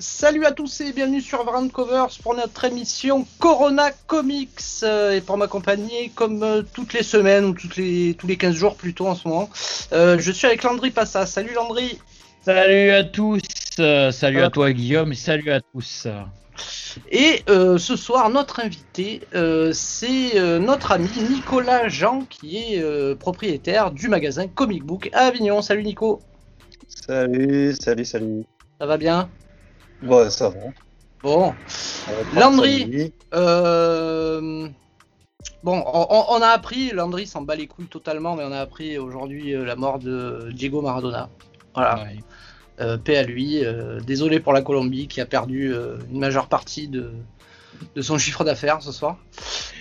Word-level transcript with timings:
Salut 0.00 0.44
à 0.44 0.52
tous 0.52 0.80
et 0.80 0.92
bienvenue 0.92 1.20
sur 1.20 1.42
Variant 1.44 1.66
Covers 1.66 2.06
pour 2.22 2.36
notre 2.36 2.64
émission 2.64 3.26
Corona 3.40 3.90
Comics. 4.06 4.60
Euh, 4.84 5.16
et 5.16 5.20
pour 5.20 5.36
m'accompagner, 5.36 6.12
comme 6.14 6.44
euh, 6.44 6.62
toutes 6.72 6.92
les 6.92 7.02
semaines 7.02 7.46
ou 7.46 7.52
toutes 7.52 7.74
les, 7.74 8.14
tous 8.14 8.28
les 8.28 8.36
15 8.36 8.54
jours 8.54 8.76
plutôt 8.76 9.08
en 9.08 9.16
ce 9.16 9.26
moment, 9.26 9.50
euh, 9.92 10.16
je 10.20 10.30
suis 10.30 10.46
avec 10.46 10.62
Landry 10.62 10.92
Passa. 10.92 11.26
Salut 11.26 11.52
Landry. 11.52 11.98
Salut 12.42 12.90
à 12.90 13.02
tous. 13.02 13.40
salut 14.12 14.40
à 14.40 14.50
toi 14.50 14.70
Guillaume 14.70 15.10
et 15.10 15.16
salut 15.16 15.50
à 15.50 15.60
tous. 15.60 16.06
Et 17.10 17.42
ce 17.48 17.96
soir, 17.96 18.30
notre 18.30 18.60
invité, 18.60 19.22
c'est 19.72 20.60
notre 20.60 20.92
ami 20.92 21.10
Nicolas 21.28 21.88
Jean, 21.88 22.20
qui 22.30 22.56
est 22.58 23.16
propriétaire 23.16 23.90
du 23.90 24.06
magasin 24.06 24.46
Comic 24.46 24.84
Book 24.84 25.10
à 25.12 25.26
Avignon. 25.26 25.60
Salut 25.60 25.82
Nico. 25.82 26.20
Salut, 26.86 27.74
salut, 27.74 28.04
salut. 28.04 28.44
Ça 28.78 28.86
va 28.86 28.96
bien? 28.96 29.28
Ouais, 30.02 30.30
ça 30.30 30.50
va. 30.50 30.60
Bon. 31.22 31.54
Landry, 32.34 33.12
euh... 33.34 34.68
bon, 35.64 35.82
on, 35.84 36.42
a 36.42 36.48
appris, 36.48 36.90
Landry 36.90 37.26
s'en 37.26 37.42
bat 37.42 37.56
les 37.56 37.66
couilles 37.66 37.86
totalement, 37.88 38.36
mais 38.36 38.44
on 38.44 38.52
a 38.52 38.60
appris 38.60 38.98
aujourd'hui 38.98 39.54
euh, 39.54 39.64
la 39.64 39.74
mort 39.74 39.98
de 39.98 40.50
Diego 40.52 40.80
Maradona. 40.80 41.28
Voilà. 41.74 42.06
Euh, 42.80 42.96
paix 42.96 43.16
à 43.16 43.24
lui. 43.24 43.64
Euh, 43.64 43.98
désolé 44.00 44.38
pour 44.38 44.52
la 44.52 44.62
Colombie 44.62 45.08
qui 45.08 45.20
a 45.20 45.26
perdu 45.26 45.74
une 46.10 46.20
majeure 46.20 46.46
partie 46.46 46.86
de, 46.86 47.10
de 47.96 48.02
son 48.02 48.16
chiffre 48.18 48.44
d'affaires 48.44 48.80
ce 48.80 48.92
soir. 48.92 49.16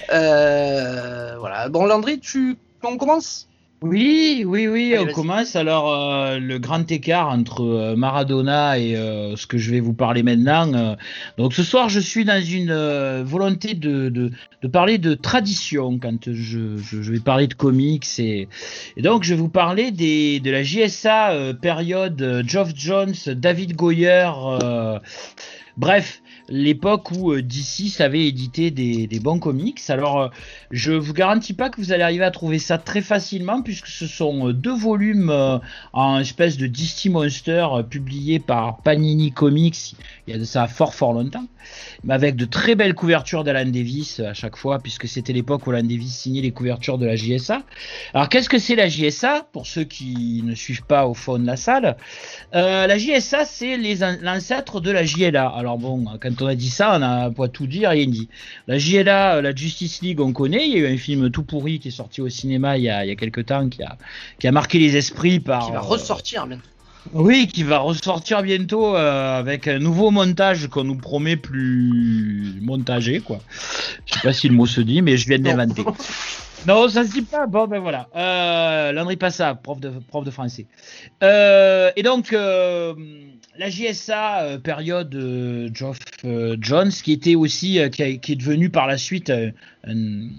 voilà. 0.09 1.69
Bon, 1.69 1.85
Landry, 1.85 2.19
tu, 2.19 2.57
on 2.83 2.97
commence? 2.97 3.47
Oui, 3.83 4.43
oui, 4.43 4.67
oui, 4.67 4.95
on 4.99 5.05
commence. 5.05 5.55
Alors, 5.55 5.93
euh, 5.93 6.39
le 6.39 6.57
grand 6.57 6.91
écart 6.91 7.29
entre 7.29 7.61
euh, 7.61 7.95
Maradona 7.95 8.79
et 8.79 8.95
euh, 8.95 9.35
ce 9.35 9.45
que 9.45 9.59
je 9.59 9.69
vais 9.69 9.79
vous 9.79 9.93
parler 9.93 10.23
maintenant. 10.23 10.95
donc, 11.37 11.53
ce 11.53 11.61
soir, 11.61 11.87
je 11.87 11.99
suis 11.99 12.25
dans 12.25 12.43
une 12.43 12.73
volonté 13.21 13.75
de, 13.75 14.09
de, 14.09 14.31
de, 14.63 14.67
parler 14.67 14.97
de 14.97 15.13
tradition 15.13 15.99
quand 15.99 16.31
je, 16.31 16.77
je, 16.77 17.11
vais 17.11 17.19
parler 17.19 17.45
de 17.45 17.53
comics. 17.53 18.07
Et, 18.17 18.47
et, 18.97 19.01
donc, 19.03 19.23
je 19.23 19.35
vais 19.35 19.39
vous 19.39 19.49
parler 19.49 19.91
des, 19.91 20.39
de 20.39 20.49
la 20.49 20.63
JSA 20.63 21.53
période 21.61 22.43
Geoff 22.47 22.71
Jones, 22.75 23.13
David 23.27 23.75
Goyer. 23.75 24.31
bref, 25.77 26.23
l'époque 26.49 27.11
où 27.11 27.33
euh, 27.33 27.41
DC 27.41 27.89
savait 27.89 28.27
éditer 28.27 28.71
des, 28.71 29.19
bons 29.19 29.39
comics. 29.39 29.81
Alors, 29.89 30.19
euh, 30.19 30.27
je 30.71 30.91
vous 30.91 31.13
garantis 31.13 31.53
pas 31.53 31.69
que 31.69 31.81
vous 31.81 31.91
allez 31.91 32.03
arriver 32.03 32.23
à 32.23 32.31
trouver 32.31 32.59
ça 32.59 32.77
très 32.77 33.01
facilement, 33.01 33.61
puisque 33.61 33.87
ce 33.87 34.07
sont 34.07 34.49
euh, 34.49 34.53
deux 34.53 34.75
volumes 34.75 35.33
en 35.93 36.19
espèce 36.19 36.57
de 36.57 36.67
DC 36.67 37.09
Monster 37.09 37.67
publiés 37.89 38.39
par 38.39 38.77
Panini 38.81 39.31
Comics. 39.31 39.95
Il 40.27 40.33
y 40.33 40.35
a 40.35 40.39
de 40.39 40.45
ça 40.45 40.67
fort 40.67 40.93
fort 40.93 41.13
longtemps, 41.13 41.45
mais 42.03 42.13
avec 42.13 42.35
de 42.35 42.45
très 42.45 42.75
belles 42.75 42.93
couvertures 42.93 43.43
d'Alan 43.43 43.69
Davis 43.69 44.19
à 44.19 44.33
chaque 44.33 44.55
fois, 44.55 44.79
puisque 44.79 45.07
c'était 45.07 45.33
l'époque 45.33 45.65
où 45.67 45.71
Alan 45.71 45.83
Davis 45.83 46.15
signait 46.15 46.41
les 46.41 46.51
couvertures 46.51 46.97
de 46.97 47.05
la 47.05 47.15
JSA. 47.15 47.63
Alors, 48.13 48.29
qu'est-ce 48.29 48.49
que 48.49 48.59
c'est 48.59 48.75
la 48.75 48.87
JSA 48.87 49.47
Pour 49.51 49.67
ceux 49.67 49.83
qui 49.83 50.43
ne 50.45 50.55
suivent 50.55 50.85
pas 50.85 51.07
au 51.07 51.13
fond 51.13 51.39
de 51.39 51.45
la 51.45 51.57
salle, 51.57 51.97
la 52.53 52.97
JSA 52.97 53.45
c'est 53.45 53.77
l'ancêtre 54.21 54.79
de 54.79 54.91
la 54.91 55.03
JLA. 55.03 55.47
Alors 55.47 55.77
bon, 55.77 56.05
quand 56.21 56.36
on 56.41 56.47
a 56.47 56.55
dit 56.55 56.69
ça, 56.69 56.97
on 56.97 57.01
a 57.01 57.31
pas 57.31 57.47
tout 57.47 57.67
dire, 57.67 57.89
rien 57.91 58.07
dit. 58.07 58.29
La 58.67 58.77
JLA, 58.77 59.41
la 59.41 59.55
Justice 59.55 60.01
League, 60.01 60.19
on 60.19 60.33
connaît. 60.33 60.67
Il 60.67 60.73
y 60.73 60.75
a 60.75 60.89
eu 60.89 60.93
un 60.93 60.97
film 60.97 61.29
tout 61.29 61.43
pourri 61.43 61.79
qui 61.79 61.89
est 61.89 61.91
sorti 61.91 62.21
au 62.21 62.29
cinéma 62.29 62.77
il 62.77 62.83
y 62.83 62.89
a, 62.89 63.05
il 63.05 63.09
y 63.09 63.11
a 63.11 63.15
quelques 63.15 63.45
temps, 63.45 63.69
qui 63.69 63.83
a, 63.83 63.97
qui 64.39 64.47
a 64.47 64.51
marqué 64.51 64.79
les 64.79 64.97
esprits 64.97 65.39
par. 65.39 65.65
Qui 65.65 65.71
va 65.71 65.81
ressortir 65.81 66.47
bientôt. 66.47 66.63
Oui, 67.13 67.47
qui 67.47 67.63
va 67.63 67.79
ressortir 67.79 68.41
bientôt 68.41 68.95
euh, 68.95 69.39
avec 69.39 69.67
un 69.67 69.79
nouveau 69.79 70.11
montage 70.11 70.67
qu'on 70.67 70.83
nous 70.83 70.97
promet 70.97 71.37
plus 71.37 72.59
montagé, 72.61 73.21
quoi. 73.21 73.39
Je 74.05 74.15
sais 74.15 74.19
pas 74.21 74.33
si 74.33 74.49
le 74.49 74.55
mot 74.55 74.65
se 74.65 74.81
dit, 74.81 75.01
mais 75.01 75.15
je 75.15 75.27
viens 75.27 75.39
d'inventer. 75.39 75.85
Non, 76.65 76.89
ça 76.89 77.05
se 77.05 77.11
dit 77.11 77.21
pas. 77.21 77.47
Bon, 77.47 77.65
ben 77.67 77.79
voilà. 77.79 78.07
Euh, 78.15 78.91
Landry 78.91 79.15
Passa, 79.15 79.55
prof 79.55 79.79
de, 79.79 79.89
prof 80.09 80.25
de 80.25 80.31
français. 80.31 80.65
Euh, 81.23 81.91
et 81.95 82.03
donc, 82.03 82.33
euh, 82.33 82.93
la 83.57 83.69
JSA, 83.69 84.41
euh, 84.41 84.57
période 84.57 85.13
euh, 85.15 85.69
Geoff 85.73 85.99
Jones, 86.59 86.91
qui 86.91 87.11
était 87.11 87.35
aussi, 87.35 87.79
qui, 87.91 88.01
est 88.03 88.35
devenu 88.35 88.69
par 88.69 88.87
la 88.87 88.97
suite 88.97 89.31
un, 89.31 90.29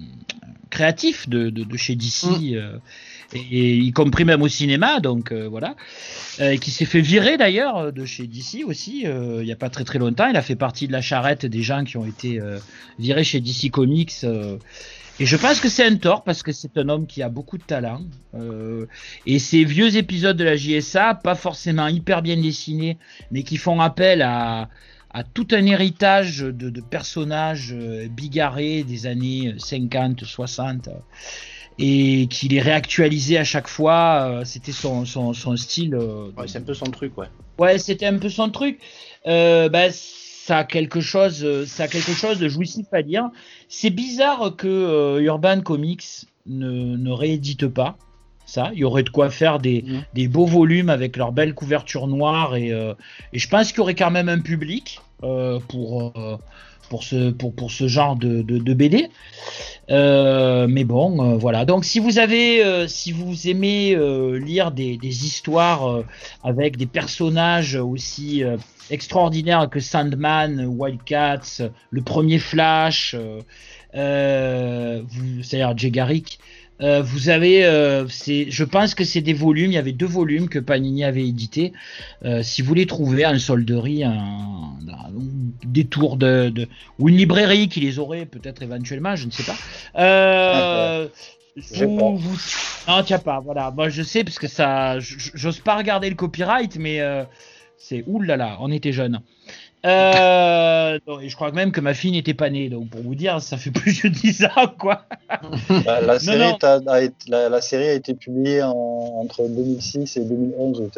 créatif 0.70 1.28
de, 1.28 1.50
de, 1.50 1.76
chez 1.76 1.94
DC, 1.94 2.26
mm. 2.26 2.80
et, 3.34 3.76
y 3.76 3.92
compris 3.92 4.24
même 4.24 4.42
au 4.42 4.48
cinéma, 4.48 5.00
donc 5.00 5.32
voilà. 5.32 5.76
qui 6.60 6.70
s'est 6.70 6.84
fait 6.84 7.00
virer 7.00 7.36
d'ailleurs 7.36 7.92
de 7.92 8.04
chez 8.04 8.26
DC 8.26 8.64
aussi, 8.66 9.02
il 9.04 9.44
n'y 9.44 9.52
a 9.52 9.56
pas 9.56 9.70
très 9.70 9.84
très 9.84 9.98
longtemps. 9.98 10.28
Il 10.28 10.36
a 10.36 10.42
fait 10.42 10.56
partie 10.56 10.86
de 10.86 10.92
la 10.92 11.00
charrette 11.00 11.46
des 11.46 11.62
gens 11.62 11.84
qui 11.84 11.96
ont 11.96 12.06
été 12.06 12.40
virés 12.98 13.24
chez 13.24 13.40
DC 13.40 13.70
Comics 13.70 14.24
et 15.20 15.26
je 15.26 15.36
pense 15.36 15.60
que 15.60 15.68
c'est 15.68 15.84
un 15.84 15.96
tort 15.96 16.22
parce 16.22 16.42
que 16.42 16.52
c'est 16.52 16.76
un 16.78 16.88
homme 16.88 17.06
qui 17.06 17.22
a 17.22 17.28
beaucoup 17.28 17.58
de 17.58 17.62
talent. 17.62 18.02
Euh, 18.34 18.86
et 19.26 19.38
ces 19.38 19.64
vieux 19.64 19.96
épisodes 19.96 20.36
de 20.36 20.44
la 20.44 20.56
JSA, 20.56 21.14
pas 21.14 21.34
forcément 21.34 21.88
hyper 21.88 22.22
bien 22.22 22.36
dessinés, 22.36 22.98
mais 23.30 23.42
qui 23.42 23.56
font 23.56 23.80
appel 23.80 24.22
à, 24.22 24.68
à 25.10 25.24
tout 25.24 25.48
un 25.52 25.64
héritage 25.66 26.38
de, 26.38 26.70
de, 26.70 26.80
personnages 26.80 27.72
euh, 27.72 28.08
bigarrés 28.08 28.84
des 28.84 29.06
années 29.06 29.54
50, 29.58 30.24
60, 30.24 30.90
et 31.78 32.26
qu'il 32.28 32.54
est 32.54 32.60
réactualisé 32.60 33.38
à 33.38 33.44
chaque 33.44 33.68
fois. 33.68 34.28
Euh, 34.28 34.44
c'était 34.44 34.72
son, 34.72 35.04
son, 35.04 35.32
son, 35.32 35.56
style. 35.56 35.94
Euh, 35.94 36.30
ouais, 36.36 36.46
c'est 36.46 36.58
un 36.58 36.62
peu 36.62 36.74
son 36.74 36.86
truc, 36.86 37.16
ouais. 37.18 37.28
Ouais, 37.58 37.78
c'était 37.78 38.06
un 38.06 38.18
peu 38.18 38.28
son 38.28 38.50
truc. 38.50 38.78
Euh, 39.26 39.68
bah, 39.68 39.90
ça 40.48 40.56
a 40.56 40.64
quelque 40.64 41.02
chose, 41.02 41.44
euh, 41.44 41.66
ça 41.66 41.82
a 41.82 41.88
quelque 41.88 42.12
chose 42.12 42.38
de 42.38 42.48
jouissif 42.48 42.86
à 42.92 43.02
dire. 43.02 43.28
C'est 43.68 43.90
bizarre 43.90 44.56
que 44.56 44.66
euh, 44.66 45.20
Urban 45.20 45.60
Comics 45.60 46.24
ne, 46.46 46.96
ne, 46.96 47.10
réédite 47.10 47.68
pas 47.68 47.98
ça. 48.46 48.70
Il 48.72 48.78
y 48.78 48.84
aurait 48.84 49.02
de 49.02 49.10
quoi 49.10 49.28
faire 49.28 49.58
des, 49.58 49.82
mmh. 49.82 50.04
des 50.14 50.26
beaux 50.26 50.46
volumes 50.46 50.88
avec 50.88 51.18
leur 51.18 51.32
belle 51.32 51.52
couverture 51.52 52.06
noire 52.06 52.56
et, 52.56 52.72
euh, 52.72 52.94
et 53.34 53.38
je 53.38 53.46
pense 53.46 53.68
qu'il 53.68 53.78
y 53.78 53.80
aurait 53.80 53.94
quand 53.94 54.10
même 54.10 54.30
un 54.30 54.40
public 54.40 55.02
pour 55.68 56.12
pour 56.88 57.04
ce, 57.04 57.30
pour, 57.30 57.54
pour 57.54 57.70
ce 57.70 57.86
genre 57.86 58.16
de, 58.16 58.40
de, 58.40 58.56
de 58.58 58.74
BD. 58.74 59.10
Euh, 59.90 60.66
mais 60.68 60.84
bon, 60.84 61.22
euh, 61.22 61.36
voilà. 61.36 61.64
Donc, 61.64 61.84
si 61.84 61.98
vous 61.98 62.18
avez, 62.18 62.64
euh, 62.64 62.88
si 62.88 63.12
vous 63.12 63.48
aimez 63.48 63.96
lire 64.38 64.70
des, 64.70 64.96
des 64.96 65.26
histoires 65.26 66.02
avec 66.42 66.76
des 66.76 66.86
personnages 66.86 67.76
aussi 67.76 68.42
extraordinaires 68.90 69.68
que 69.70 69.80
Sandman, 69.80 70.66
Wildcats, 70.66 71.62
le 71.90 72.02
premier 72.02 72.38
Flash, 72.38 73.16
c'est-à-dire 73.92 75.76
Jay 75.76 75.90
Garrick, 75.90 76.38
euh, 76.80 77.02
vous 77.02 77.28
avez, 77.28 77.64
euh, 77.64 78.06
je 78.06 78.64
pense 78.64 78.94
que 78.94 79.04
c'est 79.04 79.20
des 79.20 79.32
volumes. 79.32 79.72
Il 79.72 79.74
y 79.74 79.78
avait 79.78 79.92
deux 79.92 80.06
volumes 80.06 80.48
que 80.48 80.58
Panini 80.58 81.04
avait 81.04 81.26
édité. 81.26 81.72
Euh, 82.24 82.42
si 82.42 82.62
vous 82.62 82.72
les 82.74 82.86
trouvez 82.86 83.26
en 83.26 83.38
solderie, 83.38 84.04
un, 84.04 84.12
un 84.12 85.10
détour 85.66 86.16
de, 86.16 86.50
de, 86.50 86.68
ou 86.98 87.08
une 87.08 87.16
librairie 87.16 87.68
qui 87.68 87.80
les 87.80 87.98
aurait 87.98 88.26
peut-être 88.26 88.62
éventuellement, 88.62 89.16
je 89.16 89.26
ne 89.26 89.30
sais 89.32 89.42
pas. 89.42 89.56
Euh, 89.96 91.08
vous, 91.74 92.16
vous... 92.16 92.38
Non, 92.86 93.02
tiens 93.02 93.18
pas. 93.18 93.40
Voilà. 93.40 93.72
Moi, 93.72 93.88
je 93.88 94.02
sais 94.02 94.22
parce 94.22 94.38
que 94.38 94.46
ça, 94.46 95.00
j'ose 95.00 95.58
pas 95.58 95.76
regarder 95.76 96.08
le 96.08 96.14
copyright, 96.14 96.76
mais 96.76 97.00
euh, 97.00 97.24
c'est 97.78 98.04
oulala, 98.06 98.58
on 98.60 98.70
était 98.70 98.92
jeunes. 98.92 99.20
Euh, 99.86 100.98
je 101.06 101.34
crois 101.36 101.52
même 101.52 101.70
que 101.70 101.80
ma 101.80 101.94
fille 101.94 102.10
n'était 102.10 102.34
pas 102.34 102.50
née, 102.50 102.68
donc 102.68 102.90
pour 102.90 103.00
vous 103.00 103.14
dire, 103.14 103.40
ça 103.40 103.56
fait 103.56 103.70
plus 103.72 104.02
de 104.02 104.08
10 104.08 104.44
ans, 104.44 104.74
quoi. 104.78 105.04
Bah, 105.84 106.00
la, 106.00 106.18
série 106.18 106.42
A, 106.62 106.80
la, 107.28 107.60
série 107.60 107.88
a, 107.88 107.92
été 107.92 108.14
publiée 108.14 108.62
entre 108.62 109.46
2006 109.48 110.16
et 110.16 110.24
2011 110.24 110.90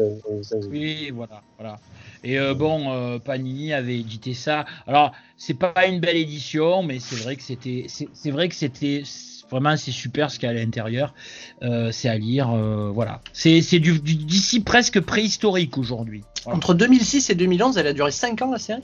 Oui, 0.70 1.10
voilà, 1.14 1.42
voilà. 1.58 1.78
Et 2.22 2.38
euh, 2.38 2.54
bon, 2.54 2.92
euh, 2.92 3.18
Panini 3.18 3.72
avait 3.72 3.98
édité 3.98 4.34
ça. 4.34 4.64
Alors, 4.86 5.12
c'est 5.36 5.58
pas 5.58 5.86
une 5.86 6.00
belle 6.00 6.16
édition, 6.16 6.82
mais 6.82 6.98
c'est 6.98 7.16
vrai 7.16 7.36
que 7.36 7.42
c'était, 7.42 7.86
c'est 7.88 8.30
vrai 8.30 8.48
que 8.48 8.54
c'était 8.54 9.02
Vraiment, 9.50 9.76
c'est 9.76 9.90
super 9.90 10.30
ce 10.30 10.38
qu'il 10.38 10.48
y 10.48 10.52
a 10.52 10.54
à 10.54 10.58
l'intérieur. 10.58 11.14
Euh, 11.62 11.90
c'est 11.92 12.08
à 12.08 12.16
lire. 12.16 12.50
Euh, 12.50 12.90
voilà. 12.90 13.20
C'est 13.32 13.60
du, 13.78 13.98
d'ici 13.98 14.60
presque 14.60 15.00
préhistorique 15.00 15.76
aujourd'hui. 15.76 16.22
Entre 16.46 16.74
2006 16.74 17.30
et 17.30 17.34
2011, 17.34 17.76
elle 17.78 17.86
a 17.88 17.92
duré 17.92 18.10
5 18.10 18.40
ans 18.42 18.52
la 18.52 18.58
série? 18.58 18.82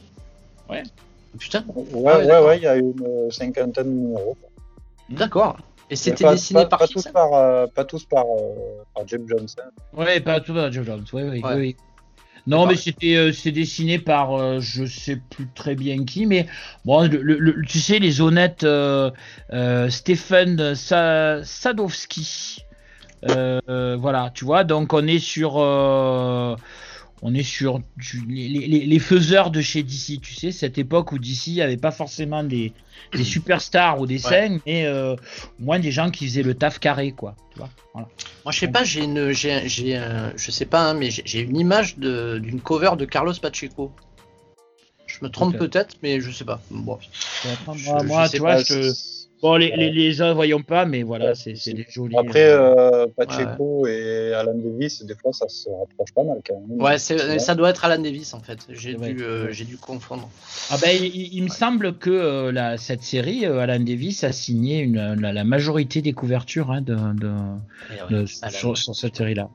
Ouais. 0.69 0.83
Putain. 1.39 1.65
Ouais, 1.75 2.13
ah 2.13 2.19
ouais, 2.19 2.47
ouais, 2.47 2.57
il 2.59 2.63
y 2.63 2.67
a 2.67 2.77
une 2.77 2.95
euh, 3.07 3.31
cinquantaine 3.31 3.85
de 3.85 3.91
numéros. 3.91 4.37
D'accord. 5.09 5.57
Et 5.89 5.97
c'était 5.97 6.29
dessiné 6.29 6.67
par 6.67 6.81
pas 6.81 6.89
tous 6.89 7.05
par, 7.05 7.31
pas 7.71 7.85
tous 7.85 8.05
par, 8.05 8.25
par 8.93 9.07
Jim 9.07 9.21
Jones. 9.29 9.47
Hein. 9.59 9.71
Ouais, 9.93 10.19
pas 10.21 10.41
tous 10.41 10.53
par 10.53 10.73
Jim 10.73 10.83
Jones. 10.85 11.05
Oui, 11.12 11.23
oui, 11.23 11.43
oui. 11.45 11.77
Non, 12.47 12.67
mais 12.67 12.77
c'était 12.77 13.17
euh, 13.17 13.33
c'est 13.33 13.51
dessiné 13.51 13.99
par 13.99 14.35
euh, 14.35 14.61
je 14.61 14.87
sais 14.87 15.17
plus 15.17 15.49
très 15.53 15.75
bien 15.75 16.05
qui, 16.05 16.27
mais 16.27 16.47
bon, 16.85 17.09
le, 17.11 17.63
tu 17.67 17.81
sais 17.81 17.99
les 17.99 18.21
honnêtes 18.21 18.63
euh, 18.63 19.11
euh 19.53 19.91
Stephen 19.91 20.75
Sadowski. 20.77 22.65
voilà, 23.27 24.31
tu 24.33 24.45
vois, 24.45 24.63
donc 24.63 24.93
on 24.93 25.07
est 25.09 25.19
sur 25.19 25.59
on 27.23 27.35
est 27.35 27.43
sur 27.43 27.81
les, 28.29 28.99
faiseurs 28.99 29.51
de 29.51 29.61
chez 29.61 29.83
DC, 29.83 30.21
tu 30.21 30.35
sais, 30.35 30.53
cette 30.53 30.79
époque 30.79 31.13
où 31.13 31.19
DC 31.19 31.61
avait 31.61 31.77
pas 31.77 31.91
forcément 31.91 32.45
des, 32.45 32.73
superstars 33.23 34.01
ou 34.01 34.07
des 34.07 34.19
scènes, 34.19 34.61
mais 34.67 34.85
euh, 34.87 35.17
moins 35.59 35.79
des 35.79 35.93
gens 35.93 36.11
qui 36.11 36.27
faisaient 36.27 36.43
le 36.43 36.55
taf 36.55 36.79
carré, 36.79 37.13
quoi. 37.13 37.35
Moi, 37.95 38.07
je 38.51 38.59
sais 38.59 38.69
pas, 38.69 38.85
j'ai 38.85 39.05
une, 39.05 39.33
j'ai, 39.33 39.67
je 39.69 40.51
sais 40.51 40.67
pas, 40.67 40.91
hein, 40.91 40.95
mais 40.95 41.11
j'ai 41.11 41.41
une 41.41 41.57
image 41.57 41.97
d'une 41.97 42.61
cover 42.61 42.93
de 42.99 43.05
Carlos 43.07 43.35
Pacheco. 43.41 43.93
Je 45.07 45.25
me 45.25 45.31
trompe 45.31 45.57
peut-être, 45.57 45.97
mais 46.03 46.21
je 46.21 46.31
sais 46.31 46.45
pas. 46.45 46.61
Bon. 46.71 46.99
moi, 48.05 48.29
tu 48.29 48.39
vois, 48.39 48.59
je 48.62 48.93
Bon, 49.47 49.55
les, 49.55 49.71
les, 49.77 49.93
les 49.93 50.23
uns 50.23 50.35
voyons 50.35 50.61
pas, 50.61 50.87
mais 50.87 51.05
voilà, 51.05 51.37
c'est 51.37 51.53
des 51.73 51.87
jolis. 51.89 52.17
Après, 52.17 52.51
euh, 52.51 53.05
euh 53.05 53.07
Pacheco 53.07 53.87
et 53.87 54.35
Alan 54.35 54.55
Davis, 54.57 55.05
des 55.05 55.15
fois, 55.15 55.33
ça 55.33 55.49
se 55.49 55.69
rapproche 55.71 56.13
pas 56.13 56.25
mal 56.25 56.41
quand 56.45 56.61
même. 56.67 56.83
Ouais, 56.83 56.99
ça 56.99 57.55
doit 57.55 57.71
être 57.71 57.85
Alan 57.85 58.03
Davis 58.03 58.35
en 58.35 58.41
fait. 58.41 58.59
J'ai 58.69 58.95
dû, 58.95 59.23
euh, 59.23 59.53
dû 59.53 59.77
confondre. 59.77 60.29
Ah 60.71 60.79
ben, 60.83 60.99
il, 61.01 61.41
me 61.45 61.49
semble 61.49 61.97
que 61.97 62.11
euh, 62.11 62.51
la, 62.51 62.77
cette 62.77 63.05
série, 63.05 63.47
Alan 63.47 63.79
Davis 63.79 64.25
a 64.25 64.33
signé 64.33 64.81
une, 64.81 65.15
la, 65.21 65.45
majorité 65.45 66.03
des 66.03 66.13
couvertures 66.13 66.73
hein, 66.73 66.81
de, 66.81 66.97
de, 66.97 68.25
eh 68.25 68.51
sur, 68.51 68.77
sur, 68.77 68.97
cette 68.97 69.15
série-là. 69.15 69.49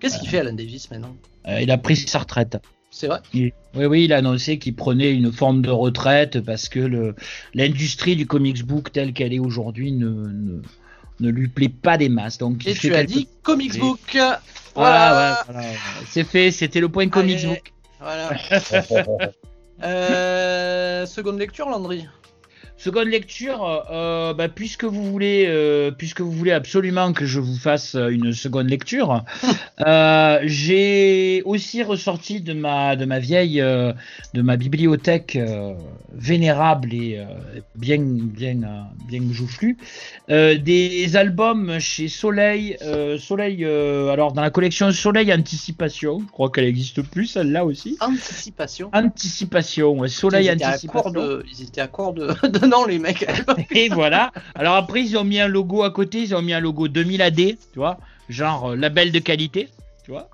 Qu'est-ce 0.00 0.20
qu'il 0.20 0.30
fait 0.30 0.38
Alan 0.38 0.54
Davis 0.54 0.90
maintenant? 0.90 1.14
Il 1.60 1.70
a 1.70 1.76
pris 1.76 1.96
sa 1.96 2.20
retraite. 2.20 2.56
C'est 2.92 3.06
vrai. 3.06 3.20
Oui, 3.34 3.52
oui, 3.74 4.04
il 4.04 4.12
a 4.12 4.18
annoncé 4.18 4.58
qu'il 4.58 4.76
prenait 4.76 5.12
une 5.12 5.32
forme 5.32 5.62
de 5.62 5.70
retraite 5.70 6.40
parce 6.40 6.68
que 6.68 7.14
l'industrie 7.54 8.16
du 8.16 8.26
comics 8.26 8.62
book 8.64 8.92
telle 8.92 9.14
qu'elle 9.14 9.32
est 9.32 9.38
aujourd'hui 9.38 9.92
ne, 9.92 10.60
ne, 11.18 11.30
lui 11.30 11.48
plaît 11.48 11.70
pas 11.70 11.96
des 11.96 12.10
masses. 12.10 12.36
Donc, 12.36 12.66
Et 12.66 12.74
tu 12.74 12.94
as 12.94 13.04
dit 13.04 13.28
comics 13.42 13.78
book. 13.78 14.18
Voilà, 14.74 15.42
voilà, 15.46 15.62
c'est 16.06 16.24
fait, 16.24 16.50
c'était 16.50 16.80
le 16.80 16.90
point 16.90 17.08
comics 17.08 17.46
book. 17.46 17.72
Voilà. 17.98 18.30
euh, 19.82 21.06
seconde 21.06 21.38
lecture, 21.38 21.68
Landry 21.68 22.06
Seconde 22.82 23.06
lecture, 23.06 23.86
euh, 23.92 24.34
bah, 24.34 24.48
puisque 24.48 24.82
vous 24.82 25.04
voulez, 25.04 25.44
euh, 25.46 25.92
puisque 25.92 26.20
vous 26.20 26.32
voulez 26.32 26.50
absolument 26.50 27.12
que 27.12 27.26
je 27.26 27.38
vous 27.38 27.54
fasse 27.54 27.94
une 27.94 28.32
seconde 28.32 28.68
lecture, 28.68 29.22
euh, 29.86 30.40
j'ai 30.42 31.42
aussi 31.44 31.84
ressorti 31.84 32.40
de 32.40 32.54
ma 32.54 32.96
de 32.96 33.04
ma 33.04 33.20
vieille, 33.20 33.60
de 33.60 34.42
ma 34.42 34.56
bibliothèque 34.56 35.38
vénérable 36.12 36.92
et 36.92 37.24
bien 37.76 38.00
bien 38.00 38.88
bien 39.06 39.22
joufflue, 39.30 39.76
des 40.28 41.14
albums 41.14 41.78
chez 41.78 42.08
Soleil, 42.08 42.76
Soleil, 43.16 43.64
alors 43.64 44.32
dans 44.32 44.42
la 44.42 44.50
collection 44.50 44.90
Soleil 44.90 45.32
Anticipation, 45.32 46.18
je 46.26 46.32
crois 46.32 46.50
qu'elle 46.50 46.64
existe 46.64 47.02
plus 47.02 47.26
celle-là 47.26 47.64
aussi. 47.64 47.96
Anticipation. 48.00 48.90
Anticipation, 48.92 50.08
Soleil 50.08 50.50
Anticipation. 50.50 51.42
ils 51.48 51.62
étaient 51.62 51.80
à 51.80 51.86
court 51.86 52.12
de, 52.12 52.34
de 52.48 52.71
les 52.86 52.98
mecs. 52.98 53.26
et 53.70 53.88
voilà. 53.88 54.32
Alors 54.54 54.74
après, 54.74 55.02
ils 55.02 55.16
ont 55.16 55.24
mis 55.24 55.40
un 55.40 55.48
logo 55.48 55.82
à 55.82 55.90
côté, 55.90 56.20
ils 56.20 56.34
ont 56.34 56.42
mis 56.42 56.52
un 56.52 56.60
logo 56.60 56.88
2000 56.88 57.22
AD, 57.22 57.36
tu 57.36 57.56
vois, 57.76 57.98
genre 58.28 58.70
euh, 58.70 58.76
label 58.76 59.12
de 59.12 59.18
qualité. 59.18 59.68
Tu 60.04 60.10
vois 60.10 60.28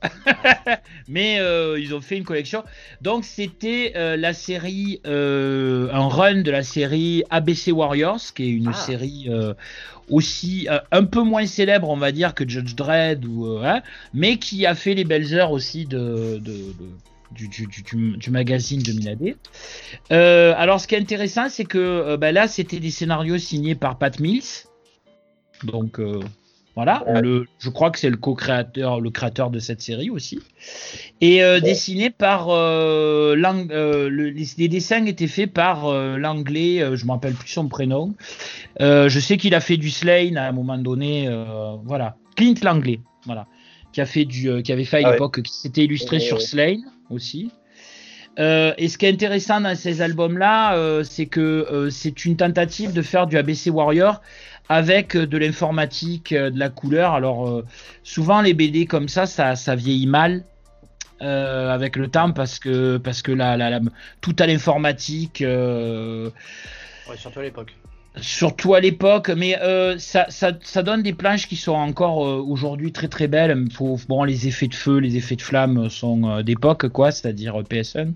Mais 1.08 1.40
euh, 1.40 1.78
ils 1.78 1.94
ont 1.94 2.00
fait 2.00 2.16
une 2.16 2.24
collection. 2.24 2.64
Donc 3.02 3.26
c'était 3.26 3.92
euh, 3.96 4.16
la 4.16 4.32
série, 4.32 5.00
un 5.04 6.08
run 6.08 6.40
de 6.42 6.50
la 6.50 6.62
série 6.62 7.22
ABC 7.28 7.72
Warriors, 7.72 8.20
qui 8.34 8.44
est 8.44 8.50
une 8.50 8.68
ah. 8.68 8.72
série 8.72 9.28
aussi 10.08 10.68
un 10.90 11.04
peu 11.04 11.20
moins 11.20 11.44
célèbre, 11.44 11.90
on 11.90 11.98
va 11.98 12.12
dire, 12.12 12.32
que 12.32 12.48
Judge 12.48 12.74
Dredd, 12.74 13.26
ou, 13.26 13.58
hein, 13.62 13.82
mais 14.14 14.38
qui 14.38 14.64
a 14.64 14.74
fait 14.74 14.94
les 14.94 15.04
belles 15.04 15.34
heures 15.34 15.52
aussi 15.52 15.84
de, 15.84 16.38
de 16.38 16.74
du, 17.32 17.48
du, 17.48 17.66
du, 18.16 18.30
magazine 18.30 18.82
de 18.82 18.92
Miladé. 18.92 19.36
Euh, 20.12 20.54
alors, 20.56 20.80
ce 20.80 20.86
qui 20.86 20.94
est 20.94 21.00
intéressant, 21.00 21.48
c'est 21.48 21.64
que 21.64 21.78
euh, 21.78 22.16
bah, 22.16 22.32
là, 22.32 22.48
c'était 22.48 22.80
des 22.80 22.90
scénarios 22.90 23.38
signés 23.38 23.74
par 23.74 23.98
Pat 23.98 24.18
Mills. 24.18 24.66
Donc, 25.64 25.98
euh, 25.98 26.20
voilà. 26.74 27.04
Le, 27.20 27.46
je 27.58 27.70
crois 27.70 27.90
que 27.90 27.98
c'est 27.98 28.10
le 28.10 28.16
co-créateur, 28.16 29.00
le 29.00 29.10
créateur 29.10 29.50
de 29.50 29.58
cette 29.58 29.82
série 29.82 30.10
aussi. 30.10 30.40
Et 31.20 31.40
dessiné 31.60 32.10
par. 32.10 32.50
le, 32.50 33.34
les, 33.98 34.68
dessins 34.68 35.04
étaient 35.06 35.26
faits 35.26 35.52
par 35.52 35.92
l'anglais, 35.92 36.78
je 36.78 37.02
ne 37.02 37.06
me 37.06 37.10
rappelle 37.10 37.34
plus 37.34 37.48
son 37.48 37.66
prénom. 37.66 38.14
je 38.78 39.18
sais 39.18 39.38
qu'il 39.38 39.56
a 39.56 39.60
fait 39.60 39.76
du 39.76 39.90
Slane 39.90 40.36
à 40.36 40.46
un 40.46 40.52
moment 40.52 40.78
donné. 40.78 41.28
voilà. 41.84 42.16
Clint 42.36 42.54
Langley. 42.62 43.00
Voilà 43.26 43.48
qui 43.90 44.02
a 44.02 44.06
fait 44.06 44.26
du, 44.26 44.62
qui 44.62 44.70
avait 44.70 44.84
fait 44.84 45.02
à 45.02 45.08
ah 45.08 45.12
l'époque, 45.12 45.42
qui 45.42 45.52
s'était 45.52 45.82
illustré 45.82 46.20
sur 46.20 46.42
Slane 46.42 46.84
aussi. 47.10 47.50
Euh, 48.38 48.72
et 48.78 48.88
ce 48.88 48.98
qui 48.98 49.06
est 49.06 49.10
intéressant 49.10 49.60
dans 49.60 49.74
ces 49.74 50.00
albums-là, 50.00 50.76
euh, 50.76 51.02
c'est 51.02 51.26
que 51.26 51.40
euh, 51.40 51.90
c'est 51.90 52.24
une 52.24 52.36
tentative 52.36 52.92
de 52.92 53.02
faire 53.02 53.26
du 53.26 53.36
ABC 53.36 53.70
Warrior 53.70 54.22
avec 54.68 55.16
de 55.16 55.38
l'informatique, 55.38 56.32
de 56.34 56.58
la 56.58 56.68
couleur. 56.68 57.14
Alors 57.14 57.62
souvent 58.04 58.42
les 58.42 58.54
BD 58.54 58.86
comme 58.86 59.08
ça, 59.08 59.26
ça, 59.26 59.74
vieillit 59.74 60.06
mal. 60.06 60.44
avec 61.20 61.96
le 61.96 62.08
temps 62.08 62.32
parce 62.32 62.58
que 62.58 62.98
parce 62.98 63.22
que 63.22 63.32
la, 63.32 63.80
tout 64.20 64.36
à 64.38 64.46
l'informatique 64.46 65.42
ouais, 65.42 66.30
surtout 67.16 67.40
à 67.40 67.42
l'époque 67.42 67.74
surtout 68.20 68.74
à 68.74 68.80
l'époque, 68.80 69.30
mais 69.30 69.60
euh, 69.60 69.98
ça, 69.98 70.26
ça, 70.28 70.52
ça, 70.62 70.82
donne 70.82 71.02
des 71.02 71.12
planches 71.12 71.48
qui 71.48 71.56
sont 71.56 71.72
encore 71.72 72.26
euh, 72.26 72.42
aujourd'hui 72.46 72.92
très 72.92 73.08
très 73.08 73.28
belles. 73.28 73.66
Faut, 73.72 73.98
bon, 74.08 74.24
les 74.24 74.46
effets 74.46 74.68
de 74.68 74.74
feu, 74.74 74.98
les 74.98 75.16
effets 75.16 75.36
de 75.36 75.42
flamme 75.42 75.88
sont 75.88 76.28
euh, 76.28 76.42
d'époque, 76.42 76.88
quoi, 76.88 77.10
c'est-à-dire 77.10 77.62
PSN. 77.64 78.14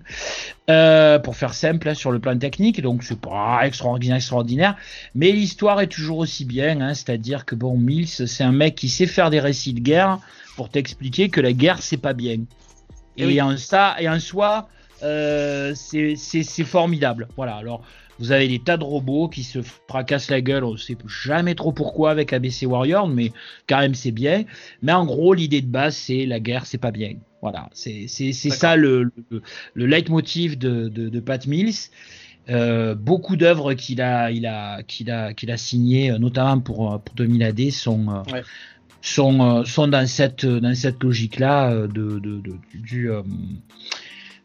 pour 1.23 1.35
faire 1.35 1.53
simple 1.53 1.89
hein, 1.89 1.93
sur 1.93 2.11
le 2.11 2.19
plan 2.19 2.37
technique, 2.37 2.81
donc 2.81 3.03
c'est 3.03 3.19
pas 3.19 3.61
extraordinaire, 3.65 4.17
extraordinaire, 4.17 4.75
mais 5.15 5.31
l'histoire 5.31 5.81
est 5.81 5.87
toujours 5.87 6.19
aussi 6.19 6.45
bien, 6.45 6.81
hein, 6.81 6.93
c'est-à-dire 6.93 7.45
que 7.45 7.55
bon, 7.55 7.77
Mills, 7.77 8.07
c'est 8.07 8.43
un 8.43 8.51
mec 8.51 8.75
qui 8.75 8.89
sait 8.89 9.07
faire 9.07 9.29
des 9.29 9.39
récits 9.39 9.73
de 9.73 9.79
guerre 9.79 10.19
pour 10.55 10.69
t'expliquer 10.69 11.29
que 11.29 11.41
la 11.41 11.53
guerre 11.53 11.81
c'est 11.81 11.97
pas 11.97 12.13
bien. 12.13 12.37
Et, 13.17 13.35
et 13.35 13.41
en 13.41 13.57
ça, 13.57 13.95
et 13.99 14.09
en 14.09 14.19
soi, 14.19 14.67
c'est 15.75 16.63
formidable. 16.63 17.27
Voilà. 17.35 17.55
Alors 17.55 17.83
vous 18.19 18.31
avez 18.31 18.47
des 18.47 18.59
tas 18.59 18.77
de 18.77 18.83
robots 18.83 19.27
qui 19.27 19.43
se 19.43 19.59
fracassent 19.61 20.29
la 20.29 20.41
gueule, 20.41 20.63
on 20.63 20.73
ne 20.73 20.77
sait 20.77 20.97
jamais 21.07 21.55
trop 21.55 21.71
pourquoi 21.71 22.11
avec 22.11 22.31
ABC 22.31 22.65
Warrior, 22.65 23.07
mais 23.07 23.31
quand 23.67 23.79
même 23.79 23.95
c'est 23.95 24.11
bien. 24.11 24.45
Mais 24.81 24.91
en 24.91 25.05
gros, 25.05 25.33
l'idée 25.33 25.61
de 25.61 25.67
base, 25.67 25.95
c'est 25.95 26.25
la 26.25 26.39
guerre, 26.39 26.65
c'est 26.65 26.77
pas 26.77 26.91
bien. 26.91 27.15
Voilà, 27.41 27.69
c'est 27.73 28.07
ça 28.07 28.77
le, 28.77 29.11
le, 29.29 29.41
le, 29.73 29.85
leitmotiv 29.85 30.57
de, 30.57 30.87
de, 30.87 31.19
Pat 31.19 31.45
Mills. 31.45 31.73
Euh, 32.49 32.95
beaucoup 32.95 33.35
d'œuvres 33.35 33.73
qu'il 33.73 34.01
a, 34.01 34.31
il 34.31 34.45
a, 34.45 34.81
qu'il 34.83 35.11
a, 35.11 35.33
qu'il 35.33 35.51
a 35.51 35.57
signées, 35.57 36.17
notamment 36.19 36.61
pour, 36.61 37.01
pour 37.03 37.15
2000 37.15 37.43
AD, 37.43 37.71
sont, 37.71 38.07
euh, 38.09 38.41
sont, 39.01 39.41
euh, 39.41 39.63
sont 39.65 39.89
dans 39.89 40.07
cette, 40.07 40.45
dans 40.45 40.73
cette 40.73 41.03
logique-là 41.03 41.87
de, 41.87 41.87
de, 41.87 42.19
de, 42.19 42.53
du, 42.73 43.09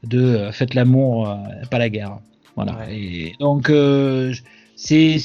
de 0.05 0.51
faites 0.53 0.75
l'amour, 0.75 1.37
pas 1.71 1.79
la 1.79 1.89
guerre. 1.89 2.19
Voilà. 2.59 2.91
Et 2.91 3.35
donc, 3.39 3.71
euh, 3.71 4.35
c'est 4.75 5.17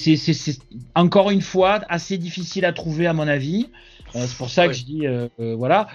encore 0.94 1.32
une 1.32 1.42
fois 1.42 1.82
assez 1.90 2.20
difficile 2.20 2.64
à 2.64 2.74
trouver, 2.74 3.08
à 3.08 3.14
mon 3.14 3.28
avis. 3.28 3.72
Euh, 4.16 4.20
c'est 4.28 4.38
pour 4.38 4.52
ça 4.52 4.68
que 4.68 4.74
je 4.74 4.84
dis, 4.84 5.08
euh, 5.08 5.28
voilà. 5.58 5.88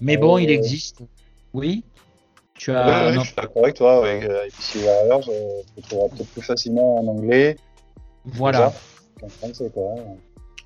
Mais 0.00 0.16
bon, 0.16 0.36
il 0.38 0.50
existe. 0.50 1.02
Oui. 1.54 1.84
Tu 2.58 2.72
as. 2.72 3.12
je 3.12 3.20
suis 3.20 3.34
d'accord 3.36 3.62
avec 3.62 3.76
toi. 3.76 4.04
Avec 4.04 4.24
ABC 4.24 4.84
Warriors, 4.84 5.30
tu 5.76 5.82
trouveras 5.82 6.08
peut-être 6.08 6.30
plus 6.30 6.42
facilement 6.42 6.96
en 6.98 7.06
anglais. 7.06 7.56
Voilà. 8.24 8.72
En 9.22 9.28
français, 9.28 9.70
quoi. 9.72 9.94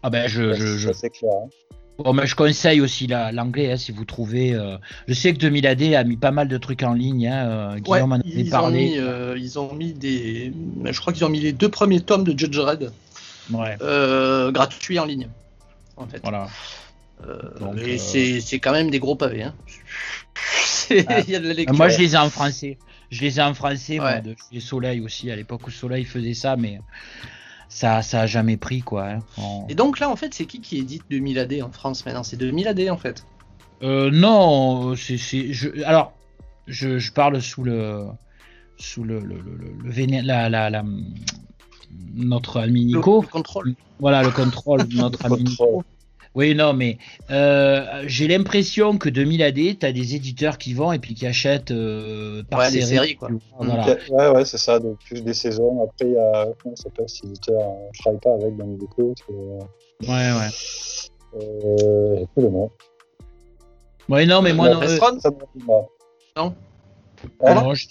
Ah 0.02 0.08
ben, 0.08 0.26
je. 0.26 0.54
je, 0.54 0.78
je... 0.78 0.92
C'est 0.92 1.10
clair. 1.10 1.32
Hein. 1.34 1.48
Bon, 1.98 2.12
mais 2.12 2.26
je 2.26 2.34
conseille 2.34 2.80
aussi 2.80 3.06
l'anglais 3.06 3.72
hein, 3.72 3.76
si 3.76 3.92
vous 3.92 4.04
trouvez. 4.04 4.52
Euh, 4.52 4.76
je 5.06 5.14
sais 5.14 5.32
que 5.32 5.38
2000 5.38 5.66
AD 5.66 5.82
a 5.94 6.02
mis 6.02 6.16
pas 6.16 6.32
mal 6.32 6.48
de 6.48 6.58
trucs 6.58 6.82
en 6.82 6.92
ligne. 6.92 7.28
Hein, 7.28 7.48
euh, 7.48 7.78
ils, 7.78 8.50
parlé. 8.50 8.76
Ont 8.76 8.90
mis, 8.90 8.98
euh, 8.98 9.38
ils 9.38 9.58
ont 9.58 9.72
mis 9.74 9.92
des. 9.92 10.52
Je 10.84 11.00
crois 11.00 11.12
qu'ils 11.12 11.24
ont 11.24 11.28
mis 11.28 11.40
les 11.40 11.52
deux 11.52 11.68
premiers 11.68 12.00
tomes 12.00 12.24
de 12.24 12.36
Judge 12.36 12.58
Red 12.58 12.92
ouais. 13.52 13.76
gratuits 14.52 14.98
en 14.98 15.04
ligne. 15.04 15.28
En 15.96 16.06
fait. 16.06 16.20
Voilà. 16.22 16.48
c'est 17.98 18.58
quand 18.58 18.72
même 18.72 18.90
des 18.90 18.98
gros 18.98 19.14
pavés. 19.14 19.44
Hein. 19.44 19.54
Ah. 21.08 21.20
Il 21.20 21.30
y 21.30 21.34
a 21.36 21.40
de 21.40 21.50
la 21.50 21.72
Moi, 21.72 21.88
je 21.88 21.98
les 21.98 22.12
ai 22.12 22.18
en 22.18 22.28
français. 22.28 22.76
Je 23.10 23.22
les 23.22 23.38
ai 23.38 23.42
en 23.42 23.54
français, 23.54 23.96
moi, 23.96 24.20
de 24.20 24.60
Soleil 24.60 25.00
aussi, 25.00 25.30
à 25.30 25.36
l'époque 25.36 25.66
où 25.66 25.70
Soleil 25.70 26.04
faisait 26.04 26.34
ça, 26.34 26.56
mais 26.56 26.78
ça, 27.68 28.02
ça 28.02 28.22
a 28.22 28.26
jamais 28.26 28.56
pris 28.56 28.80
quoi. 28.80 29.08
Hein. 29.08 29.20
Et 29.68 29.74
donc 29.74 29.98
là, 29.98 30.10
en 30.10 30.16
fait, 30.16 30.34
c'est 30.34 30.46
qui 30.46 30.60
qui 30.60 30.78
édite 30.78 31.02
2000 31.10 31.38
AD 31.38 31.54
en 31.62 31.70
France 31.70 32.04
maintenant? 32.04 32.22
C'est 32.22 32.36
2000 32.36 32.68
AD 32.68 32.88
en 32.90 32.96
fait 32.96 33.26
euh, 33.82 34.10
Non, 34.10 34.94
c'est, 34.96 35.16
je, 35.16 35.82
alors 35.84 36.12
je, 36.66 36.98
je, 36.98 37.12
parle 37.12 37.40
sous 37.40 37.64
le 37.64 38.06
sous 38.76 39.04
le, 39.04 39.20
le, 39.20 39.36
le, 39.36 40.22
la, 40.22 40.48
la, 40.48 40.70
la, 40.70 40.84
notre 42.14 42.60
Alminico. 42.60 43.22
Le, 43.22 43.28
contrôle. 43.28 43.74
Voilà, 44.00 44.22
le 44.22 44.30
contrôle 44.30 44.86
de 44.88 44.96
notre 44.96 45.24
Alminico. 45.24 45.84
Oui, 46.34 46.54
non, 46.56 46.72
mais 46.72 46.98
euh, 47.30 48.02
j'ai 48.06 48.26
l'impression 48.26 48.98
que 48.98 49.08
2000 49.08 49.42
AD, 49.42 49.78
tu 49.78 49.86
as 49.86 49.92
des 49.92 50.16
éditeurs 50.16 50.58
qui 50.58 50.74
vont 50.74 50.92
et 50.92 50.98
puis 50.98 51.14
qui 51.14 51.26
achètent 51.26 51.70
euh, 51.70 52.42
par 52.50 52.58
ouais, 52.58 52.70
série. 52.70 52.80
Des 52.80 52.86
séries, 52.86 53.14
quoi. 53.14 53.28
Voilà. 53.58 53.96
Ouais, 54.10 54.28
ouais, 54.30 54.44
c'est 54.44 54.58
ça, 54.58 54.80
de 54.80 54.96
plus 55.06 55.22
des 55.22 55.34
saisons. 55.34 55.84
Après, 55.84 56.06
il 56.06 56.14
y 56.14 56.18
a, 56.18 56.48
comment 56.60 56.74
ça 56.74 56.84
s'appelle 56.84 57.08
cet 57.08 57.26
éditeur 57.26 57.60
Je 57.92 58.00
travaille 58.00 58.20
pas 58.20 58.34
avec, 58.34 58.56
donc 58.56 58.78
du 58.78 58.86
coup, 58.86 59.14
Ouais, 60.02 60.08
ouais. 60.08 61.40
Euh, 61.40 62.16
j'ai 62.18 62.26
plus 62.26 62.42
le 62.42 62.50
nom. 62.50 62.70
Ouais, 64.08 64.26
non, 64.26 64.42
mais 64.42 64.52
moi, 64.52 64.70
non. 64.70 64.82
Euh... 64.82 64.98
Non. 66.36 66.54
Hein 67.44 67.54
non, 67.54 67.74
je... 67.74 67.86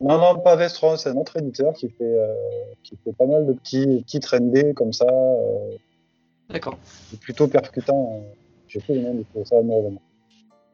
non, 0.00 0.18
non, 0.18 0.38
pas 0.38 0.54
Vestron, 0.54 0.96
c'est 0.98 1.08
un 1.08 1.16
autre 1.16 1.38
éditeur 1.38 1.72
qui 1.72 1.88
fait, 1.88 2.04
euh, 2.04 2.34
qui 2.82 2.96
fait 3.02 3.12
pas 3.12 3.26
mal 3.26 3.46
de 3.46 3.54
petits, 3.54 4.02
petits 4.04 4.20
trendés 4.20 4.74
comme 4.74 4.92
ça. 4.92 5.06
D'accord. 6.50 6.78
Plutôt 7.20 7.48
percutant. 7.48 8.24
Le 8.88 9.00
nom 9.00 9.14
du 9.14 9.24
ça 9.44 9.56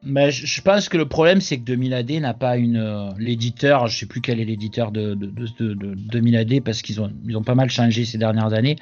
mais 0.03 0.31
je 0.31 0.61
pense 0.63 0.89
que 0.89 0.97
le 0.97 1.05
problème, 1.05 1.41
c'est 1.41 1.57
que 1.57 1.63
2000 1.63 1.93
AD 1.93 2.11
n'a 2.13 2.33
pas 2.33 2.57
une. 2.57 2.77
Euh, 2.77 3.11
l'éditeur, 3.19 3.85
je 3.85 3.99
sais 3.99 4.07
plus 4.07 4.19
quel 4.19 4.39
est 4.39 4.45
l'éditeur 4.45 4.91
de, 4.91 5.13
de, 5.13 5.27
de, 5.27 5.73
de, 5.75 5.93
2000 5.93 6.37
AD 6.37 6.61
parce 6.63 6.81
qu'ils 6.81 6.99
ont, 7.01 7.11
ils 7.27 7.37
ont 7.37 7.43
pas 7.43 7.53
mal 7.53 7.69
changé 7.69 8.03
ces 8.03 8.17
dernières 8.17 8.53
années. 8.53 8.77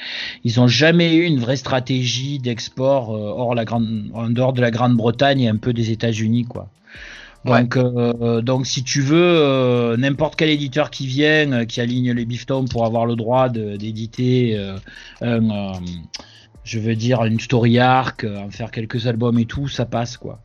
Ils 0.45 0.61
ont 0.61 0.67
jamais 0.67 1.13
eu 1.15 1.23
une 1.23 1.39
vraie 1.39 1.57
stratégie 1.57 2.39
d'export 2.39 3.13
euh, 3.13 3.33
hors 3.35 3.53
la 3.53 3.65
grande, 3.65 4.09
en 4.13 4.29
dehors 4.29 4.53
de 4.53 4.61
la 4.61 4.71
Grande-Bretagne 4.71 5.41
et 5.41 5.49
un 5.49 5.57
peu 5.57 5.73
des 5.73 5.91
États-Unis, 5.91 6.45
quoi. 6.45 6.69
Donc, 7.45 7.77
euh, 7.77 8.41
donc 8.41 8.65
si 8.67 8.83
tu 8.83 9.01
veux, 9.01 9.95
n'importe 9.97 10.35
quel 10.35 10.49
éditeur 10.49 10.89
qui 10.89 11.07
vient, 11.07 11.65
qui 11.65 11.79
aligne 11.79 12.11
les 12.11 12.25
biftons 12.25 12.65
pour 12.65 12.85
avoir 12.85 13.05
le 13.05 13.15
droit 13.15 13.47
d'éditer 13.47 14.59
un 15.21 15.79
je 16.69 16.77
veux 16.77 16.95
dire 16.95 17.23
une 17.25 17.39
story 17.39 17.79
arc, 17.79 18.23
euh, 18.23 18.37
en 18.37 18.51
faire 18.51 18.69
quelques 18.69 19.07
albums 19.07 19.39
et 19.39 19.45
tout, 19.45 19.67
ça 19.67 19.85
passe 19.85 20.17
quoi. 20.17 20.39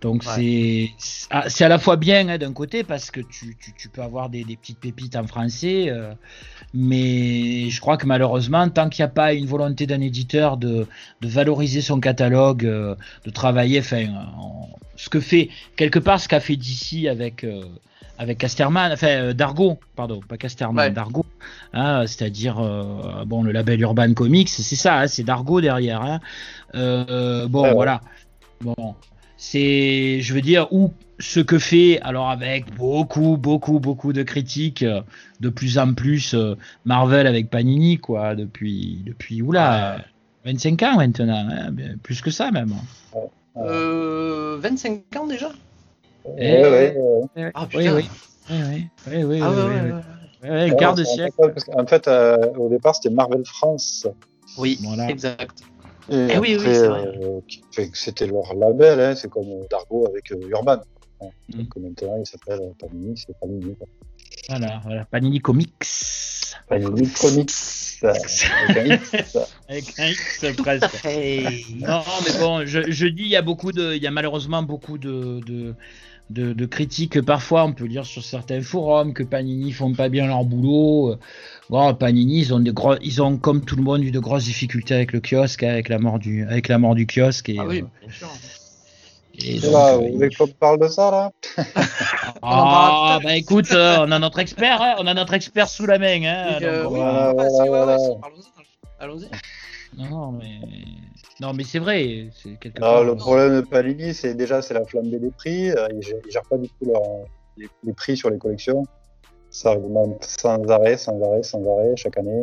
Donc 0.00 0.24
c'est 0.24 0.90
ah, 1.30 1.44
c'est 1.48 1.64
à 1.64 1.68
la 1.68 1.78
fois 1.78 1.96
bien 1.96 2.28
hein, 2.28 2.38
d'un 2.38 2.54
côté 2.54 2.82
parce 2.82 3.10
que 3.10 3.20
tu, 3.20 3.56
tu, 3.60 3.74
tu 3.76 3.88
peux 3.90 4.00
avoir 4.00 4.30
des, 4.30 4.42
des, 4.44 4.56
petites 4.56 4.80
pépites 4.80 5.16
en 5.16 5.26
français, 5.26 5.86
euh, 5.88 6.14
mais 6.72 7.68
je 7.68 7.80
crois 7.80 7.98
que 7.98 8.06
malheureusement 8.06 8.66
tant 8.70 8.88
qu'il 8.88 9.02
n'y 9.02 9.10
a 9.10 9.12
pas 9.12 9.34
une 9.34 9.46
volonté 9.46 9.86
d'un 9.86 10.00
éditeur 10.00 10.56
de, 10.56 10.86
de, 11.20 11.28
valoriser 11.28 11.82
son 11.82 12.00
catalogue, 12.00 12.64
euh, 12.64 12.94
de 13.26 13.30
travailler, 13.30 13.80
enfin 13.80 14.06
ce 14.96 15.10
que 15.10 15.20
fait 15.20 15.50
quelque 15.76 15.98
part 15.98 16.20
ce 16.20 16.28
qu'a 16.28 16.40
fait 16.40 16.56
d'ici 16.56 17.06
avec 17.06 17.44
avec 18.18 18.38
Casterman, 18.38 18.92
enfin 18.92 19.08
euh, 19.08 19.32
Dargo, 19.32 19.78
pardon, 19.94 20.20
pas 20.26 20.36
Casterman, 20.36 20.92
Dargo, 20.92 21.24
hein, 21.72 22.06
c'est-à-dire 22.06 22.58
euh, 22.58 23.24
bon 23.24 23.42
le 23.42 23.52
label 23.52 23.80
Urban 23.80 24.12
Comics, 24.14 24.48
c'est 24.48 24.76
ça, 24.76 25.00
hein, 25.00 25.06
c'est 25.06 25.22
Dargo 25.22 25.60
derrière. 25.60 26.02
Hein. 26.02 26.20
Euh, 26.74 27.46
bon 27.48 27.72
voilà, 27.72 28.00
bon 28.60 28.94
c'est, 29.36 30.20
je 30.22 30.34
veux 30.34 30.40
dire, 30.40 30.68
où 30.72 30.92
ce 31.18 31.40
que 31.40 31.58
fait, 31.58 32.00
alors 32.00 32.30
avec 32.30 32.74
beaucoup, 32.74 33.36
beaucoup, 33.36 33.80
beaucoup 33.80 34.12
de 34.12 34.22
critiques, 34.22 34.84
de 35.40 35.48
plus 35.50 35.78
en 35.78 35.92
plus 35.92 36.34
Marvel 36.86 37.26
avec 37.26 37.50
Panini, 37.50 37.98
quoi, 37.98 38.34
depuis, 38.34 39.02
depuis 39.04 39.42
oula, 39.42 39.98
25 40.46 40.82
ans 40.84 40.96
maintenant, 40.96 41.68
plus 42.02 42.22
que 42.22 42.30
ça 42.30 42.50
même. 42.50 42.74
25 43.54 45.16
ans 45.16 45.26
déjà? 45.26 45.50
ouais, 45.50 45.75
Ah 47.54 47.66
putain. 47.66 47.94
Oui, 47.94 48.08
oui. 48.50 48.88
Oui, 49.08 49.22
oui, 49.24 49.40
ah, 49.42 50.70
quart 50.78 50.94
de 50.94 51.04
siècle. 51.04 51.34
En 51.74 51.86
fait, 51.86 52.08
euh, 52.08 52.36
au 52.56 52.68
départ, 52.68 52.94
c'était 52.94 53.10
Marvel 53.10 53.44
France. 53.44 54.06
Oui, 54.58 54.78
exact. 55.08 55.60
Et 56.08 56.28
eh 56.34 56.38
oui, 56.38 56.56
oui, 56.56 56.66
euh, 56.68 57.40
c'était 57.92 58.28
leur 58.28 58.54
label, 58.54 59.00
hein, 59.00 59.14
c'est 59.16 59.28
comme 59.28 59.66
Dargo 59.68 60.06
avec 60.06 60.30
euh, 60.30 60.48
Urban. 60.50 60.80
Mm. 61.20 61.58
Donc 61.58 61.76
maintenant, 61.76 62.16
il 62.20 62.26
s'appelle 62.26 62.60
Panini, 62.78 63.16
c'est 63.16 63.36
Panini. 63.40 63.74
Voilà, 64.48 64.80
voilà, 64.84 65.04
Panini 65.06 65.40
Comics. 65.40 65.72
Panini 66.68 67.08
Comics. 67.08 67.50
avec 68.04 68.76
un 68.76 68.94
X. 68.94 69.36
avec 69.68 69.98
un 69.98 70.06
X 70.06 70.46
presque. 70.58 71.04
non, 71.80 72.02
mais 72.24 72.38
bon, 72.38 72.64
je, 72.64 72.88
je, 72.88 73.06
dis, 73.08 73.22
il 73.22 73.28
y 73.28 73.36
a 73.36 73.42
beaucoup 73.42 73.72
de, 73.72 73.96
il 73.96 74.02
y 74.02 74.06
a 74.06 74.12
malheureusement 74.12 74.62
beaucoup 74.62 74.98
de, 74.98 75.40
de 75.44 75.74
de, 76.30 76.66
critiques 76.66 77.20
parfois 77.22 77.64
on 77.64 77.72
peut 77.72 77.84
lire 77.84 78.04
sur 78.04 78.24
certains 78.24 78.60
forums 78.60 79.14
que 79.14 79.22
Panini 79.22 79.72
font 79.72 79.92
pas 79.92 80.08
bien 80.08 80.26
leur 80.26 80.44
boulot. 80.44 81.16
Bon, 81.70 81.94
Panini 81.94 82.40
ils 82.40 82.54
ont 82.54 82.60
des 82.60 82.72
gros, 82.72 82.96
ils 83.02 83.22
ont 83.22 83.36
comme 83.36 83.64
tout 83.64 83.76
le 83.76 83.82
monde 83.82 84.02
eu 84.02 84.10
de 84.10 84.18
grosses 84.18 84.44
difficultés 84.44 84.94
avec 84.94 85.12
le 85.12 85.20
kiosque, 85.20 85.62
avec 85.62 85.88
la 85.88 85.98
mort 85.98 86.18
du, 86.18 86.44
avec 86.44 86.68
la 86.68 86.78
mort 86.78 86.94
du 86.94 87.06
kiosque. 87.06 87.48
Et, 87.48 87.56
ah 87.58 87.66
oui, 87.66 87.84
bien 88.02 88.12
sûr. 88.12 88.28
Et 89.44 89.60
donc, 89.60 89.72
là, 89.72 89.96
vous 89.96 90.12
voulez 90.14 90.30
qu'on 90.30 90.46
parle 90.46 90.80
de 90.80 90.88
ça 90.88 91.10
là 91.10 91.30
Ah 92.42 93.18
bah 93.22 93.36
écoute, 93.36 93.70
euh, 93.72 93.98
on 94.00 94.10
a 94.10 94.18
notre 94.18 94.38
expert, 94.38 94.80
hein, 94.80 94.94
on 94.98 95.06
a 95.06 95.14
notre 95.14 95.34
expert 95.34 95.68
sous 95.68 95.86
la 95.86 95.98
main. 95.98 96.22
Hein, 96.24 96.58
Allons-y. 98.98 99.28
Non 99.96 100.32
mais 100.32 100.60
non, 101.40 101.52
mais 101.52 101.64
c'est 101.64 101.78
vrai. 101.78 102.04
le 102.04 103.14
problème 103.14 103.56
de 103.56 103.60
Panini, 103.60 104.14
c'est 104.14 104.34
déjà 104.34 104.62
c'est 104.62 104.74
la 104.74 104.84
flambée 104.84 105.18
des 105.18 105.30
prix. 105.30 105.70
Euh, 105.70 105.86
ils, 105.90 105.96
ne 105.96 106.30
gèrent 106.30 106.48
pas 106.48 106.56
du 106.56 106.68
tout 106.68 106.92
les, 107.56 107.92
prix 107.92 108.16
sur 108.16 108.30
les 108.30 108.38
collections. 108.38 108.84
Ça 109.50 109.72
augmente 109.76 110.24
sans 110.24 110.62
arrêt, 110.70 110.96
sans 110.96 111.20
arrêt, 111.22 111.42
sans 111.42 111.62
arrêt 111.70 111.94
chaque 111.96 112.16
année. 112.16 112.42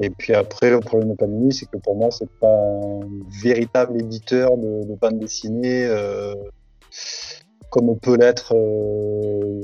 Et 0.00 0.08
puis 0.08 0.34
après, 0.34 0.70
le 0.70 0.80
problème 0.80 1.10
de 1.10 1.14
Panini, 1.14 1.52
c'est 1.52 1.66
que 1.66 1.76
pour 1.76 1.96
moi, 1.96 2.10
c'est 2.10 2.30
pas 2.40 2.56
un 2.56 3.00
véritable 3.42 4.00
éditeur 4.00 4.56
de, 4.56 4.84
de 4.84 4.94
bande 4.94 5.18
dessinée 5.18 5.84
euh, 5.84 6.34
comme 7.70 7.98
peut 7.98 8.16
l'être 8.16 8.54
euh, 8.54 9.62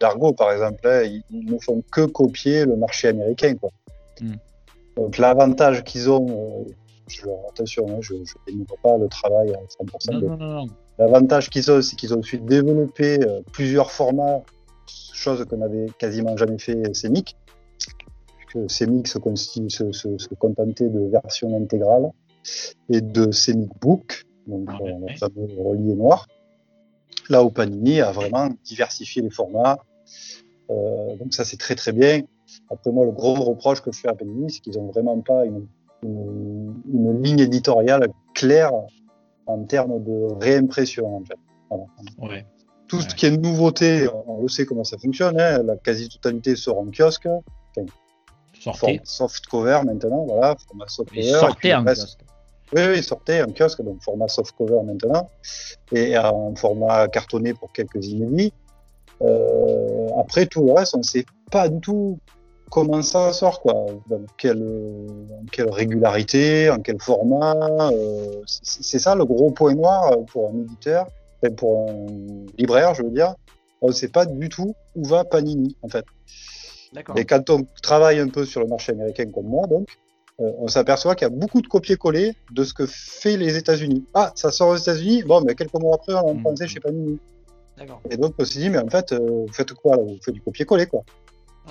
Dargo, 0.00 0.32
par 0.32 0.50
exemple. 0.50 0.80
Hein. 0.88 1.02
Ils, 1.30 1.44
ne 1.44 1.58
font 1.58 1.84
que 1.92 2.06
copier 2.06 2.64
le 2.64 2.76
marché 2.76 3.08
américain. 3.08 3.54
Quoi. 3.54 3.70
Hmm. 4.20 4.34
Donc 4.96 5.18
l'avantage 5.18 5.84
qu'ils 5.84 6.10
ont, 6.10 6.66
je, 7.06 7.22
attention, 7.48 7.86
hein, 7.88 7.98
je 8.00 8.14
ne 8.14 8.24
dénigre 8.46 8.76
pas 8.82 8.96
le 8.96 9.08
travail 9.08 9.52
à 9.52 9.58
100%. 9.82 10.68
L'avantage 10.98 11.48
qu'ils 11.48 11.70
ont, 11.70 11.80
c'est 11.80 11.96
qu'ils 11.96 12.12
ont 12.14 12.18
ensuite 12.18 12.44
développé 12.44 13.18
euh, 13.22 13.40
plusieurs 13.52 13.90
formats, 13.90 14.42
chose 14.86 15.44
que 15.44 15.54
n'avait 15.54 15.86
quasiment 15.98 16.36
jamais 16.36 16.58
fait 16.58 16.94
CEMIC. 16.94 17.36
CEMIC 18.66 19.06
se, 19.06 19.18
se, 19.36 19.92
se, 19.92 20.18
se, 20.18 20.34
contentait 20.34 20.88
de 20.88 21.08
versions 21.08 21.56
intégrales 21.56 22.10
et 22.88 23.00
de 23.00 23.30
CEMIC 23.30 23.70
Book, 23.80 24.26
donc 24.46 24.68
ah, 24.68 24.78
euh, 24.82 25.08
le 25.08 25.16
fameux 25.16 25.48
relié 25.58 25.94
noir. 25.94 26.26
Là 27.28 27.44
où 27.44 27.50
Panini 27.50 28.00
a 28.00 28.12
vraiment 28.12 28.50
diversifié 28.64 29.22
les 29.22 29.30
formats. 29.30 29.78
Euh, 30.70 31.16
donc 31.16 31.32
ça 31.32 31.44
c'est 31.44 31.58
très 31.58 31.76
très 31.76 31.92
bien. 31.92 32.22
Après 32.70 32.90
moi 32.90 33.04
le 33.04 33.12
gros 33.12 33.34
reproche 33.34 33.80
que 33.80 33.92
je 33.92 34.00
fais 34.00 34.08
à 34.08 34.14
Panini, 34.14 34.50
c'est 34.50 34.60
qu'ils 34.60 34.76
n'ont 34.76 34.90
vraiment 34.90 35.20
pas 35.20 35.44
une 35.44 35.66
une, 36.02 37.22
ligne 37.22 37.40
éditoriale 37.40 38.08
claire 38.34 38.72
en 39.46 39.64
termes 39.64 40.02
de 40.02 40.32
réimpression. 40.40 41.16
En 41.16 41.24
fait. 41.24 42.46
Tout 42.88 43.00
ce 43.00 43.14
qui 43.14 43.26
est 43.26 43.36
nouveauté, 43.36 44.08
on 44.26 44.42
le 44.42 44.48
sait 44.48 44.66
comment 44.66 44.84
ça 44.84 44.98
fonctionne. 44.98 45.40
Hein. 45.40 45.62
la 45.62 45.76
quasi-totalité 45.76 46.56
sort 46.56 46.78
en 46.78 46.86
kiosque. 46.86 47.28
sortez. 48.58 49.00
soft 49.04 49.46
cover 49.46 49.80
maintenant, 49.84 50.24
voilà, 50.26 50.56
format 50.66 50.88
soft 50.88 51.10
cover. 51.10 51.22
Sortez 51.22 51.74
en 51.74 51.84
kiosque. 51.84 52.20
Oui, 52.72 52.82
oui, 52.88 53.02
sortez 53.02 53.42
en 53.42 53.48
kiosque, 53.52 53.82
donc 53.82 54.00
format 54.02 54.28
soft 54.28 54.56
cover 54.56 54.82
maintenant, 54.84 55.28
et 55.92 56.16
en 56.16 56.54
format 56.54 57.08
cartonné 57.08 57.52
pour 57.52 57.72
quelques 57.72 58.06
inédits. 58.06 58.52
Euh, 59.22 60.08
après, 60.18 60.46
tout 60.46 60.64
le 60.64 60.72
reste, 60.72 60.94
on 60.94 60.98
ne 60.98 61.02
sait 61.02 61.26
pas 61.50 61.68
du 61.68 61.80
tout 61.80 62.18
comment 62.70 63.02
ça 63.02 63.32
sort, 63.32 63.60
quoi. 63.60 63.74
Dans 64.08 64.22
quelle, 64.38 64.62
en 64.62 65.44
quelle 65.50 65.70
régularité, 65.70 66.70
en 66.70 66.78
quel 66.78 67.00
format. 67.00 67.90
Euh, 67.92 68.42
c'est 68.46 68.98
ça 68.98 69.14
le 69.14 69.24
gros 69.24 69.50
point 69.50 69.74
noir 69.74 70.12
pour 70.32 70.50
un 70.50 70.60
éditeur, 70.60 71.06
pour 71.56 71.90
un 71.90 72.06
libraire, 72.56 72.94
je 72.94 73.02
veux 73.02 73.10
dire. 73.10 73.34
On 73.82 73.88
ne 73.88 73.92
sait 73.92 74.08
pas 74.08 74.26
du 74.26 74.48
tout 74.48 74.74
où 74.94 75.04
va 75.04 75.24
Panini, 75.24 75.76
en 75.82 75.88
fait. 75.88 76.04
Et 77.16 77.24
quand 77.24 77.50
on 77.50 77.66
travaille 77.82 78.18
un 78.18 78.28
peu 78.28 78.44
sur 78.44 78.60
le 78.60 78.66
marché 78.66 78.92
américain 78.92 79.26
comme 79.32 79.46
moi, 79.46 79.66
donc, 79.66 79.88
euh, 80.40 80.50
on 80.58 80.68
s'aperçoit 80.68 81.14
qu'il 81.14 81.28
y 81.28 81.30
a 81.30 81.34
beaucoup 81.34 81.60
de 81.60 81.66
copier-coller 81.66 82.34
de 82.50 82.64
ce 82.64 82.74
que 82.74 82.86
fait 82.86 83.36
les 83.36 83.56
États-Unis. 83.56 84.04
Ah, 84.14 84.32
ça 84.34 84.50
sort 84.50 84.70
aux 84.70 84.76
États-Unis, 84.76 85.22
bon, 85.22 85.42
mais 85.42 85.54
quelques 85.54 85.74
mois 85.74 85.96
après, 85.96 86.14
on 86.14 86.30
en 86.30 86.42
pensait 86.42 86.64
hmm. 86.64 86.68
chez 86.68 86.80
Panini. 86.80 87.18
Et 88.10 88.16
donc, 88.16 88.34
on 88.38 88.44
s'est 88.44 88.58
dit, 88.58 88.70
mais 88.70 88.78
en 88.78 88.88
fait, 88.88 89.12
euh, 89.12 89.44
vous 89.46 89.52
faites 89.52 89.72
quoi 89.72 89.96
là? 89.96 90.02
Vous 90.02 90.18
faites 90.22 90.34
du 90.34 90.42
copier-coller, 90.42 90.86
quoi. 90.86 91.02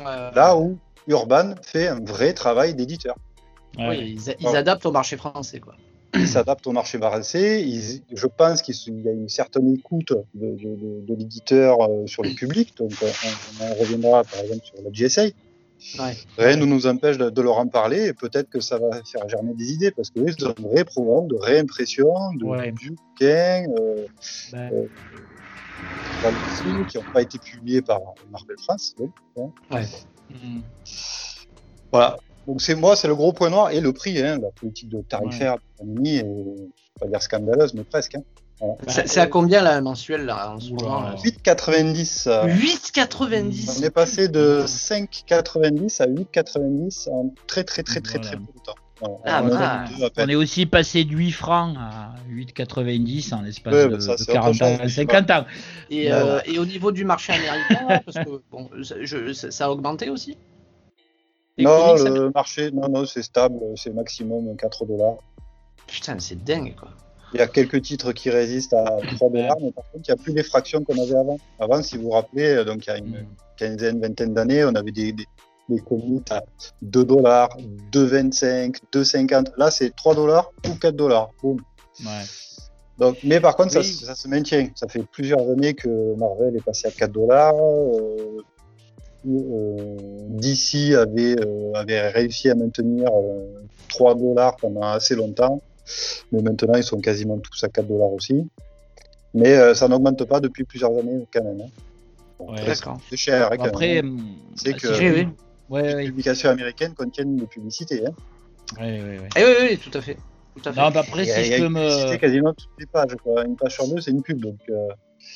Là 0.04 0.56
où 0.56 0.78
Urban 1.10 1.56
fait 1.64 1.88
un 1.88 2.00
vrai 2.00 2.34
travail 2.34 2.76
d'éditeur. 2.76 3.16
oui, 3.78 4.18
ils, 4.40 4.56
adaptent 4.56 4.86
au 4.86 4.92
marché 4.92 5.18
français, 5.18 5.60
quoi. 5.60 5.76
Ils 6.14 6.28
s'adaptent 6.28 6.66
au 6.68 6.72
marché 6.72 6.98
français. 6.98 7.64
je 8.12 8.28
pense 8.28 8.62
qu'il 8.62 8.76
y 9.04 9.08
a 9.08 9.12
une 9.12 9.30
certaine 9.30 9.74
écoute 9.74 10.14
de, 10.34 11.14
l'éditeur 11.14 11.82
euh, 11.82 12.08
sur 12.08 12.24
le 12.24 12.32
public. 12.32 12.76
Donc, 12.78 12.92
on, 13.02 13.74
reviendra 13.76 14.24
par 14.24 14.40
exemple 14.42 14.66
sur 14.66 14.76
la 14.84 14.90
GSA. 14.92 15.34
Rien 16.38 16.58
ne 16.58 16.66
nous 16.66 16.88
empêche 16.88 17.18
de, 17.18 17.42
leur 17.42 17.58
en 17.58 17.68
parler 17.68 18.08
et 18.08 18.14
peut-être 18.14 18.50
que 18.50 18.60
ça 18.60 18.78
va 18.78 19.02
faire 19.04 19.28
germer 19.30 19.54
des 19.54 19.72
idées 19.72 19.92
parce 19.92 20.10
que 20.10 20.20
ils 20.20 20.46
ont 20.46 20.50
un 20.50 20.62
vrai 20.62 20.84
programme 20.84 21.28
de 21.28 21.36
réimpression, 21.36 22.34
de 22.34 22.44
ouais. 22.44 22.72
bouquins, 22.72 23.66
euh, 23.80 24.06
ben. 24.52 24.72
euh, 24.74 24.88
qui 26.88 26.98
n'ont 26.98 27.04
pas 27.14 27.22
été 27.22 27.40
publiés 27.40 27.82
par 27.82 28.02
Marvel 28.32 28.58
France. 28.58 28.96
Hein. 29.38 29.52
Mm. 30.30 30.62
Voilà. 31.92 32.18
Donc 32.48 32.62
c'est 32.62 32.76
moi, 32.76 32.96
c'est 32.96 33.08
le 33.08 33.16
gros 33.16 33.34
point 33.34 33.50
noir 33.50 33.72
et 33.72 33.80
le 33.80 33.94
prix, 33.94 34.20
hein, 34.22 34.40
la 34.42 34.50
politique 34.50 34.90
de 34.90 35.02
tarifaire 35.02 35.56
de 35.56 35.62
Panini 35.78 36.18
est, 36.18 36.26
pas 37.00 37.08
dire 37.08 37.22
scandaleuse, 37.22 37.74
mais 37.74 37.84
presque. 37.84 38.16
Hein. 38.16 38.24
C'est 38.88 39.20
à 39.20 39.28
combien 39.28 39.62
la 39.62 39.80
mensuelle 39.80 40.26
là 40.26 40.52
en 40.52 40.60
ce 40.60 40.72
moment 40.72 41.12
8,90. 41.16 42.28
8,90 42.28 43.80
On 43.80 43.84
est 43.84 43.90
passé 43.90 44.28
de 44.28 44.64
5,90 44.66 46.02
à 46.02 46.08
8,90 46.08 47.10
en 47.10 47.34
très 47.48 47.64
très 47.64 47.84
très 47.84 48.02
très 48.02 48.20
très 48.20 48.36
peu 48.36 48.42
de 48.42 48.60
temps. 48.64 48.76
Ah, 49.26 49.44
on, 50.18 50.28
est 50.28 50.36
aussi 50.36 50.66
passé 50.66 51.06
de 51.06 51.16
8 51.16 51.32
francs 51.32 51.78
à 51.78 52.16
8,90 52.30 53.34
en 53.34 53.42
l'espace 53.42 53.74
de, 53.74 54.32
40 54.32 54.62
ans, 54.62 54.88
50 54.88 55.32
ans. 55.32 55.46
Et, 55.90 56.12
euh, 56.12 56.42
et, 56.46 56.60
au 56.60 56.66
niveau 56.66 56.92
du 56.92 57.06
marché 57.06 57.34
américain, 57.34 58.02
parce 58.06 58.26
que 58.26 58.42
bon, 58.52 58.70
je, 58.78 59.34
ça 59.34 59.66
a 59.66 59.70
augmenté 59.70 60.10
aussi? 60.10 60.38
Non, 61.58 61.96
le 61.96 62.32
marché, 62.34 62.72
non, 62.72 62.90
non, 62.90 63.06
c'est 63.06 63.24
stable, 63.24 63.60
c'est 63.76 63.94
maximum 63.94 64.56
4 64.58 64.86
dollars. 64.86 65.18
Putain, 65.88 66.20
c'est 66.20 66.44
dingue 66.44 66.76
quoi. 66.76 66.90
Il 67.34 67.40
y 67.40 67.44
a 67.44 67.48
quelques 67.48 67.82
titres 67.84 68.12
qui 68.12 68.30
résistent 68.30 68.74
à 68.74 68.98
3 69.16 69.30
dollars, 69.30 69.58
mais 69.62 69.72
par 69.72 69.84
contre, 69.92 70.10
il 70.10 70.14
n'y 70.14 70.20
a 70.20 70.24
plus 70.24 70.34
les 70.34 70.44
fractions 70.44 70.84
qu'on 70.84 71.02
avait 71.02 71.16
avant. 71.16 71.38
Avant, 71.60 71.82
si 71.84 71.98
vous 71.98 72.04
vous 72.04 72.10
rappelez, 72.12 72.56
euh, 72.56 72.64
donc 72.64 72.86
il 72.88 72.90
y 72.90 72.94
a 72.94 72.98
une 72.98 73.26
quinzaine, 73.56 74.02
vingtaine 74.02 74.34
d'années, 74.34 74.66
on 74.66 74.74
avait 74.74 74.92
des, 74.92 75.12
des, 75.12 75.26
comics 75.78 76.32
à 76.32 76.44
2 76.82 77.04
dollars, 77.04 77.50
2,25, 77.92 78.78
2,50. 78.92 79.52
Là, 79.58 79.72
c'est 79.72 79.96
3 79.96 80.16
dollars 80.16 80.52
ou 80.68 80.76
4 80.76 80.96
dollars. 80.96 81.30
Boum. 81.42 81.58
Ouais. 82.02 82.08
Donc, 82.98 83.18
mais 83.24 83.40
par 83.40 83.56
contre, 83.56 83.72
ça, 83.72 83.84
ça, 83.84 84.16
se 84.16 84.28
maintient. 84.28 84.68
Ça 84.76 84.88
fait 84.88 85.04
plusieurs 85.04 85.42
années 85.42 85.74
que 85.74 86.16
Marvel 86.16 86.56
est 86.56 86.64
passé 86.64 86.88
à 86.88 86.92
4 86.92 87.12
dollars. 87.12 87.54
Euh, 87.56 88.42
euh, 89.28 89.96
DC 90.30 90.96
avait, 90.96 91.36
euh, 91.40 91.74
avait 91.76 92.10
réussi 92.10 92.50
à 92.50 92.56
maintenir 92.56 93.10
3 93.90 94.16
dollars 94.16 94.56
pendant 94.58 94.84
assez 94.84 95.16
longtemps. 95.16 95.62
Mais 96.32 96.42
maintenant, 96.42 96.76
ils 96.76 96.84
sont 96.84 97.00
quasiment 97.00 97.38
tous 97.40 97.64
à 97.64 97.70
4 97.70 97.88
dollars 97.88 98.14
aussi. 98.14 98.48
Mais 99.34 99.56
euh, 99.56 99.74
ça 99.74 99.88
n'augmente 99.88 100.24
pas 100.26 100.40
depuis 100.40 100.64
plusieurs 100.64 100.92
années 100.98 101.26
quand 101.32 101.44
même. 101.44 101.62
Hein. 101.62 102.56
c'est 103.10 103.18
cher. 103.18 103.52
Hein, 103.52 103.58
Après, 103.60 104.02
c'est 104.56 104.74
que 104.74 104.88
les 105.72 106.06
publications 106.06 106.50
américaines 106.50 106.94
contiennent 106.94 107.36
des 107.36 107.48
publicités. 107.48 108.06
Hein. 108.06 108.12
Oui, 108.80 108.88
oui, 108.92 109.18
oui. 109.20 109.28
oui, 109.38 109.68
oui, 109.72 109.78
tout 109.78 109.98
à 109.98 110.02
fait. 110.02 110.18
Tout 110.56 110.70
à 110.70 110.74
fait. 110.74 110.82
Non, 110.82 110.92
bah 110.92 111.02
après, 111.02 111.26
si 111.26 111.44
je 111.46 111.62
peux 111.62 111.70
me. 111.70 112.16
quasiment 112.18 112.54
toutes 112.54 112.70
les 112.80 112.86
pages. 112.86 113.16
Quoi. 113.24 113.46
Une 113.46 113.56
page 113.56 113.74
sur 113.74 113.88
deux, 113.88 114.02
c'est 114.02 114.12
une 114.12 114.22
pub. 114.22 114.40
Donc, 114.40 114.60
euh... 114.70 114.88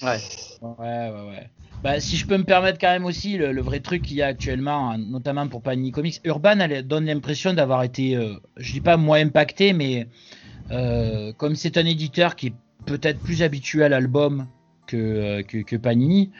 ouais. 0.03 0.17
Ouais, 0.61 1.09
ouais, 1.09 1.29
ouais. 1.29 1.49
Bah, 1.83 1.99
si 1.99 2.15
je 2.15 2.25
peux 2.25 2.37
me 2.37 2.45
permettre 2.45 2.79
quand 2.79 2.91
même 2.91 3.03
aussi, 3.03 3.37
le, 3.37 3.61
vrai 3.61 3.81
truc 3.81 4.03
qu'il 4.03 4.15
y 4.15 4.21
a 4.21 4.27
actuellement, 4.27 4.97
notamment 4.97 5.47
pour 5.49 5.61
Panini 5.61 5.91
Comics, 5.91 6.21
Urban 6.23 6.59
elle 6.61 6.87
donne 6.87 7.05
l'impression 7.05 7.53
d'avoir 7.53 7.83
été, 7.83 8.15
euh, 8.15 8.35
je 8.55 8.71
dis 8.71 8.79
pas 8.79 8.95
moins 8.95 9.19
impacté, 9.19 9.73
mais 9.73 10.07
euh, 10.71 11.33
comme 11.33 11.55
c'est 11.55 11.77
un 11.77 11.85
éditeur 11.85 12.37
qui 12.37 12.47
est 12.47 12.53
peut-être 12.85 13.19
plus 13.19 13.43
habitué 13.43 13.83
à 13.83 13.89
l'album 13.89 14.47
que, 14.87 15.41
que, 15.41 15.57
que, 15.57 15.75
Panini. 15.75 16.31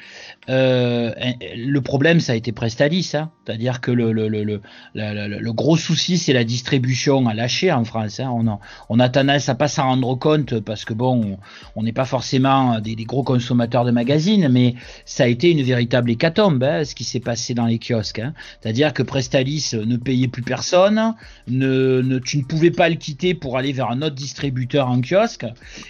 Euh, 0.50 1.14
le 1.56 1.80
problème, 1.82 2.22
ça 2.22 2.34
a 2.34 2.36
été 2.36 2.52
Prestalis, 2.54 3.12
hein. 3.14 3.32
C'est-à-dire 3.46 3.82
que 3.82 3.92
le, 3.92 4.14
le, 4.14 4.30
le, 4.30 4.62
le, 4.94 5.54
gros 5.54 5.76
souci, 5.76 6.18
c'est 6.18 6.32
la 6.34 6.46
distribution 6.46 7.28
à 7.28 7.34
lâcher 7.34 7.72
en 7.72 7.84
France. 7.84 8.20
Hein. 8.20 8.30
On, 8.34 8.48
a, 8.48 8.60
on 8.90 9.00
a 9.00 9.10
tendance 9.10 9.50
à 9.50 9.56
pas 9.56 9.68
s'en 9.68 9.84
rendre 9.84 10.16
compte 10.16 10.60
parce 10.62 10.86
que 10.86 10.94
bon, 10.94 11.38
on 11.76 11.84
n'est 11.84 11.92
pas 11.92 12.06
forcément 12.06 12.80
des, 12.80 12.96
des, 12.96 13.04
gros 13.04 13.24
consommateurs 13.24 13.84
de 13.84 13.92
magazines, 13.92 14.48
mais 14.50 14.76
ça 15.06 15.26
a 15.26 15.28
été 15.28 15.52
une 15.52 15.62
véritable 15.62 16.12
hécatombe, 16.12 16.64
hein, 16.64 16.86
ce 16.86 16.96
qui 16.96 17.04
s'est 17.04 17.20
passé 17.20 17.54
dans 17.54 17.66
les 17.66 17.80
kiosques. 17.80 18.20
Hein. 18.20 18.34
C'est-à-dire 18.62 18.94
que 18.94 19.04
Prestalis 19.04 19.72
ne 19.74 19.98
payait 19.98 20.30
plus 20.30 20.44
personne, 20.44 21.14
ne, 21.48 22.02
ne, 22.02 22.20
tu 22.20 22.38
ne 22.38 22.44
pouvais 22.44 22.72
pas 22.72 22.88
le 22.88 22.96
quitter 22.96 23.34
pour 23.34 23.58
aller 23.58 23.74
vers 23.74 23.92
un 23.92 24.02
autre 24.02 24.16
distributeur 24.16 24.88
en 24.88 25.02
kiosque. 25.02 25.46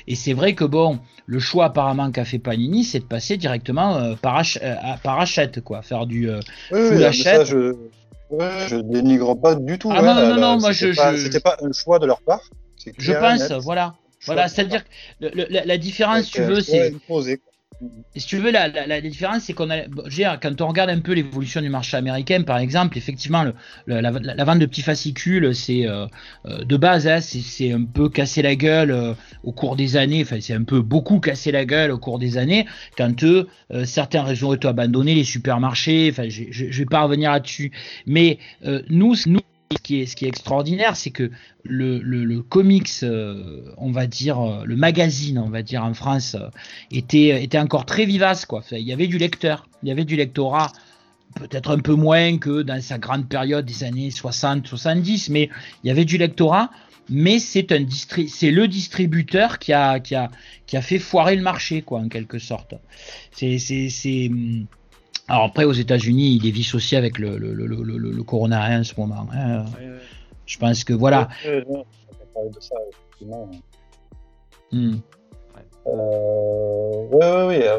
Et 0.08 0.15
c'est 0.15 0.34
vrai 0.34 0.56
que 0.56 0.63
bon, 0.63 0.99
le 1.25 1.39
choix 1.39 1.65
apparemment 1.65 2.12
qu'a 2.12 2.25
fait 2.25 2.39
Panini, 2.39 2.84
c'est 2.84 2.99
de 2.99 3.06
passer 3.06 3.38
directement 3.38 3.95
euh, 3.95 4.15
par, 4.15 4.43
euh, 4.62 4.75
par 5.04 5.19
achète, 5.19 5.62
quoi, 5.62 5.82
faire 5.82 6.06
du 6.06 6.30
euh, 6.30 6.39
full 6.69 7.04
achète. 7.04 7.42
Je... 7.43 7.75
je 8.67 8.75
dénigre 8.75 9.36
pas 9.36 9.56
du 9.56 9.77
tout. 9.77 9.91
Ah 9.91 10.01
non, 10.01 10.15
non, 10.15 10.36
non, 10.39 10.60
moi 10.60 10.71
je. 10.71 10.93
C'était 11.17 11.39
pas 11.39 11.58
un 11.62 11.71
choix 11.71 11.99
de 11.99 12.06
leur 12.06 12.21
part. 12.21 12.41
Je 12.97 13.13
pense, 13.13 13.51
voilà. 13.63 13.95
Voilà, 14.25 14.47
c'est-à-dire 14.47 14.84
que 14.84 15.27
la, 15.49 15.77
différence, 15.77 16.29
tu 16.29 16.41
veux, 16.41 16.62
c'est. 16.62 16.93
Si 18.15 18.28
tu 18.28 18.38
veux, 18.38 18.52
la, 18.52 19.02
différence, 19.02 19.43
c'est 19.43 19.54
qu'on 19.54 19.69
a, 19.69 20.38
quand 20.38 20.62
on 20.62 20.67
regarde 20.67 20.89
un 20.89 21.00
peu 21.00 21.13
l'évolution 21.13 21.62
du 21.62 21.69
marché 21.69 21.98
américain, 21.98 22.43
par 22.43 22.58
exemple, 22.58 22.98
effectivement, 22.98 23.46
la, 23.88 24.12
vente 24.12 24.60
de 24.60 24.65
petits 24.65 24.82
fascicules, 24.82 25.54
c'est 25.56 25.88
euh, 25.88 26.06
euh, 26.46 26.63
de 26.63 26.78
base, 26.78 27.08
hein, 27.08 27.19
c'est 27.22 27.72
un 27.72 27.84
peu 27.84 28.10
cassé 28.10 28.41
la 28.41 28.56
gueule 28.56 28.91
euh, 28.91 29.13
au 29.43 29.52
cours 29.52 29.76
des 29.76 29.98
années. 29.98 30.22
Enfin, 30.22 30.38
c'est 30.41 30.54
un 30.54 30.63
peu 30.63 30.82
beaucoup 30.82 31.19
cassé 31.19 31.52
la 31.52 31.65
gueule 31.65 31.91
au 31.91 31.98
cours 31.98 32.19
des 32.19 32.38
années 32.38 32.65
quand 32.98 33.24
euh, 33.24 33.46
certains 33.86 34.24
réseaux 34.24 34.50
ont 34.50 34.54
été 34.54 34.67
abandonnés, 34.67 35.15
les 35.15 35.24
supermarchés. 35.24 36.10
Enfin, 36.12 36.30
je, 36.30 36.43
je 36.52 36.78
vais 36.78 36.86
pas 36.86 37.04
revenir 37.04 37.32
là-dessus, 37.32 37.72
mais 38.06 38.38
nous, 38.89 39.15
nous 39.26 39.39
ce 39.71 39.82
qui 39.82 39.99
est, 40.02 40.23
extraordinaire, 40.23 40.95
c'est 40.95 41.12
que 41.12 41.32
le, 41.63 42.41
comics, 42.41 42.89
euh, 43.04 43.73
on 43.78 43.91
va 43.91 44.08
dire, 44.08 44.39
euh, 44.39 44.63
le 44.65 44.76
magazine, 44.76 45.39
on 45.39 45.49
va 45.49 45.62
dire 45.62 45.84
en 45.84 45.93
France, 45.93 46.36
euh, 46.36 46.49
était, 46.91 47.58
encore 47.58 47.86
très 47.86 48.06
vivace. 48.06 48.45
Quoi. 48.45 48.63
il 48.71 48.80
y 48.80 48.93
avait 48.93 49.08
du 49.08 49.17
lecteur, 49.17 49.67
il 49.82 49.89
y 49.89 49.91
avait 49.91 50.06
du 50.06 50.15
lectorat, 50.15 50.71
peut-être 51.36 51.71
un 51.71 51.80
peu 51.80 51.95
moins 51.95 52.38
que 52.38 52.62
dans 52.62 52.82
sa 52.82 52.97
grande 52.97 53.28
période 53.28 53.65
des 53.65 53.84
années 53.84 54.10
60-70, 54.10 55.32
mais 55.32 55.49
il 55.84 55.88
y 55.88 55.91
avait 55.91 56.06
du 56.06 56.17
lectorat. 56.17 56.69
Mais 57.10 57.39
c'est 57.39 57.69
le 57.69 58.65
distributeur 58.67 59.60
qui 59.60 59.73
a, 59.73 59.99
fait 60.82 60.99
foirer 60.99 61.36
le 61.36 61.41
marché, 61.41 61.82
quoi, 61.82 61.99
en 61.99 62.08
quelque 62.08 62.39
sorte. 62.39 62.76
C'est, 63.32 63.58
c'est, 63.58 64.30
hum, 64.30 64.65
alors 65.27 65.43
après, 65.45 65.65
aux 65.65 65.73
États-Unis, 65.73 66.36
il 66.36 66.47
est 66.47 66.51
dissocié 66.51 66.97
avec 66.97 67.17
le, 67.17 67.38
le, 67.38 67.53
le, 67.53 67.65
le, 67.65 67.97
le 67.97 68.23
corona 68.23 68.63
hein, 68.63 68.81
en 68.81 68.83
ce 68.83 68.99
moment. 68.99 69.25
Hein. 69.33 69.65
Je 70.45 70.57
pense 70.57 70.83
que 70.83 70.93
voilà. 70.93 71.29
Ouais, 71.45 71.63
de 71.63 72.59
ça, 72.59 72.75
euh, 75.88 77.07
oui, 77.12 77.19
oui, 77.21 77.43
oui. 77.47 77.62
Euh, 77.63 77.77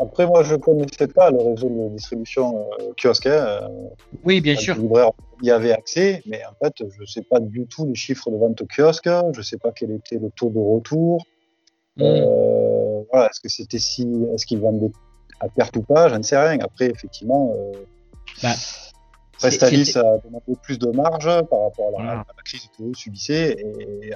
après, 0.00 0.26
moi, 0.26 0.42
je 0.42 0.54
ne 0.54 0.58
connaissais 0.58 1.08
pas 1.08 1.30
le 1.30 1.38
réseau 1.38 1.68
de 1.68 1.88
distribution 1.94 2.66
euh, 2.80 2.92
kiosque. 2.96 3.26
Hein, 3.26 3.68
oui, 4.24 4.40
bien 4.40 4.56
sûr. 4.56 4.76
libraire 4.76 5.10
y 5.42 5.50
avait 5.50 5.72
accès, 5.72 6.22
mais 6.26 6.42
en 6.44 6.54
fait, 6.62 6.74
je 6.78 7.00
ne 7.00 7.06
sais 7.06 7.22
pas 7.22 7.40
du 7.40 7.66
tout 7.66 7.86
les 7.86 7.94
chiffres 7.94 8.30
de 8.30 8.36
vente 8.36 8.62
kiosque. 8.68 9.08
Je 9.32 9.38
ne 9.38 9.42
sais 9.42 9.58
pas 9.58 9.72
quel 9.72 9.90
était 9.92 10.18
le 10.18 10.30
taux 10.30 10.50
de 10.50 10.58
retour. 10.58 11.24
Hmm. 11.96 12.02
Euh, 12.02 13.02
voilà, 13.10 13.26
est-ce 13.26 13.40
que 13.40 13.48
c'était 13.48 13.78
si, 13.78 14.06
est-ce 14.34 14.46
qu'ils 14.46 14.60
vendaient 14.60 14.92
à 15.40 15.48
perte 15.48 15.76
ou 15.76 15.82
pas, 15.82 16.08
je 16.08 16.16
ne 16.16 16.22
sais 16.22 16.36
rien. 16.36 16.58
Après, 16.60 16.86
effectivement, 16.86 17.54
euh, 17.56 17.72
bah, 18.42 18.54
Prestalis 19.32 19.96
a 19.96 20.18
demandé 20.18 20.54
plus 20.62 20.78
de 20.78 20.90
marge 20.90 21.24
par 21.24 21.62
rapport 21.64 21.98
à 21.98 22.02
la, 22.02 22.24
crise 22.44 22.68
que 22.76 22.82
vous 22.82 22.94
subissez 22.94 23.56
et, 23.58 24.12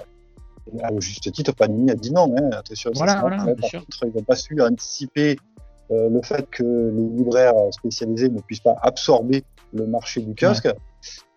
à 0.82 0.88
juste 0.98 1.30
titre, 1.32 1.52
Panini 1.52 1.90
a 1.90 1.94
dit 1.94 2.12
non. 2.12 2.34
Hein, 2.36 2.50
attention, 2.52 2.90
voilà, 2.94 3.20
voilà, 3.20 3.36
par 3.38 3.70
contre, 3.70 4.04
ils 4.04 4.12
n'ont 4.14 4.22
pas 4.22 4.36
su 4.36 4.60
anticiper 4.60 5.36
euh, 5.90 6.08
le 6.08 6.22
fait 6.22 6.48
que 6.50 6.62
les 6.62 7.16
libraires 7.16 7.54
spécialisés 7.70 8.30
ne 8.30 8.40
puissent 8.40 8.60
pas 8.60 8.76
absorber 8.82 9.44
le 9.72 9.86
marché 9.86 10.20
du 10.20 10.34
kiosque. 10.34 10.68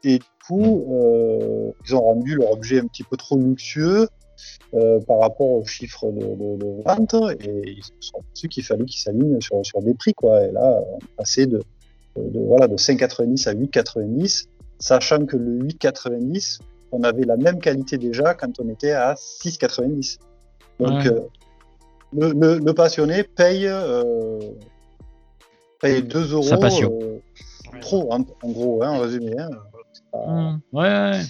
Et 0.04 0.20
du 0.20 0.26
coup, 0.48 0.86
euh, 0.92 1.72
ils 1.86 1.96
ont 1.96 2.02
rendu 2.02 2.36
leur 2.36 2.52
objet 2.52 2.80
un 2.80 2.88
petit 2.88 3.04
peu 3.04 3.18
trop 3.18 3.38
luxueux 3.38 4.08
euh, 4.74 5.00
par 5.00 5.20
rapport 5.20 5.48
aux 5.48 5.66
chiffres 5.66 6.12
de, 6.12 6.20
de, 6.20 6.58
de, 6.58 6.82
vente 6.84 7.16
et 7.40 7.72
ils 7.78 7.84
se 7.84 7.92
sont 8.00 8.20
aperçus 8.20 8.50
qu'il 8.50 8.64
fallait 8.64 8.86
qu'ils 8.86 9.02
s'alignent 9.02 9.42
sur, 9.42 9.66
sur 9.66 9.82
des 9.82 9.94
prix 9.94 10.14
quoi. 10.14 10.44
Et 10.44 10.52
là, 10.52 10.82
on 10.92 11.00
passé 11.18 11.46
de, 11.46 11.62
de, 12.18 12.40
voilà, 12.40 12.68
de 12.68 12.76
5,90 12.76 13.50
à 13.50 13.54
8,90, 13.54 14.48
sachant 14.80 15.26
que 15.26 15.38
le 15.38 15.60
8,90, 15.60 16.60
on 16.92 17.04
avait 17.04 17.24
la 17.24 17.38
même 17.38 17.60
qualité 17.60 17.98
déjà 17.98 18.34
quand 18.34 18.60
on 18.60 18.70
était 18.70 18.92
à 18.92 19.14
6,90. 19.14 20.18
Donc 20.80 21.06
euh, 21.06 21.22
le, 22.14 22.32
le, 22.32 22.60
le, 22.60 22.74
passionné 22.74 23.24
paye, 23.24 23.68
euh, 23.68 24.40
paye 25.82 26.04
2 26.04 26.34
euros. 26.34 26.46
Euh, 26.54 27.20
trop, 27.82 28.12
en, 28.12 28.22
en, 28.42 28.50
gros, 28.50 28.84
hein, 28.84 28.92
en 28.92 29.00
résumé. 29.00 29.36
Hein, 29.38 29.50
mmh. 30.14 30.60
Ouais, 30.74 30.84
ouais. 30.84 31.22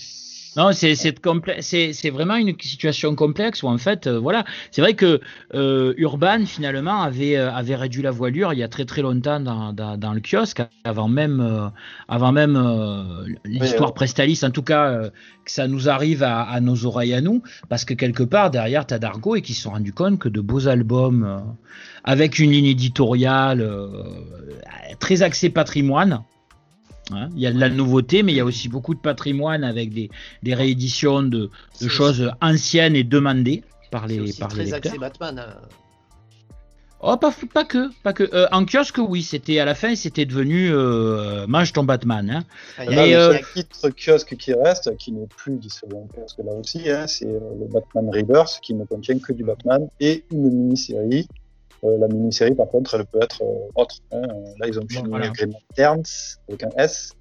Non, 0.57 0.71
c'est 0.71 0.95
c'est 0.95 2.09
vraiment 2.09 2.35
une 2.35 2.59
situation 2.59 3.13
complexe 3.13 3.61
où 3.61 3.67
en 3.67 3.77
fait, 3.77 4.07
euh, 4.07 4.17
voilà, 4.17 4.43
c'est 4.71 4.81
vrai 4.81 4.95
que 4.95 5.21
euh, 5.53 5.93
Urban 5.97 6.45
finalement 6.47 7.03
avait 7.03 7.37
euh, 7.37 7.51
avait 7.53 7.75
réduit 7.75 8.01
la 8.01 8.09
voilure 8.09 8.53
il 8.53 8.59
y 8.59 8.63
a 8.63 8.67
très 8.67 8.85
très 8.85 9.03
longtemps 9.03 9.39
dans, 9.39 9.71
dans, 9.71 10.13
le 10.13 10.19
kiosque 10.19 10.63
avant 10.83 11.07
même 11.07 11.71
avant 12.07 12.31
même 12.31 12.57
l'histoire 13.45 13.93
Prestalis, 13.93 14.39
en 14.43 14.49
tout 14.49 14.63
cas 14.63 15.09
que 15.45 15.51
ça 15.51 15.67
nous 15.67 15.89
arrive 15.89 16.23
à, 16.23 16.41
à, 16.41 16.59
nos 16.59 16.87
oreilles 16.87 17.13
à 17.13 17.21
nous, 17.21 17.43
parce 17.69 17.85
que 17.85 17.93
quelque 17.93 18.23
part 18.23 18.49
derrière 18.49 18.87
t'as 18.87 18.97
Dargo 18.97 19.35
et 19.35 19.43
qui 19.43 19.53
se 19.53 19.61
sont 19.61 19.71
rendus 19.71 19.93
compte 19.93 20.17
que 20.17 20.29
de 20.29 20.41
beaux 20.41 20.67
albums 20.67 21.55
avec 22.03 22.39
une 22.39 22.49
ligne 22.49 22.65
éditoriale 22.65 23.63
très 24.99 25.21
axée 25.21 25.51
patrimoine 25.51 26.23
Hein, 27.11 27.29
il 27.35 27.41
y 27.41 27.47
a 27.47 27.51
de 27.51 27.59
la 27.59 27.69
nouveauté, 27.69 28.23
mais 28.23 28.33
il 28.33 28.35
y 28.35 28.41
a 28.41 28.45
aussi 28.45 28.67
beaucoup 28.69 28.93
de 28.93 28.99
patrimoine 28.99 29.63
avec 29.63 29.93
des, 29.93 30.09
rééditions 30.45 31.23
de, 31.23 31.49
choses 31.87 32.31
anciennes 32.41 32.95
et 32.95 33.03
demandées 33.03 33.63
par 33.91 34.07
les, 34.07 34.33
par 34.33 34.49
très 34.49 34.73
Axé 34.73 34.97
Batman. 34.97 35.39
Euh. 35.39 35.51
Oh, 36.99 37.15
pas, 37.15 37.31
pas, 37.53 37.63
que, 37.63 37.89
pas 38.01 38.11
que. 38.11 38.23
Euh, 38.33 38.47
en 38.51 38.65
kiosque, 38.65 38.97
oui, 38.97 39.21
c'était 39.21 39.59
à 39.59 39.65
la 39.65 39.75
fin, 39.75 39.95
c'était 39.95 40.25
devenu 40.25 40.71
euh, 40.71 41.45
Mange 41.47 41.71
ton 41.71 41.83
Batman. 41.83 42.29
Hein. 42.29 42.43
Ah, 42.79 42.85
il 42.85 42.93
y 43.09 43.13
a 43.13 43.29
un 43.29 43.39
titre 43.53 43.89
kiosque 43.91 44.35
qui 44.35 44.53
reste, 44.53 44.97
qui 44.97 45.11
n'est 45.11 45.27
plus 45.27 45.57
distribué 45.57 45.97
en 45.97 46.07
kiosque 46.07 46.39
là 46.39 46.53
aussi, 46.53 46.89
hein, 46.89 47.05
c'est 47.05 47.25
le 47.25 47.67
Batman 47.71 48.09
Rebirth, 48.09 48.59
qui 48.63 48.73
ne 48.73 48.83
contient 48.83 49.19
que 49.19 49.31
du 49.31 49.43
Batman 49.43 49.87
et 49.99 50.23
une 50.31 50.49
mini-série 50.49 51.27
euh, 51.29 51.46
la 51.83 52.07
mini-série, 52.07 52.55
par 52.55 52.67
contre, 52.67 52.95
elle 52.95 53.05
peut 53.05 53.21
être 53.21 53.41
euh, 53.43 53.69
autre. 53.75 53.95
Hein. 54.11 54.21
Là, 54.59 54.67
ils 54.67 54.79
ont 54.79 54.87
fini 54.89 55.07
voilà. 55.09 55.29
Green 55.29 55.53
Lanterns 55.53 56.37
avec 56.47 56.63
un 56.63 56.69
S. 56.77 57.13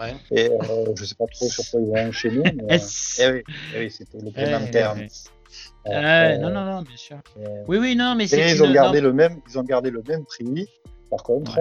Ouais. 0.00 0.14
Et 0.30 0.50
euh, 0.50 0.94
je 0.96 1.04
sais 1.04 1.14
pas 1.14 1.26
trop 1.26 1.46
sur 1.48 1.64
quoi 1.70 1.80
ils 1.80 1.86
vont 1.86 2.08
enchaîner. 2.08 2.52
Mais, 2.54 2.64
S. 2.74 3.20
Eh 3.22 3.32
oui, 3.32 3.42
eh 3.74 3.78
oui 3.78 3.90
c'était 3.90 4.18
le 4.18 4.30
Green 4.30 4.50
Lanterns. 4.50 5.08
Euh, 5.86 6.38
non, 6.38 6.50
non, 6.50 6.64
non, 6.64 6.82
bien 6.82 6.96
sûr. 6.96 7.18
oui, 7.68 7.78
oui, 7.78 7.96
non, 7.96 8.14
mais 8.14 8.26
c'est. 8.26 8.52
Ils 8.52 8.62
ont 8.62 8.72
gardé 8.72 9.00
le 9.00 9.12
même, 9.12 9.40
ils 9.48 9.58
ont 9.58 9.64
gardé 9.64 9.90
le 9.90 10.02
même 10.06 10.24
prix. 10.24 10.68
Par 11.10 11.22
contre, 11.22 11.58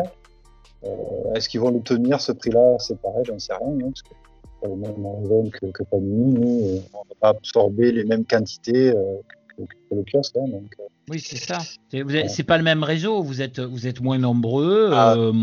est-ce 1.35 1.49
qu'ils 1.49 1.59
vont 1.59 1.71
le 1.71 1.81
tenir 1.81 2.21
ce 2.21 2.31
prix-là 2.31 2.77
C'est 2.79 2.99
pareil, 3.01 3.23
j'en 3.25 3.39
sais 3.39 3.53
rien. 3.53 3.67
Hein, 3.67 3.91
parce 3.91 4.01
que 4.03 4.67
le 4.67 4.75
même 4.75 5.05
raison 5.05 5.49
que, 5.49 5.65
que 5.67 5.83
Panini, 5.83 6.39
nous, 6.39 6.81
on 6.93 6.97
va 6.99 7.15
pas 7.19 7.29
absorber 7.29 7.91
les 7.91 8.05
mêmes 8.05 8.25
quantités 8.25 8.93
que, 9.57 9.63
que, 9.63 9.95
le 9.95 10.03
kiosque. 10.03 10.37
Hein, 10.37 10.47
donc, 10.47 10.75
oui, 11.11 11.19
c'est 11.19 11.35
ça. 11.35 11.59
C'est 11.89 12.43
pas 12.43 12.57
le 12.57 12.63
même 12.63 12.83
réseau. 12.83 13.21
Vous 13.21 13.41
êtes, 13.41 13.59
vous 13.59 13.85
êtes 13.85 13.99
moins 13.99 14.17
nombreux. 14.17 14.91
Ah. 14.93 15.13
Euh, 15.15 15.33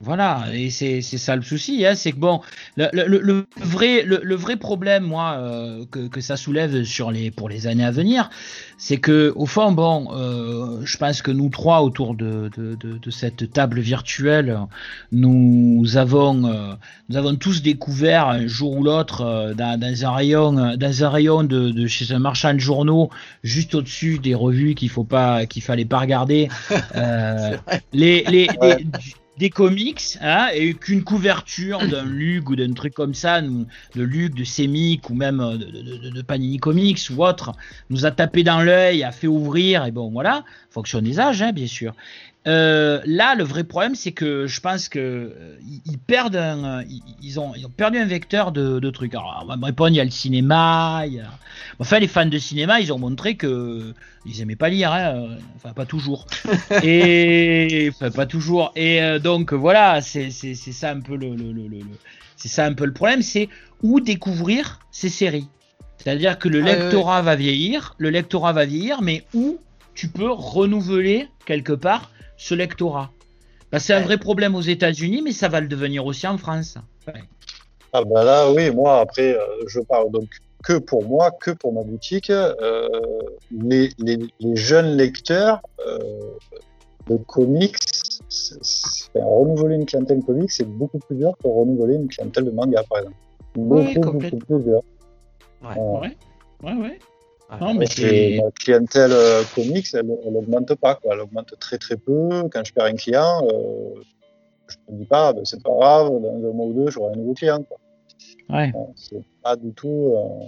voilà, 0.00 0.44
et 0.52 0.70
c'est 0.70 1.00
ça 1.02 1.34
le 1.34 1.42
souci, 1.42 1.84
hein, 1.84 1.96
c'est 1.96 2.12
que 2.12 2.18
bon, 2.18 2.40
le, 2.76 3.46
vrai, 3.56 4.04
le, 4.04 4.34
vrai 4.36 4.54
problème, 4.54 5.02
moi, 5.02 5.34
euh, 5.38 5.84
que, 5.90 6.20
ça 6.20 6.36
soulève 6.36 6.84
sur 6.84 7.10
les, 7.10 7.32
pour 7.32 7.48
les 7.48 7.66
années 7.66 7.84
à 7.84 7.90
venir, 7.90 8.30
c'est 8.76 8.98
que 8.98 9.32
au 9.34 9.46
fond, 9.46 9.72
bon, 9.72 10.08
euh, 10.12 10.82
je 10.84 10.96
pense 10.98 11.20
que 11.20 11.32
nous 11.32 11.48
trois 11.48 11.82
autour 11.82 12.14
de, 12.14 12.48
de, 12.56 13.10
cette 13.10 13.52
table 13.52 13.80
virtuelle, 13.80 14.60
nous 15.10 15.96
avons, 15.96 16.44
euh, 16.44 16.74
nous 17.08 17.16
avons 17.16 17.34
tous 17.34 17.60
découvert 17.62 18.28
un 18.28 18.46
jour 18.46 18.76
ou 18.76 18.84
l'autre 18.84 19.52
dans, 19.56 20.04
un 20.04 20.12
rayon, 20.12 20.76
dans 20.76 21.04
un 21.04 21.08
rayon 21.08 21.42
de, 21.42 21.86
chez 21.88 22.14
un 22.14 22.20
marchand 22.20 22.54
de 22.54 22.60
journaux, 22.60 23.10
juste 23.42 23.74
au-dessus 23.74 24.20
des 24.20 24.36
revues 24.36 24.76
qu'il 24.76 24.90
faut 24.90 25.02
pas, 25.02 25.44
qu'il 25.46 25.62
fallait 25.62 25.84
pas 25.84 25.98
regarder, 25.98 26.48
les, 27.92 28.22
les, 28.28 28.48
les 28.62 28.86
des 29.38 29.50
comics 29.50 30.18
hein, 30.20 30.48
et 30.52 30.74
qu'une 30.74 31.04
couverture 31.04 31.86
d'un 31.86 32.04
Lug 32.04 32.50
ou 32.50 32.56
d'un 32.56 32.72
truc 32.72 32.94
comme 32.94 33.14
ça, 33.14 33.40
de 33.40 33.66
Lug, 33.94 34.34
de 34.34 34.44
Semic 34.44 35.08
ou 35.10 35.14
même 35.14 35.40
euh, 35.40 35.56
de, 35.56 36.22
Panini 36.22 36.58
Comics 36.58 37.00
ou 37.14 37.24
autre, 37.24 37.52
nous 37.90 38.04
a 38.04 38.10
tapé 38.10 38.42
dans 38.42 38.60
l'œil, 38.60 39.04
a 39.04 39.12
fait 39.12 39.28
ouvrir, 39.28 39.84
et 39.84 39.92
bon 39.92 40.10
voilà, 40.10 40.44
fonction 40.70 41.00
des 41.00 41.20
âges, 41.20 41.42
hein, 41.42 41.52
bien 41.52 41.66
sûr. 41.66 41.94
Euh, 42.48 43.00
là, 43.04 43.34
le 43.34 43.44
vrai 43.44 43.64
problème, 43.64 43.94
c'est 43.94 44.12
que 44.12 44.46
je 44.46 44.60
pense 44.60 44.88
que 44.88 44.98
euh, 44.98 45.56
ils, 45.84 45.98
perdent 45.98 46.36
un, 46.36 46.82
ils, 47.20 47.38
ont, 47.38 47.52
ils, 47.54 47.66
ont, 47.66 47.70
perdu 47.70 47.98
un 47.98 48.06
vecteur 48.06 48.52
de, 48.52 48.78
de, 48.78 48.90
trucs. 48.90 49.14
Alors, 49.14 49.40
on 49.42 49.46
va 49.46 49.56
me 49.56 49.66
répondre, 49.66 49.90
il 49.90 49.96
y 49.96 50.00
a 50.00 50.04
le 50.04 50.10
cinéma. 50.10 51.02
Il 51.06 51.14
y 51.14 51.20
a... 51.20 51.30
Enfin, 51.78 51.98
les 51.98 52.08
fans 52.08 52.24
de 52.24 52.38
cinéma, 52.38 52.80
ils 52.80 52.90
ont 52.90 52.98
montré 52.98 53.36
que 53.36 53.92
ils 54.24 54.40
aimaient 54.40 54.56
pas 54.56 54.70
lire, 54.70 54.92
hein, 54.92 55.14
euh, 55.14 55.36
enfin 55.56 55.74
pas 55.74 55.84
toujours. 55.84 56.26
Et 56.82 57.90
enfin, 57.92 58.10
pas 58.10 58.26
toujours. 58.26 58.72
Et 58.76 59.18
donc 59.22 59.52
voilà, 59.52 60.00
c'est 60.00 60.30
ça 60.30 60.90
un 60.90 61.00
peu 61.00 61.16
le, 61.16 61.34
le, 61.34 61.52
le, 61.52 61.68
le 61.68 61.80
c'est 62.36 62.48
ça 62.48 62.64
un 62.64 62.72
peu 62.72 62.86
le 62.86 62.92
problème, 62.92 63.20
c'est 63.20 63.48
où 63.82 64.00
découvrir 64.00 64.80
ces 64.90 65.08
séries. 65.08 65.48
C'est-à-dire 65.98 66.38
que 66.38 66.48
le 66.48 66.62
ah, 66.62 66.72
lectorat 66.72 67.22
va 67.22 67.34
vieillir, 67.36 67.94
le 67.98 68.10
lectorat 68.10 68.52
va 68.52 68.64
vieillir, 68.64 69.02
mais 69.02 69.24
où 69.34 69.58
tu 69.94 70.08
peux 70.08 70.30
renouveler 70.30 71.28
quelque 71.44 71.72
part 71.72 72.10
ce 72.38 72.54
lectorat. 72.54 73.10
Bah, 73.70 73.78
c'est 73.78 73.92
un 73.92 74.00
vrai 74.00 74.16
problème 74.16 74.54
aux 74.54 74.62
États-Unis, 74.62 75.20
mais 75.22 75.32
ça 75.32 75.48
va 75.48 75.60
le 75.60 75.68
devenir 75.68 76.06
aussi 76.06 76.26
en 76.26 76.38
France. 76.38 76.78
Ah 77.92 78.02
bah 78.04 78.24
là, 78.24 78.50
oui, 78.50 78.70
moi 78.70 79.00
après, 79.00 79.34
euh, 79.34 79.40
je 79.66 79.80
parle 79.80 80.10
donc 80.10 80.28
que 80.62 80.78
pour 80.78 81.06
moi, 81.06 81.30
que 81.30 81.50
pour 81.50 81.72
ma 81.72 81.82
boutique. 81.82 82.30
Euh, 82.30 82.88
les, 83.50 83.90
jeunes 84.54 84.96
lecteurs 84.96 85.60
euh, 85.86 85.98
de 87.08 87.16
comics, 87.16 87.76
renouveler 89.14 89.76
une 89.76 89.86
clientèle 89.86 90.22
comics, 90.22 90.50
c'est 90.50 90.68
beaucoup 90.68 90.98
plus 90.98 91.16
dur 91.16 91.34
que 91.42 91.48
renouveler 91.48 91.96
une 91.96 92.08
clientèle 92.08 92.44
de 92.44 92.50
manga, 92.50 92.82
par 92.88 92.98
exemple. 92.98 93.16
Beaucoup, 93.54 94.00
beaucoup 94.00 94.36
plus 94.36 94.60
dur. 94.60 94.82
Ouais, 95.62 95.76
ouais, 95.76 96.16
ouais. 96.62 96.74
ouais. 96.74 96.98
Non, 97.60 97.74
mais 97.74 97.86
Ma 98.42 98.50
clientèle 98.50 99.12
euh, 99.12 99.42
comics, 99.54 99.86
elle, 99.94 100.10
elle, 100.26 100.36
augmente 100.36 100.74
pas, 100.74 100.96
quoi. 100.96 101.14
Elle 101.14 101.20
augmente 101.20 101.54
très 101.58 101.78
très 101.78 101.96
peu. 101.96 102.48
Quand 102.52 102.62
je 102.64 102.72
perds 102.74 102.84
un 102.84 102.94
client, 102.94 103.42
euh, 103.44 104.02
je 104.68 104.76
me 104.92 104.98
dis 104.98 105.06
pas, 105.06 105.32
ben, 105.32 105.44
c'est 105.44 105.62
pas 105.62 105.70
grave, 105.70 106.10
dans 106.20 106.34
un 106.34 106.52
mois 106.52 106.66
ou 106.66 106.72
deux, 106.74 106.90
j'aurai 106.90 107.14
un 107.14 107.16
nouveau 107.16 107.32
client, 107.32 107.62
quoi. 107.62 107.78
Ouais. 108.50 108.72
c'est 108.96 109.22
pas 109.42 109.56
du 109.56 109.72
tout. 109.72 110.14
Euh... 110.14 110.46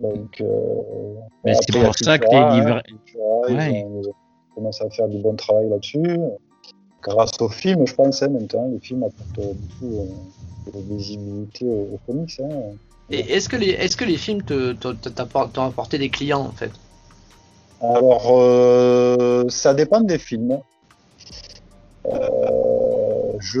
Donc. 0.00 0.40
Euh, 0.40 1.14
mais 1.44 1.54
c'est 1.54 1.72
pour 1.72 1.94
ça 1.94 2.18
que 2.18 2.24
les 2.24 2.56
livres. 2.56 2.82
Hein, 2.84 3.54
ouais. 3.54 3.80
Ils, 3.80 4.08
ont, 4.08 4.14
commencé 4.54 4.84
à 4.84 4.90
faire 4.90 5.08
du 5.08 5.18
bon 5.18 5.36
travail 5.36 5.68
là-dessus. 5.68 6.18
Grâce 7.02 7.40
aux 7.40 7.48
films, 7.48 7.86
je 7.86 7.94
pense, 7.94 8.22
hein, 8.22 8.28
maintenant, 8.28 8.68
les 8.68 8.80
films 8.80 9.04
apportent 9.04 9.54
beaucoup 9.54 9.94
euh, 9.94 10.72
de 10.72 10.94
visibilité 10.96 11.64
aux, 11.64 11.94
aux 11.94 12.00
comics. 12.04 12.40
Hein. 12.40 12.74
Et 13.10 13.20
est-ce 13.34 13.48
que 13.48 13.56
les 13.56 13.70
est-ce 13.70 13.96
que 13.96 14.04
les 14.04 14.16
films 14.16 14.42
t'ont 14.42 15.64
apporté 15.64 15.98
des 15.98 16.10
clients 16.10 16.42
en 16.42 16.52
fait? 16.52 16.70
Alors 17.80 18.26
euh, 18.30 19.48
ça 19.48 19.72
dépend 19.74 20.00
des 20.00 20.18
films. 20.18 20.58
Euh, 22.06 23.32
je 23.38 23.60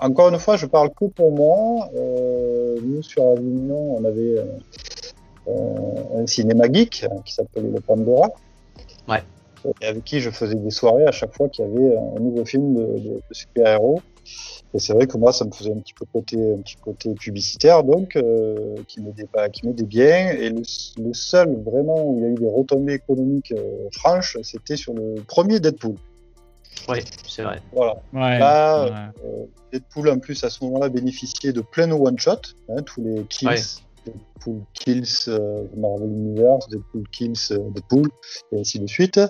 encore 0.00 0.28
une 0.28 0.38
fois, 0.38 0.56
je 0.56 0.66
parle 0.66 0.90
que 0.90 1.06
pour 1.06 1.32
moi. 1.32 1.88
Euh, 1.96 2.78
nous 2.82 3.02
sur 3.02 3.26
Avignon, 3.26 3.96
on 3.96 4.04
avait 4.04 4.36
un 6.16 6.26
cinéma 6.26 6.70
geek 6.70 7.06
qui 7.24 7.32
s'appelait 7.32 7.62
le 7.62 7.80
Pandora. 7.80 8.30
Ouais. 9.06 9.22
avec 9.82 10.02
qui 10.04 10.20
je 10.20 10.30
faisais 10.30 10.54
des 10.54 10.70
soirées 10.70 11.06
à 11.06 11.12
chaque 11.12 11.34
fois 11.34 11.48
qu'il 11.48 11.64
y 11.64 11.68
avait 11.68 11.96
un 11.96 12.20
nouveau 12.20 12.44
film 12.44 12.74
de, 12.74 12.98
de 12.98 13.20
super-héros. 13.32 14.00
Et 14.74 14.80
c'est 14.80 14.92
vrai 14.92 15.06
que 15.06 15.16
moi, 15.16 15.32
ça 15.32 15.44
me 15.44 15.52
faisait 15.52 15.70
un 15.70 15.78
petit 15.78 15.94
peu 15.94 16.04
côté, 16.12 16.36
un 16.36 16.58
petit 16.58 16.76
côté 16.76 17.14
publicitaire, 17.14 17.84
donc, 17.84 18.16
euh, 18.16 18.74
qui 18.88 19.00
m'aidait 19.00 19.28
pas, 19.32 19.48
qui 19.48 19.64
m'aidait 19.66 19.84
bien. 19.84 20.30
Et 20.30 20.50
le, 20.50 21.12
seul 21.12 21.56
vraiment 21.64 22.04
où 22.04 22.18
il 22.18 22.22
y 22.22 22.26
a 22.26 22.28
eu 22.30 22.34
des 22.34 22.48
retombées 22.48 22.94
économiques 22.94 23.52
euh, 23.52 23.88
franches, 23.92 24.36
c'était 24.42 24.76
sur 24.76 24.92
le 24.92 25.22
premier 25.28 25.60
Deadpool. 25.60 25.94
Oui, 26.88 26.98
c'est 27.26 27.44
vrai. 27.44 27.62
Voilà. 27.72 28.02
Là, 28.12 29.12
euh, 29.24 29.44
Deadpool 29.72 30.10
en 30.10 30.18
plus 30.18 30.42
à 30.42 30.50
ce 30.50 30.64
moment-là 30.64 30.88
bénéficiait 30.88 31.52
de 31.52 31.60
plein 31.60 31.86
de 31.86 31.92
one 31.92 32.18
shot, 32.18 32.32
hein, 32.68 32.82
tous 32.82 33.00
les 33.00 33.22
kills, 33.24 33.50
Deadpool 34.04 34.62
Kills 34.74 35.28
euh, 35.28 35.64
Marvel 35.76 36.08
Universe, 36.08 36.68
Deadpool 36.68 37.08
Kills 37.10 37.52
euh, 37.52 37.58
Deadpool, 37.70 38.08
et 38.52 38.60
ainsi 38.60 38.78
de 38.78 38.86
suite. 38.86 39.20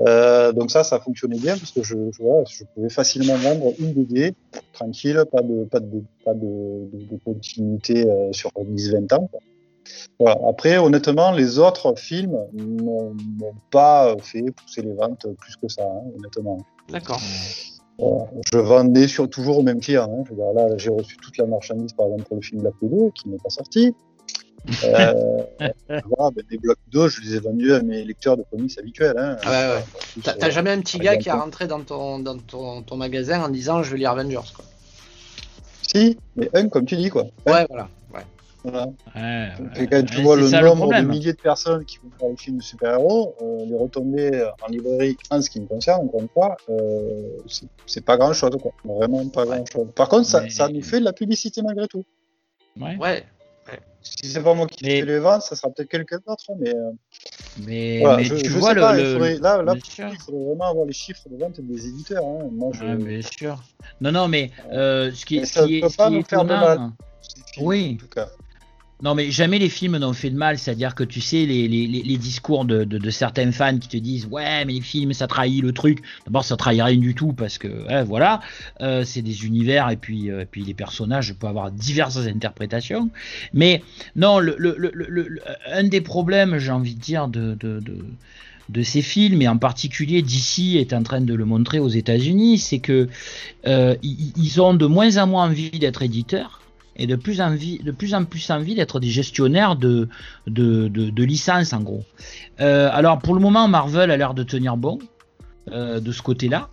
Euh, 0.00 0.52
donc 0.52 0.70
ça, 0.70 0.84
ça 0.84 1.00
fonctionnait 1.00 1.38
bien 1.38 1.56
parce 1.56 1.72
que 1.72 1.82
je, 1.82 1.94
je, 2.12 2.22
je 2.48 2.64
pouvais 2.74 2.88
facilement 2.88 3.36
vendre 3.36 3.72
une 3.78 3.92
BD 3.92 4.34
tranquille, 4.72 5.24
pas 5.30 5.42
de, 5.42 5.64
pas 5.64 5.80
de, 5.80 6.02
pas 6.24 6.34
de, 6.34 6.88
de, 6.92 7.16
continuité 7.24 8.06
sur 8.32 8.50
10-20 8.50 9.14
ans. 9.14 9.30
Voilà. 10.18 10.40
Après, 10.48 10.78
honnêtement, 10.78 11.30
les 11.32 11.58
autres 11.58 11.94
films 11.96 12.38
n'ont 12.52 13.14
pas 13.70 14.16
fait 14.20 14.50
pousser 14.50 14.82
les 14.82 14.92
ventes 14.92 15.26
plus 15.38 15.56
que 15.56 15.68
ça, 15.68 15.84
hein, 15.84 16.02
honnêtement. 16.16 16.58
D'accord. 16.88 17.20
Je 17.98 18.58
vendais 18.58 19.08
sur, 19.08 19.28
toujours 19.28 19.58
au 19.58 19.62
même 19.62 19.80
client. 19.80 20.24
Hein. 20.28 20.52
là, 20.54 20.76
j'ai 20.76 20.90
reçu 20.90 21.16
toute 21.16 21.36
la 21.38 21.46
marchandise, 21.46 21.92
par 21.94 22.06
exemple, 22.06 22.24
pour 22.24 22.36
le 22.36 22.42
film 22.42 22.62
La 22.62 22.70
Pédo, 22.70 23.10
qui 23.14 23.28
n'est 23.28 23.38
pas 23.38 23.48
sorti. 23.48 23.94
Euh, 24.84 25.42
voilà, 25.88 26.30
ben, 26.34 26.44
des 26.50 26.58
blocs 26.58 26.78
d'eau, 26.90 27.08
je 27.08 27.20
les 27.20 27.36
ai 27.36 27.40
vendus 27.40 27.72
à 27.72 27.82
mes 27.82 28.04
lecteurs 28.04 28.36
de 28.36 28.44
comics 28.50 28.78
habituels. 28.78 29.16
Hein. 29.18 29.36
ouais, 29.44 29.74
ouais. 29.74 30.34
T'as 30.38 30.50
jamais 30.50 30.70
un 30.70 30.80
petit 30.80 30.98
gars 30.98 31.16
qui 31.16 31.30
a 31.30 31.36
rentré 31.36 31.66
dans 31.66 31.80
ton, 31.80 32.18
dans 32.18 32.38
ton, 32.38 32.82
ton, 32.82 32.96
magasin 32.96 33.42
en 33.42 33.48
disant 33.48 33.82
je 33.82 33.92
vais 33.92 33.98
lire 33.98 34.10
Avengers 34.10 34.52
quoi. 34.54 34.64
Si, 35.82 36.18
mais 36.34 36.50
un 36.54 36.68
comme 36.68 36.84
tu 36.84 36.96
dis 36.96 37.10
quoi. 37.10 37.24
Ouais, 37.46 37.66
voilà. 37.68 37.88
Quand 38.64 40.04
tu 40.04 40.22
vois 40.22 40.36
le 40.36 40.50
nombre 40.50 40.92
de 40.92 41.02
milliers 41.02 41.32
de 41.32 41.40
personnes 41.40 41.84
qui 41.84 41.98
vont 41.98 42.10
faire 42.18 42.28
les 42.28 42.36
films 42.36 42.56
de 42.58 42.62
super-héros, 42.62 43.36
euh, 43.40 43.64
les 43.66 43.76
retombées 43.76 44.50
en 44.60 44.66
librairie, 44.66 45.16
en 45.30 45.40
ce 45.40 45.48
qui 45.48 45.60
me 45.60 45.66
concerne, 45.66 46.04
encore 46.06 46.22
une 46.22 46.28
fois, 46.28 46.56
euh, 46.68 47.38
c'est 47.86 48.04
pas 48.04 48.16
grand-chose, 48.16 48.58
quoi. 48.60 48.72
Vraiment 48.84 49.28
pas 49.28 49.44
grand-chose. 49.44 49.86
Par 49.94 50.08
contre, 50.08 50.26
ça, 50.26 50.50
ça, 50.50 50.68
nous 50.68 50.82
fait 50.82 50.98
de 50.98 51.04
la 51.04 51.12
publicité 51.12 51.62
malgré 51.62 51.86
tout. 51.86 52.04
Ouais. 52.80 53.24
Ouais. 53.68 53.80
Si 54.02 54.28
c'est 54.28 54.42
pas 54.42 54.54
moi 54.54 54.66
qui 54.66 54.84
fais 54.84 55.02
les 55.02 55.18
ventes, 55.18 55.42
ça 55.42 55.56
sera 55.56 55.70
peut-être 55.70 55.88
quelqu'un 55.88 56.18
d'autre, 56.26 56.44
mais. 56.58 56.70
Euh, 56.70 56.90
mais, 57.58 58.02
mais 58.16 58.24
je, 58.24 58.36
tu 58.36 58.50
vois, 58.50 58.74
le, 58.74 58.80
pas, 58.80 58.98
il 58.98 59.12
faudrait, 59.12 59.38
là, 59.38 59.62
là 59.62 59.74
il 59.74 60.18
faudrait 60.18 60.44
vraiment 60.44 60.70
avoir 60.70 60.86
les 60.86 60.92
chiffres 60.92 61.28
de 61.28 61.36
vente 61.36 61.60
des 61.60 61.86
éditeurs. 61.88 62.24
Hein. 62.24 62.48
Moi, 62.52 62.70
je... 62.74 62.94
bien 62.96 63.22
sûr. 63.22 63.62
Non, 64.00 64.12
non, 64.12 64.28
mais 64.28 64.50
euh, 64.72 65.10
ce 65.12 65.24
qui, 65.24 65.44
ce 65.44 65.64
qui, 65.66 65.80
peut 65.80 65.88
ce 65.88 65.96
pas 65.96 66.10
nous 66.10 66.22
faire 66.22 66.44
de 66.44 66.48
mal. 66.50 66.90
Oui. 67.58 67.96
En 67.96 68.04
tout 68.04 68.08
cas. 68.08 68.28
Non, 69.02 69.14
mais 69.14 69.30
jamais 69.30 69.58
les 69.58 69.68
films 69.68 69.98
n'ont 69.98 70.14
fait 70.14 70.30
de 70.30 70.36
mal. 70.36 70.58
C'est-à-dire 70.58 70.94
que 70.94 71.04
tu 71.04 71.20
sais, 71.20 71.44
les, 71.44 72.16
discours 72.16 72.64
de, 72.64 72.84
de, 72.84 73.10
certains 73.10 73.52
fans 73.52 73.76
qui 73.78 73.88
te 73.88 73.96
disent 73.98 74.26
Ouais, 74.26 74.64
mais 74.64 74.72
les 74.74 74.80
films, 74.80 75.12
ça 75.12 75.26
trahit 75.26 75.62
le 75.62 75.72
truc. 75.72 76.02
D'abord, 76.24 76.44
ça 76.44 76.56
trahit 76.56 76.82
rien 76.82 76.96
du 76.96 77.14
tout 77.14 77.34
parce 77.34 77.58
que, 77.58 78.02
voilà, 78.04 78.40
euh, 78.80 79.04
c'est 79.04 79.22
des 79.22 79.44
univers 79.44 79.90
et 79.90 79.96
puis, 79.96 80.30
euh, 80.30 80.44
puis 80.50 80.64
les 80.64 80.72
personnages 80.72 81.34
peuvent 81.34 81.50
avoir 81.50 81.70
diverses 81.70 82.26
interprétations. 82.26 83.10
Mais 83.52 83.82
non, 84.14 84.38
le, 84.38 84.56
le, 84.58 84.76
le 84.78 85.40
un 85.70 85.84
des 85.84 86.00
problèmes, 86.00 86.58
j'ai 86.58 86.70
envie 86.70 86.94
de 86.94 87.00
dire, 87.00 87.28
de, 87.28 88.82
ces 88.82 89.02
films, 89.02 89.42
et 89.42 89.48
en 89.48 89.58
particulier 89.58 90.22
d'ici 90.22 90.78
est 90.78 90.94
en 90.94 91.02
train 91.02 91.20
de 91.20 91.34
le 91.34 91.44
montrer 91.44 91.80
aux 91.80 91.88
États-Unis, 91.88 92.58
c'est 92.58 92.78
que 92.78 93.08
euh, 93.66 93.94
ils 94.02 94.60
ont 94.62 94.72
de 94.72 94.86
moins 94.86 95.18
en 95.18 95.26
moins 95.26 95.44
envie 95.44 95.70
d'être 95.70 96.02
éditeurs 96.02 96.62
et 96.98 97.06
de 97.06 97.16
plus, 97.16 97.40
envie, 97.40 97.78
de 97.78 97.92
plus 97.92 98.14
en 98.14 98.24
plus 98.24 98.50
envie 98.50 98.74
d'être 98.74 99.00
des 99.00 99.08
gestionnaires 99.08 99.76
de, 99.76 100.08
de, 100.46 100.88
de, 100.88 101.24
licences 101.24 101.72
en 101.72 101.80
gros. 101.80 102.04
Euh, 102.60 102.88
alors 102.92 103.18
pour 103.18 103.34
le 103.34 103.40
moment 103.40 103.68
Marvel 103.68 104.10
a 104.10 104.16
l'air 104.16 104.34
de 104.34 104.42
tenir 104.42 104.76
bon 104.76 104.98
euh, 105.70 106.00
de 106.00 106.12
ce 106.12 106.22
côté-là. 106.22 106.70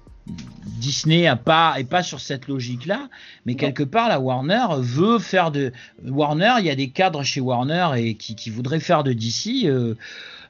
Disney 0.79 1.27
a 1.27 1.35
pas 1.35 1.75
est 1.77 1.83
pas 1.83 2.01
sur 2.01 2.21
cette 2.21 2.47
logique-là, 2.47 3.09
mais 3.45 3.55
quelque 3.55 3.83
part 3.83 4.07
la 4.07 4.21
Warner 4.21 4.67
veut 4.79 5.19
faire 5.19 5.51
de 5.51 5.73
Warner. 6.05 6.53
Il 6.59 6.65
y 6.65 6.69
a 6.69 6.75
des 6.75 6.89
cadres 6.89 7.23
chez 7.23 7.41
Warner 7.41 7.89
et 7.97 8.15
qui, 8.15 8.35
qui 8.35 8.49
voudraient 8.49 8.79
faire 8.79 9.03
de 9.03 9.11
DC 9.11 9.65
euh, 9.65 9.95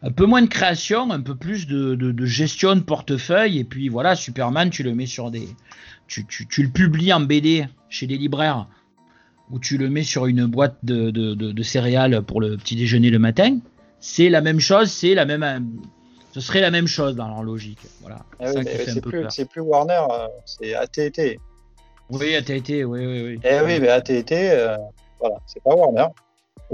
un 0.04 0.12
peu 0.12 0.26
moins 0.26 0.44
de 0.44 0.48
création, 0.48 1.12
un 1.12 1.22
peu 1.22 1.36
plus 1.36 1.66
de, 1.66 1.96
de, 1.96 2.12
de, 2.12 2.26
gestion 2.26 2.76
de 2.76 2.82
portefeuille. 2.82 3.58
Et 3.58 3.64
puis 3.64 3.90
voilà, 3.90 4.16
Superman, 4.16 4.70
tu 4.70 4.84
le 4.84 4.94
mets 4.94 5.08
sur 5.08 5.32
des, 5.32 5.48
tu, 6.08 6.26
tu, 6.26 6.48
tu 6.48 6.62
le 6.62 6.70
publies 6.70 7.14
en 7.14 7.22
BD 7.22 7.66
chez 7.90 8.06
les 8.06 8.18
libraires 8.18 8.68
où 9.52 9.60
tu 9.60 9.78
le 9.78 9.90
mets 9.90 10.04
sur 10.04 10.26
une 10.26 10.46
boîte 10.46 10.78
de, 10.84 11.12
de, 11.12 11.64
céréales 11.64 12.22
pour 12.24 12.42
le 12.42 12.58
petit 12.58 12.76
déjeuner 12.76 13.10
le 13.10 13.20
matin, 13.20 13.58
c'est 14.00 14.30
la 14.30 14.42
même 14.42 14.60
chose, 14.60 14.92
c'est 14.92 15.14
la 15.14 15.26
même, 15.26 15.66
ce 16.34 16.40
serait 16.40 16.62
la 16.62 16.72
même 16.72 16.88
chose 16.88 17.16
dans 17.16 17.28
leur 17.28 17.44
logique. 17.44 17.80
Voilà. 18.02 18.20
Ah 18.40 18.52
c'est 18.52 19.02
plus, 19.02 19.26
plus, 19.50 19.62
Warner, 19.62 20.02
euh, 20.12 20.28
c'est 20.46 20.74
AT&T. 20.74 21.40
Oui, 22.10 22.36
AT&T, 22.36 22.84
oui, 22.84 23.06
oui, 23.06 23.24
oui. 23.24 23.40
Eh 23.44 23.62
oui, 23.66 23.80
mais 23.80 23.90
AT&T, 23.90 24.26
euh, 24.32 24.78
voilà, 25.20 25.36
c'est 25.46 25.62
pas 25.64 25.76
Warner. 25.76 26.08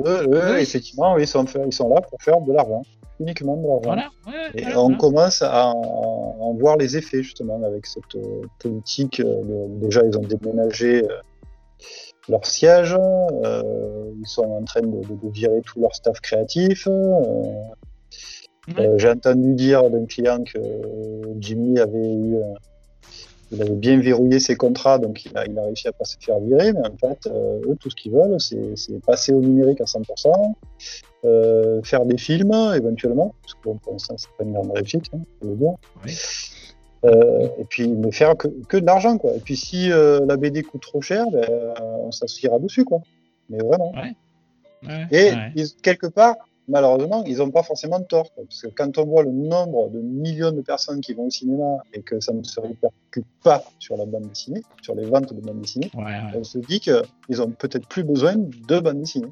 Eux, 0.06 0.60
effectivement, 0.60 1.18
ils 1.18 1.28
sont, 1.28 1.46
ils 1.66 1.74
sont 1.74 1.90
là 1.94 2.02
pour 2.02 2.22
faire 2.22 2.40
de 2.42 2.54
l'argent, 2.54 2.84
uniquement 3.20 3.58
de 3.58 3.68
l'argent. 3.68 4.10
Voilà, 4.24 4.50
et 4.56 4.76
on 4.76 4.96
commence 4.96 5.42
à 5.42 5.68
en, 5.68 6.54
voir 6.54 6.78
les 6.78 6.96
effets 6.98 7.22
justement 7.22 7.62
avec 7.64 7.86
cette 7.86 8.16
euh, 8.16 8.42
politique. 8.60 9.22
déjà, 9.82 10.02
ils 10.06 10.18
ont 10.18 10.24
déménagé 10.24 11.04
leur 12.30 12.46
siège. 12.46 12.96
Euh, 12.96 14.12
ils 14.20 14.28
sont 14.28 14.44
en 14.44 14.64
train 14.64 14.82
de, 14.82 15.02
virer 15.32 15.62
tout 15.66 15.80
leur 15.80 15.94
staff 15.96 16.20
créatif. 16.22 16.88
Euh, 16.88 17.54
euh, 18.78 18.98
j'ai 18.98 19.10
entendu 19.10 19.56
dire 19.56 19.90
d'un 19.90 20.06
client 20.06 20.44
que 20.44 20.60
Jimmy 21.40 21.80
avait 21.80 22.14
eu, 22.14 22.38
il 23.52 23.62
avait 23.62 23.72
bien 23.72 24.00
verrouillé 24.00 24.40
ses 24.40 24.56
contrats, 24.56 25.00
donc 25.00 25.26
il 25.26 25.36
a, 25.36 25.46
il 25.48 25.58
a 25.58 25.64
réussi 25.64 25.88
à 25.88 25.92
pas 25.92 26.06
se 26.06 26.18
faire 26.20 26.40
virer. 26.40 26.74
Mais 26.74 26.88
en 26.88 26.98
fait, 26.98 27.28
eux, 27.28 27.76
tout 27.80 27.90
ce 27.90 27.96
qu'ils 27.96 28.12
veulent, 28.12 28.40
c'est 28.40 29.02
passer 29.06 29.34
au 29.34 29.42
numérique 29.42 29.82
à 29.82 29.86
100%, 29.86 31.84
faire 31.84 32.06
des 32.06 32.18
films 32.18 32.54
éventuellement, 32.76 33.34
parce 33.42 33.56
que 33.56 33.70
pour 33.82 33.94
l'instant, 33.94 34.16
c'est 34.18 34.30
pas 34.38 34.44
une 34.44 34.54
grande 34.54 34.72
réussite, 34.76 35.06
hein, 35.14 35.20
je 35.42 35.48
veux 35.48 35.56
dire. 35.56 35.74
Euh, 37.06 37.48
et 37.58 37.64
puis 37.64 37.88
ne 37.88 38.12
faire 38.12 38.36
que, 38.36 38.50
que 38.68 38.76
de 38.76 38.86
l'argent 38.86 39.18
quoi. 39.18 39.32
Et 39.34 39.40
puis 39.40 39.56
si 39.56 39.90
euh, 39.90 40.20
la 40.28 40.36
BD 40.36 40.64
coûte 40.64 40.82
trop 40.82 41.02
cher, 41.02 41.26
ben, 41.32 41.46
on 41.80 42.12
s'associera 42.12 42.60
dessus 42.60 42.84
quoi. 42.84 43.00
Mais 43.50 43.60
vraiment. 43.60 43.94
et 45.12 45.32
quelque 45.82 46.08
part, 46.08 46.36
malheureusement, 46.70 47.24
ils 47.26 47.38
n'ont 47.38 47.52
pas 47.52 47.64
forcément 47.64 48.00
de 48.00 48.06
tort. 48.06 48.30
parce 48.36 48.62
que 48.62 48.68
quand 48.68 48.98
on 48.98 49.06
voit 49.06 49.24
le 49.24 49.32
nombre 49.32 49.90
de 49.90 50.00
millions 50.00 50.52
de 50.52 50.62
personnes 50.62 51.02
qui 51.02 51.14
vont 51.14 51.28
au 51.28 51.30
cinéma 51.30 51.78
et 51.94 52.02
que 52.02 52.20
ça 52.20 52.34
ne 52.34 52.44
se 52.44 52.60
répercute 52.60 53.26
pas 53.44 53.64
sur 53.80 53.98
la 53.98 54.06
bande 54.06 54.28
dessinée, 54.28 54.62
sur 54.82 54.96
les 54.96 55.06
ventes 55.06 55.34
de 55.34 55.42
bande 55.42 55.62
dessinée, 55.62 55.92
on 56.36 56.44
se 56.44 56.60
dit 56.60 56.80
qu'ils 56.80 57.42
ont 57.42 57.52
peut-être 57.52 57.88
plus 57.88 58.04
besoin 58.04 58.36
de 58.36 58.80
bande 58.80 59.00
dessinée. 59.00 59.32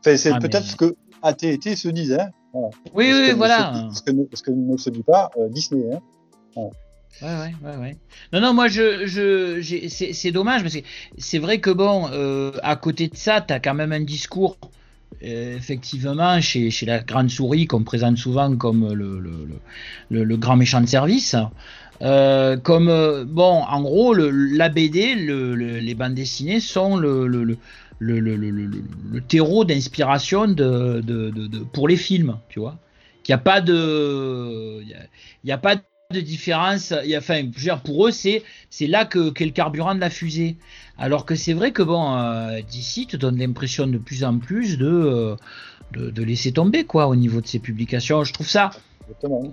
Enfin, 0.00 0.16
c'est 0.16 0.32
ah, 0.32 0.38
peut-être 0.38 0.64
ce 0.64 0.76
que 0.76 0.96
AT&T 1.22 1.76
se 1.76 1.88
disait. 1.88 2.20
Hein. 2.20 2.70
Oui, 2.94 3.10
oui, 3.12 3.32
voilà. 3.36 3.88
ce, 3.92 4.02
que, 4.02 4.12
ce, 4.32 4.42
que, 4.42 4.50
ne 4.50 4.76
se 4.76 4.90
dit 4.90 5.02
pas 5.02 5.30
euh, 5.36 5.48
Disney. 5.48 5.92
Hein. 5.92 6.00
Ouais. 6.58 6.70
Ouais, 7.22 7.52
ouais, 7.64 7.76
ouais, 7.76 7.96
Non, 8.32 8.40
non, 8.40 8.54
moi, 8.54 8.68
je, 8.68 9.06
je, 9.06 9.60
c'est 10.12 10.30
dommage 10.30 10.62
parce 10.62 10.74
que 10.74 10.80
c'est 11.16 11.38
vrai 11.38 11.58
que 11.58 11.70
bon, 11.70 12.08
euh, 12.12 12.52
à 12.62 12.76
côté 12.76 13.08
de 13.08 13.16
ça, 13.16 13.40
tu 13.40 13.52
as 13.52 13.58
quand 13.58 13.74
même 13.74 13.92
un 13.92 14.02
discours, 14.02 14.56
euh, 15.24 15.56
effectivement, 15.56 16.40
chez, 16.40 16.70
chez 16.70 16.86
la 16.86 17.00
grande 17.00 17.30
souris 17.30 17.66
qu'on 17.66 17.82
présente 17.82 18.18
souvent 18.18 18.54
comme 18.56 18.92
le, 18.92 19.18
le, 19.18 20.24
le, 20.24 20.36
grand 20.36 20.56
méchant 20.56 20.80
de 20.80 20.86
service. 20.86 21.34
Euh, 22.02 22.56
comme, 22.56 23.24
bon, 23.24 23.64
en 23.64 23.82
gros, 23.82 24.14
la 24.14 24.68
BD, 24.68 25.16
les 25.16 25.94
bandes 25.94 26.14
dessinées 26.14 26.60
sont 26.60 26.96
le, 26.96 27.26
le, 27.26 27.56
terreau 29.26 29.64
d'inspiration 29.64 30.46
de, 30.46 31.00
de, 31.00 31.30
de, 31.30 31.58
pour 31.72 31.88
les 31.88 31.96
films, 31.96 32.38
tu 32.48 32.60
vois. 32.60 32.78
Il 33.28 33.32
n'y 33.32 33.34
a 33.34 33.38
pas 33.38 33.60
de. 33.60 34.82
Il 35.44 35.52
a, 35.52 35.58
pas 35.58 35.76
de 36.14 36.22
différence. 36.22 36.94
enfin, 37.18 37.42
pour 37.84 38.06
eux, 38.08 38.10
c'est 38.10 38.42
c'est 38.70 38.86
là 38.86 39.04
que 39.04 39.28
qu'est 39.28 39.44
le 39.44 39.50
carburant 39.50 39.94
de 39.94 40.00
la 40.00 40.08
fusée. 40.08 40.56
Alors 40.96 41.26
que 41.26 41.34
c'est 41.34 41.52
vrai 41.52 41.70
que 41.72 41.82
bon, 41.82 42.16
euh, 42.16 42.62
d'ici 42.62 43.06
te 43.06 43.18
donne 43.18 43.36
l'impression 43.38 43.86
de 43.86 43.98
plus 43.98 44.24
en 44.24 44.38
plus 44.38 44.78
de, 44.78 44.86
euh, 44.86 45.36
de, 45.92 46.08
de 46.08 46.22
laisser 46.22 46.50
tomber 46.52 46.84
quoi 46.84 47.08
au 47.08 47.14
niveau 47.14 47.42
de 47.42 47.46
ses 47.46 47.58
publications. 47.58 48.24
Je 48.24 48.32
trouve 48.32 48.48
ça. 48.48 48.70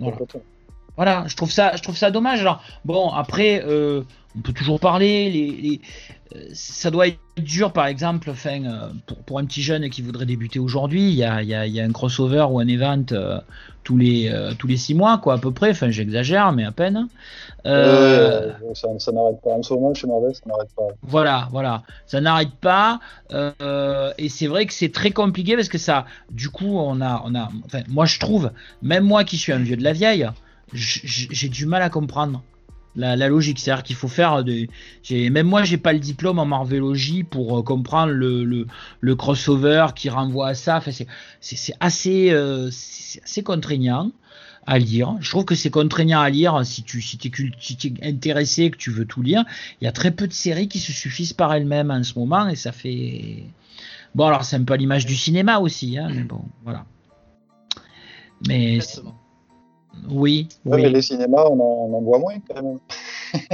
Voilà. 0.00 0.16
Je 0.98 1.36
trouve 1.36 1.50
ça, 1.50 1.76
je 1.76 1.82
trouve 1.82 1.96
ça 1.96 2.10
dommage. 2.10 2.40
Alors 2.40 2.62
bon, 2.84 3.10
après, 3.10 3.62
euh, 3.66 4.02
on 4.36 4.40
peut 4.40 4.52
toujours 4.52 4.80
parler. 4.80 5.30
Les, 5.30 5.80
euh, 6.34 6.48
ça 6.52 6.90
doit 6.90 7.08
être 7.08 7.18
dur, 7.36 7.72
par 7.72 7.86
exemple, 7.86 8.30
enfin, 8.30 8.64
euh, 8.64 8.88
pour, 9.06 9.18
pour, 9.18 9.38
un 9.38 9.44
petit 9.44 9.62
jeune 9.62 9.88
qui 9.90 10.02
voudrait 10.02 10.26
débuter 10.26 10.58
aujourd'hui, 10.58 11.02
il 11.02 11.14
y 11.14 11.22
a, 11.22 11.42
y, 11.42 11.54
a, 11.54 11.66
y 11.66 11.80
a, 11.80 11.84
un 11.84 11.92
crossover 11.92 12.46
ou 12.50 12.58
un 12.58 12.66
event 12.66 13.04
tous 13.84 13.96
les 13.96 14.32
tous 14.58 14.66
les 14.66 14.76
six 14.76 14.94
mois, 14.94 15.18
quoi, 15.18 15.34
à 15.34 15.38
peu 15.38 15.52
près. 15.52 15.70
Enfin, 15.70 15.90
j'exagère, 15.90 16.50
mais 16.52 16.64
à 16.64 16.72
peine. 16.72 17.06
Ça, 17.64 18.88
ça 18.98 19.12
n'arrête 19.12 19.40
pas. 19.42 19.50
En 19.50 19.62
ce 19.62 19.74
moment, 19.74 19.94
chez 19.94 20.08
Marvel, 20.08 20.34
ça 20.34 20.42
n'arrête 20.46 20.70
pas. 20.76 20.88
Voilà, 21.02 21.48
voilà, 21.52 21.82
ça 22.06 22.20
n'arrête 22.20 22.54
pas. 22.60 22.98
et 23.30 24.28
c'est 24.28 24.48
vrai 24.48 24.66
que 24.66 24.72
c'est 24.72 24.92
très 24.92 25.10
compliqué 25.10 25.54
parce 25.54 25.68
que 25.68 25.78
ça, 25.78 26.06
du 26.32 26.48
coup, 26.48 26.78
on 26.78 27.00
a, 27.00 27.22
on 27.24 27.34
a, 27.36 27.48
enfin, 27.64 27.82
moi, 27.86 28.06
je 28.06 28.18
trouve, 28.18 28.50
même 28.82 29.04
moi 29.04 29.22
qui 29.22 29.36
suis 29.36 29.52
un 29.52 29.58
vieux 29.58 29.76
de 29.76 29.84
la 29.84 29.92
vieille, 29.92 30.28
j'ai 30.72 31.48
du 31.48 31.66
mal 31.66 31.82
à 31.82 31.90
comprendre 31.90 32.42
la, 32.96 33.28
logique. 33.28 33.58
C'est-à-dire 33.58 33.82
qu'il 33.82 33.96
faut 33.96 34.08
faire 34.08 34.42
des. 34.44 34.68
Même 35.10 35.46
moi, 35.46 35.64
j'ai 35.64 35.76
pas 35.76 35.92
le 35.92 35.98
diplôme 35.98 36.38
en 36.38 36.46
Marvelogie 36.46 37.24
pour 37.24 37.58
euh, 37.58 37.62
comprendre 37.62 38.12
le, 38.12 38.66
le, 39.00 39.16
crossover 39.16 39.88
qui 39.94 40.08
renvoie 40.08 40.48
à 40.48 40.54
ça. 40.54 40.78
Enfin, 40.78 40.90
c'est 41.40 41.74
assez, 41.80 42.30
euh, 42.30 42.68
assez 42.68 43.42
contraignant 43.42 44.12
à 44.66 44.78
lire. 44.78 45.16
Je 45.20 45.30
trouve 45.30 45.44
que 45.44 45.54
c'est 45.54 45.70
contraignant 45.70 46.20
à 46.20 46.28
lire 46.28 46.64
si 46.64 46.82
tu 46.82 47.00
si 47.00 47.18
es, 47.24 48.08
intéressé, 48.08 48.70
que 48.70 48.76
tu 48.76 48.90
veux 48.90 49.04
tout 49.04 49.22
lire. 49.22 49.44
Il 49.80 49.84
y 49.84 49.88
a 49.88 49.92
très 49.92 50.10
peu 50.10 50.26
de 50.26 50.32
séries 50.32 50.68
qui 50.68 50.80
se 50.80 50.92
suffisent 50.92 51.32
par 51.32 51.54
elles-mêmes 51.54 51.90
en 51.90 52.02
ce 52.02 52.18
moment 52.18 52.48
et 52.48 52.56
ça 52.56 52.72
fait. 52.72 53.44
Bon, 54.14 54.26
alors 54.26 54.44
c'est 54.44 54.56
un 54.56 54.64
peu 54.64 54.74
à 54.74 54.76
l'image 54.76 55.06
du 55.06 55.14
cinéma 55.14 55.58
aussi, 55.58 55.98
hein, 55.98 56.08
mais 56.10 56.24
bon, 56.24 56.42
voilà. 56.64 56.84
Mais. 58.48 58.80
Oui. 60.08 60.48
oui. 60.64 60.82
mais 60.82 60.88
les 60.90 61.02
cinémas, 61.02 61.44
on 61.44 61.94
en, 61.94 62.00
voit 62.00 62.18
moins 62.18 62.34
quand 62.48 62.62
même. 62.62 62.78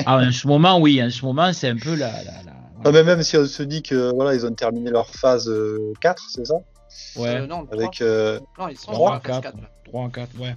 ah, 0.06 0.18
en 0.18 0.32
ce 0.32 0.46
moment, 0.46 0.78
oui. 0.78 1.02
En 1.02 1.10
ce 1.10 1.24
moment, 1.24 1.52
c'est 1.52 1.68
un 1.68 1.76
peu 1.76 1.94
la. 1.94 2.10
la, 2.24 2.92
mais 2.92 3.04
même 3.04 3.22
si 3.22 3.36
on 3.36 3.46
se 3.46 3.62
dit 3.62 3.82
que 3.82 4.12
voilà, 4.14 4.34
ils 4.34 4.44
ont 4.44 4.52
terminé 4.52 4.90
leur 4.90 5.08
phase 5.08 5.50
4, 6.00 6.22
euh, 6.22 6.26
c'est 6.28 6.46
ça? 6.46 6.56
Ouais. 7.16 7.36
Euh, 7.36 7.46
non, 7.46 7.66
Avec. 7.70 8.00
Euh, 8.02 8.38
non, 8.58 8.68
ils 8.68 8.76
sont 8.76 8.92
3, 8.92 9.20
4. 9.20 9.52
3 9.86 10.10
4, 10.10 10.30
ouais. 10.40 10.54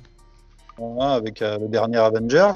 avec 0.99 1.39
le 1.39 1.67
dernier 1.67 1.97
Avengers, 1.97 2.53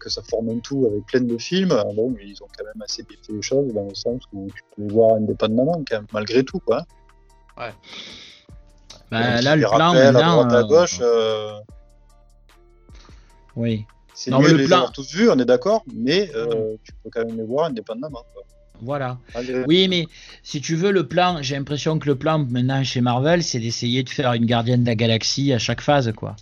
que 0.00 0.08
ça 0.08 0.22
forme 0.28 0.50
un 0.50 0.58
tout 0.58 0.86
avec 0.86 1.06
plein 1.06 1.20
de 1.20 1.38
films. 1.38 1.76
Bon, 1.94 2.14
ils 2.20 2.42
ont 2.42 2.48
quand 2.56 2.64
même 2.64 2.82
assez 2.82 3.02
fait 3.04 3.32
les 3.32 3.42
choses 3.42 3.72
dans 3.72 3.84
le 3.84 3.94
sens 3.94 4.22
où 4.32 4.48
tu 4.54 4.62
peux 4.74 4.82
les 4.82 4.92
voir 4.92 5.16
indépendamment, 5.16 5.82
quand 5.88 5.98
même, 5.98 6.06
malgré 6.12 6.42
tout, 6.42 6.60
quoi. 6.60 6.84
Ouais. 7.58 7.72
Bah, 9.10 9.40
là, 9.40 9.56
le 9.56 9.66
plan, 9.66 9.94
maintenant, 9.94 10.40
à 10.40 10.44
droite, 10.44 10.52
à 10.52 10.62
gauche. 10.64 11.00
Oui. 13.56 13.84
C'est 14.14 14.30
mieux 14.30 14.52
de 14.52 14.56
les 14.56 14.72
avoir 14.72 14.92
tous 14.92 15.14
vus, 15.14 15.28
on 15.28 15.38
est 15.38 15.44
d'accord, 15.44 15.84
mais 15.94 16.30
euh, 16.34 16.74
tu 16.82 16.92
peux 17.02 17.10
quand 17.10 17.26
même 17.26 17.36
les 17.36 17.44
voir 17.44 17.66
indépendamment. 17.66 18.24
Voilà. 18.80 19.18
Oui, 19.66 19.88
mais 19.88 20.06
si 20.42 20.60
tu 20.60 20.74
veux, 20.74 20.90
le 20.90 21.06
plan, 21.06 21.38
j'ai 21.42 21.56
l'impression 21.56 21.98
que 21.98 22.06
le 22.06 22.14
plan 22.14 22.38
maintenant 22.38 22.82
chez 22.84 23.00
Marvel, 23.00 23.42
c'est 23.42 23.58
d'essayer 23.58 24.02
de 24.02 24.08
faire 24.08 24.32
une 24.32 24.46
gardienne 24.46 24.82
de 24.82 24.88
la 24.88 24.94
galaxie 24.94 25.52
à 25.52 25.58
chaque 25.58 25.80
phase, 25.80 26.12
quoi. 26.12 26.36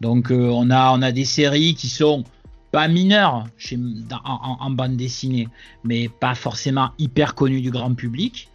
Donc 0.00 0.30
euh, 0.30 0.48
on, 0.48 0.70
a, 0.70 0.92
on 0.92 1.00
a 1.00 1.12
des 1.12 1.24
séries 1.24 1.74
qui 1.74 1.88
sont 1.88 2.24
pas 2.72 2.88
mineures 2.88 3.46
chez, 3.56 3.78
en, 4.24 4.70
bande 4.70 4.96
dessinée, 4.96 5.48
mais 5.84 6.08
pas 6.08 6.34
forcément 6.34 6.90
hyper 6.98 7.34
connues 7.34 7.60
du 7.60 7.70
grand 7.70 7.94
public 7.94 8.48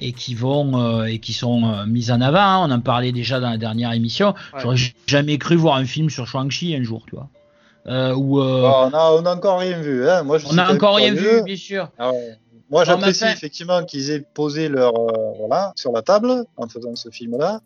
et 0.00 0.12
qui 0.12 0.34
vont 0.34 0.80
euh, 0.80 1.04
et 1.04 1.18
qui 1.18 1.32
sont 1.32 1.84
mises 1.86 2.10
en 2.10 2.20
avant. 2.20 2.38
Hein. 2.38 2.68
On 2.68 2.72
en 2.72 2.80
parlait 2.80 3.12
déjà 3.12 3.40
dans 3.40 3.50
la 3.50 3.58
dernière 3.58 3.92
émission. 3.92 4.34
J'aurais 4.58 4.76
jamais 5.06 5.38
cru 5.38 5.56
voir 5.56 5.76
un 5.76 5.84
film 5.84 6.10
sur 6.10 6.26
Shang-Chi 6.26 6.74
un 6.74 6.82
jour, 6.82 7.04
tu 7.06 7.16
vois. 7.16 7.28
Euh, 7.86 8.10
euh, 8.10 8.14
on, 8.14 8.92
a, 8.92 9.12
on 9.12 9.24
a 9.24 9.34
encore 9.34 9.60
rien 9.60 9.80
vu. 9.80 10.08
Hein. 10.08 10.22
Moi, 10.22 10.38
je 10.38 10.46
on 10.46 10.58
a 10.58 10.72
encore 10.72 10.96
rien 10.96 11.14
vu, 11.14 11.42
bien 11.42 11.56
sûr. 11.56 11.88
Ah 11.98 12.12
Moi, 12.70 12.84
j'apprécie 12.84 13.24
effectivement 13.24 13.84
qu'ils 13.84 14.10
aient 14.10 14.24
posé 14.34 14.68
leur 14.68 14.94
euh, 14.94 15.32
voilà 15.38 15.72
sur 15.76 15.92
la 15.92 16.02
table 16.02 16.44
en 16.56 16.68
faisant 16.68 16.94
ce 16.94 17.08
film-là, 17.10 17.60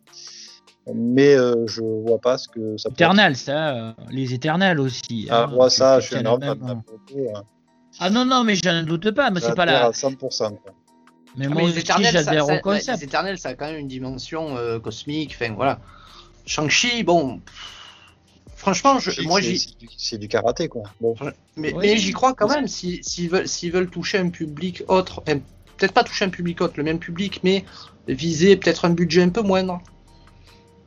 mais 0.94 1.34
je 1.34 1.80
vois 1.82 2.20
pas 2.20 2.38
ce 2.38 2.48
que 2.48 2.76
ça. 2.76 2.90
Éternel, 2.90 3.36
ça, 3.36 3.94
les 4.10 4.32
éternels 4.32 4.80
aussi. 4.80 5.26
Ah, 5.30 5.50
hein, 5.50 5.68
ça, 5.68 6.00
je 6.00 6.06
suis 6.06 6.16
un 6.16 6.26
hein. 6.26 6.82
Ah 8.00 8.10
non, 8.10 8.24
non, 8.24 8.44
mais 8.44 8.54
je 8.56 8.68
ne 8.68 8.82
doute 8.82 9.10
pas, 9.12 9.30
mais 9.30 9.40
c'est 9.40 9.54
pas 9.54 9.66
là. 9.66 9.86
À 9.86 9.90
100%. 9.90 10.56
Mais 11.36 11.46
ah, 11.46 11.48
moi, 11.48 11.62
les 11.62 11.78
éternels, 11.78 12.16
au 12.42 12.60
concept. 12.60 12.98
Les 12.98 13.04
éternels, 13.04 13.38
ça 13.38 13.50
a 13.50 13.54
quand 13.54 13.66
même 13.66 13.78
une 13.78 13.88
dimension 13.88 14.56
cosmique. 14.80 15.36
Enfin, 15.38 15.52
voilà. 15.54 15.80
Shang-Chi, 16.46 17.02
bon. 17.02 17.40
Franchement, 18.56 18.98
je, 18.98 19.22
moi 19.22 19.40
C'est 19.98 20.16
du 20.16 20.28
karaté, 20.28 20.68
quoi. 20.68 20.84
Mais, 21.56 21.96
j'y 21.96 22.12
crois 22.12 22.34
quand 22.34 22.48
même. 22.48 22.66
S'ils 22.68 23.28
veulent, 23.28 23.46
veulent, 23.72 23.90
toucher 23.90 24.18
un 24.18 24.30
public 24.30 24.82
autre, 24.88 25.22
peut-être 25.22 25.92
pas 25.92 26.04
toucher 26.04 26.24
un 26.24 26.30
public 26.30 26.60
autre, 26.60 26.74
le 26.76 26.82
même 26.82 26.98
public, 26.98 27.40
mais 27.42 27.64
viser 28.08 28.56
peut-être 28.56 28.84
un 28.84 28.90
budget 28.90 29.22
un 29.22 29.28
peu 29.28 29.42
moindre. 29.42 29.80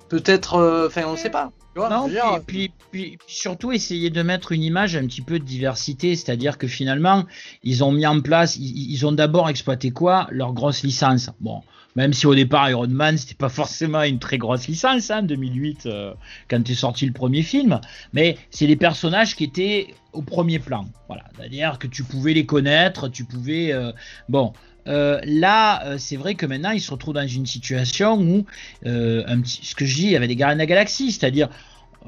Peut-être, 0.10 0.56
euh, 0.56 0.88
enfin, 0.88 1.04
on 1.06 1.14
ne 1.14 1.18
sait 1.18 1.30
pas. 1.30 1.52
Non, 1.78 2.08
puis, 2.46 2.72
puis, 2.92 3.18
surtout 3.28 3.72
essayer 3.72 4.10
de 4.10 4.22
mettre 4.22 4.52
une 4.52 4.64
image 4.64 4.96
un 4.96 5.06
petit 5.06 5.22
peu 5.22 5.40
de 5.40 5.44
diversité, 5.44 6.16
c'est-à-dire 6.16 6.58
que 6.58 6.68
finalement, 6.68 7.26
ils 7.64 7.84
ont 7.84 7.92
mis 7.92 8.06
en 8.06 8.22
place, 8.22 8.56
ils, 8.58 8.92
ils 8.92 9.06
ont 9.06 9.12
d'abord 9.12 9.50
exploité 9.50 9.92
quoi? 9.92 10.28
Leur 10.32 10.54
grosse 10.54 10.84
licence. 10.84 11.30
Bon, 11.40 11.62
même 11.98 12.14
si 12.14 12.28
au 12.28 12.36
départ 12.36 12.70
Iron 12.70 12.88
Man 12.88 13.18
c'était 13.18 13.36
pas 13.36 13.50
forcément 13.50 14.04
une 14.04 14.20
très 14.20 14.38
grosse 14.38 14.68
licence, 14.68 15.10
hein, 15.10 15.24
2008 15.24 15.88
euh, 15.88 16.14
quand 16.48 16.70
est 16.70 16.76
sorti 16.76 17.06
le 17.08 17.12
premier 17.12 17.42
film, 17.42 17.82
mais 18.14 18.38
c'est 18.52 18.68
les 18.68 18.76
personnages 18.76 19.36
qui 19.36 19.44
étaient 19.44 19.96
au 20.14 20.22
premier 20.22 20.60
plan. 20.60 20.86
Voilà, 21.08 21.24
c'est-à-dire 21.36 21.80
que 21.80 21.88
tu 21.88 22.04
pouvais 22.04 22.34
les 22.34 22.46
connaître, 22.46 23.10
tu 23.10 23.26
pouvais 23.26 23.74
euh, 23.74 23.92
bon. 24.30 24.54
Euh, 24.88 25.20
là, 25.24 25.98
c'est 25.98 26.16
vrai 26.16 26.36
que 26.36 26.46
maintenant, 26.46 26.72
ils 26.72 26.82
se 26.82 26.92
retrouvent 26.92 27.14
dans 27.14 27.28
une 27.28 27.46
situation 27.46 28.20
où, 28.20 28.46
un 28.86 29.42
petit, 29.42 29.60
ce 29.64 29.76
que 29.76 29.86
je 29.86 29.96
dis, 29.96 30.04
il 30.04 30.12
y 30.12 30.16
avait 30.16 30.28
des 30.28 30.36
Gardiens 30.36 30.56
de 30.56 30.60
la 30.62 30.66
Galaxie, 30.66 31.12
c'est-à-dire 31.12 31.50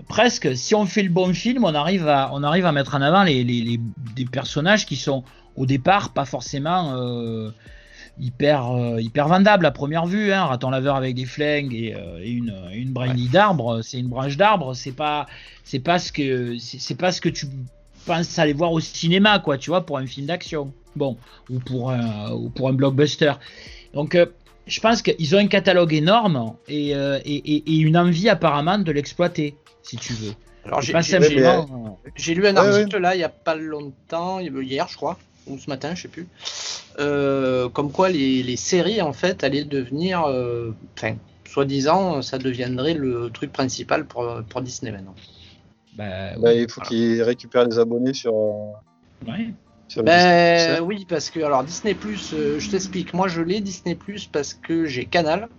presque, 0.07 0.55
si 0.55 0.75
on 0.75 0.85
fait 0.85 1.03
le 1.03 1.09
bon 1.09 1.33
film, 1.33 1.65
on 1.65 1.75
arrive 1.75 2.07
à, 2.07 2.31
on 2.33 2.43
arrive 2.43 2.65
à 2.65 2.71
mettre 2.71 2.95
en 2.95 3.01
avant 3.01 3.23
les, 3.23 3.43
les, 3.43 3.79
des 4.15 4.25
personnages 4.25 4.85
qui 4.85 4.95
sont 4.95 5.23
au 5.55 5.65
départ 5.65 6.13
pas 6.13 6.25
forcément 6.25 7.51
hyper, 8.19 8.71
euh, 8.71 9.01
hyper 9.01 9.27
vendable 9.27 9.65
à 9.65 9.71
première 9.71 10.05
vue. 10.05 10.31
Hein. 10.31 10.45
Raton 10.45 10.69
laveur 10.69 10.95
avec 10.95 11.15
des 11.15 11.25
flingues 11.25 11.73
et, 11.73 11.95
euh, 11.95 12.21
une, 12.23 12.53
une 12.73 12.93
d'arbre, 13.31 13.81
c'est 13.81 13.99
une 13.99 14.09
branche 14.09 14.37
d'arbre. 14.37 14.73
C'est 14.73 14.91
pas, 14.91 15.25
c'est 15.63 15.79
pas 15.79 15.99
ce 15.99 16.11
que, 16.11 16.57
c'est 16.59 16.97
pas 16.97 17.11
ce 17.11 17.21
que 17.21 17.29
tu 17.29 17.47
penses 18.10 18.39
aller 18.39 18.54
voir 18.54 18.72
au 18.72 18.80
cinéma, 18.80 19.39
quoi. 19.39 19.58
Tu 19.58 19.69
vois, 19.69 19.86
pour 19.86 19.98
un 19.98 20.06
film 20.06 20.26
d'action, 20.26 20.74
bon, 20.95 21.17
ou 21.50 21.60
pour 21.60 21.91
un, 21.91 22.32
ou 22.32 22.50
pour 22.50 22.69
un 22.69 22.74
blockbuster. 22.74 23.34
Donc 23.93 24.15
euh, 24.15 24.26
je 24.67 24.80
pense 24.80 25.02
qu'ils 25.02 25.36
ont 25.36 25.39
un 25.39 25.48
catalogue 25.48 25.93
énorme 25.93 26.56
et, 26.67 26.91
et, 26.91 27.76
une 27.78 27.98
envie 27.98 28.30
apparemment 28.30 28.78
de 28.78 28.91
l'exploiter, 28.91 29.56
si 29.84 29.98
tu 29.98 30.13
veux. 30.13 30.34
Alors 30.65 30.82
j'ai 30.82 32.36
lu 32.36 32.48
un 32.48 32.56
article 32.56 32.98
là 32.98 33.15
il 33.15 33.22
y 33.22 33.24
a 33.24 33.30
pas 33.30 33.56
longtemps, 33.56 34.39
hier 34.39 34.88
je 34.88 34.95
crois, 34.95 35.17
ou 35.48 35.58
ce 35.58 35.69
matin, 35.69 35.95
je 35.95 36.04
sais 36.04 36.08
plus, 36.08 36.28
euh, 37.00 37.69
comme 37.69 37.91
quoi 37.91 38.10
les, 38.10 38.56
séries 38.58 39.02
en 39.02 39.13
fait 39.13 39.43
allaient 39.43 39.63
devenir, 39.63 40.26
euh, 40.26 40.76
enfin, 40.95 41.15
soi-disant, 41.48 42.22
ça 42.22 42.38
deviendrait 42.38 42.93
le 42.93 43.32
truc 43.34 43.52
principal 43.52 44.06
pour, 44.06 44.28
pour 44.50 44.62
Disney 44.62 44.91
maintenant. 44.91 45.15
Bah, 45.99 46.38
bah 46.38 46.53
il 46.53 46.71
faut 46.71 46.79
qu'ils 46.79 47.21
récupèrent 47.21 47.67
les 47.67 47.77
abonnés 47.77 48.13
sur. 48.13 48.33
Ouais. 49.27 49.53
Ben, 49.97 50.79
oui, 50.81 51.05
parce 51.09 51.29
que 51.29 51.41
alors 51.41 51.63
Disney 51.65 51.93
Plus, 51.93 52.33
euh, 52.33 52.57
je 52.57 52.69
t'explique. 52.69 53.13
Moi, 53.13 53.27
je 53.27 53.41
l'ai 53.41 53.59
Disney 53.59 53.95
Plus 53.95 54.27
parce 54.27 54.53
que 54.53 54.85
j'ai 54.85 55.05
Canal. 55.05 55.49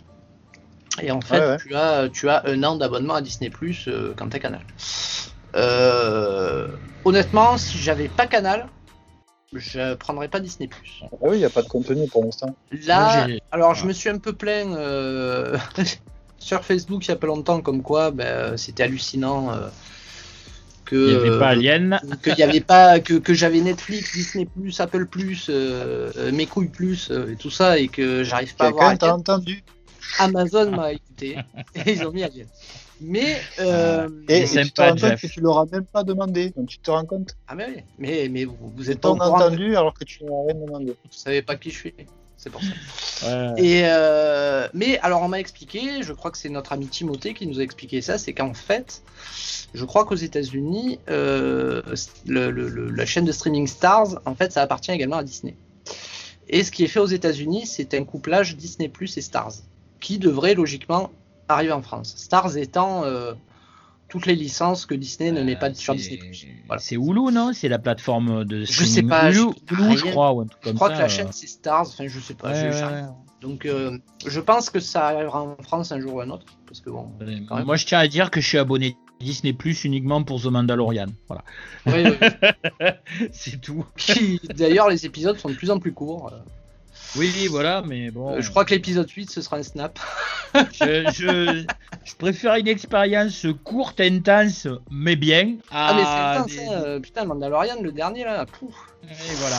Et 1.02 1.10
en 1.10 1.20
fait, 1.20 1.58
Tu, 1.58 1.74
as, 1.74 2.08
tu 2.08 2.28
as 2.30 2.42
un 2.46 2.62
an 2.62 2.76
d'abonnement 2.76 3.14
à 3.14 3.20
Disney 3.20 3.50
Plus 3.50 3.88
quand 4.16 4.30
tu 4.30 4.36
as 4.36 4.40
Canal. 4.40 4.62
honnêtement, 7.04 7.58
si 7.58 7.76
j'avais 7.76 8.08
pas 8.08 8.26
Canal, 8.26 8.66
je 9.52 9.94
prendrai 9.94 10.28
pas 10.28 10.40
Disney 10.40 10.68
Plus. 10.68 11.02
Ah 11.02 11.16
oui, 11.22 11.36
il 11.36 11.40
n'y 11.40 11.44
a 11.44 11.50
pas 11.50 11.62
de 11.62 11.68
contenu 11.68 12.06
pour 12.08 12.24
l'instant. 12.24 12.54
Là, 12.86 13.26
alors 13.52 13.74
je 13.74 13.84
me 13.84 13.92
suis 13.92 14.08
un 14.08 14.18
peu 14.18 14.32
plaint 14.32 14.74
euh, 14.74 15.58
sur 16.38 16.64
Facebook 16.64 17.04
il 17.06 17.10
y 17.10 17.12
a 17.12 17.16
pas 17.16 17.26
longtemps, 17.26 17.60
comme 17.60 17.82
quoi 17.82 18.10
ben, 18.10 18.56
c'était 18.56 18.84
hallucinant. 18.84 19.50
Euh, 20.92 20.96
que, 20.96 20.96
il 20.96 21.06
n'y 21.06 21.28
avait 21.28 21.38
pas 21.38 21.48
Alien. 21.48 22.00
que, 22.22 22.30
y 22.38 22.42
avait 22.42 22.60
pas, 22.60 23.00
que, 23.00 23.14
que 23.14 23.34
j'avais 23.34 23.60
Netflix, 23.60 24.12
Disney 24.12 24.46
Plus, 24.46 24.80
Apple 24.80 25.06
Plus, 25.06 25.46
euh, 25.48 26.32
mes 26.32 26.46
couilles 26.46 26.68
plus 26.68 27.10
et 27.10 27.36
tout 27.36 27.50
ça, 27.50 27.78
et 27.78 27.88
que 27.88 28.24
j'arrive 28.24 28.54
pas 28.56 28.66
à 28.66 28.70
voir. 28.70 28.96
entendu 29.00 29.62
Amazon 30.18 30.70
m'a 30.70 30.92
écouté 30.92 31.36
et 31.74 31.92
ils 31.92 32.06
ont 32.06 32.12
mis 32.12 32.24
Alien. 32.24 32.46
Mais 33.00 33.40
euh, 33.60 34.08
et, 34.28 34.44
tu 34.44 34.72
te 34.72 34.82
rends 34.82 34.90
compte 34.90 35.16
que 35.16 35.26
tu 35.26 35.40
l'auras 35.40 35.64
même 35.72 35.86
pas 35.86 36.04
demandé, 36.04 36.50
donc 36.50 36.68
tu 36.68 36.78
te 36.78 36.90
rends 36.90 37.06
compte. 37.06 37.34
Ah 37.48 37.54
mais 37.54 37.66
oui, 37.66 37.82
mais, 37.98 38.28
mais 38.30 38.44
vous, 38.44 38.56
vous 38.76 38.90
êtes 38.90 39.00
pas 39.00 39.10
entendu 39.10 39.74
alors 39.74 39.94
que 39.94 40.04
tu 40.04 40.24
n'as 40.24 40.42
rien 40.46 40.54
demandé. 40.54 40.92
Vous 41.04 41.10
savez 41.10 41.40
pas 41.40 41.56
qui 41.56 41.70
je 41.70 41.76
suis, 41.76 41.94
c'est 42.40 42.48
pour 42.48 42.62
ça. 42.62 43.54
Et 43.58 43.82
euh, 43.84 44.66
mais 44.72 44.98
alors 45.00 45.20
on 45.20 45.28
m'a 45.28 45.38
expliqué, 45.38 46.02
je 46.02 46.14
crois 46.14 46.30
que 46.30 46.38
c'est 46.38 46.48
notre 46.48 46.72
ami 46.72 46.86
Timothée 46.86 47.34
qui 47.34 47.46
nous 47.46 47.60
a 47.60 47.62
expliqué 47.62 48.00
ça, 48.00 48.16
c'est 48.16 48.32
qu'en 48.32 48.54
fait, 48.54 49.02
je 49.74 49.84
crois 49.84 50.06
qu'aux 50.06 50.14
États-Unis, 50.14 50.98
euh, 51.10 51.82
le, 52.26 52.50
le, 52.50 52.90
la 52.90 53.04
chaîne 53.04 53.26
de 53.26 53.32
streaming 53.32 53.66
Stars, 53.66 54.22
en 54.24 54.34
fait, 54.34 54.52
ça 54.52 54.62
appartient 54.62 54.90
également 54.90 55.18
à 55.18 55.22
Disney. 55.22 55.54
Et 56.48 56.64
ce 56.64 56.70
qui 56.70 56.82
est 56.82 56.88
fait 56.88 56.98
aux 56.98 57.06
États-Unis, 57.06 57.66
c'est 57.66 57.92
un 57.92 58.04
couplage 58.04 58.56
Disney 58.56 58.88
Plus 58.88 59.18
et 59.18 59.20
Stars, 59.20 59.52
qui 60.00 60.18
devrait 60.18 60.54
logiquement 60.54 61.10
arrive 61.48 61.72
en 61.72 61.82
France. 61.82 62.14
Stars 62.16 62.56
étant 62.56 63.04
euh, 63.04 63.34
toutes 64.10 64.26
les 64.26 64.34
licences 64.34 64.84
que 64.84 64.94
Disney 64.94 65.32
ne 65.32 65.42
met 65.42 65.56
pas 65.56 65.72
sur 65.72 65.94
Disney+. 65.94 66.18
Voilà. 66.66 66.82
C'est 66.82 66.96
Hulu, 66.96 67.32
non? 67.32 67.52
C'est 67.54 67.68
la 67.68 67.78
plateforme 67.78 68.44
de 68.44 68.64
Je 68.64 68.84
sais 68.84 69.02
pas. 69.02 69.30
Hulu, 69.30 69.52
je, 69.70 70.10
crois. 70.10 70.32
Ou 70.32 70.40
un 70.42 70.46
truc 70.46 70.60
je 70.64 70.72
crois 70.72 70.90
que 70.90 70.98
la 70.98 71.08
chaîne 71.08 71.32
c'est 71.32 71.46
Stars. 71.46 71.86
Enfin, 71.88 72.06
je 72.06 72.20
sais 72.20 72.34
pas. 72.34 72.52
Donc, 73.40 73.64
euh, 73.64 73.96
je 74.26 74.38
pense 74.38 74.68
que 74.68 74.80
ça 74.80 75.06
arrivera 75.06 75.42
en 75.42 75.56
France 75.62 75.92
un 75.92 76.00
jour 76.00 76.14
ou 76.14 76.20
un 76.20 76.28
autre. 76.28 76.44
Parce 76.66 76.80
que 76.80 76.90
bon. 76.90 77.10
Moi, 77.64 77.76
je 77.76 77.86
tiens 77.86 78.00
à 78.00 78.08
dire 78.08 78.30
que 78.30 78.40
je 78.40 78.46
suis 78.46 78.58
abonné 78.58 78.96
Disney 79.20 79.52
Plus 79.52 79.84
uniquement 79.84 80.22
pour 80.22 80.42
The 80.42 80.46
Mandalorian. 80.46 81.06
Voilà. 81.28 81.44
c'est 83.32 83.60
tout. 83.60 83.86
D'ailleurs, 84.54 84.88
les 84.88 85.06
épisodes 85.06 85.38
sont 85.38 85.48
de 85.48 85.54
plus 85.54 85.70
en 85.70 85.78
plus 85.78 85.92
courts. 85.92 86.32
Oui, 87.16 87.48
voilà, 87.48 87.82
mais 87.86 88.10
bon. 88.10 88.34
Euh, 88.34 88.40
je 88.40 88.50
crois 88.50 88.64
que 88.64 88.74
l'épisode 88.74 89.10
8, 89.10 89.30
ce 89.30 89.42
sera 89.42 89.56
un 89.56 89.62
snap. 89.62 89.98
je, 90.54 91.64
préfère 92.18 92.54
une 92.54 92.68
expérience 92.68 93.46
courte, 93.64 94.00
intense, 94.00 94.68
mais 94.90 95.16
bien. 95.16 95.56
ah, 95.70 95.94
mais 95.94 96.02
c'est 96.02 96.56
intense, 96.58 96.68
hein, 96.68 96.82
euh, 96.84 97.00
putain, 97.00 97.24
Mandalorian, 97.24 97.82
le 97.82 97.92
dernier 97.92 98.24
là, 98.24 98.46
pouf. 98.46 98.74
Et 99.04 99.34
voilà. 99.38 99.58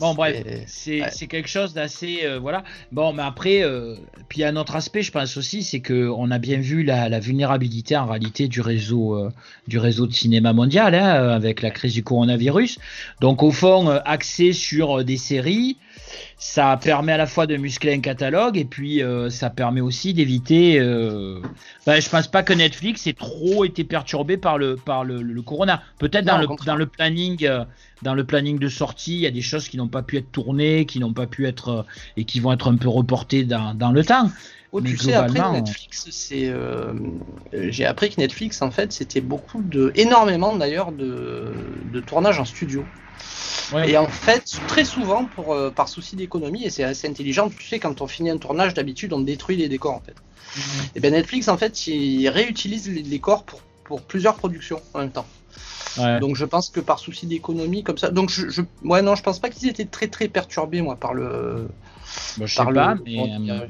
Bon, 0.00 0.14
bref, 0.14 0.44
c'est 0.66 1.26
quelque 1.28 1.48
chose 1.48 1.74
d'assez. 1.74 2.20
Euh, 2.22 2.38
voilà. 2.38 2.62
Bon, 2.92 3.12
mais 3.12 3.22
après, 3.22 3.62
euh, 3.62 3.96
puis 4.28 4.38
il 4.38 4.42
y 4.42 4.44
a 4.44 4.48
un 4.48 4.56
autre 4.56 4.76
aspect, 4.76 5.02
je 5.02 5.10
pense 5.10 5.36
aussi, 5.36 5.64
c'est 5.64 5.80
qu'on 5.80 6.30
a 6.30 6.38
bien 6.38 6.60
vu 6.60 6.84
la, 6.84 7.18
vulnérabilité 7.18 7.96
en 7.96 8.06
réalité 8.06 8.46
du 8.46 8.60
réseau, 8.60 9.16
euh, 9.16 9.30
du 9.66 9.78
réseau 9.78 10.06
de 10.06 10.12
cinéma 10.12 10.52
mondial 10.52 10.94
hein, 10.94 11.30
avec 11.30 11.62
la 11.62 11.70
crise 11.70 11.94
du 11.94 12.04
coronavirus. 12.04 12.78
Donc, 13.20 13.42
au 13.42 13.50
fond, 13.50 13.88
axé 14.04 14.52
sur 14.52 15.04
des 15.04 15.16
séries, 15.16 15.78
ça 16.38 16.78
permet 16.82 17.12
à 17.12 17.16
la 17.16 17.26
fois 17.26 17.46
de 17.46 17.56
muscler 17.56 17.94
un 17.94 18.00
catalogue 18.00 18.56
et 18.56 18.64
puis 18.64 19.02
ça 19.30 19.50
permet 19.50 19.80
aussi 19.80 20.14
d'éviter. 20.14 20.78
Ben, 21.86 22.00
je 22.00 22.08
pense 22.08 22.28
pas 22.28 22.42
que 22.42 22.52
Netflix 22.52 23.06
ait 23.06 23.12
trop 23.12 23.64
été 23.64 23.84
perturbé 23.84 24.36
par 24.36 24.58
le, 24.58 24.76
par 24.76 25.04
le, 25.04 25.42
corona. 25.42 25.82
Peut-être 25.98 26.24
dans, 26.24 26.38
le, 26.38 26.46
dans 26.64 26.76
le 26.76 26.86
planning 26.86 27.48
dans 28.02 28.14
le 28.14 28.24
planning 28.24 28.58
de 28.58 28.68
sortie, 28.68 29.14
il 29.14 29.20
y 29.20 29.26
a 29.26 29.30
des 29.30 29.42
choses 29.42 29.68
qui 29.68 29.76
n'ont 29.76 29.88
pas 29.88 30.02
pu 30.02 30.18
être 30.18 30.30
tournées, 30.30 30.86
qui 30.86 31.00
n'ont 31.00 31.12
pas 31.12 31.26
pu 31.26 31.46
être 31.46 31.68
euh, 31.68 31.82
et 32.16 32.24
qui 32.24 32.40
vont 32.40 32.52
être 32.52 32.70
un 32.70 32.76
peu 32.76 32.88
reportées 32.88 33.44
dans, 33.44 33.74
dans 33.74 33.92
le 33.92 34.04
temps. 34.04 34.30
Oh, 34.70 34.82
tu 34.82 34.98
sais, 34.98 35.14
après 35.14 35.50
Netflix, 35.52 36.08
c'est, 36.10 36.48
euh, 36.48 36.92
j'ai 37.54 37.86
appris 37.86 38.10
que 38.10 38.20
Netflix, 38.20 38.60
en 38.60 38.70
fait, 38.70 38.92
c'était 38.92 39.22
beaucoup 39.22 39.62
de, 39.62 39.92
énormément 39.94 40.54
d'ailleurs 40.54 40.92
de, 40.92 41.54
de 41.90 42.00
tournage 42.00 42.38
en 42.38 42.44
studio. 42.44 42.84
Et 43.86 43.98
en 43.98 44.06
fait, 44.06 44.58
très 44.66 44.84
souvent, 44.84 45.26
pour, 45.26 45.52
euh, 45.52 45.70
par 45.70 45.88
souci 45.88 46.16
d'économie, 46.16 46.64
et 46.64 46.70
c'est 46.70 46.84
assez 46.84 47.06
intelligent, 47.06 47.50
tu 47.50 47.62
sais, 47.66 47.78
quand 47.78 48.00
on 48.00 48.06
finit 48.06 48.30
un 48.30 48.38
tournage, 48.38 48.72
d'habitude, 48.72 49.12
on 49.12 49.20
détruit 49.20 49.56
les 49.56 49.68
décors, 49.68 49.94
en 49.94 50.00
fait. 50.00 50.14
Mhm. 50.56 50.62
Et 50.94 51.00
bien 51.00 51.10
Netflix, 51.10 51.48
en 51.48 51.58
fait, 51.58 51.86
il 51.86 52.28
réutilise 52.28 52.88
les 52.88 53.02
décors 53.02 53.44
pour, 53.44 53.60
pour 53.84 54.02
plusieurs 54.02 54.36
productions 54.36 54.80
en 54.94 55.00
même 55.00 55.10
temps. 55.10 55.26
Donc 56.20 56.36
je 56.36 56.44
pense 56.44 56.70
que 56.70 56.80
par 56.80 56.98
souci 56.98 57.26
d'économie 57.26 57.82
comme 57.82 57.98
ça. 57.98 58.10
Donc 58.10 58.30
je, 58.30 58.48
je, 58.48 58.62
ouais 58.84 59.02
non, 59.02 59.14
je 59.14 59.22
pense 59.22 59.38
pas 59.38 59.50
qu'ils 59.50 59.68
étaient 59.68 59.84
très 59.84 60.08
très 60.08 60.28
perturbés 60.28 60.80
moi 60.80 60.96
par 60.96 61.14
le. 61.14 61.68
Bah, 62.36 62.46
je 62.46 62.54
sais 62.54 62.64
pas, 62.64 62.96
mais. 63.04 63.18
Euh, 63.18 63.66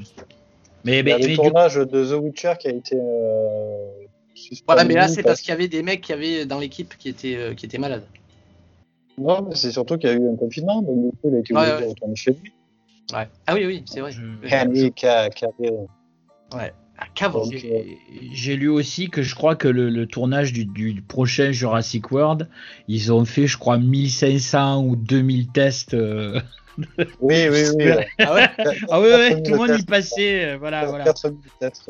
mais, 0.85 1.03
mais, 1.03 1.15
Il 1.19 1.21
y 1.21 1.25
a 1.25 1.27
le 1.27 1.35
tournage 1.35 1.75
de 1.75 2.05
The 2.05 2.21
Witcher 2.21 2.53
qui 2.59 2.67
a 2.67 2.71
été. 2.71 2.95
Euh, 2.95 4.05
voilà, 4.65 4.85
mais 4.85 4.93
là 4.93 5.07
c'est 5.07 5.23
parce 5.23 5.41
qu'il 5.41 5.49
y 5.49 5.53
avait 5.53 5.67
des 5.67 5.83
mecs 5.83 6.01
qui 6.01 6.13
avaient 6.13 6.45
dans 6.45 6.59
l'équipe 6.59 6.95
qui 6.97 7.09
étaient 7.09 7.35
euh, 7.35 7.53
qui 7.53 7.65
étaient 7.65 7.77
malades. 7.77 8.05
Non, 9.19 9.45
mais 9.47 9.55
c'est 9.55 9.71
surtout 9.71 9.97
qu'il 9.97 10.09
y 10.09 10.13
a 10.13 10.15
eu 10.15 10.29
un 10.29 10.35
confinement, 10.35 10.81
donc 10.81 11.03
du 11.03 11.11
coup 11.11 11.29
il 11.29 11.35
a 11.35 11.39
été 11.39 11.53
obligé 11.53 11.85
de 11.85 11.89
retourner 11.89 12.15
chez 12.15 12.31
lui. 12.31 12.53
Ouais. 13.13 13.27
Ah 13.47 13.55
oui 13.55 13.65
oui, 13.65 13.83
c'est 13.85 14.01
vrai. 14.01 14.11
Ouais. 16.53 16.73
J'ai 18.33 18.55
lu 18.55 18.69
aussi 18.69 19.09
que 19.09 19.21
je 19.21 19.35
crois 19.35 19.55
que 19.55 19.67
le, 19.67 20.05
tournage 20.05 20.53
du, 20.53 21.03
prochain 21.07 21.51
Jurassic 21.51 22.11
World, 22.11 22.49
ils 22.87 23.11
ont 23.11 23.25
fait, 23.25 23.47
je 23.47 23.57
crois, 23.57 23.77
1500 23.77 24.83
ou 24.83 24.95
2000 24.95 25.47
tests. 25.49 25.93
Euh, 25.93 26.39
oui, 27.19 27.47
oui, 27.49 27.63
oui. 27.77 27.91
ah 28.19 28.33
ouais, 28.33 28.49
ah 28.89 29.01
ouais, 29.01 29.41
tout 29.43 29.51
le 29.51 29.57
monde 29.57 29.79
y 29.79 29.83
passait. 29.83 30.45
Euh, 30.45 30.57
voilà, 30.57 30.85
voilà. 30.85 31.05
4000 31.05 31.39
tests. 31.59 31.89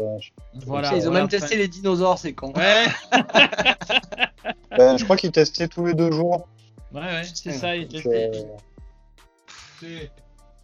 voilà, 0.66 0.96
ils 0.96 1.08
ont 1.08 1.12
même 1.12 1.28
testé 1.28 1.58
les 1.58 1.68
dinosaures, 1.68 2.18
c'est 2.18 2.34
con. 2.34 2.54
Ouais. 2.56 2.86
ben, 4.78 4.98
je 4.98 5.04
crois 5.04 5.18
qu'ils 5.18 5.32
testaient 5.32 5.68
tous 5.68 5.86
les 5.86 5.94
deux 5.94 6.12
jours. 6.12 6.48
Ouais, 6.94 7.02
ouais, 7.02 7.24
c'est 7.24 7.52
ça. 7.52 7.74
Euh, 7.74 7.86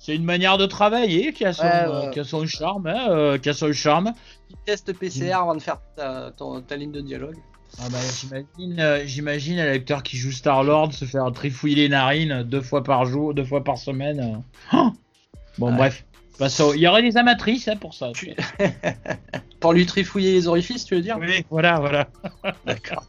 c'est 0.05 0.15
une 0.15 0.23
manière 0.23 0.59
de 0.59 0.67
travailler 0.67 1.33
qui 1.33 1.45
a 1.45 1.53
son, 1.53 1.65
euh, 1.65 2.09
qui 2.11 2.19
a 2.19 2.23
son 2.23 2.45
charme, 2.45 2.85
hein, 2.85 3.07
euh, 3.09 3.37
qui 3.39 3.49
a 3.49 3.53
son 3.53 3.73
charme. 3.73 4.13
Petit 4.47 4.57
test 4.63 4.93
PCR 4.93 5.33
avant 5.33 5.55
de 5.55 5.61
faire 5.61 5.79
ta, 5.95 6.75
ligne 6.75 6.91
de 6.91 7.01
dialogue. 7.01 7.37
Ah 7.79 7.89
bah, 7.89 7.97
j'imagine, 8.19 8.79
euh, 8.79 9.01
j'imagine 9.05 9.59
un 9.59 9.65
lecteur 9.65 10.03
qui 10.03 10.17
joue 10.17 10.31
Star 10.31 10.63
Lord 10.63 10.93
se 10.93 11.05
faire 11.05 11.31
trifouiller 11.31 11.75
les 11.75 11.89
narines 11.89 12.43
deux 12.43 12.61
fois 12.61 12.83
par 12.83 13.05
jour, 13.05 13.33
deux 13.33 13.43
fois 13.43 13.63
par 13.63 13.79
semaine. 13.79 14.43
Oh 14.73 14.91
bon 15.57 15.73
bref, 15.73 16.05
il 16.39 16.79
y 16.79 16.87
aurait 16.87 17.01
des 17.01 17.17
amatrices 17.17 17.67
hein, 17.67 17.75
pour 17.75 17.95
ça. 17.95 18.11
pour 19.59 19.73
lui 19.73 19.87
trifouiller 19.87 20.33
les 20.33 20.47
orifices, 20.47 20.85
tu 20.85 20.93
veux 20.93 21.01
dire? 21.01 21.17
Oui, 21.19 21.43
voilà, 21.49 21.79
voilà. 21.79 22.07
D'accord. 22.67 23.05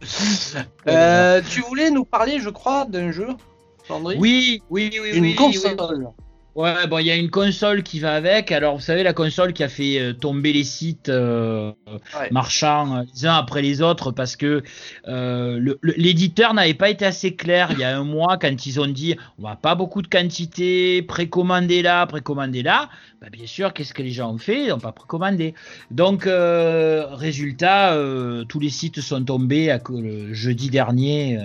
tu 1.50 1.60
voulais 1.62 1.90
nous 1.90 2.04
parler, 2.04 2.40
je 2.40 2.50
crois, 2.50 2.84
d'un 2.84 3.10
jeu 3.10 3.28
oui, 4.18 4.62
oui, 4.70 4.90
oui, 5.00 5.10
Une 5.12 5.34
console. 5.34 6.08
Ouais, 6.56 6.86
bon, 6.88 6.98
il 6.98 7.06
y 7.06 7.10
a 7.12 7.14
une 7.14 7.30
console 7.30 7.84
qui 7.84 8.00
va 8.00 8.14
avec. 8.14 8.50
Alors, 8.50 8.74
vous 8.74 8.82
savez, 8.82 9.04
la 9.04 9.12
console 9.12 9.52
qui 9.52 9.62
a 9.62 9.68
fait 9.68 10.00
euh, 10.00 10.12
tomber 10.12 10.52
les 10.52 10.64
sites 10.64 11.08
euh, 11.08 11.72
marchands 12.32 12.96
euh, 12.96 13.02
les 13.14 13.26
uns 13.26 13.34
après 13.34 13.62
les 13.62 13.82
autres 13.82 14.10
parce 14.10 14.34
que 14.34 14.62
l'éditeur 15.06 16.52
n'avait 16.54 16.74
pas 16.74 16.90
été 16.90 17.06
assez 17.06 17.36
clair 17.36 17.70
il 17.72 17.78
y 17.78 17.84
a 17.84 17.96
un 17.96 18.02
mois 18.02 18.36
quand 18.36 18.66
ils 18.66 18.80
ont 18.80 18.86
dit 18.86 19.16
on 19.38 19.44
va 19.44 19.54
pas 19.54 19.76
beaucoup 19.76 20.02
de 20.02 20.08
quantité, 20.08 21.02
précommander 21.02 21.82
là, 21.82 22.04
précommander 22.06 22.62
là. 22.62 22.90
Bah, 23.20 23.28
bien 23.30 23.46
sûr, 23.46 23.72
qu'est-ce 23.72 23.94
que 23.94 24.02
les 24.02 24.10
gens 24.10 24.32
ont 24.32 24.38
fait? 24.38 24.64
Ils 24.64 24.68
n'ont 24.70 24.80
pas 24.80 24.92
précommandé. 24.92 25.54
Donc, 25.92 26.24
résultat, 26.26 27.96
tous 28.48 28.58
les 28.58 28.70
sites 28.70 29.00
sont 29.00 29.22
tombés 29.22 29.70
à, 29.70 29.78
le 29.88 30.34
jeudi 30.34 30.68
dernier, 30.68 31.38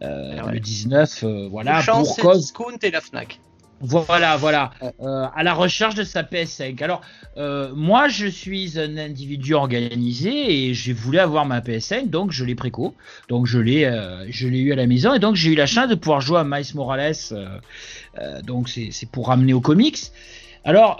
le 0.00 0.58
19. 0.58 1.24
voilà. 1.50 1.82
pour 1.86 2.16
cause... 2.16 2.40
Discount 2.40 2.78
et 2.82 2.90
la 2.90 3.00
Fnac. 3.00 3.38
Voilà, 3.86 4.38
voilà, 4.38 4.70
euh, 4.82 5.26
à 5.34 5.42
la 5.42 5.52
recherche 5.52 5.94
de 5.94 6.04
sa 6.04 6.22
PS5. 6.22 6.82
Alors, 6.82 7.02
euh, 7.36 7.70
moi, 7.74 8.08
je 8.08 8.26
suis 8.26 8.78
un 8.78 8.96
individu 8.96 9.52
organisé 9.52 10.68
et 10.68 10.74
j'ai 10.74 10.94
voulu 10.94 11.18
avoir 11.18 11.44
ma 11.44 11.60
PS5, 11.60 12.08
donc 12.08 12.32
je 12.32 12.46
l'ai 12.46 12.54
préco, 12.54 12.94
donc 13.28 13.46
je 13.46 13.58
l'ai, 13.58 13.84
euh, 13.84 14.24
je 14.30 14.48
l'ai 14.48 14.60
eu 14.60 14.72
à 14.72 14.76
la 14.76 14.86
maison 14.86 15.12
et 15.12 15.18
donc 15.18 15.34
j'ai 15.34 15.52
eu 15.52 15.54
la 15.54 15.66
chance 15.66 15.88
de 15.88 15.96
pouvoir 15.96 16.22
jouer 16.22 16.38
à 16.38 16.44
Miles 16.44 16.74
Morales. 16.74 17.14
donc 18.44 18.70
c'est, 18.70 18.90
pour 19.12 19.28
ramener 19.28 19.52
aux 19.52 19.60
comics. 19.60 19.98
Alors, 20.64 20.96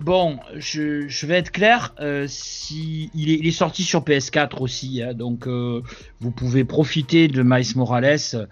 bon, 0.00 0.40
je, 0.56 1.26
vais 1.26 1.36
être 1.36 1.52
clair, 1.52 1.94
si 2.26 3.10
il 3.14 3.46
est, 3.46 3.52
sorti 3.52 3.84
sur 3.84 4.00
PS4 4.00 4.60
aussi, 4.60 5.02
hein, 5.02 5.14
donc 5.14 5.46
vous 5.46 6.30
pouvez 6.32 6.64
profiter 6.64 7.28
de 7.28 7.44
Miles 7.44 7.76
Morales 7.76 8.48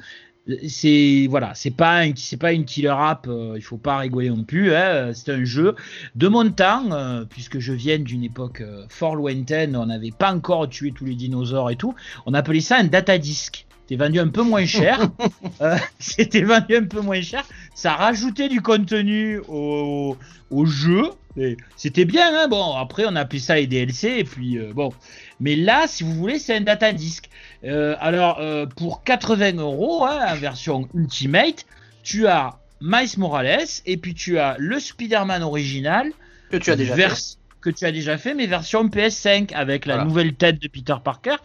c'est 0.66 1.26
voilà, 1.28 1.52
c'est 1.54 1.70
pas 1.70 2.04
c'est 2.16 2.36
pas 2.36 2.52
une 2.52 2.64
killer 2.64 2.94
app, 2.96 3.26
euh, 3.28 3.54
il 3.56 3.62
faut 3.62 3.76
pas 3.76 3.98
rigoler 3.98 4.30
non 4.30 4.44
plus. 4.44 4.74
Hein, 4.74 5.12
c'est 5.14 5.32
un 5.32 5.44
jeu 5.44 5.74
de 6.14 6.28
mon 6.28 6.50
temps, 6.50 6.90
euh, 6.92 7.24
puisque 7.24 7.58
je 7.58 7.72
viens 7.72 7.98
d'une 7.98 8.24
époque 8.24 8.60
euh, 8.60 8.84
fort 8.88 9.16
lointaine, 9.16 9.76
on 9.76 9.86
n'avait 9.86 10.12
pas 10.12 10.32
encore 10.32 10.68
tué 10.68 10.92
tous 10.92 11.04
les 11.04 11.14
dinosaures 11.14 11.70
et 11.70 11.76
tout. 11.76 11.94
On 12.26 12.34
appelait 12.34 12.60
ça 12.60 12.78
un 12.78 12.84
data 12.84 13.18
disk. 13.18 13.66
C'était 13.82 14.02
vendu 14.04 14.20
un 14.20 14.28
peu 14.28 14.42
moins 14.42 14.66
cher. 14.66 15.10
C'était 15.98 16.42
vendu 16.42 16.76
un 16.76 16.84
peu 16.84 17.00
moins 17.00 17.20
cher. 17.20 17.44
Ça 17.74 17.94
rajoutait 17.94 18.48
du 18.48 18.60
contenu 18.60 19.40
au, 19.48 20.16
au 20.50 20.64
jeu. 20.64 21.10
C'était 21.76 22.04
bien, 22.04 22.30
hein 22.32 22.48
bon. 22.48 22.76
Après, 22.76 23.04
on 23.06 23.16
a 23.16 23.20
appelé 23.20 23.40
ça 23.40 23.56
les 23.56 23.66
DLC 23.66 24.18
et 24.18 24.24
puis 24.24 24.58
bon. 24.74 24.92
Mais 25.40 25.56
là, 25.56 25.86
si 25.88 26.04
vous 26.04 26.14
voulez, 26.14 26.38
c'est 26.38 26.54
un 26.54 26.60
data 26.60 26.92
disk. 26.92 27.30
Euh, 27.64 27.96
alors, 28.00 28.38
euh, 28.40 28.66
pour 28.66 29.04
80 29.04 29.56
euros, 29.58 30.04
hein, 30.04 30.20
en 30.28 30.36
version 30.36 30.88
Ultimate, 30.94 31.66
tu 32.02 32.26
as 32.26 32.58
Miles 32.80 33.18
Morales 33.18 33.66
et 33.86 33.96
puis 33.96 34.14
tu 34.14 34.38
as 34.38 34.56
le 34.58 34.80
Spider-Man 34.80 35.42
original. 35.42 36.10
Que 36.50 36.56
tu 36.56 36.70
as 36.70 36.76
déjà 36.76 36.96
fait 36.96 37.36
que 37.60 37.70
tu 37.70 37.84
as 37.84 37.92
déjà 37.92 38.18
fait, 38.18 38.34
mais 38.34 38.46
version 38.46 38.86
PS5 38.88 39.52
avec 39.54 39.86
la 39.86 40.04
nouvelle 40.04 40.34
tête 40.34 40.60
de 40.60 40.68
Peter 40.68 40.94
Parker 41.02 41.36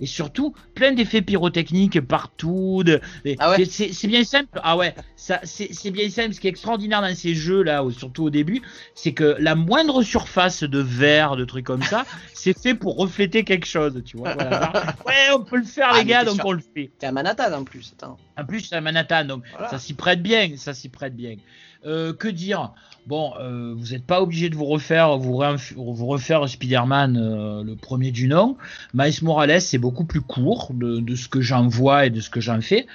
et 0.00 0.06
surtout 0.06 0.54
plein 0.74 0.92
d'effets 0.92 1.22
pyrotechniques 1.22 2.00
partout. 2.00 2.82
De, 2.84 3.00
ah 3.38 3.50
ouais. 3.50 3.64
C'est 3.64 4.06
bien 4.06 4.24
simple. 4.24 4.60
Ah 4.62 4.76
ouais, 4.76 4.94
c'est 5.16 5.90
bien 5.90 6.08
simple. 6.08 6.34
Ce 6.34 6.40
qui 6.40 6.46
est 6.46 6.50
extraordinaire 6.50 7.02
dans 7.02 7.14
ces 7.14 7.34
jeux 7.34 7.62
là, 7.62 7.84
surtout 7.90 8.24
au 8.24 8.30
début, 8.30 8.62
c'est 8.94 9.12
que 9.12 9.36
la 9.38 9.54
moindre 9.54 10.02
surface 10.02 10.62
de 10.62 10.78
verre, 10.78 11.36
de 11.36 11.44
trucs 11.44 11.66
comme 11.66 11.82
ça, 11.82 12.04
c'est 12.34 12.58
fait 12.58 12.74
pour 12.74 12.96
refléter 12.96 13.44
quelque 13.44 13.66
chose. 13.66 14.02
Tu 14.04 14.16
vois. 14.16 14.36
ouais, 15.06 15.30
on 15.34 15.42
peut 15.42 15.58
le 15.58 15.64
faire 15.64 15.90
ah, 15.92 15.98
les 15.98 16.04
gars, 16.04 16.24
donc 16.24 16.40
on 16.44 16.52
le 16.52 16.62
fait. 16.74 16.90
C'est 16.98 17.06
à 17.06 17.12
Manhattan 17.12 17.52
en 17.52 17.64
plus. 17.64 17.94
En 18.38 18.44
plus, 18.44 18.60
c'est 18.60 18.76
à 18.76 18.80
Manhattan, 18.80 19.24
donc 19.24 19.44
ça 19.70 19.78
s'y 19.78 19.94
prête 19.94 20.22
bien. 20.22 20.50
Ça 20.56 20.74
s'y 20.74 20.88
prête 20.88 21.16
bien. 21.16 21.36
Euh, 21.84 22.12
que 22.12 22.28
dire? 22.28 22.72
Bon, 23.06 23.34
euh, 23.38 23.74
vous 23.76 23.92
n'êtes 23.92 24.04
pas 24.04 24.20
obligé 24.20 24.48
de 24.48 24.56
vous 24.56 24.64
refaire, 24.64 25.16
vous, 25.16 25.40
vous 25.76 26.06
refaire 26.06 26.48
Spider-Man 26.48 27.16
euh, 27.16 27.62
le 27.62 27.76
premier 27.76 28.10
du 28.10 28.26
nom. 28.26 28.56
Miles 28.94 29.22
Morales, 29.22 29.60
c'est 29.60 29.78
beaucoup 29.78 30.04
plus 30.04 30.20
court 30.20 30.72
de, 30.72 31.14
ce 31.14 31.28
que 31.28 31.40
j'en 31.40 31.68
vois 31.68 32.06
et 32.06 32.10
de 32.10 32.20
ce 32.20 32.30
que 32.30 32.40
j'en 32.40 32.60
fais. 32.60 32.86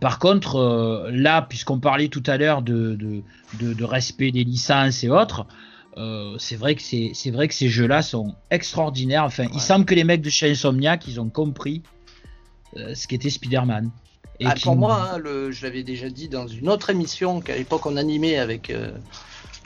par 0.00 0.18
contre, 0.18 1.08
là, 1.12 1.42
puisqu'on 1.42 1.78
parlait 1.78 2.08
tout 2.08 2.22
à 2.26 2.36
l'heure 2.36 2.62
de, 2.62 2.96
de, 3.60 3.84
respect 3.84 4.32
des 4.32 4.44
licences 4.44 5.04
et 5.04 5.10
autres, 5.10 5.46
c'est 6.38 6.56
vrai 6.56 6.74
que 6.74 6.82
c'est 6.82 7.30
vrai 7.30 7.46
que 7.46 7.54
ces 7.54 7.68
jeux-là 7.68 8.02
sont 8.02 8.34
extraordinaires. 8.50 9.24
Enfin, 9.24 9.46
il 9.54 9.60
semble 9.60 9.84
que 9.84 9.94
les 9.94 10.04
mecs 10.04 10.22
de 10.22 10.30
chez 10.30 10.50
Insomniac, 10.50 11.06
ils 11.06 11.20
ont 11.20 11.28
compris 11.28 11.82
ce 12.74 13.06
qu'était 13.06 13.30
Spider-Man. 13.30 13.90
Ah, 14.46 14.54
pour 14.62 14.76
moi, 14.76 15.10
hein, 15.12 15.18
le, 15.18 15.50
je 15.50 15.64
l'avais 15.64 15.82
déjà 15.82 16.08
dit 16.08 16.28
dans 16.28 16.46
une 16.46 16.68
autre 16.68 16.90
émission 16.90 17.40
qu'à 17.40 17.56
l'époque 17.56 17.86
on 17.86 17.96
animait 17.96 18.38
avec 18.38 18.70
euh, 18.70 18.90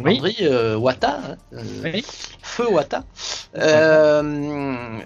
Landry 0.03 0.37
euh, 0.43 0.76
Wata, 0.76 1.20
hein, 1.24 1.37
euh, 1.55 2.01
Feu 2.43 2.68
Wata. 2.70 3.05
Euh, 3.57 5.01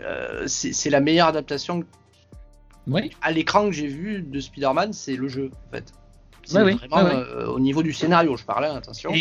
c'est 0.46 0.90
la 0.90 1.00
meilleure 1.00 1.28
adaptation 1.28 1.84
oui. 2.86 3.10
à 3.22 3.30
l'écran 3.32 3.66
que 3.66 3.72
j'ai 3.72 3.86
vu 3.86 4.22
de 4.22 4.40
Spider-Man, 4.40 4.92
c'est 4.92 5.16
le 5.16 5.28
jeu 5.28 5.50
en 5.68 5.70
fait. 5.70 5.84
C'est 6.44 6.58
vraiment 6.58 7.22
au 7.48 7.60
niveau 7.60 7.82
du 7.82 7.92
scénario, 7.92 8.36
je 8.36 8.44
parlais, 8.44 8.68
attention. 8.68 9.12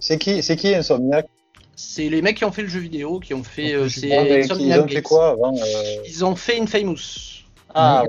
C'est 0.00 0.18
qui, 0.18 0.42
c'est 0.42 0.56
qui 0.56 0.74
Insomniac? 0.74 1.26
C'est 1.78 2.08
les 2.08 2.22
mecs 2.22 2.38
qui 2.38 2.44
ont 2.46 2.52
fait 2.52 2.62
le 2.62 2.68
jeu 2.68 2.80
vidéo, 2.80 3.20
qui 3.20 3.34
ont 3.34 3.44
fait. 3.44 3.74
Euh, 3.74 3.86
ils 3.86 4.80
ont 4.80 4.88
fait 4.88 5.02
quoi 5.02 5.28
avant 5.28 5.54
Ils 6.06 6.24
ont 6.24 6.34
fait 6.34 6.58
Infamous. 6.58 7.35
Ah, 7.78 8.04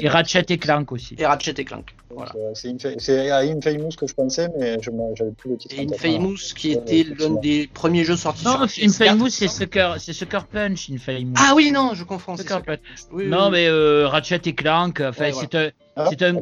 et 0.00 0.08
Ratchet 0.08 0.44
et 0.48 0.58
Clank 0.58 0.92
aussi. 0.92 1.16
Et 1.18 1.26
Ratchet 1.26 1.54
et 1.58 1.64
Clank. 1.64 1.92
Voilà. 2.10 2.32
C'est 2.54 3.30
à 3.30 3.38
Infamous 3.38 3.90
que 3.98 4.06
je 4.06 4.14
pensais, 4.14 4.48
mais 4.58 4.78
je 4.80 4.90
n'avais 4.90 5.32
plus 5.36 5.50
le 5.50 5.56
titre. 5.56 5.74
Et 5.76 5.86
Infamous, 5.92 6.54
qui 6.56 6.72
était 6.72 7.04
l'un 7.18 7.30
des 7.30 7.68
premiers 7.72 8.04
jeux 8.04 8.16
sortis 8.16 8.44
non, 8.44 8.66
sur 8.68 8.84
Infamous, 8.84 9.30
c'est 9.30 9.48
Sucker, 9.48 9.94
Sucker 9.98 10.40
Punch, 10.50 10.88
Infamous. 10.90 11.34
Ah 11.36 11.52
oui, 11.56 11.72
non, 11.72 11.94
je 11.94 12.04
confonds. 12.04 12.36
Sucker 12.36 12.60
Punch. 12.64 12.78
non, 13.12 13.50
mais 13.50 13.66
euh, 13.66 14.06
Ratchet 14.06 14.40
et 14.44 14.54
Clank, 14.54 15.00
enfin, 15.00 15.30
c'est 15.32 15.54
un. 15.54 15.70
Ah, 15.96 16.10
un 16.20 16.34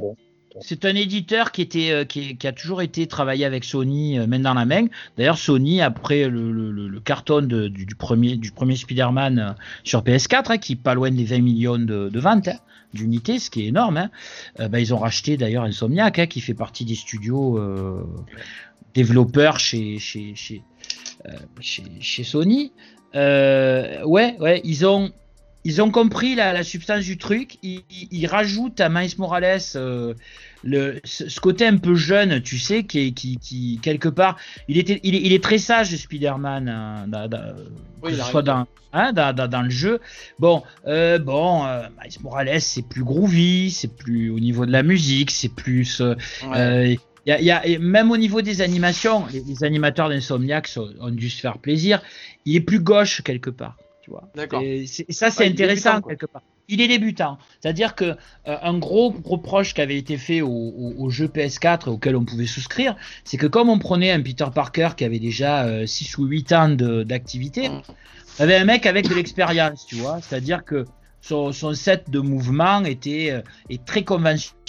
c'est 0.60 0.84
un 0.84 0.94
éditeur 0.94 1.50
euh, 1.58 2.04
qui, 2.04 2.38
a 2.46 2.52
toujours 2.52 2.82
été 2.82 3.06
travaillé 3.06 3.44
avec 3.44 3.64
Sony 3.64 4.18
euh, 4.18 4.26
main 4.26 4.38
dans 4.38 4.54
la 4.54 4.64
main. 4.64 4.86
D'ailleurs, 5.16 5.38
Sony 5.38 5.82
après 5.82 6.28
le, 6.28 7.00
carton 7.00 7.42
du, 7.42 7.94
premier 7.96 8.76
Spider-Man 8.76 9.38
euh, 9.38 9.52
sur 9.84 10.02
PS4, 10.02 10.52
hein, 10.52 10.58
qui 10.58 10.74
est 10.74 10.82
pas 10.82 10.94
loin 10.94 11.10
des 11.10 11.24
20 11.24 11.38
millions 11.40 11.78
de, 11.78 12.18
ventes 12.18 12.48
hein, 12.48 12.58
d'unités, 12.94 13.38
ce 13.38 13.50
qui 13.50 13.62
est 13.62 13.66
énorme. 13.66 13.96
Hein, 13.98 14.10
bah, 14.68 14.80
ils 14.80 14.94
ont 14.94 14.98
racheté 14.98 15.36
d'ailleurs 15.36 15.64
Insomniac, 15.64 16.28
qui 16.28 16.40
fait 16.40 16.54
partie 16.54 16.84
des 16.84 16.94
studios 16.94 17.60
développeurs 18.94 19.58
chez, 19.58 19.98
chez 19.98 20.62
Sony. 22.24 22.72
ouais, 23.14 24.36
ouais, 24.38 24.60
ils 24.64 24.86
ont 24.86 25.12
ils 25.66 25.82
ont 25.82 25.90
compris 25.90 26.36
la, 26.36 26.62
substance 26.62 27.02
du 27.02 27.18
truc. 27.18 27.58
Ils, 27.64 28.26
rajoutent 28.28 28.80
à 28.80 28.88
Miles 28.88 29.10
Morales 29.18 29.58
euh, 29.74 30.14
le, 30.62 31.00
ce, 31.02 31.40
côté 31.40 31.66
un 31.66 31.76
peu 31.78 31.96
jeune, 31.96 32.40
tu 32.40 32.56
sais, 32.56 32.84
qui, 32.84 33.12
qui, 33.14 33.36
qui 33.38 33.80
quelque 33.82 34.08
part, 34.08 34.36
il, 34.68 34.78
était, 34.78 35.00
il, 35.02 35.32
est, 35.32 35.42
très 35.42 35.58
sage, 35.58 35.88
Spider-Man, 35.96 36.68
hein, 36.68 37.06
que 38.00 38.12
ce 38.12 38.22
soit 38.22 38.48
hein, 38.92 39.12
dans, 39.12 39.34
dans, 39.34 39.62
le 39.62 39.70
jeu. 39.70 39.98
Bon, 40.38 40.62
euh, 40.86 41.18
bon, 41.18 41.66
euh, 41.66 41.82
Miles 42.00 42.22
Morales, 42.22 42.60
c'est 42.60 42.86
plus 42.86 43.02
groovy, 43.02 43.72
c'est 43.72 43.92
plus 43.92 44.30
au 44.30 44.38
niveau 44.38 44.66
de 44.66 44.72
la 44.72 44.84
musique, 44.84 45.32
c'est 45.32 45.52
plus. 45.52 46.00
Il 46.48 46.96
y 47.26 47.50
a, 47.50 47.62
même 47.80 48.12
au 48.12 48.16
niveau 48.16 48.40
des 48.40 48.60
animations, 48.60 49.26
les, 49.32 49.40
les 49.40 49.64
animateurs 49.64 50.10
d'Insomniac 50.10 50.70
ont 51.00 51.10
dû 51.10 51.28
se 51.28 51.40
faire 51.40 51.58
plaisir. 51.58 52.02
Il 52.44 52.54
est 52.54 52.60
plus 52.60 52.78
gauche 52.78 53.22
quelque 53.22 53.50
part. 53.50 53.76
D'accord. 54.34 54.62
Et, 54.62 54.86
ça, 54.86 55.30
c'est 55.30 55.46
intéressant 55.46 56.00
quelque 56.02 56.26
part. 56.26 56.42
Il 56.68 56.80
est 56.80 56.88
débutant. 56.88 57.38
C'est-à-dire 57.60 57.94
que 57.94 58.04
euh, 58.04 58.14
un 58.44 58.78
gros 58.78 59.14
reproche 59.24 59.72
qui 59.72 59.80
avait 59.80 59.96
été 59.96 60.16
fait 60.16 60.40
au, 60.40 61.08
jeu 61.10 61.26
PS4 61.26 61.88
auquel 61.88 62.16
on 62.16 62.24
pouvait 62.24 62.46
souscrire, 62.46 62.96
c'est 63.24 63.36
que 63.36 63.46
comme 63.46 63.68
on 63.68 63.78
prenait 63.78 64.10
un 64.10 64.20
Peter 64.20 64.46
Parker 64.52 64.90
qui 64.96 65.04
avait 65.04 65.20
déjà 65.20 65.86
6 65.86 66.18
euh, 66.18 66.22
ou 66.22 66.26
8 66.26 66.52
ans 66.52 66.68
d'activité, 66.68 67.68
mm. 67.68 67.82
on 68.38 68.42
avait 68.42 68.56
un 68.56 68.64
mec 68.64 68.86
avec 68.86 69.08
de 69.08 69.14
l'expérience, 69.14 69.86
tu 69.86 69.94
vois. 69.96 70.20
C'est-à-dire 70.20 70.64
que 70.64 70.84
son, 71.26 71.74
set 71.74 72.08
de 72.10 72.20
mouvements 72.20 72.84
était, 72.84 73.30
euh, 73.30 73.76
très 73.84 74.04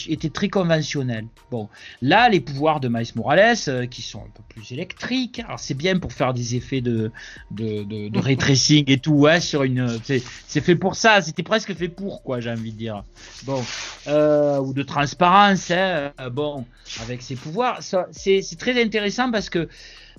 était 0.08 0.30
très 0.30 0.50
conventionnel. 0.50 1.28
Bon, 1.52 1.70
là, 2.02 2.30
les 2.30 2.40
pouvoirs 2.40 2.80
de 2.80 2.88
Miles 2.88 3.12
Morales, 3.16 3.56
euh, 3.68 3.86
qui 3.86 4.02
sont 4.02 4.20
un 4.20 4.30
peu 4.34 4.44
plus 4.50 4.72
électriques, 4.72 5.40
alors 5.40 5.60
c'est 5.60 5.76
bien 5.76 6.00
pour 6.00 6.14
faire 6.14 6.34
des 6.34 6.56
effets 6.56 6.82
de, 6.82 7.12
de, 7.52 7.84
de, 7.84 8.92
et 8.92 8.98
tout, 8.98 9.28
hein, 9.28 9.40
sur 9.40 9.64
une, 9.64 10.00
c'est 10.04 10.62
fait 10.62 10.76
pour 10.76 10.96
ça, 10.96 11.22
c'était 11.22 11.44
presque 11.44 11.76
fait 11.76 11.90
pour, 11.90 12.24
quoi, 12.24 12.40
j'ai 12.40 12.52
envie 12.52 12.72
de 12.72 12.78
dire. 12.78 13.04
Bon, 13.44 13.64
euh, 14.08 14.60
ou 14.60 14.74
de 14.74 14.84
transparence, 14.84 15.72
hein, 15.72 16.12
bon, 16.32 16.66
avec 17.04 17.22
ses 17.22 17.36
pouvoirs, 17.36 17.80
c'est 18.12 18.58
très 18.58 18.82
intéressant 18.82 19.32
parce 19.32 19.50
que 19.50 19.70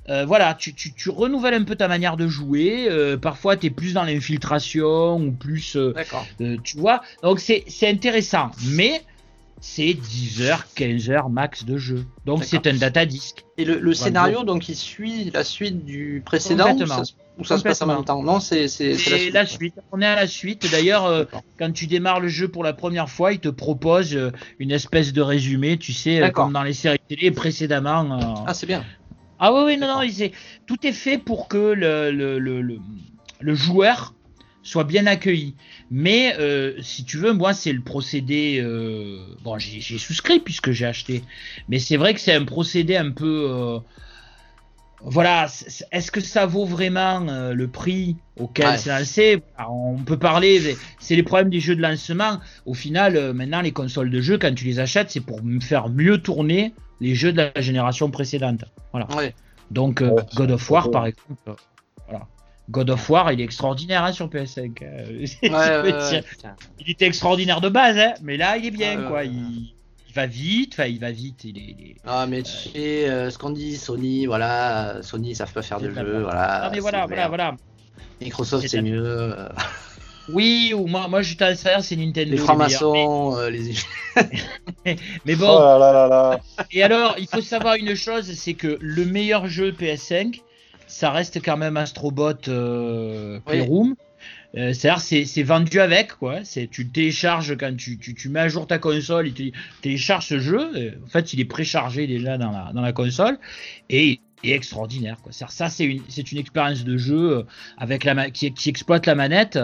euh, 0.09 0.25
voilà, 0.25 0.55
tu, 0.55 0.75
tu, 0.75 1.11
renouvelles 1.11 1.55
un 1.55 1.65
peu 1.65 1.77
ta 1.77 1.89
manière 1.89 2.17
de 2.17 2.29
jouer. 2.29 2.89
Euh, 2.89 3.17
parfois, 3.17 3.57
tu 3.57 3.67
es 3.67 3.71
plus 3.71 3.93
dans 3.93 4.05
l'infiltration 4.05 5.17
ou 5.17 5.33
plus. 5.33 5.77
Euh, 5.77 5.93
tu 6.63 6.79
vois 6.79 7.03
Donc, 7.23 7.41
c'est 7.41 7.65
intéressant. 7.83 8.51
Mais 8.69 9.03
c'est 9.61 9.93
10 9.93 10.43
heures, 10.43 10.67
15 10.75 11.11
heures 11.11 11.29
max 11.29 11.65
de 11.65 11.77
jeu. 11.77 12.07
Donc, 12.25 12.45
c'est 12.45 12.67
un 12.67 12.75
data 12.75 13.05
disc. 13.05 13.45
Et 13.59 13.65
le, 13.65 13.93
scénario, 13.93 14.45
donc, 14.45 14.69
il 14.69 14.77
suit 14.77 15.31
la 15.31 15.45
suite 15.45 15.85
du 15.85 16.23
précédent 16.25 16.77
ou 17.41 17.45
ça, 17.45 17.57
se 17.57 17.63
passe 17.63 17.81
en 17.83 17.87
même 17.87 18.05
temps? 18.05 18.21
Non, 18.21 18.41
c'est 18.41 18.67
la, 19.33 19.47
suite. 19.47 19.75
On 19.93 20.01
est 20.01 20.07
à 20.07 20.17
la 20.17 20.27
suite. 20.27 20.69
D'ailleurs, 20.73 21.27
quand 21.59 21.71
tu 21.71 21.87
démarres 21.87 22.19
le 22.19 22.29
jeu 22.29 22.49
pour 22.49 22.65
la 22.65 22.73
première 22.73 23.11
fois, 23.11 23.33
il 23.33 23.41
te 23.41 23.49
propose 23.49 24.19
une 24.59 24.71
espèce 24.71 25.13
de 25.13 25.21
résumé, 25.21 25.77
tu 25.77 25.93
sais, 25.93 26.33
comme 26.33 26.55
dans 26.55 26.63
les 26.63 26.73
séries 26.73 26.99
télé 27.09 27.31
précédemment. 27.31 28.45
ah, 28.47 28.55
c'est 28.55 28.67
bien. 28.67 28.85
Ah 29.41 29.53
oui, 29.53 29.63
oui, 29.65 29.77
non, 29.77 29.87
non, 29.87 30.09
tout 30.67 30.87
est 30.87 30.93
fait 30.93 31.19
pour 31.19 31.49
que 31.49 31.57
le, 31.57 32.11
le, 32.11 32.39
le, 32.39 32.79
le 33.41 33.55
joueur 33.55 34.15
soit 34.63 34.85
bien 34.85 35.07
accueilli. 35.07 35.55
Mais 35.91 36.35
euh, 36.39 36.75
si 36.83 37.05
tu 37.05 37.17
veux, 37.19 37.33
moi, 37.33 37.55
c'est 37.55 37.73
le 37.73 37.81
procédé. 37.81 38.61
Euh, 38.63 39.19
bon, 39.43 39.59
j'ai 39.59 39.99
souscrit 39.99 40.41
puisque 40.41 40.73
j'ai 40.73 40.87
acheté. 40.87 41.23
Mais 41.69 41.79
c'est 41.79 41.97
vrai 41.97 42.15
que 42.15 42.21
c'est 42.21 42.35
un 42.35 42.45
procédé 42.45 42.97
un 42.97 43.11
peu. 43.11 43.49
Euh, 43.51 43.79
voilà, 45.01 45.47
est-ce 45.93 46.11
que 46.11 46.21
ça 46.21 46.45
vaut 46.45 46.65
vraiment 46.65 47.21
le 47.53 47.69
prix 47.69 48.17
auquel 48.37 48.77
c'est 48.79 48.91
lancé? 48.91 49.43
On 49.71 49.97
peut 49.99 50.19
parler, 50.19 50.77
c'est 50.99 51.15
les 51.15 51.23
problèmes 51.23 51.51
des 51.51 51.61
jeux 51.61 51.77
de 51.77 51.83
lancement. 51.83 52.41
Au 52.67 52.75
final, 52.75 53.33
maintenant, 53.33 53.61
les 53.61 53.71
consoles 53.71 54.11
de 54.11 54.21
jeux, 54.21 54.39
quand 54.39 54.53
tu 54.53 54.65
les 54.65 54.81
achètes, 54.81 55.13
c'est 55.13 55.21
pour 55.21 55.41
faire 55.61 55.89
mieux 55.89 56.19
tourner 56.19 56.75
les 57.01 57.15
jeux 57.15 57.33
de 57.33 57.39
la 57.39 57.61
génération 57.61 58.11
précédente. 58.11 58.65
Voilà. 58.93 59.07
Donc 59.71 60.03
euh, 60.03 60.15
God 60.35 60.51
of 60.51 60.71
War, 60.71 60.91
par 60.91 61.07
exemple. 61.07 61.33
Euh, 61.49 61.55
voilà. 62.09 62.27
God 62.71 62.91
of 62.91 63.11
War, 63.11 63.33
il 63.33 63.41
est 63.41 63.45
extraordinaire 63.45 64.05
hein, 64.05 64.13
sur 64.13 64.29
PS5. 64.29 64.83
Euh, 64.83 65.27
il 66.81 66.91
était 66.91 67.07
extraordinaire 67.07 67.61
de 67.61 67.69
base, 67.69 67.99
hein, 67.99 68.15
mais 68.23 68.37
là, 68.37 68.57
il 68.57 68.67
est 68.67 68.71
bien, 68.71 69.03
quoi. 69.09 69.25
Il, 69.25 69.73
va 70.15 70.27
vite, 70.27 70.73
enfin, 70.75 70.87
il 70.87 70.99
va 70.99 71.11
vite. 71.11 71.45
Il 71.45 71.59
est, 71.59 71.97
Ah, 72.05 72.27
mais 72.29 72.43
tu 72.43 72.53
sais, 72.53 73.31
ce 73.31 73.39
qu'on 73.39 73.51
dit, 73.51 73.77
Sony, 73.77 74.27
voilà, 74.27 74.99
Sony, 75.03 75.31
ils 75.31 75.37
savent 75.37 75.53
pas 75.53 75.63
faire 75.63 75.81
de 75.81 75.91
jeux, 75.91 76.23
voilà. 76.23 76.65
Ah, 76.65 76.71
mais 76.71 76.81
voilà, 76.81 77.07
voilà, 77.07 77.29
voilà. 77.29 77.57
Microsoft, 78.21 78.67
c'est 78.69 78.83
mieux. 78.83 79.35
Oui, 80.29 80.73
ou 80.77 80.87
moi, 80.87 81.09
moi 81.09 81.23
je 81.23 81.29
suis 81.29 81.57
c'est 81.83 81.97
Nintendo. 81.97 82.31
Les 82.31 82.37
francs-maçons, 82.37 83.37
euh, 83.37 83.51
les. 83.51 83.73
mais 85.25 85.37
bon. 85.37 85.49
Oh 85.49 86.35
Et 86.73 86.83
alors, 86.83 87.17
il 87.19 87.27
faut 87.27 87.41
savoir 87.41 87.77
une 87.77 87.95
chose 87.95 88.33
c'est 88.35 88.55
que 88.55 88.79
le 88.81 89.05
meilleur 89.05 89.47
jeu 89.47 89.73
PS5, 89.73 90.41
ça 90.87 91.11
reste 91.11 91.43
quand 91.43 91.57
même 91.57 91.77
Astrobot 91.77 92.49
euh, 92.49 93.41
Playroom. 93.41 93.95
Euh, 94.57 94.73
c'est-à-dire 94.73 95.01
c'est 95.03 95.43
vendu 95.43 95.79
avec 95.81 96.15
quoi. 96.15 96.41
C'est 96.43 96.69
tu 96.69 96.89
télécharges 96.89 97.57
quand 97.59 97.77
tu, 97.77 97.99
tu, 97.99 98.15
tu, 98.15 98.31
mets 98.31 98.41
à 98.41 98.49
jour 98.49 98.67
ta 98.67 98.79
console, 98.79 99.29
il 99.29 99.35
te 99.35 99.43
télécharge 99.83 100.27
ce 100.27 100.39
jeu. 100.39 100.95
En 101.05 101.09
fait, 101.09 101.33
il 101.35 101.41
est 101.41 101.45
préchargé 101.45 102.07
déjà 102.07 102.39
dans 102.39 102.51
la, 102.51 102.73
dans 102.73 102.81
la 102.81 102.93
console 102.93 103.39
et 103.91 104.21
est 104.43 104.53
extraordinaire. 104.53 105.19
Quoi. 105.23 105.33
Ça, 105.33 105.69
c'est 105.69 105.85
une, 105.85 106.03
c'est 106.09 106.33
une 106.33 106.39
expérience 106.39 106.85
de 106.85 106.97
jeu 106.97 107.45
avec 107.77 108.05
la 108.05 108.31
qui, 108.31 108.53
qui 108.53 108.69
exploite 108.71 109.07
la 109.07 109.15
manette 109.15 109.59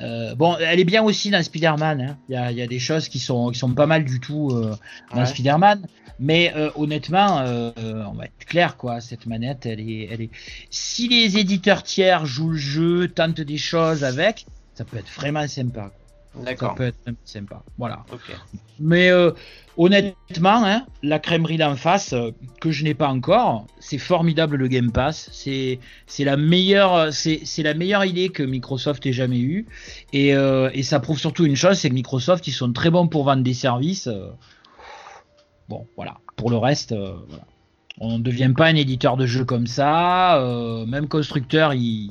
euh, 0.00 0.34
bon, 0.34 0.56
elle 0.58 0.78
est 0.80 0.84
bien 0.84 1.02
aussi 1.02 1.30
dans 1.30 1.42
Spider-Man. 1.42 2.00
Hein. 2.00 2.16
Il 2.28 2.56
y, 2.56 2.62
a, 2.62 2.66
des 2.66 2.78
choses 2.78 3.08
qui 3.08 3.18
sont, 3.18 3.50
qui 3.50 3.58
sont 3.58 3.72
pas 3.74 3.86
mal 3.86 4.04
du 4.04 4.20
tout 4.20 4.50
euh, 4.52 4.76
dans 5.14 5.26
Spider-Man. 5.26 5.86
Mais 6.20 6.52
euh, 6.56 6.70
honnêtement, 6.74 7.44
on 7.44 8.12
va 8.14 8.24
être 8.24 8.44
clair, 8.46 8.76
quoi. 8.76 9.00
Cette 9.00 9.26
manette, 9.26 9.66
elle 9.66 9.80
est, 9.80 10.08
elle 10.10 10.20
est. 10.22 10.30
Si 10.70 11.08
les 11.08 11.38
éditeurs 11.38 11.82
tiers 11.82 12.26
jouent 12.26 12.50
le 12.50 12.58
jeu, 12.58 13.08
tentent 13.08 13.40
des 13.40 13.58
choses 13.58 14.02
avec, 14.02 14.46
ça 14.74 14.84
peut 14.84 14.96
être 14.96 15.10
vraiment 15.10 15.46
sympa. 15.46 15.92
Ça 16.44 16.74
peut 16.76 16.84
être 16.84 16.98
sympa. 17.24 17.62
Voilà. 17.78 18.04
Mais 18.80 19.10
euh, 19.10 19.32
honnêtement, 19.76 20.64
hein, 20.64 20.86
la 21.02 21.18
crèmerie 21.18 21.56
d'en 21.56 21.76
face, 21.76 22.12
euh, 22.12 22.30
que 22.60 22.70
je 22.70 22.84
n'ai 22.84 22.94
pas 22.94 23.08
encore, 23.08 23.66
c'est 23.80 23.98
formidable 23.98 24.56
le 24.56 24.68
Game 24.68 24.92
Pass. 24.92 25.30
C'est 25.32 25.78
la 26.18 26.36
meilleure 26.36 27.10
la 27.58 27.74
meilleure 27.74 28.04
idée 28.04 28.28
que 28.28 28.42
Microsoft 28.42 29.04
ait 29.06 29.12
jamais 29.12 29.40
eue. 29.40 29.66
Et, 30.12 30.34
euh, 30.34 30.70
et 30.72 30.82
ça 30.82 31.00
prouve 31.00 31.18
surtout 31.18 31.44
une 31.44 31.56
chose, 31.56 31.78
c'est 31.78 31.88
que 31.88 31.94
Microsoft, 31.94 32.46
ils 32.46 32.52
sont 32.52 32.72
très 32.72 32.90
bons 32.90 33.08
pour 33.08 33.24
vendre 33.24 33.42
des 33.42 33.54
services. 33.54 34.08
Bon, 35.68 35.86
voilà. 35.96 36.18
Pour 36.36 36.50
le 36.50 36.56
reste, 36.56 36.92
voilà. 36.92 37.44
On 38.00 38.18
ne 38.18 38.22
devient 38.22 38.52
pas 38.56 38.66
un 38.66 38.76
éditeur 38.76 39.16
de 39.16 39.26
jeux 39.26 39.44
comme 39.44 39.66
ça. 39.66 40.40
même 40.86 41.08
constructeur, 41.08 41.74
il, 41.74 42.10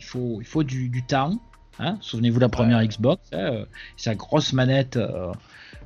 il, 0.00 0.04
faut, 0.04 0.38
il 0.40 0.46
faut 0.46 0.64
du, 0.64 0.88
du 0.88 1.04
temps. 1.04 1.38
Hein, 1.78 1.96
souvenez-vous 2.00 2.40
la 2.40 2.48
première 2.48 2.84
Xbox, 2.84 3.22
hein, 3.32 3.38
euh, 3.38 3.64
sa 3.96 4.14
grosse 4.14 4.52
manette, 4.52 4.96
euh, 4.96 5.32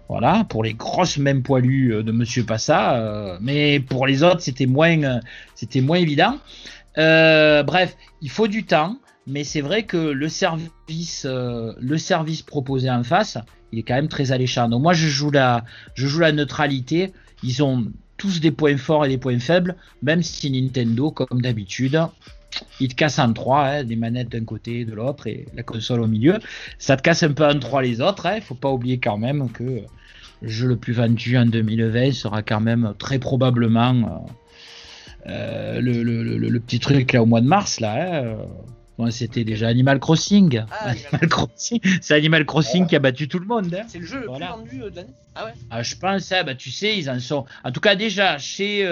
voilà, 0.08 0.44
pour 0.48 0.64
les 0.64 0.74
grosses 0.74 1.18
mêmes 1.18 1.42
poilus 1.42 1.94
euh, 1.94 2.02
de 2.02 2.12
Monsieur 2.12 2.44
Passa, 2.44 3.38
mais 3.40 3.80
pour 3.80 4.06
les 4.06 4.22
autres 4.22 4.40
c'était 4.40 4.66
moins, 4.66 5.20
c'était 5.54 5.80
moins 5.80 5.98
évident. 5.98 6.38
bref, 6.96 7.96
il 8.20 8.30
faut 8.30 8.48
du 8.48 8.64
temps, 8.64 8.98
mais 9.26 9.44
c'est 9.44 9.60
vrai 9.60 9.84
que 9.84 9.96
le 9.96 10.28
service, 10.28 11.24
le 11.26 11.98
service 11.98 12.42
proposé 12.42 12.90
en 12.90 13.04
face, 13.04 13.38
il 13.72 13.78
est 13.78 13.82
quand 13.82 13.94
même 13.94 14.08
très 14.08 14.32
alléchant. 14.32 14.68
Donc 14.68 14.82
moi 14.82 14.92
je 14.92 15.06
joue 15.06 15.30
la, 15.30 15.64
je 15.94 16.06
joue 16.06 16.20
la 16.20 16.32
neutralité 16.32 17.12
ils 17.42 17.62
ont 17.62 17.86
tous 18.16 18.40
des 18.40 18.50
points 18.50 18.76
forts 18.76 19.04
et 19.04 19.08
des 19.08 19.18
points 19.18 19.38
faibles, 19.38 19.76
même 20.02 20.22
si 20.22 20.50
Nintendo, 20.50 21.10
comme 21.10 21.42
d'habitude, 21.42 22.00
il 22.80 22.88
te 22.88 22.94
casse 22.94 23.18
en 23.18 23.32
trois, 23.32 23.64
hein, 23.66 23.84
des 23.84 23.96
manettes 23.96 24.30
d'un 24.30 24.44
côté, 24.44 24.84
de 24.84 24.94
l'autre 24.94 25.26
et 25.26 25.46
la 25.54 25.62
console 25.62 26.00
au 26.00 26.06
milieu. 26.06 26.38
Ça 26.78 26.96
te 26.96 27.02
casse 27.02 27.22
un 27.22 27.32
peu 27.32 27.46
en 27.46 27.58
trois 27.58 27.82
les 27.82 28.00
autres. 28.00 28.26
Il 28.26 28.38
hein. 28.38 28.40
faut 28.40 28.54
pas 28.54 28.70
oublier 28.70 28.98
quand 28.98 29.18
même 29.18 29.50
que 29.50 29.82
le 30.42 30.48
jeu 30.48 30.68
le 30.68 30.76
plus 30.76 30.92
vendu 30.92 31.36
en 31.36 31.46
2020 31.46 32.12
sera 32.12 32.42
quand 32.42 32.60
même 32.60 32.94
très 32.98 33.18
probablement 33.18 34.26
euh, 35.26 35.80
euh, 35.80 35.80
le, 35.80 36.58
petit 36.60 36.78
truc 36.78 37.12
là 37.12 37.22
au 37.22 37.26
mois 37.26 37.40
de 37.40 37.46
mars 37.46 37.80
là. 37.80 38.36
Hein. 38.98 39.10
c'était 39.10 39.44
déjà 39.44 39.68
Animal 39.68 39.98
Crossing. 39.98 40.62
Ah, 40.70 40.94
Crossing. 41.30 41.80
C'est 42.00 42.14
Animal 42.14 42.44
Crossing 42.44 42.86
qui 42.86 42.96
a 42.96 42.98
battu 42.98 43.28
tout 43.28 43.38
le 43.38 43.46
monde. 43.46 43.76
C'est 43.88 43.98
le 43.98 44.06
jeu 44.06 44.20
le 44.20 44.26
plus 44.26 44.38
vendu 44.38 44.82
euh, 44.82 44.90
de 44.90 44.96
l'année. 44.96 45.14
Ah 45.34 45.46
ouais. 45.46 45.52
Ah, 45.70 45.82
je 45.82 45.96
pense, 45.96 46.30
bah, 46.30 46.54
tu 46.54 46.70
sais, 46.70 46.96
ils 46.96 47.10
en 47.10 47.18
sont. 47.18 47.44
En 47.64 47.72
tout 47.72 47.80
cas, 47.80 47.96
déjà 47.96 48.38
chez 48.38 48.86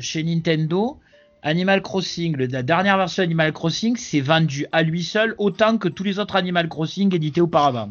chez 0.00 0.22
Nintendo, 0.24 0.98
Animal 1.42 1.82
Crossing, 1.82 2.36
la 2.36 2.62
dernière 2.62 2.98
version 2.98 3.22
Animal 3.22 3.52
Crossing, 3.52 3.96
c'est 3.96 4.20
vendu 4.20 4.66
à 4.72 4.82
lui 4.82 5.02
seul 5.02 5.34
autant 5.38 5.78
que 5.78 5.88
tous 5.88 6.02
les 6.02 6.18
autres 6.18 6.36
Animal 6.36 6.68
Crossing 6.68 7.14
édités 7.14 7.40
auparavant. 7.40 7.90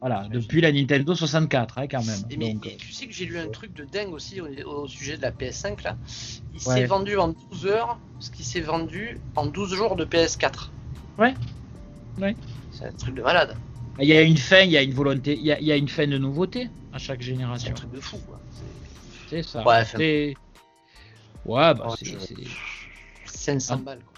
Voilà, 0.00 0.28
depuis 0.30 0.60
la 0.60 0.70
Nintendo 0.70 1.14
64, 1.14 1.78
hein, 1.78 1.86
quand 1.90 2.04
même. 2.04 2.20
mais, 2.36 2.54
euh, 2.54 2.68
tu 2.76 2.92
sais 2.92 3.06
que 3.06 3.12
j'ai 3.14 3.24
lu 3.24 3.38
un 3.38 3.48
truc 3.48 3.72
de 3.72 3.84
dingue 3.84 4.12
aussi 4.12 4.38
au, 4.40 4.86
sujet 4.86 5.16
de 5.16 5.22
la 5.22 5.30
PS5 5.30 5.82
là. 5.82 5.96
Il 6.52 6.60
s'est 6.60 6.84
vendu 6.84 7.16
en 7.16 7.28
12 7.52 7.66
heures, 7.66 7.98
ce 8.20 8.30
qui 8.30 8.44
s'est 8.44 8.60
vendu 8.60 9.18
en 9.34 9.46
12 9.46 9.74
jours 9.74 9.96
de 9.96 10.04
PS4. 10.04 10.68
Ouais. 11.18 11.32
Ouais. 12.20 12.36
C'est 12.70 12.84
un 12.84 12.92
truc 12.92 13.14
de 13.14 13.22
malade. 13.22 13.56
Il 13.98 14.06
y 14.06 14.12
a 14.12 14.20
une 14.20 14.36
fin, 14.36 14.60
il 14.60 14.72
y 14.72 14.76
a 14.76 14.82
une 14.82 14.92
volonté, 14.92 15.38
il 15.38 15.46
y 15.46 15.72
a, 15.72 15.76
une 15.76 15.88
fin 15.88 16.06
de 16.06 16.18
nouveauté 16.18 16.68
à 16.92 16.98
chaque 16.98 17.22
génération. 17.22 17.68
C'est 17.68 17.72
un 17.72 17.86
truc 17.86 17.92
de 17.92 18.00
fou 18.00 18.18
quoi. 18.26 18.40
C'est 19.30 19.42
ça. 19.42 19.64
Ouais, 19.64 20.34
Ouais, 21.46 21.74
bah, 21.74 21.88
c'est. 21.98 22.16
500 23.44 23.78
balles. 23.78 23.98
Quoi. 23.98 24.14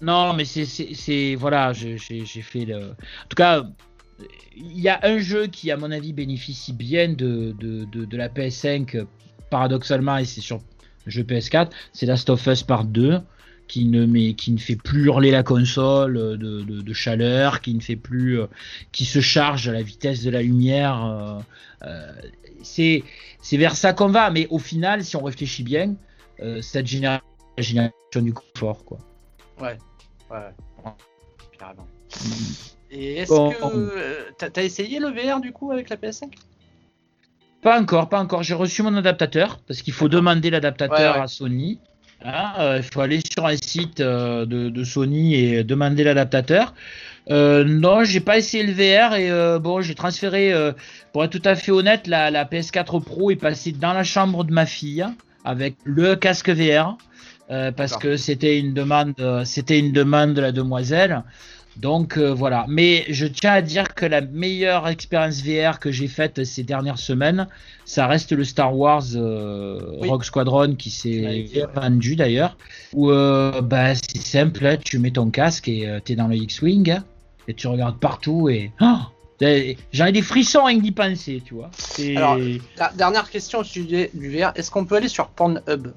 Non, 0.00 0.32
mais 0.34 0.44
c'est. 0.44 1.34
Voilà, 1.34 1.72
j'ai 1.72 1.98
fait 1.98 2.64
le. 2.64 2.90
En 2.90 3.28
tout 3.28 3.36
cas, 3.36 3.64
il 4.56 4.80
y 4.80 4.88
a 4.88 5.00
un 5.02 5.18
jeu 5.18 5.46
qui, 5.46 5.70
à 5.70 5.76
mon 5.76 5.90
avis, 5.90 6.12
bénéficie 6.12 6.72
bien 6.72 7.08
de, 7.08 7.54
de, 7.58 7.84
de, 7.84 8.16
la 8.16 8.28
PS5, 8.28 9.06
paradoxalement, 9.50 10.18
et 10.18 10.24
c'est 10.24 10.40
sur 10.40 10.60
le 11.04 11.10
jeu 11.10 11.22
PS4, 11.22 11.70
c'est 11.92 12.06
Last 12.06 12.30
of 12.30 12.46
Us 12.46 12.62
Part 12.62 12.84
2. 12.84 13.20
Qui 13.66 13.84
ne, 13.84 14.06
met, 14.06 14.32
qui 14.32 14.50
ne 14.52 14.56
fait 14.56 14.76
plus 14.76 15.04
hurler 15.04 15.30
la 15.30 15.42
console 15.42 16.14
de, 16.38 16.62
de, 16.62 16.92
chaleur, 16.94 17.60
qui 17.60 17.74
ne 17.74 17.80
fait 17.80 17.96
plus, 17.96 18.40
qui 18.92 19.04
se 19.04 19.20
charge 19.20 19.68
à 19.68 19.72
la 19.72 19.82
vitesse 19.82 20.22
de 20.22 20.30
la 20.30 20.40
lumière. 20.40 21.04
Euh, 21.04 21.38
euh, 21.86 22.12
c'est 22.62 23.04
vers 23.52 23.76
ça 23.76 23.92
qu'on 23.92 24.08
va, 24.08 24.30
mais 24.30 24.46
au 24.48 24.58
final, 24.58 25.04
si 25.04 25.16
on 25.16 25.22
réfléchit 25.22 25.64
bien, 25.64 25.96
euh, 26.40 26.62
cette 26.62 26.86
génération, 26.86 27.27
du 28.22 28.32
confort, 28.32 28.84
quoi. 28.84 28.98
Ouais, 29.60 29.76
ouais, 30.30 30.38
carrément. 31.58 31.86
Mm. 32.14 32.68
Et 32.90 33.16
est-ce 33.18 33.30
que 33.30 33.96
euh, 33.98 34.30
t'as 34.38 34.62
essayé 34.62 34.98
le 34.98 35.08
VR 35.08 35.40
du 35.40 35.52
coup 35.52 35.72
avec 35.72 35.90
la 35.90 35.96
PS5 35.96 36.32
Pas 37.62 37.80
encore, 37.80 38.08
pas 38.08 38.20
encore. 38.20 38.42
J'ai 38.42 38.54
reçu 38.54 38.82
mon 38.82 38.94
adaptateur 38.96 39.58
parce 39.66 39.82
qu'il 39.82 39.92
faut 39.92 40.08
demander 40.08 40.50
l'adaptateur 40.50 41.20
à 41.20 41.28
Sony. 41.28 41.80
Hein, 42.24 42.52
euh, 42.58 42.76
il 42.78 42.82
faut 42.82 43.00
aller 43.00 43.20
sur 43.20 43.46
un 43.46 43.56
site 43.56 43.98
de, 43.98 44.84
Sony 44.84 45.34
et 45.34 45.64
demander 45.64 46.02
l'adaptateur. 46.02 46.74
Euh, 47.30 47.62
non, 47.64 48.04
j'ai 48.04 48.20
pas 48.20 48.38
essayé 48.38 48.64
le 48.64 48.72
VR 48.72 49.14
et 49.16 49.58
bon, 49.60 49.82
j'ai 49.82 49.94
transféré, 49.94 50.54
pour 51.12 51.24
être 51.24 51.30
tout 51.30 51.42
à 51.44 51.54
fait 51.56 51.72
honnête, 51.72 52.06
la, 52.06 52.30
la, 52.30 52.46
PS4 52.46 53.02
Pro 53.02 53.30
est 53.30 53.36
passée 53.36 53.72
dans 53.72 53.92
la 53.92 54.02
chambre 54.02 54.44
de 54.44 54.52
ma 54.52 54.64
fille 54.64 55.04
avec 55.44 55.76
le 55.84 56.16
casque 56.16 56.48
VR 56.48 56.96
euh, 57.50 57.72
parce 57.72 57.96
que 57.96 58.16
c'était 58.16 58.58
une 58.58 58.74
demande, 58.74 59.14
euh, 59.20 59.44
c'était 59.44 59.78
une 59.78 59.92
demande 59.92 60.34
de 60.34 60.40
la 60.40 60.52
demoiselle. 60.52 61.22
Donc 61.76 62.18
euh, 62.18 62.34
voilà. 62.34 62.66
Mais 62.68 63.04
je 63.08 63.26
tiens 63.26 63.52
à 63.52 63.62
dire 63.62 63.94
que 63.94 64.04
la 64.04 64.20
meilleure 64.20 64.88
expérience 64.88 65.42
VR 65.42 65.78
que 65.78 65.90
j'ai 65.90 66.08
faite 66.08 66.44
ces 66.44 66.62
dernières 66.62 66.98
semaines, 66.98 67.46
ça 67.84 68.06
reste 68.06 68.32
le 68.32 68.44
Star 68.44 68.76
Wars 68.76 69.04
Rogue 69.14 70.24
Squadron 70.24 70.74
qui 70.74 70.90
s'est 70.90 71.46
vendu 71.74 72.16
d'ailleurs. 72.16 72.56
Où 72.92 73.10
bah, 73.10 73.94
c'est 73.94 74.18
simple, 74.18 74.66
hein, 74.66 74.76
tu 74.82 74.98
mets 74.98 75.12
ton 75.12 75.30
casque 75.30 75.68
et 75.68 76.00
tu 76.04 76.12
es 76.12 76.16
dans 76.16 76.28
le 76.28 76.36
X-Wing 76.36 76.90
hein, 76.90 77.04
et 77.46 77.54
tu 77.54 77.66
regardes 77.68 77.98
partout 77.98 78.48
et. 78.48 78.72
Oh 78.80 78.98
J'en 79.92 80.06
ai 80.06 80.12
des 80.12 80.22
frissons 80.22 80.66
avec 80.66 80.82
d'y 80.82 80.90
penser, 80.90 81.40
tu 81.44 81.54
vois. 81.54 81.70
Alors, 82.16 82.38
la 82.76 82.92
dernière 82.96 83.30
question 83.30 83.60
au 83.60 83.64
sujet 83.64 84.10
du 84.12 84.36
VR, 84.36 84.50
est-ce 84.56 84.68
qu'on 84.68 84.84
peut 84.84 84.96
aller 84.96 85.06
sur 85.06 85.28
Pornhub? 85.28 85.92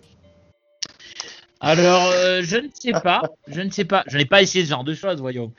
Alors, 1.62 2.10
euh, 2.12 2.42
je 2.44 2.58
ne 2.58 2.70
sais 2.74 2.92
pas, 2.92 3.22
je 3.48 3.62
ne 3.62 3.70
sais 3.70 3.86
pas, 3.86 4.04
je 4.08 4.18
n'ai 4.18 4.26
pas 4.26 4.42
essayé 4.42 4.66
ce 4.66 4.72
genre 4.72 4.84
de 4.84 4.96
choses, 4.96 5.22
voyons. 5.22 5.54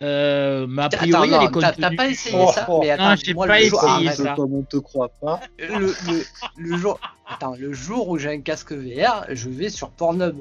Euh, 0.00 0.66
mais 0.66 0.82
a 0.82 0.88
priori, 0.88 1.28
il 1.28 1.32
y 1.32 1.34
a 1.34 1.46
des 1.46 1.80
T'as 1.80 1.94
pas 1.94 2.08
essayé 2.08 2.46
ça 2.48 2.66
oh, 2.68 2.72
oh. 2.72 2.80
Mais 2.80 2.90
attends, 2.90 3.10
non, 3.10 3.16
j'ai 3.22 3.34
pas 3.34 3.60
essayé 3.60 4.10
ça. 4.12 4.32
Comme 4.34 4.54
on 4.54 4.62
te 4.62 4.78
croit 4.78 5.10
pas. 5.20 5.40
Le, 5.58 5.78
le, 5.78 6.24
le, 6.56 6.76
jour, 6.78 6.98
attends, 7.28 7.54
le 7.56 7.72
jour 7.72 8.08
où 8.08 8.18
j'ai 8.18 8.30
un 8.30 8.40
casque 8.40 8.72
VR, 8.72 9.26
je 9.28 9.50
vais 9.50 9.68
sur 9.68 9.90
Pornhub. 9.90 10.36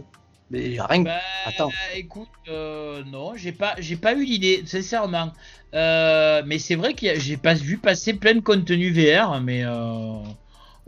Mais 0.50 0.78
rien 0.80 1.04
bah, 1.04 1.20
Attends. 1.46 1.72
Écoute, 1.96 2.28
euh, 2.50 3.04
non, 3.06 3.34
j'ai 3.36 3.52
pas, 3.52 3.76
j'ai 3.80 3.98
pas 3.98 4.14
eu 4.14 4.24
l'idée, 4.24 4.64
sincèrement. 4.66 5.32
Euh, 5.74 6.42
mais 6.46 6.58
c'est 6.58 6.76
vrai 6.76 6.94
que 6.94 7.20
j'ai 7.20 7.38
pas 7.38 7.54
vu 7.54 7.78
passer 7.78 8.14
plein 8.14 8.36
de 8.36 8.42
contenu 8.42 8.92
VR, 8.92 9.40
mais 9.42 9.64
euh, 9.64 10.22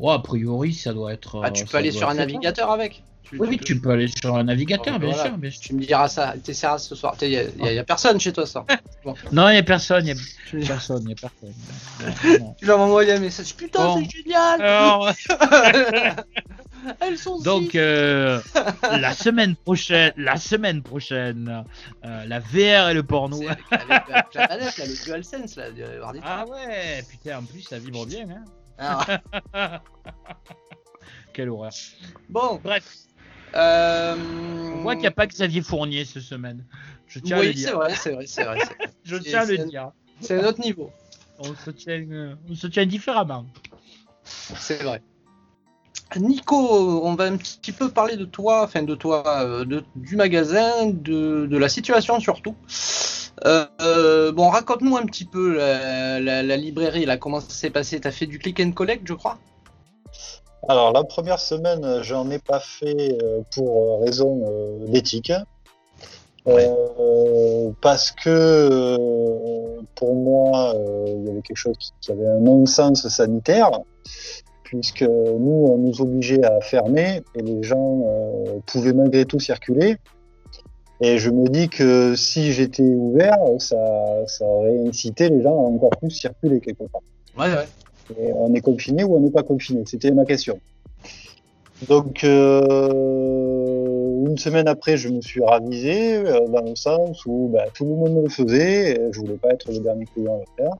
a 0.05 0.19
priori, 0.19 0.73
ça 0.73 0.93
doit 0.93 1.13
être. 1.13 1.41
Ah, 1.43 1.51
tu 1.51 1.65
peux 1.65 1.77
aller 1.77 1.91
sur 1.91 2.09
un 2.09 2.15
navigateur 2.15 2.71
avec. 2.71 3.03
Oui, 3.39 3.57
tu, 3.57 3.79
peux 3.79 3.91
aller 3.91 4.07
sur 4.07 4.35
un 4.35 4.43
navigateur, 4.43 4.99
bien, 4.99 5.13
sûr, 5.13 5.31
Tu 5.61 5.75
me 5.75 5.81
diras 5.81 6.07
ça, 6.07 6.33
tu 6.43 6.51
essaieras 6.51 6.77
ce 6.77 6.95
soir. 6.95 7.15
Il 7.21 7.29
y, 7.29 7.79
a 7.79 7.83
personne 7.83 8.19
chez 8.19 8.33
toi, 8.33 8.45
ça. 8.45 8.65
Non, 9.31 9.49
il 9.49 9.55
y 9.55 9.57
a 9.57 9.63
personne, 9.63 10.05
il 10.53 10.59
y 10.59 10.63
a 10.63 10.67
personne, 10.67 11.03
il 11.03 11.09
y 11.09 11.13
a 11.13 11.15
personne. 11.15 12.55
tu 12.57 12.65
leur 12.65 12.79
envoyer 12.79 13.13
un 13.13 13.19
message. 13.19 13.55
Putain, 13.55 13.97
c'est 13.97 14.09
génial. 14.09 15.13
Elles 16.99 17.17
sont 17.17 17.39
Donc 17.39 17.75
euh, 17.75 18.41
la 18.91 19.13
semaine 19.13 19.55
prochaine, 19.55 20.11
la 20.17 20.35
semaine 20.35 20.81
prochaine, 20.81 21.63
euh, 22.03 22.25
la 22.25 22.39
VR 22.39 22.89
et 22.89 22.93
le 22.93 23.03
porno. 23.03 23.39
Avec 23.71 24.09
la, 24.09 24.23
planète, 24.23 24.77
là, 24.77 24.85
le 24.85 25.05
DualSense 25.05 25.55
là. 25.55 25.65
Ah 26.23 26.45
ouais, 26.45 27.03
putain, 27.09 27.39
en 27.39 27.43
plus 27.43 27.61
ça 27.61 27.77
vibre 27.77 28.05
bien. 28.05 28.25
Hein. 28.29 28.43
Ah. 28.77 29.81
Quelle 31.33 31.49
horreur. 31.49 31.71
Bon, 32.29 32.59
bref. 32.63 32.83
Euh... 33.55 34.15
On 34.75 34.81
voit 34.81 34.95
qu'il 34.95 35.01
n'y 35.01 35.07
a 35.07 35.11
pas 35.11 35.27
que 35.27 35.33
Xavier 35.33 35.61
Fournier 35.61 36.05
cette 36.05 36.23
semaine. 36.23 36.65
Je 37.07 37.19
tiens 37.19 37.39
oui, 37.39 37.45
à 37.45 37.47
le 37.47 37.53
dire. 37.53 37.69
c'est 37.69 37.75
vrai, 37.75 37.95
c'est 37.95 38.11
vrai, 38.11 38.25
c'est 38.27 38.43
vrai. 38.43 38.59
Je 39.03 39.15
tiens 39.17 39.41
à 39.41 39.45
le 39.45 39.57
dire. 39.59 39.91
C'est 40.19 40.39
un 40.41 40.45
autre 40.45 40.59
niveau. 40.59 40.91
On 41.39 41.55
se 41.55 41.71
tient, 41.71 42.05
on 42.49 42.55
se 42.55 42.67
tient 42.67 42.85
différemment. 42.85 43.45
C'est 44.23 44.81
vrai. 44.83 45.01
Nico, 46.19 47.01
on 47.03 47.15
va 47.15 47.25
un 47.25 47.37
petit 47.37 47.71
peu 47.71 47.89
parler 47.89 48.17
de 48.17 48.25
toi, 48.25 48.63
enfin 48.63 48.83
de 48.83 48.95
toi, 48.95 49.23
euh, 49.43 49.81
du 49.95 50.15
magasin, 50.15 50.87
de, 50.87 51.57
la 51.57 51.69
situation 51.69 52.19
surtout. 52.19 52.55
Euh, 53.45 53.65
euh, 53.81 54.31
bon, 54.31 54.49
raconte-nous 54.49 54.95
un 54.95 55.05
petit 55.05 55.25
peu 55.25 55.57
la, 55.57 56.57
librairie, 56.57 57.05
là, 57.05 57.17
comment 57.17 57.39
ça 57.39 57.49
s'est 57.49 57.69
passé? 57.69 57.99
T'as 57.99 58.11
fait 58.11 58.27
du 58.27 58.39
click 58.39 58.59
and 58.59 58.71
collect, 58.71 59.03
je 59.05 59.13
crois? 59.13 59.39
Alors, 60.69 60.93
la 60.93 61.03
première 61.03 61.39
semaine, 61.39 62.01
j'en 62.03 62.29
ai 62.29 62.39
pas 62.39 62.59
fait 62.59 63.17
pour 63.55 64.01
raison 64.01 64.79
d'éthique. 64.87 65.33
parce 67.81 68.11
que 68.11 69.77
pour 69.95 70.15
moi, 70.15 70.73
il 71.07 71.25
y 71.25 71.29
avait 71.29 71.41
quelque 71.41 71.57
chose 71.57 71.77
qui 72.01 72.11
avait 72.11 72.27
un 72.27 72.39
non-sens 72.39 73.07
sanitaire 73.07 73.71
puisque 74.73 75.03
nous, 75.03 75.67
on 75.69 75.77
nous 75.77 76.01
obligeait 76.01 76.43
à 76.43 76.59
fermer 76.59 77.21
et 77.35 77.43
les 77.43 77.61
gens 77.61 78.01
euh, 78.05 78.59
pouvaient 78.65 78.93
malgré 78.93 79.25
tout 79.25 79.39
circuler. 79.39 79.97
Et 80.99 81.19
je 81.19 81.29
me 81.29 81.47
dis 81.47 81.69
que 81.69 82.15
si 82.15 82.53
j'étais 82.53 82.81
ouvert, 82.81 83.37
ça, 83.59 83.75
aurait 84.41 84.87
incité 84.87 85.29
les 85.29 85.43
gens 85.43 85.51
à 85.51 85.69
encore 85.69 85.91
plus 85.91 86.09
circuler 86.09 86.59
quelque 86.59 86.85
part. 86.85 87.01
Ouais, 87.37 87.53
ouais. 87.53 87.67
On 88.35 88.53
est 88.53 88.61
confiné 88.61 89.03
ou 89.03 89.15
on 89.15 89.19
n'est 89.19 89.31
pas 89.31 89.43
confiné? 89.43 89.83
C'était 89.85 90.11
ma 90.11 90.25
question. 90.25 90.59
Donc, 91.87 92.23
euh, 92.23 92.91
une 94.25 94.37
semaine 94.37 94.67
après, 94.67 94.97
je 94.97 95.09
me 95.09 95.21
suis 95.21 95.43
ravisé 95.43 96.17
euh, 96.17 96.47
dans 96.47 96.61
le 96.61 96.75
sens 96.75 97.25
où 97.25 97.49
bah, 97.53 97.65
tout 97.73 97.85
le 97.85 97.95
monde 97.95 98.23
le 98.23 98.29
faisait. 98.29 98.91
Et 98.91 98.99
je 99.11 99.19
voulais 99.19 99.37
pas 99.37 99.49
être 99.49 99.71
le 99.71 99.79
dernier 99.79 100.05
client 100.05 100.35
à 100.35 100.39
le 100.39 100.63
faire. 100.63 100.73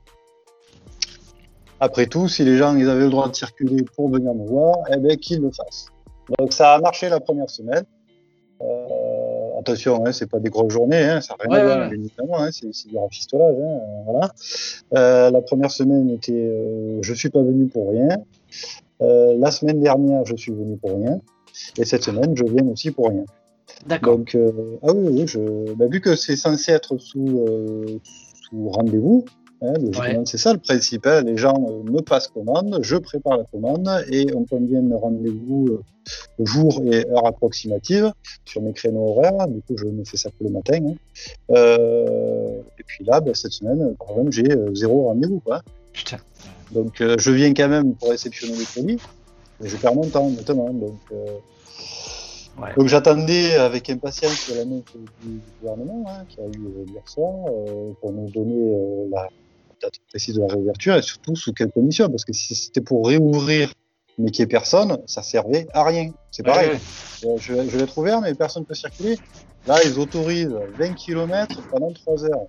Après 1.80 2.06
tout, 2.06 2.28
si 2.28 2.44
les 2.44 2.56
gens 2.56 2.76
ils 2.76 2.88
avaient 2.88 3.04
le 3.04 3.10
droit 3.10 3.28
de 3.28 3.34
circuler 3.34 3.84
pour 3.96 4.08
venir 4.08 4.32
me 4.32 4.46
voir, 4.46 4.78
eh 4.92 4.96
bien 4.96 5.16
qu'ils 5.16 5.40
le 5.40 5.50
fassent. 5.50 5.88
Donc 6.38 6.52
ça 6.52 6.74
a 6.74 6.80
marché 6.80 7.08
la 7.08 7.20
première 7.20 7.50
semaine. 7.50 7.84
Euh, 8.62 9.03
attention, 9.64 10.04
hein, 10.04 10.12
c'est 10.12 10.28
pas 10.28 10.38
des 10.38 10.50
grosses 10.50 10.72
journées, 10.72 11.02
hein, 11.02 11.20
ça 11.20 11.34
n'a 11.38 11.56
rien 11.56 11.60
à 11.60 11.76
voir, 11.76 11.92
évidemment, 11.92 12.38
hein, 12.38 12.50
c'est, 12.52 12.88
du 12.88 12.96
rafistolage. 12.96 13.56
Hein, 13.58 13.80
voilà. 14.04 14.32
Euh, 14.94 15.30
la 15.30 15.40
première 15.40 15.70
semaine 15.70 16.10
était, 16.10 16.32
euh, 16.32 16.98
je 17.02 17.14
suis 17.14 17.30
pas 17.30 17.42
venu 17.42 17.66
pour 17.66 17.90
rien. 17.90 18.08
la 19.00 19.50
semaine 19.50 19.80
dernière, 19.80 20.24
je 20.24 20.36
suis 20.36 20.52
venu 20.52 20.76
pour 20.76 20.96
rien. 20.96 21.20
Et 21.78 21.84
cette 21.84 22.04
semaine, 22.04 22.36
je 22.36 22.44
viens 22.44 22.66
aussi 22.66 22.90
pour 22.90 23.08
rien. 23.08 23.24
D'accord. 23.86 24.18
Donc, 24.18 24.36
ah 24.82 24.92
oui, 24.94 25.08
oui 25.10 25.24
je, 25.26 25.72
bah, 25.74 25.86
vu 25.88 26.00
que 26.00 26.16
c'est 26.16 26.36
censé 26.36 26.72
être 26.72 26.96
sous, 26.98 27.46
sous 28.42 28.68
rendez-vous, 28.68 29.24
Hein, 29.64 30.24
c'est 30.26 30.38
ça 30.38 30.52
le 30.52 30.58
principe. 30.58 31.06
Hein. 31.06 31.22
Les 31.22 31.36
gens 31.36 31.54
euh, 31.54 31.90
me 31.90 32.00
passent 32.00 32.28
commande, 32.28 32.78
je 32.82 32.96
prépare 32.96 33.38
la 33.38 33.44
commande 33.44 33.88
et 34.10 34.26
on 34.34 34.44
convient 34.44 34.82
de 34.82 34.94
rendez-vous 34.94 35.68
euh, 35.68 36.44
jour 36.44 36.82
et 36.84 37.08
heure 37.08 37.26
approximative 37.26 38.12
sur 38.44 38.60
mes 38.60 38.72
créneaux 38.72 39.10
horaires. 39.10 39.48
Du 39.48 39.62
coup, 39.62 39.74
je 39.78 39.86
me 39.86 40.04
fais 40.04 40.16
ça 40.16 40.30
que 40.30 40.44
le 40.44 40.50
matin. 40.50 40.78
Hein. 40.84 40.94
Euh, 41.50 42.60
et 42.78 42.82
puis 42.84 43.04
là, 43.04 43.20
ben, 43.20 43.34
cette 43.34 43.52
semaine, 43.52 43.94
par 43.96 44.10
exemple, 44.10 44.32
j'ai 44.32 44.74
zéro 44.74 45.04
rendez-vous. 45.04 45.42
Donc, 46.72 46.96
je 47.00 47.30
viens 47.30 47.54
quand 47.54 47.68
même 47.68 47.94
pour 47.94 48.10
réceptionner 48.10 48.56
les 48.56 48.64
colis, 48.64 48.98
mais 49.60 49.68
je 49.68 49.76
perds 49.76 49.94
mon 49.94 50.06
temps, 50.06 50.28
notamment. 50.28 50.70
Donc, 50.70 50.98
donc 52.76 52.88
j'attendais 52.88 53.54
avec 53.54 53.88
impatience 53.90 54.50
l'annonce 54.54 54.82
du 55.22 55.40
gouvernement 55.60 56.04
qui 56.28 56.40
a 56.40 56.46
eu 56.46 56.90
hier 56.90 57.08
soir 57.08 57.32
pour 58.00 58.12
nous 58.12 58.28
donner 58.30 59.08
la 59.10 59.28
date 59.84 60.00
précise 60.08 60.34
de 60.34 60.40
la 60.40 60.48
réouverture 60.48 60.96
et 60.96 61.02
surtout 61.02 61.36
sous 61.36 61.52
quelles 61.52 61.70
conditions. 61.70 62.08
Parce 62.08 62.24
que 62.24 62.32
si 62.32 62.54
c'était 62.54 62.80
pour 62.80 63.06
réouvrir 63.06 63.70
mais 64.18 64.30
qu'il 64.30 64.44
n'y 64.44 64.44
ait 64.44 64.52
personne, 64.52 64.98
ça 65.06 65.22
servait 65.22 65.66
à 65.72 65.84
rien. 65.84 66.10
C'est 66.30 66.44
pareil. 66.44 66.78
Euh, 67.24 67.36
je, 67.38 67.54
vais 67.54 67.82
être 67.82 67.98
ouvert, 67.98 68.20
mais 68.20 68.34
personne 68.34 68.62
ne 68.62 68.66
peut 68.66 68.74
circuler. 68.74 69.18
Là, 69.66 69.78
ils 69.84 69.98
autorisent 69.98 70.56
20 70.78 70.94
km 70.94 71.60
pendant 71.70 71.92
3 71.92 72.24
heures. 72.26 72.46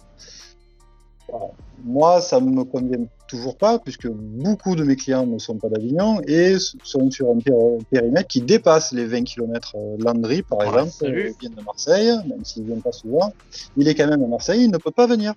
Moi, 1.83 2.21
ça 2.21 2.39
ne 2.39 2.49
me 2.49 2.63
convient 2.63 3.05
toujours 3.27 3.57
pas, 3.57 3.79
puisque 3.79 4.07
beaucoup 4.07 4.75
de 4.75 4.83
mes 4.83 4.95
clients 4.95 5.25
ne 5.25 5.39
sont 5.39 5.57
pas 5.57 5.69
d'Avignon 5.69 6.21
et 6.27 6.55
sont 6.83 7.09
sur 7.09 7.29
un 7.29 7.39
périmètre 7.89 8.27
qui 8.27 8.41
dépasse 8.41 8.91
les 8.91 9.05
20 9.05 9.23
km. 9.23 9.73
Euh, 9.75 9.95
Landry, 9.99 10.43
par 10.43 10.61
exemple, 10.63 10.91
il 11.01 11.33
vient 11.39 11.49
de 11.49 11.63
Marseille, 11.63 12.11
même 12.27 12.45
s'il 12.45 12.63
ne 12.63 12.73
vient 12.73 12.81
pas 12.81 12.91
souvent. 12.91 13.33
Il 13.75 13.87
est 13.87 13.95
quand 13.95 14.07
même 14.07 14.23
à 14.23 14.27
Marseille, 14.27 14.63
il 14.63 14.71
ne 14.71 14.77
peut 14.77 14.91
pas 14.91 15.07
venir. 15.07 15.33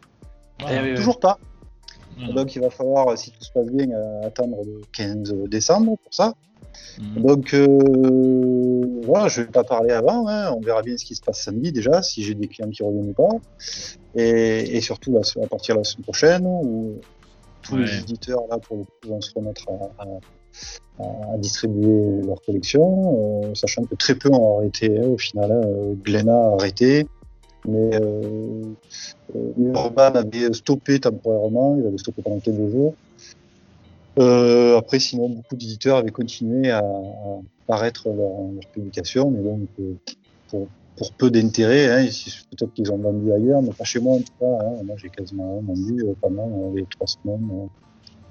Eh 0.71 0.95
toujours 0.95 1.21
pas. 1.21 1.39
Mm. 2.19 2.35
Donc 2.35 2.55
il 2.55 2.63
va 2.63 2.71
falloir, 2.71 3.17
si 3.17 3.31
tout 3.31 3.43
se 3.43 3.53
passe 3.53 3.71
bien, 3.71 3.91
euh, 3.91 4.27
attendre 4.27 4.59
le 4.65 4.81
15 4.93 5.35
décembre 5.49 5.97
pour 6.03 6.15
ça. 6.15 6.35
Mm. 6.99 7.23
Donc 7.23 7.55
euh, 7.55 9.03
voilà, 9.05 9.29
je 9.29 9.43
vais 9.43 9.49
pas 9.49 9.65
parler 9.65 9.93
avant, 9.93 10.29
hein. 10.29 10.53
on 10.57 10.61
verra 10.61 10.83
bien 10.83 10.97
ce 10.97 11.05
qui 11.05 11.15
se 11.15 11.23
passe 11.23 11.43
samedi 11.43 11.73
déjà, 11.73 12.03
si 12.03 12.23
j'ai 12.23 12.35
des 12.35 12.49
clients 12.49 12.71
qui 12.71 12.83
reviennent 12.83 13.11
ou 13.11 13.15
pas. 13.15 13.29
Et, 14.15 14.81
surtout 14.81 15.17
à 15.17 15.47
partir 15.47 15.77
de 15.77 15.81
la 15.81 15.85
semaine 15.85 16.05
prochaine, 16.05 16.47
où 16.47 16.97
tous 17.63 17.77
les 17.77 17.99
éditeurs 17.99 18.43
là 18.51 18.59
pour 18.59 18.87
vont 19.07 19.21
se 19.21 19.33
remettre 19.35 19.67
à, 19.99 20.07
distribuer 21.37 22.23
leur 22.27 22.43
collection, 22.43 23.45
euh, 23.45 23.55
sachant 23.55 23.85
que 23.85 23.95
très 23.95 24.17
peu 24.17 24.31
ont 24.33 24.59
arrêté 24.59 24.99
hein, 24.99 25.07
au 25.07 25.19
final. 25.19 25.53
Hein. 25.53 25.95
Glenna 26.03 26.35
a 26.35 26.55
arrêté, 26.55 27.07
mais 27.69 28.01
euh, 28.01 28.63
euh, 29.37 29.73
Urban 29.75 30.15
avait 30.15 30.53
stoppé 30.55 30.99
temporairement, 30.99 31.77
il 31.79 31.87
avait 31.87 31.99
stoppé 31.99 32.23
pendant 32.23 32.41
quelques 32.41 32.71
jours. 32.71 32.95
Euh, 34.19 34.79
après, 34.79 34.99
sinon, 34.99 35.29
beaucoup 35.29 35.55
d'éditeurs 35.55 35.99
avaient 35.99 36.11
continué 36.11 36.71
à, 36.71 36.83
paraître 37.67 38.09
leurs 38.09 38.17
leur 38.17 38.67
publications, 38.73 39.31
mais 39.31 39.43
donc 39.43 39.69
pour, 40.49 40.67
pour 40.97 41.13
peu 41.13 41.31
d'intérêt, 41.31 41.89
hein, 41.91 42.09
peut-être 42.51 42.73
qu'ils 42.73 42.91
ont 42.91 42.97
vendu 42.97 43.31
ailleurs, 43.33 43.61
mais 43.61 43.73
pas 43.73 43.85
chez 43.85 44.01
moi 44.01 44.17
en 44.17 44.21
tout 44.21 44.33
cas. 44.41 44.47
Hein, 44.47 44.83
moi, 44.85 44.97
j'ai 44.97 45.11
quasiment 45.11 45.61
vendu 45.61 46.05
pendant 46.23 46.73
les 46.75 46.87
trois 46.87 47.07
semaines. 47.07 47.69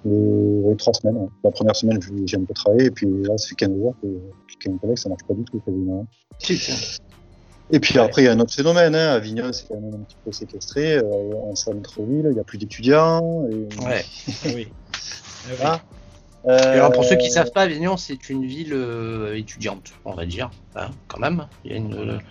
Les, 0.03 0.75
trois 0.77 0.93
semaines. 0.93 1.29
La 1.43 1.51
première 1.51 1.75
semaine, 1.75 1.99
j'ai 2.25 2.37
un 2.37 2.43
peu 2.43 2.53
travaillé, 2.53 2.85
et 2.85 2.91
puis 2.91 3.07
là, 3.23 3.37
ça 3.37 3.49
fait 3.49 3.55
15 3.55 3.69
jours 3.69 3.93
que, 4.01 4.07
que 4.07 4.95
ça 4.95 5.09
marche 5.09 5.23
pas 5.27 5.33
du 5.35 5.43
tout 5.43 5.59
quasiment. 5.59 6.07
Et 7.69 7.79
puis 7.79 7.99
après, 7.99 8.21
il 8.21 8.25
y 8.25 8.27
a 8.27 8.31
un 8.31 8.39
autre 8.39 8.53
phénomène. 8.53 8.95
Hein. 8.95 9.13
Avignon, 9.13 9.51
c'est 9.51 9.67
quand 9.67 9.79
même 9.79 9.93
un 9.93 10.03
petit 10.03 10.15
peu 10.23 10.31
séquestré. 10.31 10.97
Euh, 10.97 11.03
en 11.43 11.55
centre-ville, 11.55 12.27
il 12.29 12.33
n'y 12.33 12.39
a 12.39 12.43
plus 12.43 12.57
d'étudiants. 12.57 13.45
Et... 13.49 13.83
Ouais, 13.83 14.05
oui. 14.55 14.67
Voilà. 15.57 15.81
Euh... 16.45 16.75
alors 16.75 16.93
pour 16.93 17.03
ceux 17.03 17.15
qui 17.15 17.27
ne 17.27 17.33
savent 17.33 17.51
pas, 17.51 17.63
Avignon, 17.63 17.97
c'est 17.97 18.29
une 18.29 18.45
ville 18.45 18.71
euh, 18.73 19.35
étudiante, 19.35 19.91
on 20.05 20.13
va 20.13 20.25
dire, 20.25 20.49
hein, 20.75 20.91
quand 21.07 21.19
même. 21.19 21.47
Il 21.65 21.71
y, 21.71 21.73
a 21.73 21.77
une, 21.77 22.21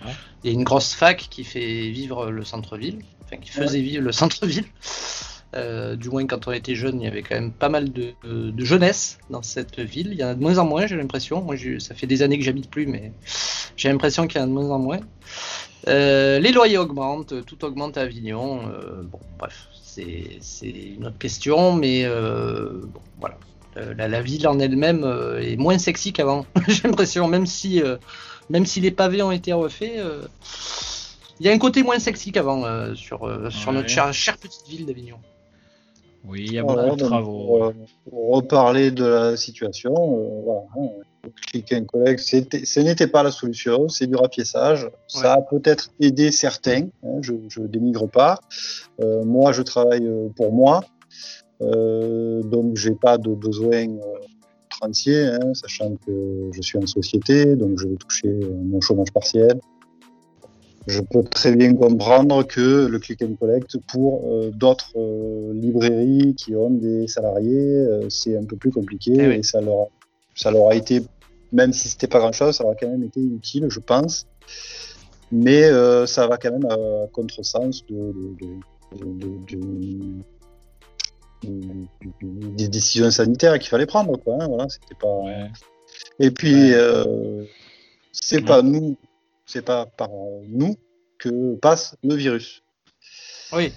il 0.43 0.49
y, 0.49 0.53
a 0.53 0.53
une, 0.53 0.63
grosse 0.63 0.93
fac 0.93 1.27
qui 1.29 1.43
fait 1.43 1.89
vivre 1.89 2.31
le 2.31 2.43
centre-ville, 2.43 2.99
enfin 3.23 3.37
qui 3.37 3.51
faisait 3.51 3.81
vivre 3.81 4.03
le 4.03 4.11
centre-ville. 4.11 4.65
Euh, 5.55 5.95
du 5.95 6.09
moins, 6.09 6.25
quand 6.27 6.47
on 6.47 6.51
était 6.51 6.75
jeune, 6.75 7.01
il 7.01 7.05
y 7.05 7.07
avait 7.07 7.21
quand 7.21 7.35
même 7.35 7.51
pas 7.51 7.69
mal 7.69 7.91
de, 7.91 8.13
de, 8.23 8.65
jeunesse 8.65 9.17
dans 9.29 9.41
cette 9.41 9.79
ville. 9.79 10.09
Il 10.11 10.19
y 10.19 10.23
en 10.23 10.27
a 10.27 10.35
de 10.35 10.41
moins 10.41 10.57
en 10.57 10.65
moins, 10.65 10.87
j'ai 10.87 10.97
l'impression. 10.97 11.41
Moi, 11.41 11.55
ça 11.79 11.95
fait 11.95 12.07
des 12.07 12.21
années 12.21 12.37
que 12.37 12.43
j'habite 12.43 12.69
plus, 12.69 12.85
mais 12.85 13.13
j'ai 13.77 13.89
l'impression 13.89 14.27
qu'il 14.27 14.39
y 14.39 14.43
en 14.43 14.45
a 14.45 14.47
de 14.47 14.53
moins 14.53 14.69
en 14.69 14.79
moins. 14.79 14.99
Euh, 15.87 16.39
les 16.39 16.51
loyers 16.51 16.77
augmentent, 16.77 17.45
tout 17.45 17.63
augmente 17.63 17.97
à 17.97 18.01
Avignon. 18.01 18.61
Euh, 18.67 19.03
bon, 19.03 19.19
bref, 19.39 19.67
c'est 19.81 20.67
une 20.67 21.07
autre 21.07 21.17
question, 21.17 21.73
mais 21.73 22.05
bon, 22.05 23.01
voilà. 23.19 23.37
La, 23.95 24.21
ville 24.21 24.47
en 24.47 24.59
elle-même 24.59 25.05
est 25.39 25.55
moins 25.55 25.77
sexy 25.77 26.11
qu'avant. 26.11 26.45
j'ai 26.67 26.83
l'impression, 26.83 27.27
même 27.27 27.45
si, 27.45 27.81
même 28.49 28.65
si 28.65 28.81
les 28.81 28.91
pavés 28.91 29.21
ont 29.21 29.31
été 29.31 29.53
refaits. 29.53 30.03
il 31.39 31.45
y 31.45 31.49
a 31.49 31.53
un 31.53 31.57
côté 31.57 31.83
moins 31.83 31.99
sexy 31.99 32.33
qu'avant 32.33 32.63
sur, 32.95 33.51
sur 33.51 33.71
notre 33.71 33.89
chère 34.11 34.37
petite 34.37 34.67
ville 34.67 34.85
d'Avignon. 34.85 35.19
Oui, 36.25 36.45
il 36.45 36.53
y 36.53 36.59
a 36.59 36.63
beaucoup 36.63 36.95
de 36.95 37.03
travaux. 37.03 37.73
Pour, 38.09 38.35
reparler 38.35 38.91
de 38.91 39.05
la 39.05 39.37
situation, 39.37 39.93
euh, 39.93 40.41
voilà, 40.43 40.61
hein, 40.77 40.89
click 41.47 41.73
and 41.73 41.85
collect, 41.85 42.19
ce 42.19 42.79
n'était 42.79 43.07
pas 43.07 43.23
la 43.23 43.31
solution, 43.31 43.87
c'est 43.89 44.07
du 44.07 44.15
rapiessage. 44.15 44.89
Ça 45.07 45.33
a 45.33 45.41
peut-être 45.41 45.91
aidé 45.99 46.31
certains, 46.31 46.87
hein, 47.03 47.19
je 47.21 47.33
ne 47.33 47.67
dénigre 47.67 48.07
pas. 48.09 48.39
Euh, 49.01 49.23
moi, 49.23 49.51
je 49.51 49.61
travaille 49.61 50.05
euh, 50.05 50.29
pour 50.35 50.51
moi, 50.51 50.81
euh, 51.61 52.41
donc 52.43 52.75
j'ai 52.75 52.95
pas 52.95 53.17
de 53.17 53.33
besoin 53.33 53.87
rentier, 54.81 55.25
hein, 55.25 55.53
sachant 55.53 55.95
que 56.05 56.49
je 56.51 56.61
suis 56.61 56.77
en 56.77 56.85
société, 56.85 57.55
donc 57.55 57.79
je 57.79 57.87
vais 57.87 57.95
toucher 57.95 58.29
mon 58.29 58.81
chômage 58.81 59.11
partiel 59.11 59.59
je 60.87 61.01
peux 61.01 61.21
très 61.23 61.53
bien 61.53 61.73
comprendre 61.75 62.43
que 62.43 62.85
le 62.85 62.97
click 62.99 63.21
and 63.21 63.35
collect 63.37 63.77
pour 63.91 64.23
euh, 64.25 64.51
d'autres 64.51 64.93
euh, 64.95 65.53
librairies 65.53 66.33
qui 66.35 66.55
ont 66.55 66.69
des 66.69 67.07
salariés, 67.07 67.57
euh, 67.57 68.09
c'est 68.09 68.37
un 68.37 68.45
peu 68.45 68.55
plus 68.55 68.71
compliqué 68.71 69.13
eh 69.17 69.37
et 69.37 69.43
ça 69.43 69.59
leur, 69.59 69.81
a, 69.81 69.87
ça 70.33 70.49
leur 70.49 70.69
a 70.69 70.75
été, 70.75 71.01
même 71.51 71.73
si 71.73 71.89
c'était 71.89 72.07
pas 72.07 72.19
grand 72.19 72.31
chose, 72.31 72.55
ça 72.55 72.63
leur 72.63 72.71
a 72.71 72.75
quand 72.75 72.87
même 72.87 73.03
été 73.03 73.19
utile, 73.19 73.67
je 73.69 73.81
pense. 73.81 74.27
Mais 75.29 75.69
ça 76.05 76.25
va 76.25 76.37
quand 76.37 76.51
même 76.53 76.65
à, 76.71 77.07
contresens 77.11 77.85
de, 77.89 78.13
des 81.43 82.69
décisions 82.69 83.11
sanitaires 83.11 83.59
qu'il 83.59 83.67
fallait 83.67 83.85
prendre. 83.85 84.15
Quoi, 84.23 84.37
hein, 84.39 84.47
voilà, 84.47 84.69
c'était 84.69 84.95
pas. 84.95 85.49
Et 86.17 86.31
puis, 86.31 86.71
c'est 88.13 88.39
pas 88.39 88.61
nous 88.61 88.95
c'est 89.47 89.63
pas 89.63 89.85
par 89.85 90.09
nous 90.47 90.75
que 91.17 91.55
passe 91.55 91.95
le 92.03 92.13
virus. 92.15 92.63
Oui. 93.53 93.73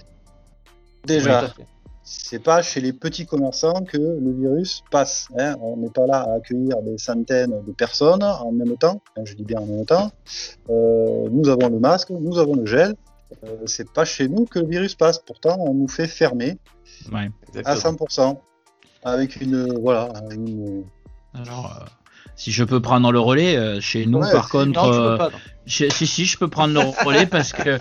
Déjà, 1.07 1.55
c'est 2.03 2.43
pas 2.43 2.61
chez 2.61 2.81
les 2.81 2.93
petits 2.93 3.25
commerçants 3.25 3.85
que 3.85 3.97
le 3.97 4.33
virus 4.33 4.83
passe. 4.91 5.29
Hein. 5.39 5.57
On 5.61 5.77
n'est 5.77 5.91
pas 5.91 6.07
là 6.07 6.23
à 6.23 6.35
accueillir 6.35 6.83
des 6.83 6.99
centaines 6.99 7.63
de 7.65 7.73
personnes 7.73 8.23
en 8.23 8.53
même 8.53 8.77
temps. 8.77 9.01
je 9.25 9.35
dis 9.35 9.45
bien 9.45 9.61
en 9.61 9.67
même 9.67 9.87
temps. 9.87 10.11
Euh, 10.69 11.29
nous 11.31 11.49
avons 11.49 11.69
le 11.69 11.79
masque, 11.79 12.11
nous 12.11 12.39
avons 12.39 12.57
le 12.57 12.67
gel. 12.67 12.95
Euh, 13.45 13.59
c'est 13.67 13.91
pas 13.91 14.05
chez 14.05 14.29
nous 14.29 14.45
que 14.45 14.59
le 14.59 14.67
virus 14.67 14.97
passe. 14.97 15.21
Pourtant, 15.21 15.57
on 15.61 15.73
nous 15.73 15.89
fait 15.89 16.09
fermer 16.09 16.59
à 17.65 17.77
100% 17.77 18.39
avec 19.05 19.41
une 19.41 19.79
voilà 19.79 20.13
une. 20.33 20.85
Alors, 21.33 21.81
euh, 21.81 21.87
si 22.41 22.53
je 22.53 22.65
peux 22.65 22.81
prendre 22.81 23.13
le 23.13 23.21
relais, 23.21 23.55
euh, 23.55 23.83
chez 23.83 24.07
nous 24.07 24.21
par 24.21 24.49
contre, 24.49 24.83
euh, 24.83 25.29
si 25.67 26.07
si 26.07 26.25
je 26.25 26.39
peux 26.39 26.49
prendre 26.49 26.73
le 26.73 26.81
relais 27.05 27.27
parce 27.31 27.53
que 27.53 27.79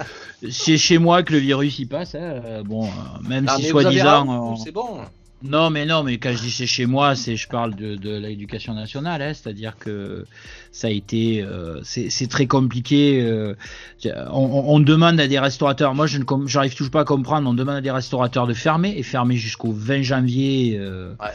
c'est 0.50 0.78
chez 0.78 0.98
moi 0.98 1.24
que 1.24 1.32
le 1.32 1.40
virus 1.40 1.80
y 1.80 1.86
passe. 1.86 2.14
Hein, 2.14 2.42
euh, 2.44 2.64
bon, 2.64 2.90
même 3.26 3.48
si 3.56 3.68
soi-disant, 3.68 4.58
c'est 4.58 4.74
bon. 4.74 5.00
Non, 5.42 5.70
mais 5.70 5.86
non, 5.86 6.04
mais 6.04 6.18
quand 6.18 6.34
je 6.34 6.42
dis 6.42 6.52
c'est 6.52 6.68
chez 6.68 6.86
moi, 6.86 7.16
c'est 7.16 7.38
je 7.38 7.48
parle 7.48 7.74
de, 7.74 7.96
de 7.96 8.18
l'éducation 8.18 8.74
nationale, 8.74 9.22
hein, 9.22 9.32
c'est-à-dire 9.34 9.78
que 9.80 10.26
ça 10.74 10.88
a 10.88 10.90
été, 10.90 11.46
c'est 11.84 12.30
très 12.30 12.46
compliqué. 12.46 13.56
on, 14.04 14.64
on, 14.68 14.82
demande 14.82 15.22
à 15.22 15.28
des 15.30 15.40
restaurateurs, 15.40 15.96
moi 15.96 16.06
je 16.06 16.18
ne 16.18 16.48
j'arrive 16.48 16.76
toujours 16.76 16.92
pas 16.92 17.02
à 17.02 17.06
comprendre, 17.06 17.50
on 17.50 17.54
demande 17.54 17.78
à 17.78 17.82
des 17.82 17.92
restaurateurs 17.92 18.46
de 18.46 18.54
fermer 18.54 18.94
et 18.98 19.04
fermer 19.04 19.38
jusqu'au 19.38 19.72
20 19.72 20.02
janvier. 20.02 20.78
Ouais. 20.78 21.28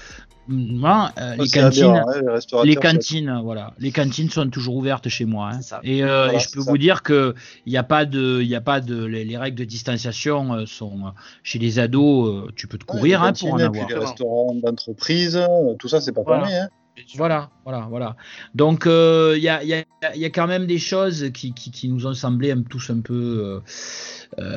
Moi, 0.46 1.10
euh, 1.18 1.36
les 1.36 1.48
cantines, 1.48 2.04
les, 2.64 2.76
cantines, 2.76 3.40
voilà, 3.42 3.72
les 3.78 3.92
cantines 3.92 4.28
sont 4.28 4.50
toujours 4.50 4.76
ouvertes 4.76 5.08
chez 5.08 5.24
moi. 5.24 5.52
Hein. 5.54 5.78
Et, 5.82 6.04
euh, 6.04 6.38
je 6.38 6.50
peux 6.50 6.60
vous 6.60 6.76
dire 6.76 7.02
que 7.02 7.34
il 7.64 7.70
n'y 7.70 7.78
a 7.78 7.82
pas 7.82 8.04
de, 8.04 8.42
il 8.42 8.54
a 8.54 8.60
pas 8.60 8.80
de, 8.80 9.04
les, 9.04 9.36
règles 9.38 9.56
de 9.56 9.64
distanciation 9.64 10.52
euh, 10.52 10.66
sont 10.66 11.14
chez 11.42 11.58
les 11.58 11.78
ados, 11.78 12.52
tu 12.56 12.66
peux 12.66 12.76
te 12.76 12.84
courir 12.84 13.22
hein, 13.22 13.32
pour 13.32 13.54
en 13.54 13.58
avoir. 13.58 13.88
les 13.88 13.94
restaurants 13.94 14.54
d'entreprise, 14.54 15.40
tout 15.78 15.88
ça, 15.88 16.00
c'est 16.00 16.12
pas 16.12 16.22
voilà. 16.22 16.64
Hein. 16.64 16.68
Voilà, 17.16 17.50
voilà, 17.64 17.86
voilà. 17.90 18.16
Donc, 18.54 18.84
il 18.86 19.42
y, 19.42 19.48
a, 19.48 19.64
y, 19.64 19.74
a, 19.74 19.84
y, 20.14 20.24
a, 20.24 20.30
quand 20.30 20.46
même 20.46 20.66
des 20.66 20.78
choses 20.78 21.30
qui, 21.34 21.52
qui, 21.52 21.72
qui 21.72 21.88
nous 21.88 22.06
ont 22.06 22.14
semblé 22.14 22.54
tous 22.70 22.90
un 22.90 23.00
peu. 23.00 23.60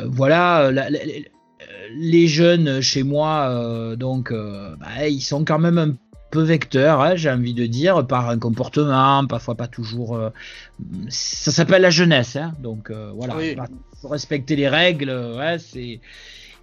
voilà, 0.05 0.69
les 1.95 2.27
jeunes 2.27 2.81
chez 2.81 3.03
moi, 3.03 3.95
donc, 3.95 4.31
bah, 4.31 5.07
ils 5.07 5.21
sont 5.21 5.43
quand 5.45 5.59
même 5.59 5.77
un 5.77 5.95
peu 6.29 6.41
vecteur, 6.41 7.01
hein, 7.01 7.15
j'ai 7.15 7.29
envie 7.29 7.53
de 7.53 7.65
dire, 7.65 8.05
par 8.05 8.29
un 8.29 8.37
comportement, 8.37 9.25
parfois 9.27 9.55
pas 9.55 9.67
toujours. 9.67 10.15
Euh, 10.15 10.29
ça 11.09 11.51
s'appelle 11.51 11.81
la 11.81 11.89
jeunesse, 11.89 12.35
hein, 12.35 12.53
donc 12.61 12.89
euh, 12.89 13.11
voilà. 13.15 13.35
Faut 14.01 14.09
respecter 14.09 14.55
les 14.55 14.67
règles, 14.67 15.09
ouais, 15.09 15.57
c'est 15.59 15.99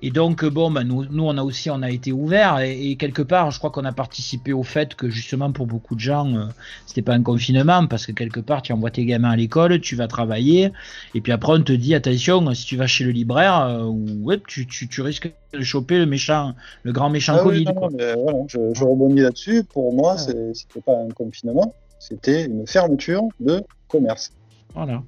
et 0.06 0.10
donc, 0.10 0.44
bon, 0.44 0.70
bah, 0.70 0.84
nous, 0.84 1.06
nous, 1.06 1.24
on 1.24 1.38
a 1.38 1.42
aussi, 1.42 1.70
on 1.70 1.80
a 1.80 1.90
été 1.90 2.12
ouvert 2.12 2.60
et, 2.60 2.94
quelque 2.96 3.22
part, 3.22 3.50
je 3.50 3.56
crois 3.56 3.70
qu'on 3.70 3.86
a 3.86 3.92
participé 3.92 4.52
au 4.52 4.62
fait 4.62 4.94
que 4.94 5.08
justement 5.08 5.50
pour 5.50 5.66
beaucoup 5.66 5.94
de 5.94 6.00
gens, 6.00 6.30
euh, 6.36 6.44
c'était 6.84 7.00
pas 7.00 7.14
un 7.14 7.22
confinement 7.22 7.86
parce 7.86 8.04
que 8.04 8.12
quelque 8.12 8.40
part, 8.40 8.60
tu 8.60 8.74
envoies 8.74 8.90
tes 8.90 9.06
gamins 9.06 9.30
à 9.30 9.36
l'école, 9.36 9.80
tu 9.80 9.96
vas 9.96 10.06
travailler 10.06 10.72
et 11.14 11.22
puis 11.22 11.32
après 11.32 11.54
on 11.54 11.62
te 11.62 11.72
dit 11.72 11.94
attention, 11.94 12.52
si 12.52 12.66
tu 12.66 12.76
vas 12.76 12.86
chez 12.86 13.04
le 13.04 13.12
libraire, 13.12 13.62
euh, 13.62 13.86
ouais, 13.86 14.38
tu, 14.46 14.66
tu, 14.66 14.88
tu, 14.88 15.00
risques 15.00 15.32
de 15.54 15.62
choper 15.62 15.96
le 15.96 16.04
méchant, 16.04 16.52
le 16.82 16.92
grand 16.92 17.08
méchant 17.08 17.36
ah 17.38 17.42
Covid. 17.42 17.64
voilà, 17.64 18.40
je, 18.48 18.58
je, 18.74 18.84
rebondis 18.84 19.22
là-dessus. 19.22 19.64
Pour 19.64 19.94
moi, 19.94 20.16
ah. 20.18 20.52
c'était 20.52 20.82
pas 20.82 20.98
un 20.98 21.08
confinement, 21.12 21.74
c'était 21.98 22.44
une 22.44 22.66
fermeture 22.66 23.22
de 23.40 23.62
commerce. 23.88 24.34
Voilà. 24.74 25.02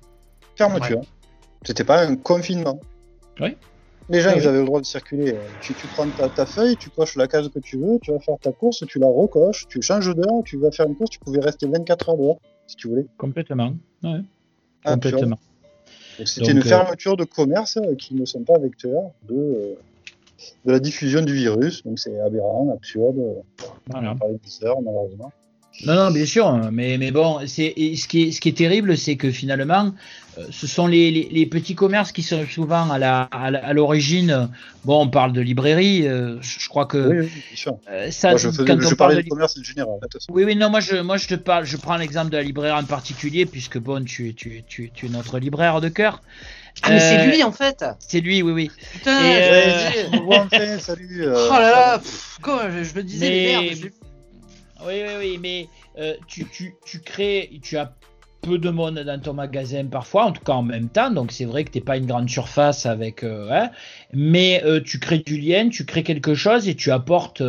Fermeture. 0.57 1.03
C'était 1.65 1.85
pas 1.85 2.07
un 2.07 2.17
confinement. 2.17 2.81
Oui. 3.41 3.57
Les 4.09 4.21
gens, 4.21 4.31
ils 4.37 4.47
avaient 4.47 4.61
le 4.61 4.67
droit 4.67 4.81
de 4.81 4.87
circuler. 4.87 5.35
Tu, 5.61 5.75
tu 5.75 5.89
prends 5.89 6.09
ta, 6.11 6.47
feuille, 6.47 6.77
tu 6.77 6.91
coches 6.91 7.17
la 7.17 7.27
case 7.27 7.49
que 7.49 7.59
tu 7.59 7.77
veux, 7.77 7.99
tu 8.01 8.13
vas 8.13 8.21
faire 8.21 8.39
ta 8.41 8.53
course, 8.53 8.85
tu 8.87 8.99
la 8.99 9.09
recoches, 9.09 9.67
tu 9.69 9.83
changes 9.83 10.15
d'heure, 10.15 10.43
tu 10.45 10.59
vas 10.59 10.71
faire 10.71 10.87
une 10.87 10.95
course, 10.95 11.11
tu 11.11 11.19
pouvais 11.19 11.41
rester 11.41 11.67
24 11.67 12.11
heures 12.11 12.17
dehors, 12.17 12.39
si 12.67 12.77
tu 12.77 12.89
voulais. 12.89 13.07
Complètement. 13.19 13.75
Ouais. 14.05 14.21
Complètement. 14.85 15.39
C'était 16.25 16.53
une 16.53 16.59
euh, 16.59 16.63
fermeture 16.63 17.17
de 17.17 17.25
commerce 17.25 17.79
qui 17.99 18.15
ne 18.15 18.25
sont 18.25 18.43
pas 18.43 18.59
vecteurs 18.59 19.11
de, 19.29 19.35
euh, 19.35 19.75
de 20.65 20.73
la 20.73 20.79
diffusion 20.79 21.23
du 21.23 21.35
virus. 21.35 21.83
Donc 21.85 21.99
c'est 21.99 22.19
aberrant, 22.21 22.71
absurde. 22.73 23.17
Voilà. 23.89 24.17
On 24.21 24.27
a 24.27 24.81
malheureusement. 24.81 25.33
Non, 25.85 25.95
non, 25.95 26.11
bien 26.11 26.25
sûr, 26.25 26.71
mais, 26.73 26.97
mais 26.97 27.11
bon, 27.11 27.41
c'est 27.47 27.75
ce 27.77 28.09
qui 28.09 28.25
est, 28.25 28.33
ce 28.33 28.41
qui 28.41 28.49
est 28.49 28.57
terrible, 28.57 28.97
c'est 28.97 29.17
que 29.17 29.31
finalement, 29.31 29.93
euh, 30.39 30.45
ce 30.51 30.67
sont 30.67 30.87
les, 30.87 31.11
les, 31.11 31.47
petits 31.47 31.75
commerces 31.75 32.13
qui 32.13 32.23
sont 32.23 32.47
souvent 32.47 32.91
à 32.91 32.99
la 32.99 33.23
à 33.23 33.73
l'origine. 33.75 34.49
Bon, 34.85 35.03
on 35.03 35.09
parle 35.09 35.33
de 35.35 35.41
librairie, 35.43 36.09
euh, 36.09 36.41
je 36.41 36.69
crois 36.69 36.87
que 36.87 37.09
oui, 37.09 37.19
oui, 37.21 37.27
bien 37.27 37.57
sûr. 37.57 37.79
Euh, 37.91 38.11
ça, 38.11 38.31
moi, 38.31 38.39
je, 38.39 38.49
quand 38.49 38.81
je 38.81 38.87
on 38.87 38.97
parlais 38.97 39.23
de 39.23 39.29
commerce 39.29 39.59
en 39.59 39.63
général. 39.63 39.99
Oui, 40.31 40.45
oui, 40.45 40.57
non, 40.57 40.71
moi 40.71 40.81
je 40.81 40.97
moi 40.97 41.19
je 41.19 41.29
te 41.29 41.35
parle, 41.35 41.67
je 41.67 41.77
prends 41.77 41.97
l'exemple 41.97 42.31
de 42.31 42.39
la 42.39 42.43
librairie 42.43 42.79
en 42.79 42.85
particulier, 42.85 43.45
puisque 43.45 43.79
bon, 43.79 44.03
tu 44.05 44.35
tu 44.35 44.63
tu, 44.67 44.91
tu 44.95 45.07
es 45.07 45.09
notre 45.11 45.39
libraire 45.39 45.83
de 45.83 45.89
cœur. 45.89 46.23
Ah, 46.83 46.91
mais 46.91 47.01
c'est 47.01 47.27
lui 47.27 47.43
en 47.43 47.53
fait. 47.53 47.85
C'est 47.99 48.21
lui, 48.21 48.43
oui, 48.43 48.53
oui. 48.53 48.71
Putain, 48.93 49.19
et, 49.25 50.79
salut. 50.79 51.25
oh 51.27 51.51
là 51.53 51.71
là, 51.71 52.03
quoi, 52.43 52.71
je, 52.71 52.95
me 52.95 53.03
disais 53.03 53.31
merde. 53.31 53.91
Oui, 54.85 54.95
oui, 55.07 55.15
oui, 55.19 55.39
mais 55.41 55.69
euh, 55.99 56.15
tu, 56.27 56.47
tu, 56.47 56.75
tu, 56.85 57.01
crées, 57.01 57.51
tu 57.63 57.77
as 57.77 57.95
peu 58.43 58.59
de 58.59 58.71
monde 58.71 58.99
dans 58.99 59.21
ton 59.21 59.33
magasin 59.33 59.87
parfois, 59.87 60.27
en 60.27 60.33
tout 60.33 60.43
cas 60.43 60.53
en 60.53 60.63
même 60.63 60.89
temps, 60.89 61.11
donc 61.11 61.33
c'est 61.33 61.47
vrai 61.47 61.65
que 61.65 61.71
tu 61.71 61.79
n'es 61.79 61.85
pas 61.85 61.97
une 61.97 62.07
grande 62.07 62.29
surface 62.29 62.87
avec... 62.87 63.25
Euh, 63.25 63.49
hein, 63.51 63.71
mais 64.13 64.63
euh, 64.65 64.81
tu 64.81 64.99
crées 65.01 65.19
du 65.19 65.39
lien, 65.39 65.69
tu 65.69 65.85
crées 65.85 66.03
quelque 66.03 66.35
chose 66.35 66.69
et 66.69 66.75
tu 66.75 66.91
apportes, 66.91 67.43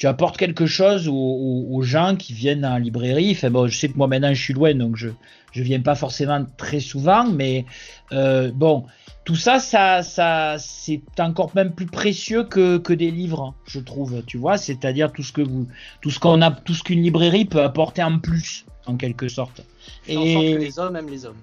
tu 0.00 0.08
apportes 0.08 0.36
quelque 0.36 0.66
chose 0.66 1.06
aux, 1.06 1.66
aux, 1.70 1.82
gens 1.82 2.16
qui 2.16 2.32
viennent 2.32 2.64
en 2.64 2.78
librairie. 2.78 3.30
Enfin 3.30 3.50
bon, 3.50 3.68
je 3.68 3.78
sais 3.78 3.88
que 3.88 3.96
moi 3.96 4.08
maintenant 4.08 4.34
je 4.34 4.42
suis 4.42 4.54
loin, 4.54 4.74
donc 4.74 4.96
je 4.96 5.08
ne 5.08 5.62
viens 5.62 5.80
pas 5.80 5.94
forcément 5.94 6.44
très 6.56 6.80
souvent, 6.80 7.30
mais 7.30 7.64
bon 8.10 8.86
tout 9.24 9.36
ça, 9.36 9.60
ça, 9.60 10.02
ça 10.02 10.56
c'est 10.58 11.02
encore 11.18 11.52
même 11.54 11.72
plus 11.72 11.86
précieux 11.86 12.44
que, 12.44 12.78
que, 12.78 12.92
des 12.92 13.10
livres, 13.10 13.54
je 13.66 13.78
trouve. 13.78 14.22
Tu 14.26 14.38
vois, 14.38 14.56
c'est-à-dire 14.56 15.12
tout 15.12 15.22
ce 15.22 15.32
que 15.32 15.42
vous, 15.42 15.68
tout 16.00 16.10
ce 16.10 16.18
qu'on 16.18 16.42
a, 16.42 16.50
tout 16.50 16.74
ce 16.74 16.82
qu'une 16.82 17.02
librairie 17.02 17.44
peut 17.44 17.62
apporter 17.62 18.02
en 18.02 18.18
plus, 18.18 18.64
en 18.86 18.96
quelque 18.96 19.28
sorte. 19.28 19.62
Et 20.08 20.16
que 20.16 20.58
les 20.58 20.78
hommes 20.78 20.96
aiment 20.96 21.10
les 21.10 21.26
hommes. 21.26 21.40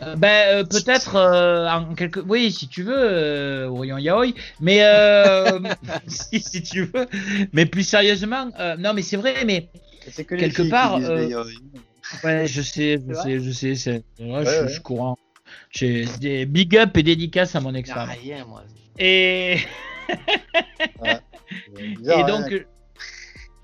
Euh, 0.00 0.14
ben 0.14 0.58
euh, 0.58 0.64
peut-être 0.64 1.16
euh, 1.16 1.68
en 1.68 1.94
quelque 1.94 2.20
oui 2.20 2.52
si 2.52 2.68
tu 2.68 2.84
veux 2.84 2.94
euh, 2.96 3.98
yaoi 3.98 4.32
mais 4.60 4.78
si, 6.06 6.40
si, 6.40 6.62
tu 6.62 6.84
veux 6.84 7.06
mais 7.52 7.66
plus 7.66 7.82
sérieusement 7.82 8.50
non 8.78 8.92
mais 8.94 9.02
c'est 9.02 9.16
vrai 9.16 9.44
mais 9.44 9.68
quelque 10.28 10.70
part 10.70 11.00
ouais 11.00 12.46
je 12.46 12.62
sais 12.62 13.00
je 13.08 13.14
sais 13.14 13.40
je 13.40 13.50
sais 13.50 13.74
c'est 13.74 14.04
ouais, 14.20 14.44
je, 14.44 14.68
suis 14.68 14.82
courant 14.82 15.16
j'ai 15.70 16.06
des 16.20 16.46
big 16.46 16.76
up 16.76 16.96
et 16.96 17.02
dédicaces 17.02 17.54
à 17.54 17.60
mon 17.60 17.74
ex-femme. 17.74 18.10
Rien, 18.22 18.44
moi. 18.44 18.62
Et. 18.98 19.58
et 21.78 22.24
donc. 22.26 22.66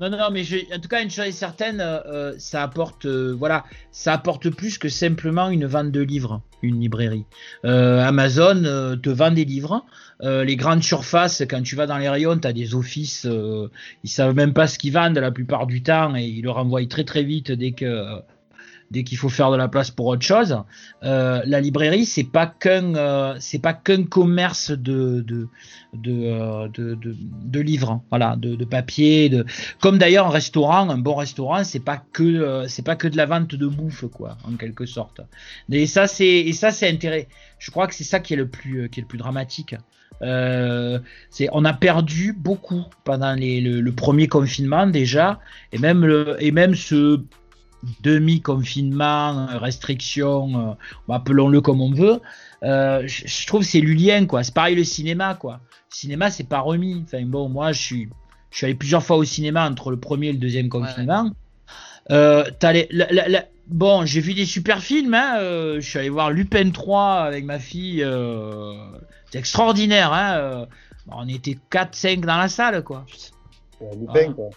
Euh, 0.01 0.09
non, 0.09 0.19
non, 0.19 0.31
mais 0.33 0.43
en 0.75 0.79
tout 0.79 0.89
cas, 0.89 1.03
une 1.03 1.11
chose 1.11 1.27
est 1.27 1.33
certaine, 1.33 1.81
euh, 1.81 2.01
euh, 2.07 2.35
ça 2.39 2.63
apporte, 2.63 3.07
voilà, 3.07 3.65
ça 3.93 4.13
apporte 4.13 4.51
plus 4.51 4.79
que 4.79 4.89
simplement 4.89 5.51
une 5.51 5.67
vente 5.67 5.91
de 5.91 6.01
livres, 6.01 6.43
une 6.63 6.81
librairie. 6.81 7.25
Amazon 7.63 8.63
te 9.03 9.11
vend 9.11 9.31
des 9.31 9.45
livres. 9.45 9.85
les 10.21 10.57
grandes 10.57 10.83
surfaces, 10.83 11.43
quand 11.49 11.63
tu 11.63 11.77
vas 11.77 11.87
dans 11.87 11.99
les 11.99 12.09
rayons, 12.09 12.39
tu 12.39 12.49
as 12.49 12.53
des 12.53 12.75
offices, 12.75 13.27
ils 14.05 14.11
savent 14.11 14.35
même 14.35 14.53
pas 14.53 14.67
ce 14.67 14.79
qu'ils 14.79 14.93
vendent 14.93 15.19
la 15.19 15.31
plupart 15.31 15.67
du 15.67 15.83
temps 15.83 16.17
et 16.17 16.25
ils 16.25 16.43
le 16.43 16.51
renvoient 16.51 16.85
très 16.87 17.05
très 17.05 17.23
vite 17.23 17.53
dès 17.53 17.73
que 17.73 18.21
dès 18.91 19.05
qu'il 19.05 19.19
faut 19.19 19.29
faire 19.29 19.51
de 19.51 19.57
la 19.57 19.69
place 19.69 19.91
pour 19.91 20.07
autre 20.07 20.25
chose. 20.25 20.57
Euh, 21.03 21.43
la 21.47 21.61
librairie, 21.61 22.07
c'est 22.07 22.25
pas 22.25 22.47
qu'un, 22.47 22.95
euh, 22.95 23.35
c'est 23.41 23.59
pas 23.59 23.73
qu'un 23.73 24.05
commerce 24.05 24.71
de 24.71 25.21
de 25.21 25.49
de, 25.95 26.13
euh, 26.13 26.69
de, 26.69 27.61
livres, 27.61 28.03
voilà, 28.11 28.35
de, 28.37 28.57
de, 28.57 28.65
papier, 28.65 29.29
de 29.29 29.47
comme 29.81 29.97
d'ailleurs 29.97 30.27
un 30.27 30.31
restaurant, 30.31 30.91
un 30.91 30.99
bon 30.99 31.15
restaurant, 31.15 31.63
c'est 31.63 31.85
pas 31.85 32.03
que 32.13 32.65
c'est 32.69 32.85
pas 32.85 32.97
que 32.97 33.07
de 33.09 33.17
la 33.17 33.27
vente 33.27 33.55
de 33.55 33.67
bouffe, 33.67 34.05
quoi, 34.13 34.37
en 34.45 34.57
quelque 34.57 34.87
sorte. 34.87 35.21
Et 35.71 35.87
ça, 35.87 36.07
c'est 36.07 36.27
et 36.27 36.53
ça, 36.53 36.71
c'est 36.73 36.89
intérêt. 36.89 37.29
Je 37.59 37.71
crois 37.71 37.87
que 37.87 37.95
c'est 37.95 38.05
ça 38.05 38.21
qui 38.21 38.35
est 38.35 38.37
le 38.37 38.49
plus 38.49 38.89
qui 38.91 39.01
est 39.01 39.03
le 39.03 39.09
plus 39.09 39.19
dramatique. 39.19 39.77
c'est 40.21 41.49
on 41.53 41.65
a 41.65 41.73
perdu 41.73 42.33
beaucoup 42.33 42.85
pendant 43.05 43.35
les, 43.35 43.61
le, 43.61 43.81
le, 43.81 43.93
premier 43.93 44.27
confinement 44.27 44.87
déjà 44.87 45.41
et 45.73 45.79
même 45.79 46.05
le, 46.05 46.37
et 46.41 46.51
même 46.51 46.75
ce 46.75 47.21
demi-confinement, 48.03 49.47
restriction, 49.59 50.77
euh, 51.09 51.13
appelons-le 51.13 51.61
comme 51.61 51.81
on 51.81 51.93
veut, 51.93 52.21
euh, 52.63 53.03
je, 53.07 53.47
trouve 53.47 53.63
c'est 53.63 53.81
lien 53.81 54.27
quoi. 54.27 54.43
C'est 54.43 54.55
pareil 54.55 54.77
le 54.77 54.85
cinéma 54.85 55.35
quoi. 55.35 55.61
Le 55.91 55.97
cinéma 55.97 56.31
c'est 56.31 56.49
pas 56.49 56.61
remis. 56.61 57.03
Enfin 57.05 57.23
bon, 57.25 57.49
moi 57.49 57.73
je 57.73 57.81
suis, 57.81 58.09
je 58.51 58.57
suis 58.57 58.67
allé 58.67 58.75
plusieurs 58.75 59.03
fois 59.03 59.17
au 59.17 59.25
cinéma 59.25 59.69
entre 59.69 59.91
le 59.91 59.99
premier 59.99 60.29
et 60.29 60.33
le 60.33 60.39
deuxième 60.39 60.69
confinement. 60.69 61.31
Euh, 62.11 62.45
bon, 63.67 64.05
j'ai 64.05 64.21
vu 64.21 64.35
des 64.35 64.47
super 64.47 64.81
films. 64.81 65.15
Hein, 65.15 65.37
je 65.77 65.81
suis 65.81 65.99
allé 65.99 66.11
voir 66.11 66.31
Lupin 66.31 66.71
3 66.71 67.23
avec 67.23 67.45
ma 67.45 67.59
fille. 67.59 68.07
c'est 69.31 69.39
extraordinaire. 69.39 70.13
Hein, 70.13 70.67
on 71.09 71.29
était 71.29 71.59
4-5 71.71 72.21
dans 72.21 72.39
la 72.39 72.49
salle 72.49 72.83
quoi. 72.83 73.05
Lupin 73.81 74.33
quoi. 74.33 74.51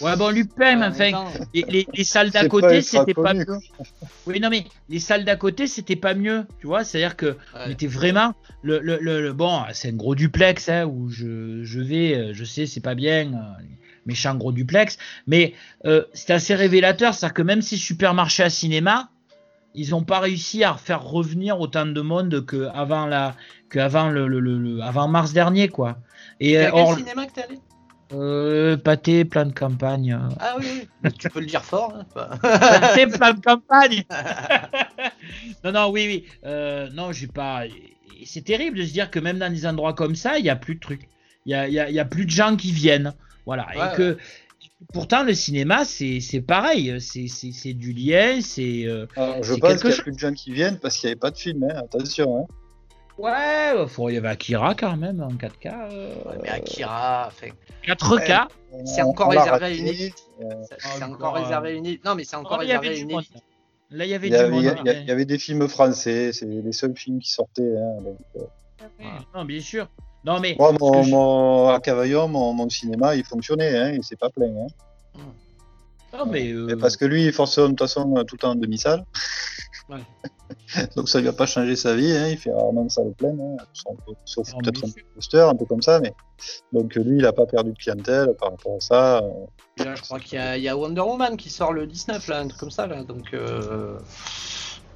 Ouais, 0.00 0.16
bon, 0.16 0.30
Lupin, 0.30 0.82
enfin, 0.82 1.24
les, 1.54 1.86
les, 1.92 2.04
salles 2.04 2.30
d'à 2.30 2.48
côté, 2.48 2.82
c'était 2.82 3.14
pas 3.14 3.34
mieux. 3.34 3.46
Oui, 4.26 4.40
non, 4.40 4.50
mais 4.50 4.64
les 4.88 4.98
salles 4.98 5.24
d'à 5.24 5.36
côté, 5.36 5.66
c'était 5.66 5.96
pas 5.96 6.14
mieux, 6.14 6.44
tu 6.60 6.66
vois. 6.66 6.84
C'est-à-dire 6.84 7.16
que 7.16 7.36
on 7.54 7.70
était 7.70 7.86
vraiment. 7.86 8.34
Le, 8.62 8.78
le, 8.78 8.98
le, 9.00 9.32
bon, 9.32 9.62
c'est 9.72 9.88
un 9.88 9.94
gros 9.94 10.14
duplex 10.14 10.68
hein, 10.68 10.84
où 10.86 11.08
je, 11.10 11.64
je 11.64 11.80
vais, 11.80 12.14
euh, 12.14 12.30
je 12.32 12.44
sais, 12.44 12.66
c'est 12.66 12.80
pas 12.80 12.94
bien, 12.94 13.32
euh, 13.32 13.62
méchant 14.06 14.36
gros 14.36 14.52
duplex, 14.52 14.98
mais 15.26 15.54
euh, 15.84 16.04
c'est 16.12 16.30
assez 16.30 16.54
révélateur. 16.54 17.14
C'est-à-dire 17.14 17.34
que 17.34 17.42
même 17.42 17.62
si 17.62 17.76
supermarché 17.76 18.44
à 18.44 18.50
cinéma, 18.50 19.08
ils 19.74 19.90
n'ont 19.90 20.04
pas 20.04 20.20
réussi 20.20 20.64
à 20.64 20.74
faire 20.74 21.02
revenir 21.02 21.58
autant 21.60 21.86
de 21.86 22.00
monde 22.00 22.44
qu'avant 22.46 23.06
la, 23.06 23.34
que 23.68 23.78
avant 23.78 24.10
le, 24.10 24.28
le, 24.28 24.80
avant 24.82 25.08
mars 25.08 25.32
dernier, 25.32 25.68
quoi. 25.68 25.98
Et, 26.40 26.52
quel 26.54 26.96
cinéma 26.96 27.26
que 27.26 27.32
t'es 27.32 27.42
allé? 27.42 27.58
Euh, 28.14 28.76
pâté, 28.76 29.24
plein 29.24 29.46
de 29.46 29.52
campagne. 29.52 30.18
Ah 30.40 30.56
oui, 30.58 30.88
oui. 31.04 31.12
tu 31.18 31.28
peux 31.28 31.40
le 31.40 31.46
dire 31.46 31.64
fort. 31.64 31.94
Hein, 32.16 32.38
pâté, 32.42 33.06
plein 33.06 33.34
de 33.34 33.40
campagne. 33.40 34.04
non, 35.64 35.72
non, 35.72 35.90
oui, 35.90 36.06
oui. 36.06 36.24
Euh, 36.44 36.88
non, 36.90 37.12
j'ai 37.12 37.26
pas. 37.26 37.64
C'est 38.24 38.44
terrible 38.44 38.78
de 38.78 38.84
se 38.84 38.92
dire 38.92 39.10
que 39.10 39.18
même 39.18 39.38
dans 39.38 39.52
des 39.52 39.66
endroits 39.66 39.94
comme 39.94 40.14
ça, 40.14 40.38
il 40.38 40.42
n'y 40.42 40.50
a 40.50 40.56
plus 40.56 40.76
de 40.76 40.80
trucs. 40.80 41.08
Il 41.46 41.52
y 41.52 41.54
a, 41.54 41.68
y, 41.68 41.78
a, 41.78 41.90
y 41.90 41.98
a, 41.98 42.04
plus 42.04 42.24
de 42.24 42.30
gens 42.30 42.56
qui 42.56 42.72
viennent. 42.72 43.14
Voilà. 43.46 43.66
et 43.74 43.96
que. 43.96 44.16
Pourtant, 44.92 45.22
le 45.22 45.32
cinéma, 45.32 45.84
c'est 45.84 46.44
pareil. 46.46 47.00
C'est 47.00 47.72
du 47.74 47.92
lien. 47.92 48.40
C'est. 48.40 48.84
Euh, 48.86 49.06
je 49.42 49.54
pense 49.54 49.80
qu'il 49.80 49.90
n'y 49.90 49.96
a 49.96 50.02
plus 50.02 50.12
de 50.12 50.18
gens 50.18 50.32
qui 50.32 50.52
viennent 50.52 50.78
parce 50.78 50.98
qu'il 50.98 51.08
n'y 51.08 51.12
avait 51.12 51.20
pas 51.20 51.30
de 51.30 51.38
film. 51.38 51.64
Hein. 51.64 51.82
Attention. 51.84 52.38
Hein. 52.38 52.54
Ouais, 53.18 53.74
il 54.08 54.14
y 54.14 54.16
avait 54.16 54.28
Akira 54.28 54.74
quand 54.74 54.96
même 54.96 55.20
en 55.20 55.28
4K. 55.28 55.90
Euh... 55.90 56.14
Ouais, 56.24 56.38
mais 56.42 56.48
Akira, 56.48 57.28
enfin. 57.28 57.48
4K 57.86 58.48
C'est 58.86 59.02
encore 59.02 59.30
réservé 59.30 59.66
à 59.66 59.70
une 59.70 59.86
élite. 59.86 60.16
C'est 60.78 61.04
encore 61.04 61.34
réservé 61.34 61.68
à 61.70 61.72
une 61.72 61.86
élite. 61.86 62.04
Non, 62.04 62.14
mais 62.14 62.24
c'est 62.24 62.36
encore 62.36 62.58
réservé 62.58 62.88
à 62.88 62.92
une 62.96 63.10
élite. 63.10 63.30
Là, 63.90 64.06
il 64.06 64.10
y 64.10 64.14
avait 64.14 64.30
du 64.30 64.50
monde. 64.50 64.62
Il 64.86 65.04
y, 65.06 65.10
avait 65.10 65.26
des 65.26 65.38
films 65.38 65.68
français, 65.68 66.32
c'est 66.32 66.46
les 66.46 66.72
seuls 66.72 66.96
films 66.96 67.18
qui 67.18 67.30
sortaient. 67.30 67.76
Hein, 67.76 68.02
donc, 68.02 68.18
euh... 68.36 69.04
Non, 69.34 69.44
bien 69.44 69.60
sûr. 69.60 69.86
Non, 70.24 70.40
mais. 70.40 70.56
Moi, 70.58 70.72
mon, 70.80 71.06
mon, 71.06 71.68
à 71.68 71.80
Cavaillon, 71.80 72.28
mon, 72.28 72.54
mon, 72.54 72.68
cinéma, 72.70 73.14
il 73.16 73.24
fonctionnait, 73.24 73.76
hein, 73.76 73.92
il 73.92 74.02
s'est 74.02 74.16
pas 74.16 74.30
plein. 74.30 74.46
Hein. 74.46 75.18
Non, 76.16 76.26
mais, 76.26 76.52
euh... 76.52 76.76
Parce 76.80 76.96
que 76.96 77.04
lui, 77.04 77.26
il 77.26 77.32
fonctionne 77.32 77.72
de 77.72 77.76
toute 77.76 77.80
façon 77.80 78.14
tout 78.24 78.36
le 78.36 78.38
temps 78.38 78.52
en 78.52 78.54
demi-salle. 78.54 79.04
Ouais. 79.92 80.86
Donc 80.96 81.08
ça 81.08 81.20
lui 81.20 81.28
a 81.28 81.32
pas 81.32 81.46
changé 81.46 81.76
sa 81.76 81.94
vie, 81.94 82.12
hein. 82.12 82.28
il 82.28 82.38
fait 82.38 82.52
rarement 82.52 82.84
de 82.84 82.90
salle 82.90 83.12
pleine, 83.16 83.38
hein. 83.40 83.56
sauf 84.24 84.50
peut-être 84.54 84.84
un 84.84 84.88
poster, 85.14 85.48
un 85.48 85.54
peu 85.54 85.64
comme 85.66 85.82
ça, 85.82 86.00
mais 86.00 86.12
donc 86.72 86.94
lui 86.94 87.18
il 87.18 87.26
a 87.26 87.32
pas 87.32 87.46
perdu 87.46 87.72
de 87.72 87.76
clientèle 87.76 88.34
par 88.38 88.50
rapport 88.50 88.76
à 88.76 88.80
ça. 88.80 89.18
Euh. 89.18 89.84
Là, 89.84 89.94
je 89.94 90.02
crois 90.02 90.18
qu'il 90.20 90.38
y, 90.38 90.60
y, 90.60 90.68
a 90.68 90.76
Wonder 90.76 91.02
Woman 91.02 91.36
qui 91.36 91.50
sort 91.50 91.72
le 91.72 91.86
19 91.86 92.26
là, 92.28 92.40
un 92.40 92.48
truc 92.48 92.60
comme 92.60 92.70
ça 92.70 92.86
là, 92.86 93.04
donc 93.04 93.34
euh... 93.34 93.98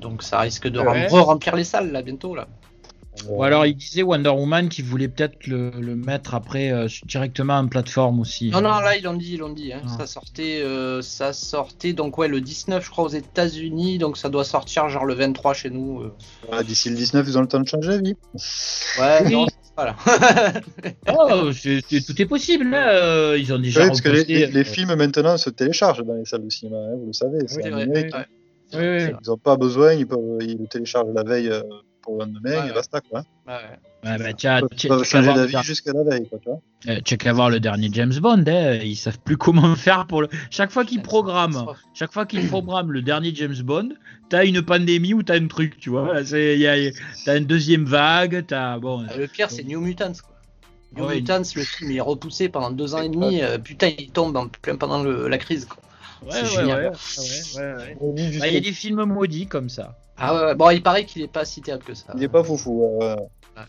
donc 0.01 0.23
ça 0.23 0.41
risque 0.41 0.69
de 0.69 0.81
ouais. 0.81 1.09
remplir 1.09 1.57
les 1.57 1.65
salles 1.65 1.93
là 1.93 2.03
bientôt 2.03 2.35
là. 2.35 2.49
Ou 3.29 3.43
alors 3.43 3.67
il 3.67 3.77
disait 3.77 4.03
Wonder 4.03 4.31
Woman 4.31 4.69
qui 4.69 4.83
voulait 4.83 5.09
peut-être 5.09 5.47
le, 5.47 5.71
le, 5.71 5.97
mettre 5.97 6.35
après 6.35 6.71
euh, 6.71 6.89
directement 7.05 7.59
en 7.59 7.67
plateforme 7.67 8.21
aussi. 8.21 8.51
Non, 8.51 8.61
non, 8.61 8.81
là 8.81 8.97
ils 8.97 9.05
l'ont 9.05 9.15
dit, 9.15 9.35
ils 9.35 9.39
l'ont 9.39 9.53
dit. 9.53 9.73
Hein. 9.73 9.83
Ah. 9.85 9.97
Ça, 9.99 10.07
sortait, 10.07 10.61
euh, 10.63 11.03
ça 11.03 11.33
sortait 11.33 11.93
donc 11.93 12.19
ouais 12.19 12.29
le 12.29 12.41
19 12.41 12.85
je 12.85 12.91
crois 12.91 13.05
aux 13.05 13.09
États-Unis, 13.09 13.99
donc 13.99 14.17
ça 14.17 14.29
doit 14.29 14.45
sortir 14.45 14.89
genre 14.89 15.05
le 15.05 15.15
23 15.15 15.55
chez 15.55 15.71
nous. 15.71 16.03
Euh. 16.03 16.63
D'ici 16.63 16.91
le 16.91 16.97
19 16.97 17.27
ils 17.27 17.39
ont 17.39 17.43
le 17.43 17.49
temps 17.49 17.61
de 17.61 17.69
changer 17.69 17.91
la 17.91 17.99
vie. 17.99 18.17
Ouais, 18.99 19.23
oui. 19.25 19.33
non, 19.33 19.47
voilà. 19.77 19.97
oh, 21.19 21.51
c'est, 21.53 21.83
tout 21.83 22.21
est 22.21 22.27
possible. 22.27 22.71
Là. 22.71 23.37
Ils 23.37 23.53
ont 23.53 23.59
déjà. 23.59 23.83
Oui, 23.83 23.89
parce 23.89 24.01
que 24.01 24.09
les, 24.09 24.47
les, 24.47 24.65
films 24.65 24.95
maintenant 24.95 25.37
se 25.37 25.51
téléchargent 25.51 26.05
dans 26.05 26.15
les 26.15 26.25
salles 26.25 26.45
de 26.45 26.51
cinéma, 26.51 26.77
hein, 26.77 26.97
vous 26.99 27.07
le 27.07 27.13
savez. 27.13 27.39
Oui. 27.57 28.11
Ouais. 28.75 29.15
Ils 29.23 29.29
n'ont 29.29 29.37
pas 29.37 29.57
besoin, 29.57 29.93
ils, 29.93 30.09
peuvent, 30.09 30.19
ils 30.41 30.59
le 30.59 30.67
téléchargent 30.67 31.13
la 31.15 31.23
veille 31.23 31.53
pour 32.07 32.15
le 32.15 32.21
lendemain 32.21 32.63
ouais, 32.63 32.71
et 32.71 32.73
basta 32.73 33.01
quoi? 33.01 33.25
Ouais, 33.47 33.55
ouais. 34.05 34.19
bah, 34.19 34.33
tiens, 34.33 34.61
tu 34.77 34.89
peux 34.89 35.03
changer 35.03 35.35
d'avis 35.35 35.63
jusqu'à 35.63 35.93
la 35.93 36.05
veille 36.05 36.29
quoi. 36.29 36.61
Euh, 36.89 37.01
tu 37.05 37.15
as 37.15 37.17
qu'à 37.17 37.33
voir 37.33 37.51
le 37.51 37.59
dernier 37.59 37.89
James 37.93 38.15
Bond, 38.21 38.45
hein, 38.47 38.79
ils 38.83 38.97
savent 38.97 39.19
plus 39.19 39.37
comment 39.37 39.75
faire 39.75 40.07
pour 40.07 40.23
le. 40.23 40.29
Chaque 40.51 40.71
fois 40.71 40.85
qu'ils 40.85 41.03
programment, 41.03 41.75
chaque 41.95 42.13
fois 42.13 42.25
qu'ils 42.25 42.47
programment 42.47 42.93
le 42.93 43.03
dernier 43.03 43.35
James 43.35 43.61
Bond, 43.63 43.91
t'as 44.29 44.47
une 44.47 44.63
pandémie 44.63 45.15
ou 45.15 45.23
t'as 45.23 45.37
un 45.39 45.49
truc, 45.49 45.79
tu 45.79 45.91
vois. 45.91 46.23
T'as 46.23 47.39
une 47.39 47.47
deuxième 47.47 47.85
vague, 47.85 48.47
t'as 48.47 48.79
bon. 48.79 49.05
Ah, 49.11 49.17
le 49.17 49.27
pire 49.27 49.51
c'est 49.51 49.65
New 49.65 49.81
Mutants 49.81 50.13
quoi. 50.13 50.37
New 50.97 51.09
Mutants, 51.09 51.43
le 51.57 51.63
film 51.63 51.91
est 51.91 52.01
repoussé 52.01 52.49
pendant 52.49 52.71
deux 52.71 52.95
ans 52.95 53.03
et 53.03 53.09
demi, 53.09 53.43
euh, 53.43 53.59
putain 53.59 53.91
il 53.99 54.11
tombe 54.11 54.37
en 54.37 54.47
plein 54.47 54.77
pendant 54.77 55.03
le, 55.03 55.29
la 55.29 55.39
crise 55.39 55.65
quoi. 55.65 55.83
Ouais, 56.23 56.43
ouais, 56.43 56.65
ouais, 56.65 56.75
ouais, 56.75 57.97
bah, 58.01 58.49
Il 58.49 58.55
y 58.55 58.57
a 58.57 58.61
des 58.61 58.73
films 58.73 59.05
maudits 59.05 59.47
comme 59.47 59.69
ça. 59.69 59.97
Ah 60.19 60.35
ouais, 60.35 60.55
bon, 60.55 60.71
il 60.71 60.83
paraît 60.83 61.05
qu'il 61.05 61.23
est 61.23 61.33
pas 61.33 61.45
si 61.45 61.61
théâtre 61.61 61.85
que 61.85 61.95
ça. 61.95 62.13
Il 62.17 62.23
est 62.23 62.29
pas 62.29 62.43
foufou. 62.43 62.99
Euh... 63.03 63.17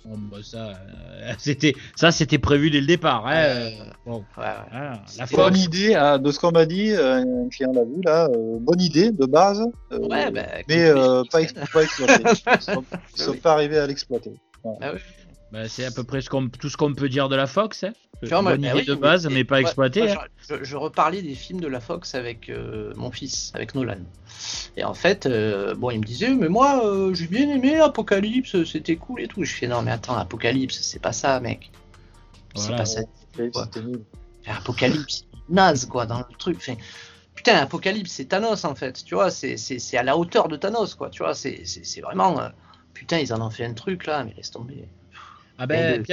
Bon, 0.05 0.17
bah, 0.17 0.37
ça, 0.43 0.71
euh, 0.71 1.33
c'était, 1.37 1.73
ça, 1.95 2.11
c'était 2.11 2.37
prévu 2.37 2.69
dès 2.69 2.81
le 2.81 2.87
départ. 2.87 3.25
Hein. 3.25 3.35
Euh, 3.35 3.71
bon, 4.05 4.25
voilà. 4.35 4.65
la 5.17 5.25
bonne 5.25 5.55
idée 5.55 5.95
hein, 5.95 6.19
de 6.19 6.31
ce 6.31 6.39
qu'on 6.39 6.51
m'a 6.51 6.65
dit, 6.65 6.91
euh, 6.91 7.21
un 7.21 7.49
client 7.49 7.71
l'a 7.73 7.85
vu 7.85 8.01
là. 8.03 8.27
Euh, 8.27 8.57
bonne 8.59 8.81
idée 8.81 9.11
de 9.11 9.25
base, 9.25 9.61
ouais, 9.91 10.31
bah, 10.31 10.43
mais 10.67 10.91
pas, 10.93 11.39
pas 11.71 11.83
exploité. 11.83 12.23
Ils 13.15 13.21
sont 13.21 13.33
pas 13.37 13.53
arrivés 13.53 13.77
à 13.77 13.87
l'exploiter. 13.87 14.33
Ah. 14.81 14.93
Bah, 15.51 15.69
c'est 15.69 15.85
à 15.85 15.91
peu 15.91 16.03
près 16.03 16.21
ce 16.21 16.29
tout 16.59 16.69
ce 16.69 16.75
qu'on 16.75 16.93
peut 16.93 17.07
dire 17.09 17.29
de 17.29 17.37
la 17.37 17.47
Fox. 17.47 17.85
Hein. 17.85 17.93
Une 18.21 18.29
bonne 18.29 18.63
idée 18.63 18.83
de 18.83 18.95
base, 18.95 19.27
mais, 19.27 19.43
pas 19.43 19.61
exploitée. 19.61 20.11
Hein. 20.11 20.17
je, 20.61 20.75
reparlais 20.75 21.21
des 21.21 21.35
films 21.35 21.59
de 21.59 21.67
la 21.67 21.79
Fox 21.79 22.15
avec 22.15 22.49
euh, 22.49 22.91
mon 22.95 23.11
fils, 23.11 23.51
avec 23.53 23.75
Nolan. 23.75 23.99
Et 24.75 24.83
en 24.83 24.93
fait, 24.93 25.25
euh, 25.25 25.75
bon, 25.75 25.91
il 25.91 25.99
me 25.99 26.05
disait, 26.05 26.33
mais 26.33 26.49
moi, 26.49 26.83
euh, 26.83 27.13
j'ai 27.13 27.27
bien 27.27 27.49
aimé 27.49 27.79
Apocalypse, 27.79 28.63
c'était 28.63 28.95
cool 28.95 29.21
et 29.21 29.27
tout. 29.27 29.43
Je 29.43 29.53
fais, 29.53 29.67
non, 29.67 29.83
mais 29.83 29.91
attends, 29.91 30.17
Apocalypse, 30.17 30.79
c'est 30.81 31.01
pas 31.01 31.13
ça, 31.13 31.39
mec. 31.39 31.71
C'est 32.55 32.75
pas 32.75 32.85
ça. 32.85 33.01
Apocalypse, 34.47 35.25
naze, 35.49 35.85
quoi, 35.85 36.07
dans 36.07 36.19
le 36.19 36.35
truc. 36.39 36.57
Enfin, 36.57 36.75
putain, 37.35 37.57
Apocalypse, 37.57 38.11
c'est 38.11 38.25
Thanos, 38.25 38.65
en 38.65 38.73
fait. 38.73 39.03
Tu 39.05 39.13
vois, 39.13 39.29
c'est 39.29 39.97
à 39.97 40.03
la 40.03 40.17
hauteur 40.17 40.47
de 40.47 40.55
Thanos, 40.55 40.95
quoi. 40.95 41.11
Tu 41.11 41.21
vois, 41.21 41.35
c'est 41.35 41.63
vraiment. 42.01 42.41
putain, 42.95 43.19
ils 43.19 43.31
en 43.31 43.45
ont 43.45 43.51
fait 43.51 43.65
un 43.65 43.73
truc, 43.73 44.07
là, 44.07 44.23
mais 44.23 44.33
laisse 44.35 44.49
tomber. 44.49 44.87
Ah 45.59 45.65
ben, 45.65 46.03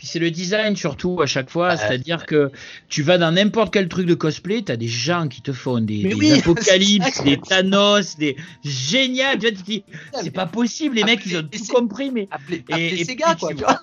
puis 0.00 0.06
c'est 0.06 0.18
le 0.18 0.30
design 0.30 0.76
surtout 0.76 1.20
à 1.20 1.26
chaque 1.26 1.50
fois, 1.50 1.76
c'est-à-dire 1.76 2.24
que 2.24 2.50
tu 2.88 3.02
vas 3.02 3.18
dans 3.18 3.32
n'importe 3.32 3.70
quel 3.70 3.86
truc 3.86 4.06
de 4.06 4.14
cosplay, 4.14 4.62
t'as 4.62 4.76
des 4.76 4.88
gens 4.88 5.28
qui 5.28 5.42
te 5.42 5.52
font 5.52 5.78
des, 5.78 6.14
des 6.14 6.32
apocalypses, 6.38 7.22
des 7.22 7.36
Thanos, 7.38 8.16
des 8.16 8.34
génial. 8.64 9.38
Tu 9.38 9.52
dis, 9.52 9.84
c'est 10.14 10.30
pas 10.30 10.46
possible, 10.46 10.96
les 10.96 11.04
mecs 11.04 11.20
ils 11.26 11.36
ont 11.36 11.42
tout 11.42 11.66
compris, 11.70 12.10
mais 12.10 12.30
et, 12.70 13.04
ces 13.04 13.14
gars 13.14 13.34
quoi. 13.34 13.50
Tu 13.50 13.56
vois 13.56 13.78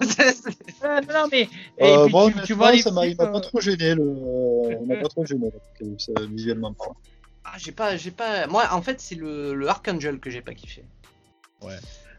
non 1.14 1.28
mais 1.32 1.48
euh, 1.82 2.10
bon, 2.10 2.32
tu, 2.32 2.42
tu 2.46 2.54
vois 2.54 2.76
ça 2.80 2.90
m'a 2.90 3.02
pas 3.16 3.26
euh, 3.26 3.40
trop 3.40 3.62
gêné 3.62 3.94
le, 3.94 4.02
euh, 4.02 4.86
m'a 4.88 4.96
pas 4.96 5.10
trop 5.10 5.24
gêné 5.24 5.52
visuellement. 6.32 6.76
Ah 7.46 7.54
j'ai 7.60 7.72
pas, 7.72 7.96
j'ai 7.96 8.10
pas. 8.10 8.48
Moi 8.48 8.68
en 8.72 8.82
fait 8.82 9.00
c'est 9.00 9.14
le, 9.14 9.54
le 9.54 9.68
Archangel 9.68 10.18
que 10.18 10.32
j'ai 10.32 10.42
pas 10.42 10.56
kiffé. 10.56 10.84
Ouais. 11.62 11.78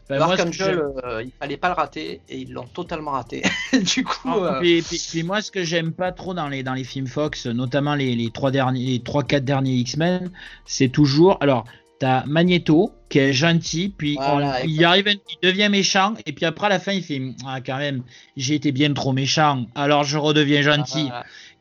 Ben 0.09 0.21
Archangel, 0.21 0.81
euh, 1.03 1.23
il 1.23 1.31
fallait 1.39 1.57
pas 1.57 1.67
le 1.67 1.75
rater 1.75 2.21
et 2.27 2.39
ils 2.39 2.51
l'ont 2.51 2.65
totalement 2.65 3.11
raté. 3.11 3.43
du 3.73 4.03
coup. 4.03 4.27
Ah, 4.27 4.59
euh... 4.63 4.81
puis, 4.81 5.23
moi, 5.23 5.41
ce 5.41 5.51
que 5.51 5.63
j'aime 5.63 5.91
pas 5.91 6.11
trop 6.11 6.33
dans 6.33 6.49
les, 6.49 6.63
dans 6.63 6.73
les 6.73 6.83
films 6.83 7.05
Fox, 7.05 7.45
notamment 7.45 7.93
les, 7.93 8.15
les 8.15 8.31
trois 8.31 8.49
derniers, 8.49 8.85
les 8.85 9.03
trois 9.03 9.23
quatre 9.23 9.45
derniers 9.45 9.75
X-Men, 9.75 10.31
c'est 10.65 10.89
toujours. 10.89 11.37
Alors, 11.41 11.65
t'as 11.99 12.25
Magneto 12.25 12.91
qui 13.09 13.19
est 13.19 13.33
gentil, 13.33 13.93
puis 13.95 14.17
il 14.65 14.85
arrive, 14.85 15.07
il 15.07 15.47
devient 15.47 15.69
méchant, 15.69 16.13
et 16.25 16.31
puis 16.31 16.45
après 16.45 16.67
à 16.67 16.69
la 16.69 16.79
fin 16.79 16.93
il 16.93 17.03
fait 17.03 17.21
ah 17.45 17.59
quand 17.59 17.77
même 17.77 18.03
j'ai 18.37 18.55
été 18.55 18.71
bien 18.71 18.93
trop 18.93 19.13
méchant, 19.13 19.65
alors 19.75 20.03
je 20.03 20.17
redeviens 20.17 20.61
gentil. 20.61 21.09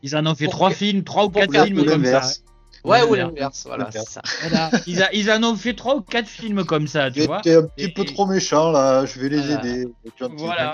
Ils 0.03 0.15
en 0.15 0.27
ont 0.27 0.35
fait 0.35 0.47
trois 0.47 0.71
films, 0.71 1.03
trois 1.03 1.25
ou 1.25 1.31
quatre 1.31 1.65
films 1.65 1.85
comme 1.85 2.05
ça. 2.05 2.23
Ouais, 2.85 3.03
ou 3.03 3.15
l'inverse, 3.15 3.65
voilà, 3.67 3.91
ça. 3.91 4.23
Ils, 4.87 5.07
ils, 5.13 5.31
en 5.31 5.43
ont 5.43 5.57
fait 5.57 5.75
trois 5.75 5.97
ou 5.97 6.01
quatre 6.01 6.29
films 6.29 6.65
comme 6.65 6.87
ça, 6.87 7.11
tu 7.11 7.23
vois. 7.23 7.41
T'es 7.41 7.57
un 7.57 7.63
petit 7.63 7.89
peu 7.89 8.05
trop 8.05 8.27
méchant 8.27 8.71
là, 8.71 9.05
je 9.05 9.19
vais 9.19 9.29
les 9.29 9.51
aider. 9.51 9.89
Voilà. 10.37 10.73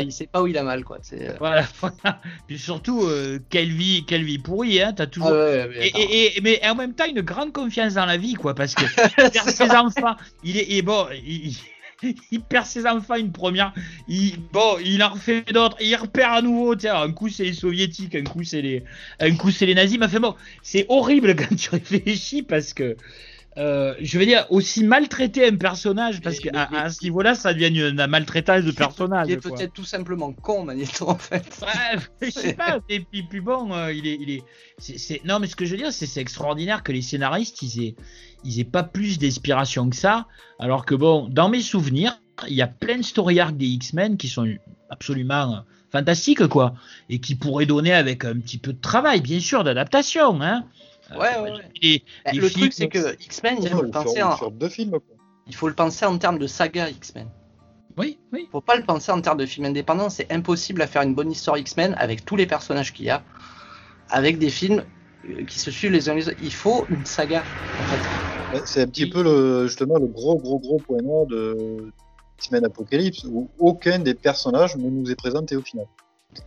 il, 0.00 0.12
sait 0.12 0.26
pas 0.26 0.42
où 0.42 0.46
il 0.46 0.56
a 0.56 0.62
mal, 0.62 0.84
quoi. 0.84 0.98
Voilà, 1.38 1.64
voilà. 1.80 2.20
Puis 2.46 2.58
surtout, 2.58 3.02
euh, 3.04 3.38
quelle 3.50 3.72
vie, 3.72 4.04
quelle 4.06 4.24
vie 4.24 4.38
pourrie, 4.38 4.80
hein. 4.80 4.92
T'as 4.94 5.06
toujours. 5.06 5.30
Ah 5.32 5.66
mais, 5.68 5.88
et, 5.88 6.36
et, 6.36 6.40
mais 6.40 6.60
en 6.68 6.74
même 6.74 6.94
temps, 6.94 7.06
une 7.06 7.22
grande 7.22 7.52
confiance 7.52 7.94
dans 7.94 8.06
la 8.06 8.16
vie, 8.16 8.34
quoi, 8.34 8.54
parce 8.54 8.74
que 8.74 8.84
ses 9.50 9.70
enfants, 9.70 10.16
il 10.44 10.56
est, 10.56 10.72
et 10.72 10.82
bon, 10.82 11.06
il, 11.12 11.56
il 12.30 12.40
perd 12.40 12.66
ses 12.66 12.86
enfants 12.86 13.16
une 13.16 13.32
première. 13.32 13.72
Il, 14.08 14.38
bon, 14.52 14.78
il 14.84 15.02
en 15.02 15.10
refait 15.10 15.42
d'autres. 15.52 15.76
Il 15.80 15.94
repère 15.96 16.32
à 16.32 16.42
nouveau. 16.42 16.74
Tiens, 16.74 17.00
un 17.00 17.12
coup 17.12 17.28
c'est 17.28 17.44
les 17.44 17.52
soviétiques, 17.52 18.14
un 18.14 18.24
coup 18.24 18.44
c'est 18.44 18.62
les, 18.62 18.84
un 19.18 19.34
coup 19.36 19.50
c'est 19.50 19.66
les 19.66 19.74
nazis. 19.74 19.98
Mais 19.98 20.08
fait 20.08 20.20
bon, 20.20 20.34
c'est 20.62 20.86
horrible 20.88 21.36
quand 21.36 21.54
tu 21.54 21.70
réfléchis 21.70 22.42
parce 22.42 22.72
que. 22.72 22.96
Euh, 23.60 23.94
je 24.00 24.18
veux 24.18 24.24
dire, 24.24 24.46
aussi 24.48 24.82
maltraiter 24.82 25.46
un 25.46 25.56
personnage, 25.56 26.22
parce 26.22 26.38
qu'à 26.38 26.64
à 26.64 26.88
ce 26.88 27.02
niveau-là, 27.04 27.34
ça 27.34 27.52
devient 27.52 27.66
une, 27.66 28.06
maltraitance 28.06 28.64
de 28.64 28.70
personnage. 28.70 29.26
Il 29.28 29.34
est 29.34 29.36
peut-être 29.36 29.74
tout 29.74 29.84
simplement 29.84 30.32
con, 30.32 30.64
Magneto, 30.64 31.08
en 31.10 31.18
fait. 31.18 31.44
Ouais, 31.60 32.00
je 32.22 32.30
sais 32.30 32.54
pas. 32.54 32.78
Et 32.88 33.00
puis, 33.00 33.22
puis 33.22 33.40
bon, 33.40 33.70
euh, 33.74 33.92
il 33.92 34.06
est. 34.06 34.18
Il 34.20 34.30
est 34.30 35.24
Non, 35.26 35.40
mais 35.40 35.46
ce 35.46 35.56
que 35.56 35.66
je 35.66 35.72
veux 35.72 35.76
dire, 35.76 35.92
c'est 35.92 36.06
c'est 36.06 36.22
extraordinaire 36.22 36.82
que 36.82 36.92
les 36.92 37.02
scénaristes, 37.02 37.60
ils 37.60 37.84
aient 37.84 37.94
ils 38.44 38.60
aient 38.60 38.64
pas 38.64 38.82
plus 38.82 39.18
d'inspiration 39.18 39.90
que 39.90 39.96
ça. 39.96 40.26
Alors 40.58 40.86
que 40.86 40.94
bon, 40.94 41.28
dans 41.28 41.50
mes 41.50 41.60
souvenirs, 41.60 42.18
il 42.48 42.54
y 42.54 42.62
a 42.62 42.66
plein 42.66 42.96
de 42.96 43.02
story 43.02 43.40
arcs 43.40 43.58
des 43.58 43.66
X-Men 43.66 44.16
qui 44.16 44.28
sont 44.28 44.48
absolument 44.88 45.64
fantastiques, 45.90 46.46
quoi. 46.46 46.74
Et 47.10 47.20
qui 47.20 47.34
pourraient 47.34 47.66
donner 47.66 47.92
avec 47.92 48.24
un 48.24 48.38
petit 48.38 48.58
peu 48.58 48.72
de 48.72 48.80
travail, 48.80 49.20
bien 49.20 49.40
sûr, 49.40 49.64
d'adaptation, 49.64 50.40
hein. 50.40 50.64
Ouais, 51.12 51.38
ouais, 51.38 51.50
ouais. 51.50 52.02
Bah, 52.24 52.32
le 52.32 52.50
truc, 52.50 52.72
c'est 52.72 52.88
que 52.88 53.16
X-Men, 53.22 53.58
il 53.60 53.68
faut 53.68 53.82
le 53.82 53.90
penser 53.90 54.22
en. 54.22 54.50
deux 54.50 54.68
films, 54.68 54.98
Il 55.46 55.54
faut 55.54 55.68
le 55.68 55.74
penser 55.74 56.04
en 56.06 56.16
termes 56.18 56.38
de 56.38 56.46
saga 56.46 56.88
X-Men. 56.88 57.28
Oui, 57.96 58.18
oui. 58.32 58.48
Faut 58.52 58.60
pas 58.60 58.76
le 58.76 58.84
penser 58.84 59.10
en 59.10 59.20
termes 59.20 59.38
de 59.38 59.46
film 59.46 59.66
indépendant. 59.66 60.08
C'est 60.10 60.30
impossible 60.32 60.80
à 60.82 60.86
faire 60.86 61.02
une 61.02 61.14
bonne 61.14 61.30
histoire 61.30 61.58
X-Men 61.58 61.94
avec 61.98 62.24
tous 62.24 62.36
les 62.36 62.46
personnages 62.46 62.92
qu'il 62.92 63.06
y 63.06 63.10
a, 63.10 63.22
avec 64.08 64.38
des 64.38 64.50
films 64.50 64.84
euh, 65.28 65.44
qui 65.44 65.58
se 65.58 65.70
suivent 65.70 65.92
les 65.92 66.08
uns 66.08 66.14
les 66.14 66.28
autres. 66.28 66.38
Il 66.42 66.52
faut 66.52 66.86
une 66.88 67.04
saga, 67.04 67.42
en 67.42 68.54
fait. 68.54 68.66
C'est 68.66 68.82
un 68.82 68.86
petit 68.86 69.08
peu 69.08 69.22
le, 69.22 69.66
justement 69.66 69.98
le 69.98 70.06
gros, 70.06 70.36
gros, 70.36 70.58
gros 70.58 70.78
point 70.78 71.02
noir 71.02 71.26
de 71.26 71.92
X-Men 72.38 72.64
Apocalypse, 72.64 73.24
où 73.24 73.48
aucun 73.58 73.98
des 73.98 74.14
personnages 74.14 74.76
ne 74.76 74.88
nous 74.88 75.10
est 75.10 75.16
présenté 75.16 75.56
au 75.56 75.62
final. 75.62 75.86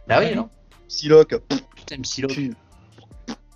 Bah 0.08 0.20
oui, 0.20 0.34
non 0.34 0.50
Psylocke. 0.88 1.36
Putain, 1.76 2.02
Psylocke. 2.02 2.52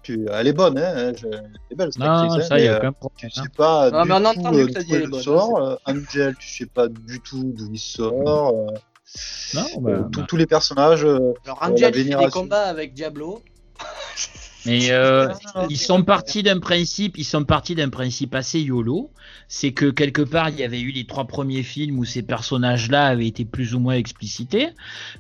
Elle 0.10 0.48
est 0.48 0.54
bonne, 0.54 0.78
hein, 0.78 0.94
elle 0.96 1.52
est 1.72 1.76
belle 1.76 1.92
cette 1.92 2.02
non, 2.02 2.12
actrice. 2.12 2.48
Ça, 2.48 2.56
hein, 2.56 2.60
y 2.60 2.68
a 2.68 2.78
aucun 2.78 2.92
problème, 2.94 3.32
tu 3.32 3.42
sais 3.42 3.50
pas 3.56 3.92
non, 3.92 4.04
du 4.04 4.10
mais 4.10 4.16
on 4.16 4.34
tout 4.34 4.42
que 4.42 4.96
elle 4.96 5.10
bonne, 5.10 5.22
sort. 5.22 5.80
Angel, 5.86 6.36
tu 6.38 6.48
sais 6.48 6.66
pas 6.66 6.88
du 6.88 7.20
tout 7.22 7.52
d'où 7.56 7.70
il 7.72 7.80
sort. 7.80 8.14
Non, 9.54 9.66
euh, 9.86 10.02
bah, 10.02 10.26
tous 10.28 10.38
les 10.38 10.46
personnages. 10.46 11.06
Alors 11.06 11.60
Angel 11.62 11.94
fait 11.94 12.04
des 12.04 12.30
combats 12.30 12.66
avec 12.66 12.94
Diablo. 12.94 13.42
Mais 14.66 14.88
euh, 14.92 15.30
ils 15.70 15.80
sont 15.80 16.04
partis 16.04 16.44
d'un 16.44 16.60
principe, 16.60 17.18
ils 17.18 17.24
sont 17.24 17.46
partis 17.46 17.76
d'un 17.76 17.90
principe 17.90 18.36
assez 18.36 18.60
yolo, 18.60 19.12
c'est 19.50 19.72
que 19.72 19.86
quelque 19.90 20.22
part 20.22 20.50
il 20.50 20.58
y 20.60 20.64
avait 20.64 20.82
eu 20.82 20.92
les 20.92 21.06
trois 21.06 21.26
premiers 21.26 21.64
films 21.64 22.00
où 22.00 22.06
ces 22.06 22.22
personnages-là 22.24 23.06
avaient 23.08 23.28
été 23.28 23.46
plus 23.46 23.74
ou 23.76 23.80
moins 23.80 23.96
explicités, 23.96 24.70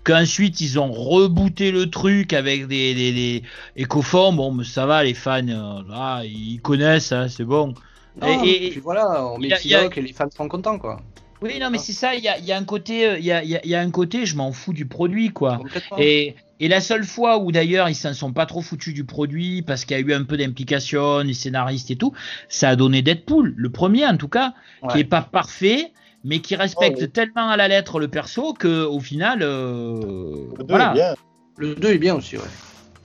qu'ensuite 0.04 0.60
ils 0.62 0.80
ont 0.80 0.92
rebooté 0.92 1.72
le 1.72 1.90
truc 1.90 2.34
avec 2.34 2.68
des, 2.68 2.94
des, 2.94 3.44
des... 3.76 3.86
fond 4.02 4.34
bon 4.34 4.52
mais 4.52 4.64
ça 4.64 4.86
va 4.86 5.04
les 5.04 5.14
fans 5.14 5.48
euh, 5.48 5.82
là 5.90 6.24
ils 6.26 6.60
connaissent 6.62 7.12
hein, 7.12 7.28
c'est 7.30 7.46
bon. 7.46 7.74
Non, 8.22 8.44
Et- 8.44 8.68
et- 8.68 8.70
puis 8.72 8.80
voilà, 8.80 9.26
on 9.28 9.38
met 9.38 9.50
y 9.50 9.54
a- 9.54 9.58
Psylocke 9.58 9.98
et 9.98 10.02
les 10.02 10.14
fans 10.14 10.30
sont 10.36 10.48
contents 10.48 10.80
quoi. 10.80 11.00
Oui 11.42 11.60
non 11.60 11.70
mais 11.70 11.78
c'est 11.78 11.94
ça 11.94 12.16
il 12.16 12.24
y 12.24 12.28
a, 12.28 12.38
il 12.40 12.46
y 12.46 12.52
a 12.52 12.58
un 12.58 12.64
côté 12.64 13.08
euh, 13.08 13.20
il 13.20 13.26
y 13.26 13.32
a, 13.32 13.44
il 13.44 13.50
y 13.50 13.56
a- 13.56 13.62
il 13.64 13.70
y 13.70 13.76
a 13.76 13.82
un 13.82 13.92
côté 13.92 14.26
je 14.26 14.36
m'en 14.36 14.52
fous 14.52 14.74
du 14.74 14.86
produit 14.88 15.30
quoi. 15.30 15.60
Et, 16.00 16.36
et 16.60 16.68
la 16.68 16.82
seule 16.82 17.04
fois 17.04 17.38
où 17.38 17.52
d'ailleurs 17.52 17.90
ils 17.90 17.96
s'en 17.96 18.14
sont 18.14 18.34
pas 18.34 18.46
trop 18.48 18.62
foutus 18.62 18.94
du 18.94 19.04
produit 19.06 19.62
parce 19.62 19.86
qu'il 19.86 19.96
y 19.98 20.00
a 20.00 20.04
eu 20.04 20.14
un 20.14 20.24
peu 20.24 20.38
d'implication, 20.38 21.20
les 21.20 21.34
scénaristes 21.36 21.92
et 21.92 21.96
tout, 21.96 22.14
ça 22.50 22.70
a 22.70 22.76
donné 22.76 23.02
Deadpool, 23.04 23.54
le 23.56 23.70
premier 23.70 24.06
en 24.08 24.18
tout 24.18 24.28
cas, 24.30 24.54
qui 24.90 25.00
est 25.00 25.04
pas 25.04 25.22
parfait, 25.22 25.92
mais 26.24 26.40
qui 26.40 26.56
respecte 26.56 26.98
Oh, 26.98 27.04
oui. 27.04 27.10
tellement 27.10 27.50
à 27.50 27.58
la 27.58 27.68
lettre 27.68 28.00
le 28.00 28.08
perso 28.08 28.54
que 28.54 28.84
au 28.86 29.00
final, 29.00 29.40
euh, 29.44 30.48
Le 30.58 30.64
deux 30.64 30.66
voilà. 30.70 30.92
est 30.92 30.94
bien. 30.96 31.16
Le 31.60 31.76
2 31.76 31.90
est 31.90 31.98
bien 31.98 32.16
aussi, 32.16 32.38
ouais. 32.38 32.44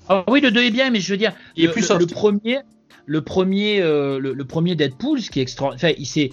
Ah 0.08 0.24
oui, 0.28 0.40
le 0.40 0.50
2 0.50 0.62
est 0.64 0.70
bien, 0.70 0.90
mais 0.90 1.00
je 1.00 1.10
veux 1.10 1.16
dire, 1.16 1.32
Il 1.56 1.64
est 1.64 1.66
le, 1.68 1.72
plus 1.72 1.88
le- 1.90 2.06
premier, 2.06 2.58
le 3.06 3.22
premier, 3.22 3.80
euh, 3.80 4.18
le, 4.18 4.34
le 4.34 4.44
premier 4.44 4.74
Deadpool, 4.74 5.22
ce 5.22 5.30
qui 5.30 5.38
est 5.38 5.42
extra, 5.42 5.68
enfin, 5.72 5.92
il 5.96 6.06
s'est, 6.06 6.32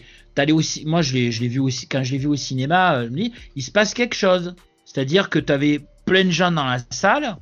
aussi, 0.52 0.86
moi 0.86 1.02
je 1.02 1.14
l'ai, 1.14 1.30
vu 1.30 1.60
aussi, 1.60 1.88
quand 1.88 2.04
je 2.04 2.12
l'ai 2.12 2.18
vu 2.18 2.28
au 2.28 2.36
cinéma, 2.36 2.96
euh, 2.96 3.30
il 3.56 3.64
se 3.64 3.72
passe 3.72 3.94
quelque 3.94 4.16
chose. 4.16 4.56
C'est-à-dire 4.86 5.30
que 5.30 5.40
tu 5.40 5.52
avais 5.54 5.82
plein 6.06 6.26
de 6.26 6.32
gens 6.32 6.52
dans 6.52 6.66
la 6.66 6.80
salle 6.90 7.38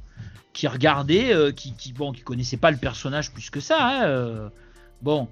qui 0.54 0.68
regardaient, 0.68 1.34
euh, 1.34 1.52
qui, 1.52 1.74
qui, 1.74 1.94
bon, 1.94 2.12
qui 2.12 2.22
connaissaient 2.22 2.58
pas 2.58 2.72
le 2.72 2.78
personnage 2.78 3.32
plus 3.32 3.50
que 3.50 3.60
ça, 3.60 3.78
hein, 3.80 4.06
euh, 4.06 4.50
bon, 5.02 5.28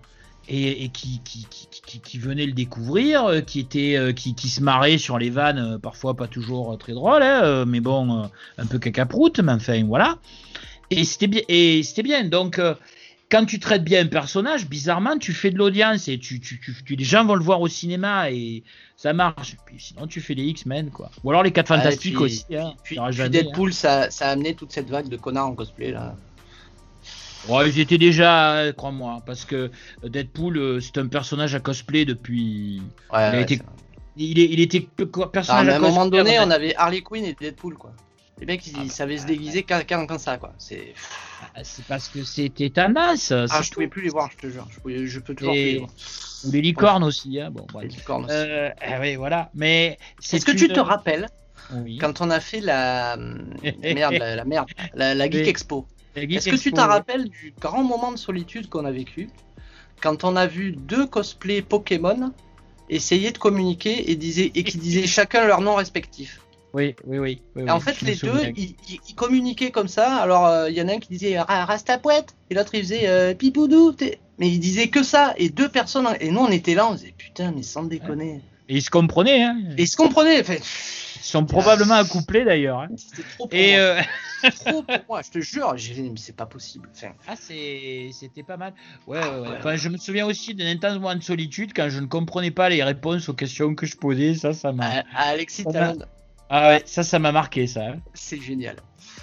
et, 0.48 0.90
qui, 0.90 1.22
qui, 1.26 1.48
qui, 1.50 2.00
qui, 2.00 2.20
venaient 2.20 2.46
le 2.46 2.52
découvrir, 2.52 3.44
qui 3.48 3.60
étaient, 3.60 4.14
qui, 4.16 4.36
qui 4.36 4.48
se 4.48 4.62
marraient 4.62 5.00
sur 5.00 5.18
les 5.18 5.32
vannes, 5.32 5.80
parfois 5.82 6.16
pas 6.16 6.28
toujours 6.28 6.78
très 6.78 6.94
drôles, 6.94 7.24
hein, 7.24 7.66
mais 7.66 7.80
bon, 7.80 8.30
un 8.60 8.66
peu 8.68 8.78
cacaproute, 8.78 9.40
mais 9.40 9.54
enfin 9.54 9.84
voilà. 9.86 10.20
Et 10.92 11.04
c'était 11.04 11.26
bien, 11.26 11.42
et 11.50 11.82
c'était 11.82 12.04
bien. 12.04 12.26
Donc, 12.26 12.62
quand 13.30 13.46
tu 13.46 13.60
traites 13.60 13.84
bien 13.84 14.02
un 14.02 14.08
personnage, 14.08 14.68
bizarrement, 14.68 15.18
tu 15.18 15.34
fais 15.34 15.50
de 15.52 15.58
l'audience 15.58 16.08
et 16.08 16.18
tu, 16.20 16.40
tu, 16.40 16.60
tu, 16.60 16.96
les 16.96 17.04
gens 17.04 17.26
vont 17.26 17.36
le 17.36 17.44
voir 17.44 17.60
au 17.62 17.68
cinéma 17.68 18.30
et 18.32 18.64
ça 18.96 19.14
marche. 19.14 19.56
Puis 19.66 19.78
sinon, 19.80 20.08
tu 20.08 20.22
fais 20.22 20.34
les 20.36 20.44
X-Men, 20.44 20.92
quoi. 20.92 21.10
Ou 21.24 21.32
alors 21.32 21.44
les 21.44 21.52
4 21.52 21.70
Ouais, 21.72 21.78
Fantastiques 21.78 22.16
puis- 22.16 22.24
aussi. 22.24 22.46
Hein. 22.56 22.74
Puis, 22.84 22.98
Deadpool, 23.30 23.74
ça, 23.74 24.10
ça 24.12 24.28
a 24.30 24.32
amené 24.32 24.54
toute 24.54 24.72
cette 24.72 24.90
vague 24.90 25.10
de 25.10 25.18
connards 25.18 25.48
en 25.48 25.56
cosplay 25.56 25.92
là. 25.92 26.14
hein. 26.14 26.16
Ouais, 27.48 27.70
ils 27.70 27.80
étaient 27.80 28.00
déjà, 28.00 28.56
euh, 28.56 28.74
crois-moi, 28.74 29.22
parce 29.26 29.46
que 29.46 29.70
Deadpool, 30.04 30.58
euh, 30.58 30.80
c'est 30.80 30.98
un 30.98 31.06
personnage 31.08 31.54
à 31.54 31.60
cosplay 31.60 32.04
depuis. 32.04 32.82
Ouais, 33.14 33.20
a 33.20 33.40
été-. 33.40 33.62
Il, 34.18 34.40
est, 34.40 34.46
il 34.50 34.60
était 34.62 34.88
Ah, 35.22 35.28
personnage 35.28 35.66
mais 35.68 35.74
à 35.74 35.76
un 35.76 35.80
moment 35.80 36.06
donné, 36.08 36.40
on 36.40 36.50
avait 36.50 36.76
Harley 36.76 37.02
Quinn 37.02 37.24
et 37.26 37.36
Deadpool 37.40 37.76
quoi. 37.76 37.92
Les 38.40 38.46
mecs, 38.46 38.68
ils, 38.68 38.74
Ah, 38.76 38.84
bah, 38.84 38.90
savaient 38.90 39.18
se 39.18 39.26
déguiser 39.26 39.64
quand, 39.64 39.82
quand, 39.88 40.06
quand 40.08 40.20
ça 40.20 40.38
quoi. 40.38 40.54
C'est. 40.58 40.94
Ah, 41.56 41.64
C'est 41.64 41.86
parce 41.86 42.10
que 42.10 42.24
c'était 42.24 42.70
tendance. 42.70 43.32
Ah, 43.32 43.62
je 43.62 43.72
pouvais 43.72 43.88
plus 43.88 44.02
les 44.02 44.10
voir, 44.10 44.30
je 44.32 44.38
te 44.48 44.52
jure. 44.52 44.68
Je, 44.70 44.80
pouvais- 44.80 45.08
je 45.08 45.20
peux 45.20 45.34
toujours 45.34 45.54
Et- 45.54 45.62
plus 45.64 45.72
les 45.74 45.78
voir. 45.80 45.90
Ou 46.46 46.52
les 46.52 46.62
licornes 46.62 47.04
aussi. 47.06 47.40
Hein. 47.40 47.50
Bon, 47.52 47.66
Les 47.82 47.88
licornes 47.88 48.26
aussi. 48.26 48.34
Euh, 48.36 48.70
ah 48.82 49.00
oui, 49.00 49.16
voilà. 49.16 49.50
Mais 49.56 49.98
Est-ce 50.34 50.46
que 50.46 50.52
tu 50.52 50.68
te 50.68 50.80
rappelles 50.80 51.28
Oui. 51.74 51.98
quand 51.98 52.20
on 52.22 52.30
a 52.30 52.40
fait 52.42 52.60
la 52.60 53.16
merde, 53.18 54.14
la, 54.20 54.36
la 54.36 54.46
merde, 54.46 54.68
la, 54.94 55.16
la 55.16 55.26
Geek 55.26 55.44
Oui. 55.44 55.50
Expo? 55.50 55.88
Est-ce 56.16 56.50
que 56.50 56.56
tu 56.56 56.72
t'en 56.72 56.88
rappelles 56.88 57.30
du 57.30 57.54
grand 57.60 57.84
moment 57.84 58.12
de 58.12 58.18
solitude 58.18 58.70
qu'on 58.70 58.86
a 58.86 58.92
vécu 58.92 59.30
quand 60.02 60.24
on 60.24 60.36
a 60.36 60.46
vu 60.46 60.72
deux 60.74 61.08
cosplays 61.08 61.62
Pokémon 61.62 62.32
essayer 62.90 63.32
de 63.32 63.38
communiquer 63.38 64.12
et, 64.12 64.16
disaient, 64.16 64.52
et 64.54 64.64
qui 64.64 64.78
disaient 64.78 65.08
chacun 65.08 65.46
leur 65.48 65.62
nom 65.62 65.76
respectif? 65.76 66.40
Oui, 66.76 66.94
oui, 67.06 67.20
oui. 67.20 67.42
en 67.70 67.76
oui, 67.78 67.82
fait, 67.82 68.02
les 68.02 68.16
deux, 68.18 68.52
ils, 68.58 68.76
ils- 68.90 69.00
ils 69.08 69.16
communiquaient 69.16 69.72
comme 69.72 69.88
ça. 69.88 70.18
Alors, 70.18 70.46
euh, 70.46 70.70
il 70.70 70.76
y 70.76 70.82
en 70.82 70.90
a 70.90 70.94
un 70.94 71.00
qui 71.00 71.08
disait 71.10 71.40
Ra- 71.40 71.64
Rastapouette, 71.66 72.36
et 72.50 72.54
l'autre 72.54 72.76
il 72.76 72.82
faisait 72.82 73.08
euh, 73.08 73.34
Pipoudou. 73.34 73.96
Mais 74.38 74.50
il 74.50 74.60
disait 74.60 74.90
que 74.90 75.02
ça, 75.02 75.34
et 75.38 75.50
deux 75.50 75.70
personnes. 75.70 76.06
Et 76.20 76.30
nous, 76.32 76.42
on 76.42 76.52
était 76.52 76.76
là, 76.76 76.88
on 76.88 76.94
disait 76.96 77.14
Putain, 77.18 77.54
mais 77.56 77.64
sans 77.64 77.84
déconner. 77.84 78.42
Et 78.68 78.76
ils 78.78 78.82
se 78.82 78.90
comprenaient, 78.90 79.42
hein. 79.44 79.58
Et 79.78 79.84
ils 79.84 79.88
se 79.88 79.96
comprenaient. 79.96 80.42
Enfin, 80.42 80.56
Ils 80.56 81.22
sont 81.24 81.46
probablement 81.46 81.94
accouplés 81.96 82.44
d'ailleurs. 82.44 82.80
hein. 82.82 82.88
C'était 82.98 83.24
trop 83.38 83.48
pour 83.48 83.58
Et 83.58 83.72
moi. 83.72 83.80
euh, 83.80 84.02
Trop 84.66 84.84
pour 84.84 84.96
moi, 85.10 85.22
je 85.22 85.32
te 85.32 85.40
jure. 85.40 85.78
J'ai 85.78 85.94
dit, 85.94 86.02
mais 86.04 86.18
c'est 86.18 86.36
pas 86.36 86.46
possible. 86.46 86.90
Enfin, 86.94 87.14
ah, 87.28 87.36
c'était 87.38 88.44
pas 88.46 88.58
mal. 88.58 88.74
Ouais, 89.08 89.18
ouais, 89.18 89.40
ouais. 89.40 89.56
Enfin, 89.60 89.76
je 89.78 89.88
me 89.88 89.98
souviens 89.98 90.26
aussi 90.26 90.54
d'un 90.54 90.68
intense 90.68 90.96
moment 90.96 91.16
de 91.16 91.24
solitude 91.24 91.72
quand 91.74 91.90
je 91.90 92.00
ne 92.00 92.08
comprenais 92.08 92.52
pas 92.52 92.68
les 92.70 92.84
réponses 92.84 93.30
aux 93.30 93.34
questions 93.34 93.74
que 93.76 93.86
je 93.86 93.96
posais. 93.96 94.36
Ça, 94.36 94.54
ça 94.54 94.72
m'a. 94.74 95.04
à 95.16 95.30
Alexis 95.30 95.64
Ah 96.50 96.70
ouais, 96.70 96.84
ça, 96.86 97.04
ça 97.04 97.18
m'a 97.20 97.32
marqué, 97.32 97.66
ça. 97.68 97.82
hein. 97.88 98.00
c'est 98.14 98.40
génial. 98.40 98.76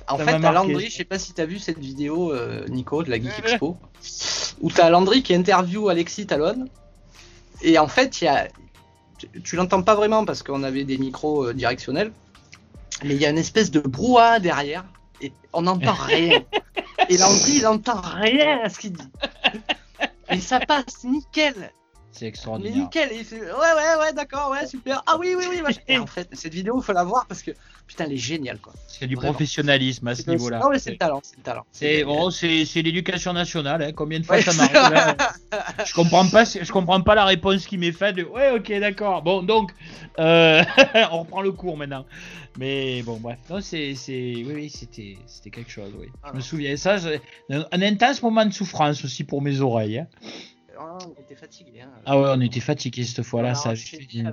En 0.08 0.18
Ça 0.18 0.24
fait, 0.24 0.32
t'as. 0.40 0.52
Landry, 0.52 0.86
je 0.90 0.96
sais 0.96 1.04
pas 1.04 1.18
si 1.18 1.32
t'as 1.32 1.46
vu 1.46 1.58
cette 1.58 1.78
vidéo, 1.78 2.32
euh, 2.32 2.66
Nico, 2.68 3.02
de 3.04 3.10
la 3.10 3.16
Geek 3.20 3.32
Expo, 3.44 3.76
où 4.60 4.70
t'as 4.70 4.90
Landry 4.90 5.22
qui 5.22 5.32
interview 5.34 5.88
Alexis 5.88 6.26
Talon. 6.26 6.64
Et 7.62 7.78
en 7.78 7.86
fait, 7.86 8.20
il 8.20 8.24
y 8.24 8.28
a. 8.28 8.48
tu- 9.18 9.28
Tu 9.42 9.54
l'entends 9.56 9.82
pas 9.82 9.94
vraiment 9.94 10.24
parce 10.24 10.42
qu'on 10.42 10.64
avait 10.64 10.82
des 10.84 10.98
micros 10.98 11.46
euh, 11.48 11.54
directionnels, 11.54 12.12
mais 13.04 13.14
il 13.14 13.20
y 13.20 13.26
a 13.26 13.30
une 13.30 13.38
espèce 13.38 13.70
de 13.70 13.78
brouhaha 13.80 14.40
derrière 14.40 14.84
et 15.20 15.32
on 15.52 15.62
n'entend 15.62 15.92
rien. 16.06 16.42
et 17.08 17.16
Landry, 17.18 17.58
il 17.58 17.66
entend 17.68 18.00
rien 18.00 18.60
à 18.64 18.68
ce 18.68 18.80
qu'il 18.80 18.94
dit. 18.94 19.08
Et 20.30 20.40
ça 20.40 20.58
passe 20.58 21.04
nickel. 21.04 21.70
C'est 22.12 22.22
Mais 22.24 22.28
extraordinaire. 22.28 22.76
nickel, 22.76 23.08
il 23.12 23.24
fait 23.24 23.40
ouais 23.40 23.46
ouais 23.50 24.00
ouais 24.00 24.12
d'accord 24.12 24.50
ouais 24.50 24.66
super 24.66 25.02
ah 25.06 25.16
oui 25.18 25.34
oui 25.36 25.44
oui 25.50 25.62
machin. 25.62 25.80
Et 25.88 25.96
en 25.98 26.06
fait 26.06 26.28
cette 26.32 26.52
vidéo 26.52 26.78
il 26.78 26.84
faut 26.84 26.92
la 26.92 27.04
voir 27.04 27.26
parce 27.26 27.42
que 27.42 27.52
putain 27.86 28.04
elle 28.04 28.12
est 28.12 28.16
géniale 28.18 28.58
quoi. 28.58 28.72
C'est 28.86 29.06
du 29.06 29.14
Vraiment. 29.14 29.32
professionnalisme 29.32 30.06
à 30.08 30.14
ce 30.14 30.28
niveau-là. 30.30 30.58
Non 30.58 30.68
mais 30.70 30.78
c'est 30.78 30.90
le 30.90 30.98
talent 30.98 31.20
c'est 31.22 31.36
le 31.38 31.42
talent. 31.42 31.64
C'est 31.72 32.04
bon, 32.04 32.30
c'est 32.30 32.64
c'est 32.66 32.82
l'éducation 32.82 33.32
nationale. 33.32 33.82
Hein. 33.82 33.92
Combien 33.94 34.20
de 34.20 34.26
fois 34.26 34.36
Ouais, 34.36 34.42
ça 34.42 34.52
m'arrive 34.52 34.92
là 34.92 35.16
Je 35.86 35.94
comprends 35.94 36.26
pas. 36.28 36.44
Je 36.44 36.70
comprends 36.70 37.00
pas 37.00 37.14
la 37.14 37.24
réponse 37.24 37.66
qui 37.66 37.78
m'est 37.78 37.92
faite. 37.92 38.16
De... 38.16 38.24
Ouais, 38.24 38.50
ok, 38.50 38.70
d'accord. 38.78 39.22
Bon, 39.22 39.42
donc 39.42 39.72
euh, 40.18 40.62
on 41.12 41.20
reprend 41.20 41.40
le 41.40 41.52
cours 41.52 41.76
maintenant. 41.78 42.04
Mais 42.58 43.02
bon, 43.02 43.16
bref. 43.18 43.38
Non, 43.48 43.62
c'est 43.62 43.94
c'est 43.94 44.12
oui, 44.36 44.52
oui, 44.54 44.70
c'était 44.70 45.16
c'était 45.26 45.48
quelque 45.50 45.70
chose. 45.70 45.90
Oui. 45.98 46.08
Ah 46.22 46.28
je 46.28 46.32
me 46.32 46.38
non. 46.40 46.44
souviens. 46.44 46.76
Ça, 46.76 46.96
un 47.50 47.82
intense 47.82 48.22
moment 48.22 48.44
de 48.44 48.52
souffrance 48.52 49.02
aussi 49.04 49.24
pour 49.24 49.40
mes 49.40 49.60
oreilles. 49.62 50.00
hein. 50.00 50.06
Ah, 50.78 50.98
on 51.06 51.20
était 51.20 51.34
fatigué. 51.34 51.80
Hein. 51.82 51.90
Ah 52.06 52.18
ouais, 52.20 52.28
on 52.34 52.40
était 52.40 52.60
fatigués 52.60 53.04
cette 53.04 53.24
fois-là. 53.24 53.54
Ça. 53.54 53.70
euh, 53.70 54.32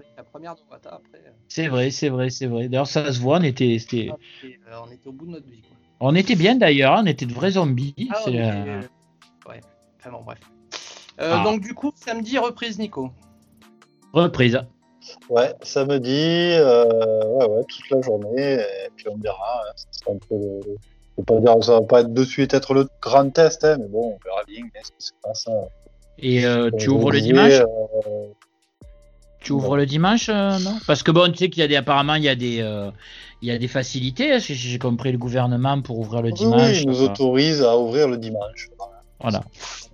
C'est 1.47 1.67
vrai, 1.67 1.91
c'est 1.91 2.09
vrai, 2.09 2.29
c'est 2.29 2.47
vrai. 2.47 2.67
D'ailleurs, 2.69 2.87
ça 2.87 3.11
se 3.11 3.19
voit. 3.19 3.37
On 3.39 3.43
était, 3.43 3.77
euh, 3.93 4.11
on 4.85 4.91
était 4.91 5.07
au 5.07 5.11
bout 5.11 5.25
de 5.25 5.31
notre 5.31 5.47
vie 5.49 5.61
quoi. 5.61 5.77
on 5.99 6.15
était 6.15 6.35
bien 6.35 6.55
d'ailleurs. 6.55 6.99
On 7.01 7.05
était 7.05 7.25
de 7.25 7.33
vrais 7.33 7.51
zombies. 7.51 7.95
Ah, 8.11 8.23
euh, 8.27 8.81
Ouais. 9.47 9.61
Enfin 9.99 10.11
bon 10.11 10.21
bref. 10.23 10.39
Euh, 11.19 11.33
Ah. 11.35 11.43
Donc 11.43 11.61
du 11.61 11.73
coup 11.73 11.91
samedi 11.95 12.37
reprise 12.37 12.79
Nico. 12.79 13.11
Reprise. 14.13 14.59
Ouais, 15.29 15.53
samedi, 15.63 16.53
euh, 16.55 17.23
ouais, 17.25 17.45
ouais, 17.47 17.63
toute 17.67 17.89
la 17.89 18.01
journée, 18.01 18.53
et 18.53 18.89
puis 18.95 19.07
on 19.09 19.17
verra. 19.17 19.63
hein, 19.67 20.11
un 20.13 20.17
peu 20.27 20.61
Je 21.17 21.23
pas 21.23 21.39
dire, 21.39 21.63
ça 21.63 21.79
va 21.79 21.81
pas 21.85 22.01
être 22.01 22.13
de 22.13 22.23
suite 22.23 22.53
être 22.53 22.73
le 22.73 22.87
grand 23.01 23.29
test, 23.29 23.63
hein, 23.63 23.77
mais 23.79 23.87
bon, 23.87 24.15
on 24.15 24.19
verra 24.23 24.43
bien 24.45 24.63
hein, 24.65 24.79
ce 24.83 24.91
qui 24.91 25.07
se 25.07 25.11
passe. 25.23 25.47
Et 26.21 26.45
euh, 26.45 26.69
tu 26.77 26.89
Euh, 26.89 26.93
ouvres 26.93 27.11
le 27.11 27.21
dimanche 27.21 27.53
euh, 27.61 28.27
Tu 29.39 29.51
ouvres 29.53 29.77
le 29.77 29.85
dimanche, 29.85 30.29
non? 30.29 30.77
Parce 30.87 31.01
que 31.03 31.11
bon, 31.11 31.31
tu 31.31 31.37
sais 31.37 31.49
qu'il 31.49 31.61
y 31.61 31.63
a 31.63 31.67
des, 31.67 31.75
apparemment, 31.77 32.15
il 32.15 32.23
y 32.23 32.29
a 32.29 32.35
des, 32.35 32.57
il 33.41 33.47
y 33.47 33.51
a 33.51 33.57
des 33.57 33.67
facilités. 33.69 34.33
hein, 34.33 34.39
si 34.39 34.53
J'ai 34.55 34.79
compris 34.79 35.11
le 35.11 35.17
gouvernement 35.17 35.81
pour 35.81 35.97
ouvrir 35.99 36.21
le 36.21 36.31
dimanche. 36.31 36.61
oui, 36.71 36.81
ils 36.83 36.87
nous 36.89 37.01
autorisent 37.01 37.61
à 37.63 37.77
ouvrir 37.77 38.07
le 38.09 38.17
dimanche. 38.17 38.69
Voilà. 39.21 39.41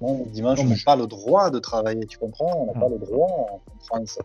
Non, 0.01 0.23
le 0.25 0.31
dimanche, 0.31 0.59
on 0.61 0.65
n'a 0.65 0.75
pas 0.85 0.95
le 0.95 1.07
droit 1.07 1.49
de 1.51 1.59
travailler, 1.59 2.05
tu 2.05 2.17
comprends? 2.17 2.53
On 2.61 2.65
n'a 2.67 2.73
Ah. 2.75 2.79
pas 2.81 2.89
le 2.89 2.97
droit 2.99 3.27
en 3.67 3.79
France. 3.85 4.19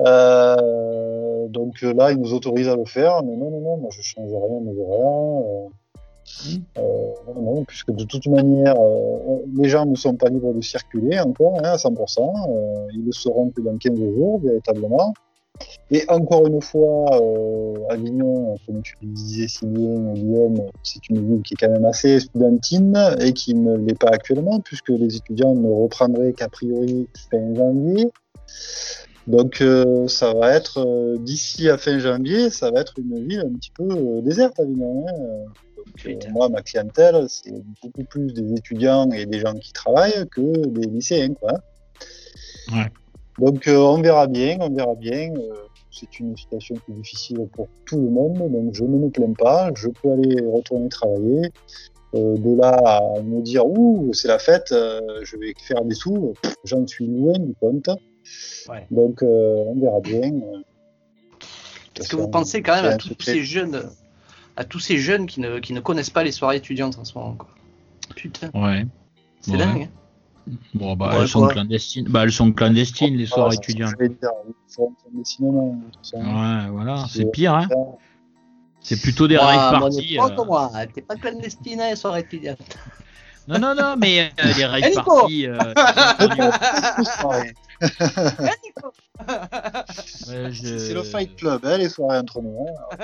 Euh, 0.00 1.48
donc 1.48 1.80
là, 1.82 2.12
ils 2.12 2.18
nous 2.18 2.32
autorisent 2.34 2.68
à 2.68 2.76
le 2.76 2.84
faire, 2.84 3.22
mais 3.24 3.36
non, 3.36 3.50
non, 3.50 3.60
non, 3.60 3.76
moi 3.78 3.90
je 3.90 4.00
change 4.02 4.30
rien, 4.30 4.60
mais 4.62 4.70
rien. 4.72 5.70
Euh, 6.78 7.64
puisque 7.66 7.92
de 7.92 8.04
toute 8.04 8.26
manière, 8.26 8.76
euh, 8.78 9.38
les 9.56 9.68
gens 9.68 9.86
ne 9.86 9.96
sont 9.96 10.14
pas 10.14 10.28
libres 10.28 10.54
de 10.54 10.60
circuler 10.60 11.18
encore 11.18 11.58
hein, 11.58 11.72
à 11.72 11.76
100%. 11.76 12.20
euh, 12.20 12.86
ils 12.94 13.04
le 13.04 13.12
seront 13.12 13.50
que 13.50 13.60
dans 13.60 13.76
15 13.76 13.98
jours, 13.98 14.40
véritablement. 14.40 15.14
Et 15.90 16.04
encore 16.08 16.46
une 16.46 16.62
fois, 16.62 17.06
Avignon, 17.90 18.56
comme 18.64 18.80
tu 18.80 18.94
le 19.02 19.08
disais 19.08 19.48
si 19.48 19.66
bien, 19.66 20.12
Guillaume, 20.12 20.62
c'est 20.84 21.08
une 21.08 21.28
ville 21.28 21.42
qui 21.42 21.54
est 21.54 21.56
quand 21.56 21.72
même 21.72 21.84
assez 21.84 22.20
studentine 22.20 22.96
et 23.18 23.32
qui 23.32 23.54
ne 23.54 23.76
l'est 23.76 23.98
pas 23.98 24.10
actuellement, 24.10 24.60
puisque 24.60 24.90
les 24.90 25.16
étudiants 25.16 25.56
ne 25.56 25.68
reprendraient 25.68 26.32
qu'a 26.32 26.48
priori 26.48 27.08
fin 27.28 27.54
janvier. 27.56 28.12
Donc 29.26 29.60
ça 30.06 30.32
va 30.32 30.54
être, 30.54 31.16
d'ici 31.18 31.68
à 31.68 31.76
fin 31.76 31.98
janvier, 31.98 32.50
ça 32.50 32.70
va 32.70 32.82
être 32.82 32.94
une 32.96 33.26
ville 33.26 33.40
un 33.40 33.58
petit 33.58 33.72
peu 33.72 34.22
déserte, 34.22 34.60
Avignon. 34.60 35.06
Hein. 35.08 35.12
Donc, 36.04 36.28
moi, 36.30 36.48
ma 36.48 36.62
clientèle, 36.62 37.26
c'est 37.28 37.52
beaucoup 37.82 38.04
plus 38.04 38.32
des 38.32 38.52
étudiants 38.54 39.10
et 39.10 39.26
des 39.26 39.40
gens 39.40 39.54
qui 39.54 39.72
travaillent 39.72 40.26
que 40.30 40.66
des 40.66 40.86
lycéens. 40.86 41.34
Quoi. 41.34 41.54
Ouais. 42.72 42.86
Donc 43.38 43.68
on 43.68 44.02
verra 44.02 44.26
bien, 44.26 44.58
on 44.60 44.70
verra 44.70 44.96
bien 44.96 45.32
c'est 45.98 46.20
une 46.20 46.36
situation 46.36 46.76
qui 46.76 46.92
est 46.92 46.94
difficile 46.94 47.48
pour 47.52 47.68
tout 47.84 48.00
le 48.00 48.08
monde, 48.08 48.50
donc 48.50 48.74
je 48.74 48.84
ne 48.84 48.98
me 48.98 49.08
plains 49.10 49.32
pas, 49.36 49.70
je 49.74 49.88
peux 49.88 50.12
aller 50.12 50.40
retourner 50.46 50.88
travailler. 50.88 51.52
Euh, 52.14 52.38
de 52.38 52.56
là 52.56 52.70
à 52.70 53.20
me 53.20 53.42
dire 53.42 53.66
ouh 53.66 54.14
c'est 54.14 54.28
la 54.28 54.38
fête, 54.38 54.72
euh, 54.72 55.00
je 55.24 55.36
vais 55.36 55.52
faire 55.58 55.84
des 55.84 55.94
sous, 55.94 56.32
j'en 56.64 56.86
suis 56.86 57.06
loin 57.06 57.38
du 57.38 57.54
compte. 57.60 57.90
Donc 58.90 59.22
euh, 59.22 59.64
on 59.66 59.78
verra 59.78 60.00
bien. 60.00 60.32
Est-ce 62.00 62.08
que 62.08 62.16
vous 62.16 62.28
pensez 62.28 62.62
quand 62.62 62.80
même 62.80 62.92
à 62.92 62.96
tous 62.96 63.14
ces 63.20 63.42
jeunes, 63.42 63.82
à 64.58 64.64
tous 64.64 64.80
ces 64.80 64.98
jeunes 64.98 65.26
qui 65.26 65.40
ne, 65.40 65.60
qui 65.60 65.72
ne 65.72 65.78
connaissent 65.78 66.10
pas 66.10 66.24
les 66.24 66.32
soirées 66.32 66.56
étudiantes 66.56 66.98
en 66.98 67.04
ce 67.04 67.16
moment 67.16 67.34
quoi. 67.34 67.48
Putain. 68.16 68.50
Ouais. 68.52 68.84
C'est 69.40 69.56
dingue. 69.56 69.84
Hein. 69.84 69.88
Bon, 70.74 70.96
bah, 70.96 71.12
elles, 71.14 71.28
sont 71.28 71.46
clandestines. 71.46 72.08
bah, 72.08 72.24
elles 72.24 72.32
sont 72.32 72.52
clandestines, 72.52 73.16
les 73.16 73.26
soirées 73.26 73.54
étudiantes. 73.54 73.94
Ouais, 74.00 74.10
voilà, 76.70 77.04
c'est 77.08 77.30
pire, 77.30 77.54
hein. 77.54 77.68
C'est 78.80 79.00
plutôt 79.00 79.28
des 79.28 79.36
rave 79.36 79.78
parties. 79.78 80.18
Euh... 80.18 80.44
moi, 80.44 80.72
t'es 80.92 81.02
pas 81.02 81.16
clandestine, 81.16 81.80
les 81.80 81.96
soirées 81.96 82.20
étudiantes. 82.20 82.78
Non, 83.46 83.58
non, 83.58 83.74
non, 83.74 83.96
mais 83.96 84.32
euh, 84.44 84.52
les 84.56 84.64
rave 84.64 85.04
parties. 85.04 85.46
Euh, 85.46 85.58
C'est 90.14 90.94
le 90.94 91.02
Fight 91.02 91.36
Club, 91.36 91.60
hein, 91.64 91.76
les 91.76 91.88
soirées 91.88 92.18
entre 92.18 92.40
nous. 92.40 92.66
Hein. 92.66 92.96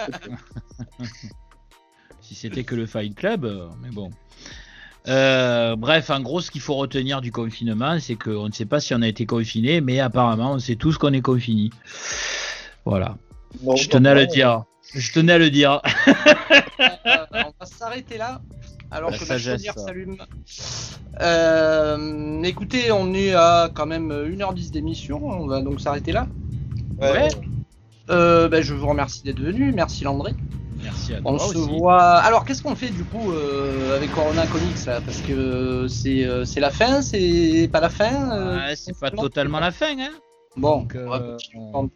si 2.35 2.41
c'était 2.41 2.65
que 2.65 2.75
le 2.75 2.87
Fight 2.87 3.15
Club, 3.15 3.45
euh, 3.45 3.69
mais 3.83 3.91
bon. 3.91 4.11
Euh, 5.07 5.77
bref, 5.77 6.11
en 6.11 6.21
gros, 6.21 6.41
ce 6.41 6.51
qu'il 6.51 6.61
faut 6.61 6.75
retenir 6.75 7.21
du 7.21 7.31
confinement, 7.31 7.99
c'est 8.01 8.17
qu'on 8.17 8.49
ne 8.49 8.53
sait 8.53 8.65
pas 8.65 8.81
si 8.81 8.95
on 8.95 9.03
a 9.03 9.09
été 9.09 9.27
confiné, 9.27 9.81
mais 9.81 10.01
apparemment, 10.01 10.53
on 10.53 10.59
sait 10.59 10.77
tous 10.77 10.97
qu'on 10.97 11.13
est 11.13 11.21
confiné. 11.21 11.71
Voilà. 12.85 13.17
je 13.77 13.89
tenais 13.89 14.11
à 14.11 14.15
le 14.15 14.27
dire. 14.27 14.65
Je 14.95 15.13
tenais 15.13 15.35
à 15.35 15.39
le 15.39 15.51
dire. 15.51 15.81
Euh, 17.07 17.25
on 17.33 17.53
va 17.59 17.67
s'arrêter 17.67 18.19
là. 18.19 18.41
Alors 18.91 19.11
que 19.11 19.25
la 19.29 19.39
lumière 19.39 19.79
s'allume. 19.79 20.17
Euh, 21.21 22.43
écoutez, 22.43 22.93
on 22.93 23.13
est 23.15 23.35
à 23.35 23.71
quand 23.75 23.87
même 23.87 24.11
1h10 24.11 24.71
d'émission. 24.71 25.25
On 25.25 25.47
va 25.47 25.61
donc 25.63 25.81
s'arrêter 25.81 26.13
là. 26.13 26.27
Ouais. 27.01 27.29
Ben, 28.09 28.63
je 28.63 28.75
vous 28.75 28.87
remercie 28.87 29.23
d'être 29.23 29.41
venu. 29.41 29.73
Merci 29.73 30.05
Landry. 30.05 30.35
Merci 30.85 31.15
à 31.15 31.21
On 31.25 31.39
se 31.39 31.57
voit. 31.57 32.19
Alors, 32.19 32.45
qu'est-ce 32.45 32.63
qu'on 32.63 32.77
fait 32.77 32.91
du 32.91 33.05
coup 33.05 33.33
euh, 33.33 33.97
avec 33.97 34.13
Corona 34.13 34.47
Comics 34.47 34.85
là? 34.87 35.01
Parce 35.01 35.19
que 35.23 35.89
c'est 35.89 36.27
euh, 36.27 36.45
c'est 36.45 36.61
la 36.61 36.71
fin, 36.71 37.01
c'est 37.01 37.71
pas 37.73 37.81
la 37.81 37.89
fin 37.89 38.31
euh, 38.33 38.57
ouais, 38.59 38.77
C'est 38.77 38.99
pas 38.99 39.11
totalement 39.11 39.61
la 39.61 39.73
fin, 39.73 39.99
hein 39.99 40.13
Bon, 40.57 40.87
Donc, 41.73 41.95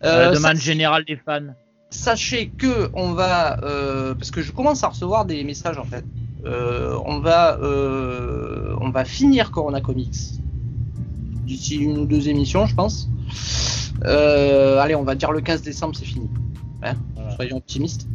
la 0.00 0.30
demande 0.30 0.56
générale 0.56 1.04
des 1.04 1.16
fans. 1.16 1.54
Sachez 1.90 2.48
que 2.48 2.90
on 2.94 3.12
va, 3.12 3.58
parce 4.14 4.30
que 4.30 4.40
je 4.40 4.52
commence 4.52 4.82
à 4.84 4.88
recevoir 4.88 5.26
des 5.26 5.44
messages 5.44 5.78
en 5.78 5.84
fait. 5.84 6.04
on 6.44 7.20
va, 7.20 7.58
on 7.60 8.90
va 8.90 9.04
finir 9.04 9.50
Corona 9.50 9.82
Comics 9.82 10.40
d'ici 11.44 11.76
une 11.76 11.98
ou 11.98 12.06
deux 12.06 12.28
émissions, 12.28 12.64
je 12.66 12.74
pense. 12.74 13.10
allez, 14.02 14.94
on 14.94 15.04
va 15.04 15.14
dire 15.14 15.30
le 15.30 15.42
15 15.42 15.60
décembre, 15.60 15.94
c'est 15.94 16.06
fini. 16.06 16.28
Hein, 16.82 16.94
soyons 17.38 17.58
optimistes. 17.58 18.06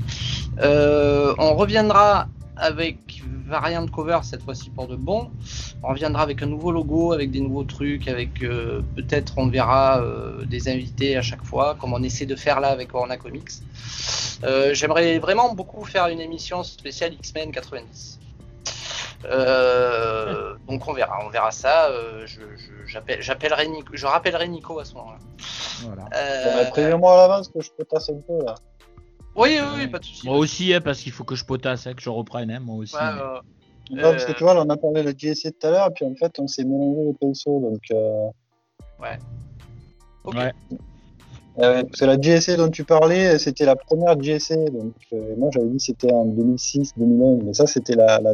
Euh, 0.59 1.33
on 1.37 1.55
reviendra 1.55 2.27
avec 2.57 2.97
variante 3.47 3.89
cover 3.91 4.19
cette 4.23 4.43
fois-ci 4.43 4.69
pour 4.69 4.87
de 4.87 4.95
bon. 4.95 5.29
On 5.81 5.89
reviendra 5.89 6.23
avec 6.23 6.41
un 6.41 6.45
nouveau 6.47 6.71
logo, 6.71 7.13
avec 7.13 7.31
des 7.31 7.39
nouveaux 7.39 7.63
trucs, 7.63 8.07
avec 8.07 8.43
euh, 8.43 8.81
peut-être 8.95 9.33
on 9.37 9.47
verra 9.47 10.01
euh, 10.01 10.43
des 10.45 10.67
invités 10.67 11.15
à 11.17 11.21
chaque 11.21 11.43
fois, 11.43 11.75
comme 11.79 11.93
on 11.93 12.03
essaie 12.03 12.25
de 12.25 12.35
faire 12.35 12.59
là 12.59 12.69
avec 12.69 12.89
Corona 12.89 13.17
Comics. 13.17 13.51
J'aimerais 14.73 15.19
vraiment 15.19 15.53
beaucoup 15.53 15.85
faire 15.85 16.07
une 16.07 16.19
émission 16.19 16.63
spéciale 16.63 17.13
X-Men 17.13 17.51
90. 17.51 18.19
donc 20.67 20.87
on 20.87 20.93
verra, 20.93 21.19
on 21.25 21.29
verra 21.29 21.51
ça. 21.51 21.89
je, 22.25 22.41
j'appellerai 23.19 23.67
Nico, 23.69 23.91
je 23.93 24.05
rappellerai 24.05 24.49
Nico 24.49 24.79
à 24.79 24.85
ce 24.85 24.93
moment-là. 24.95 25.19
Voilà. 25.85 26.05
Euh, 26.15 26.69
Préviens-moi 26.71 27.13
à 27.13 27.27
l'avance 27.27 27.49
que 27.49 27.61
je 27.61 27.71
potasse 27.71 28.09
un 28.09 28.19
peu 28.27 28.43
là. 28.45 28.55
Oui, 29.35 29.57
oui, 29.59 29.67
oui, 29.77 29.87
pas 29.87 29.99
de 29.99 30.05
soucis. 30.05 30.25
Moi 30.25 30.37
aussi, 30.37 30.73
hein, 30.73 30.81
parce 30.81 30.99
qu'il 30.99 31.11
faut 31.11 31.23
que 31.23 31.35
je 31.35 31.45
potasse, 31.45 31.87
hein, 31.87 31.93
que 31.93 32.01
je 32.01 32.09
reprenne, 32.09 32.51
hein, 32.51 32.59
moi 32.59 32.75
aussi. 32.75 32.95
Euh, 32.95 33.39
non, 33.91 34.11
parce 34.11 34.25
que 34.25 34.31
tu 34.31 34.43
vois, 34.43 34.53
là, 34.53 34.63
on 34.65 34.69
a 34.69 34.77
parlé 34.77 35.01
de 35.01 35.07
la 35.07 35.17
GSC 35.17 35.51
tout 35.59 35.67
à 35.67 35.71
l'heure, 35.71 35.87
et 35.89 35.93
puis 35.93 36.05
en 36.05 36.15
fait, 36.15 36.39
on 36.39 36.47
s'est 36.47 36.63
mélangé 36.63 37.05
les 37.05 37.13
pinceaux, 37.13 37.59
donc. 37.59 37.81
Euh... 37.91 38.27
Ouais. 38.99 39.17
Ok. 40.23 40.35
Ouais. 40.35 40.51
Euh, 41.59 41.83
parce 41.83 41.99
que 41.99 42.05
la 42.05 42.19
GSC 42.19 42.57
dont 42.57 42.69
tu 42.69 42.83
parlais, 42.83 43.37
c'était 43.37 43.65
la 43.65 43.75
première 43.75 44.19
GSC. 44.19 44.55
Donc, 44.71 44.93
euh, 45.13 45.35
moi, 45.37 45.49
j'avais 45.53 45.67
dit 45.67 45.79
c'était 45.79 46.11
en 46.11 46.25
2006-2011, 46.25 47.43
mais 47.43 47.53
ça, 47.53 47.67
c'était 47.67 47.95
la, 47.95 48.19
la, 48.19 48.33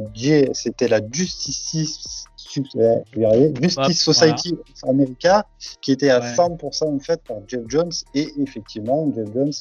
c'était 0.54 0.88
la 0.88 1.02
Justice 1.12 2.26
Justice 2.52 4.02
Society 4.02 4.54
of 4.54 4.90
America, 4.90 5.46
qui 5.82 5.92
était 5.92 6.10
à 6.10 6.20
100% 6.20 6.96
en 6.96 7.00
fait 7.00 7.22
par 7.24 7.38
Jeff 7.48 7.62
Jones. 7.68 7.92
Et 8.16 8.28
effectivement, 8.42 9.12
Jeff 9.14 9.28
Jones, 9.34 9.52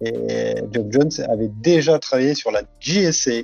et 0.00 0.54
Jeff 0.72 0.86
Jones 0.90 1.10
avait 1.28 1.50
déjà 1.60 1.98
travaillé 1.98 2.34
sur 2.34 2.50
la 2.50 2.62
GSA 2.80 3.42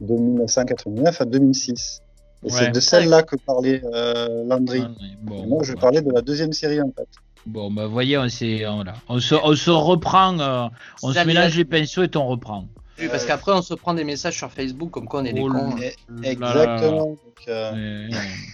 de 0.00 0.14
1989 0.14 1.20
à 1.20 1.24
2006. 1.24 2.00
Et 2.42 2.50
c'est 2.50 2.70
de 2.70 2.80
celle-là 2.80 3.22
que 3.22 3.36
parlait 3.36 3.82
euh, 3.92 4.44
Landry. 4.46 4.82
moi, 5.22 5.62
je 5.62 5.74
parlais 5.74 6.00
de 6.00 6.10
la 6.10 6.22
deuxième 6.22 6.52
série 6.52 6.80
en 6.80 6.90
fait. 6.96 7.08
Bon, 7.46 7.70
bah, 7.70 7.86
voyez, 7.86 8.18
on, 8.18 8.26
voilà. 8.74 8.94
on, 9.08 9.18
se, 9.18 9.34
on 9.34 9.54
se 9.54 9.70
reprend, 9.70 10.38
euh, 10.38 10.68
on 11.02 11.12
se 11.12 11.24
mélange 11.24 11.56
les 11.56 11.64
pinceaux 11.64 12.02
et 12.02 12.16
on 12.16 12.26
reprend. 12.26 12.66
Oui, 12.98 13.08
parce 13.08 13.24
qu'après, 13.24 13.52
on 13.52 13.62
se 13.62 13.72
prend 13.74 13.94
des 13.94 14.04
messages 14.04 14.36
sur 14.36 14.52
Facebook 14.52 14.90
comme 14.90 15.06
quoi 15.06 15.20
on 15.20 15.24
est 15.24 15.32
des 15.32 15.40
oh 15.40 15.50
cons. 15.50 15.76
Exactement. 16.22 17.16
Euh, 17.48 18.08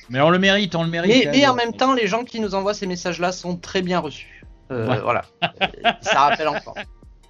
mais, 0.09 0.21
on 0.21 0.31
le 0.31 0.39
mérite, 0.39 0.75
on 0.77 0.85
le 0.85 0.91
mérite. 0.91 1.29
Mais, 1.33 1.45
hein, 1.45 1.51
en 1.51 1.55
même 1.55 1.73
temps, 1.73 1.95
les 1.95 2.07
gens 2.07 2.23
qui 2.23 2.39
nous 2.39 2.55
envoient 2.55 2.75
ces 2.75 2.87
messages-là 2.87 3.33
sont 3.33 3.57
très 3.57 3.83
bien 3.83 3.99
reçus. 3.99 4.45
Euh, 4.71 5.01
voilà. 5.03 5.23
Ça 6.01 6.21
rappelle 6.21 6.49
encore. 6.49 6.77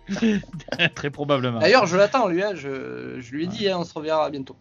très 0.94 1.10
probablement. 1.10 1.58
D'ailleurs, 1.58 1.86
je 1.86 1.96
l'attends, 1.96 2.28
lui. 2.28 2.42
Hein, 2.42 2.52
je, 2.54 3.20
je, 3.20 3.32
lui 3.32 3.44
ai 3.44 3.46
dit, 3.46 3.68
hein, 3.68 3.78
on 3.80 3.84
se 3.84 3.94
reverra 3.94 4.30
bientôt. 4.30 4.56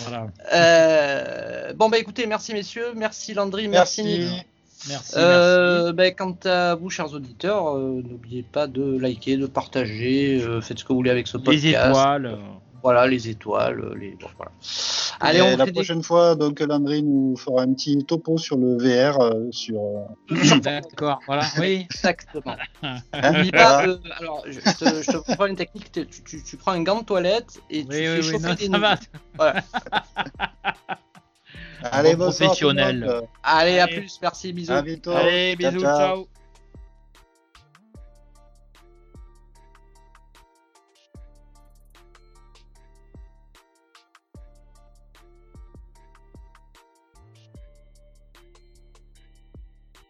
Voilà. 0.00 0.28
Euh, 0.52 1.72
bon, 1.74 1.88
bah 1.88 1.98
écoutez, 1.98 2.26
merci 2.26 2.52
messieurs, 2.52 2.92
merci 2.94 3.34
Landry, 3.34 3.68
merci, 3.68 4.02
merci 4.02 4.46
Merci. 4.88 5.14
Euh, 5.16 5.92
ben, 5.92 6.14
quant 6.14 6.36
à 6.44 6.74
vous, 6.74 6.88
chers 6.88 7.12
auditeurs, 7.12 7.76
euh, 7.76 8.02
n'oubliez 8.08 8.42
pas 8.42 8.66
de 8.66 8.96
liker, 8.96 9.36
de 9.36 9.46
partager, 9.46 10.40
euh, 10.40 10.60
faites 10.60 10.78
ce 10.78 10.84
que 10.84 10.88
vous 10.90 10.96
voulez 10.96 11.10
avec 11.10 11.26
ce 11.26 11.36
podcast. 11.36 11.64
Les 11.64 11.70
étoiles. 11.70 12.38
Voilà, 12.82 13.06
les 13.06 13.28
étoiles, 13.28 13.94
les. 13.98 14.10
Bon, 14.12 14.28
voilà. 14.36 14.52
Allez, 15.20 15.42
on 15.42 15.56
la 15.56 15.66
prochaine 15.66 16.02
fois, 16.02 16.36
donc 16.36 16.60
Landry 16.60 17.02
nous 17.02 17.36
fera 17.36 17.62
un 17.62 17.72
petit 17.72 17.98
topo 18.04 18.38
sur 18.38 18.56
le 18.56 18.76
VR 18.78 19.18
sur. 19.50 19.80
D'accord, 20.62 21.20
voilà, 21.26 21.42
oui. 21.58 21.86
Exactement. 21.90 22.56
Hein 22.82 22.98
alors, 23.12 24.44
je 24.46 24.60
te, 24.60 25.02
je 25.02 25.10
te 25.10 25.34
prends 25.34 25.46
une 25.46 25.56
technique. 25.56 25.90
Tu, 25.90 26.06
tu, 26.06 26.42
tu, 26.42 26.56
prends 26.56 26.72
un 26.72 26.82
gant 26.82 27.00
de 27.00 27.04
toilette 27.04 27.60
et 27.70 27.84
tu 27.84 27.92
fais 27.92 28.22
chauffer 28.22 28.54
des 28.54 28.68
ça 28.68 28.98
Voilà. 29.34 29.62
Allez, 31.82 32.16
professionnel. 32.16 33.22
Allez, 33.42 33.78
à 33.78 33.88
plus, 33.88 34.18
merci, 34.22 34.52
bisous. 34.52 34.72
À 34.72 34.82
bientôt. 34.82 35.12
Allez, 35.12 35.56
bisous, 35.56 35.80
ciao. 35.80 35.96
ciao. 35.96 36.28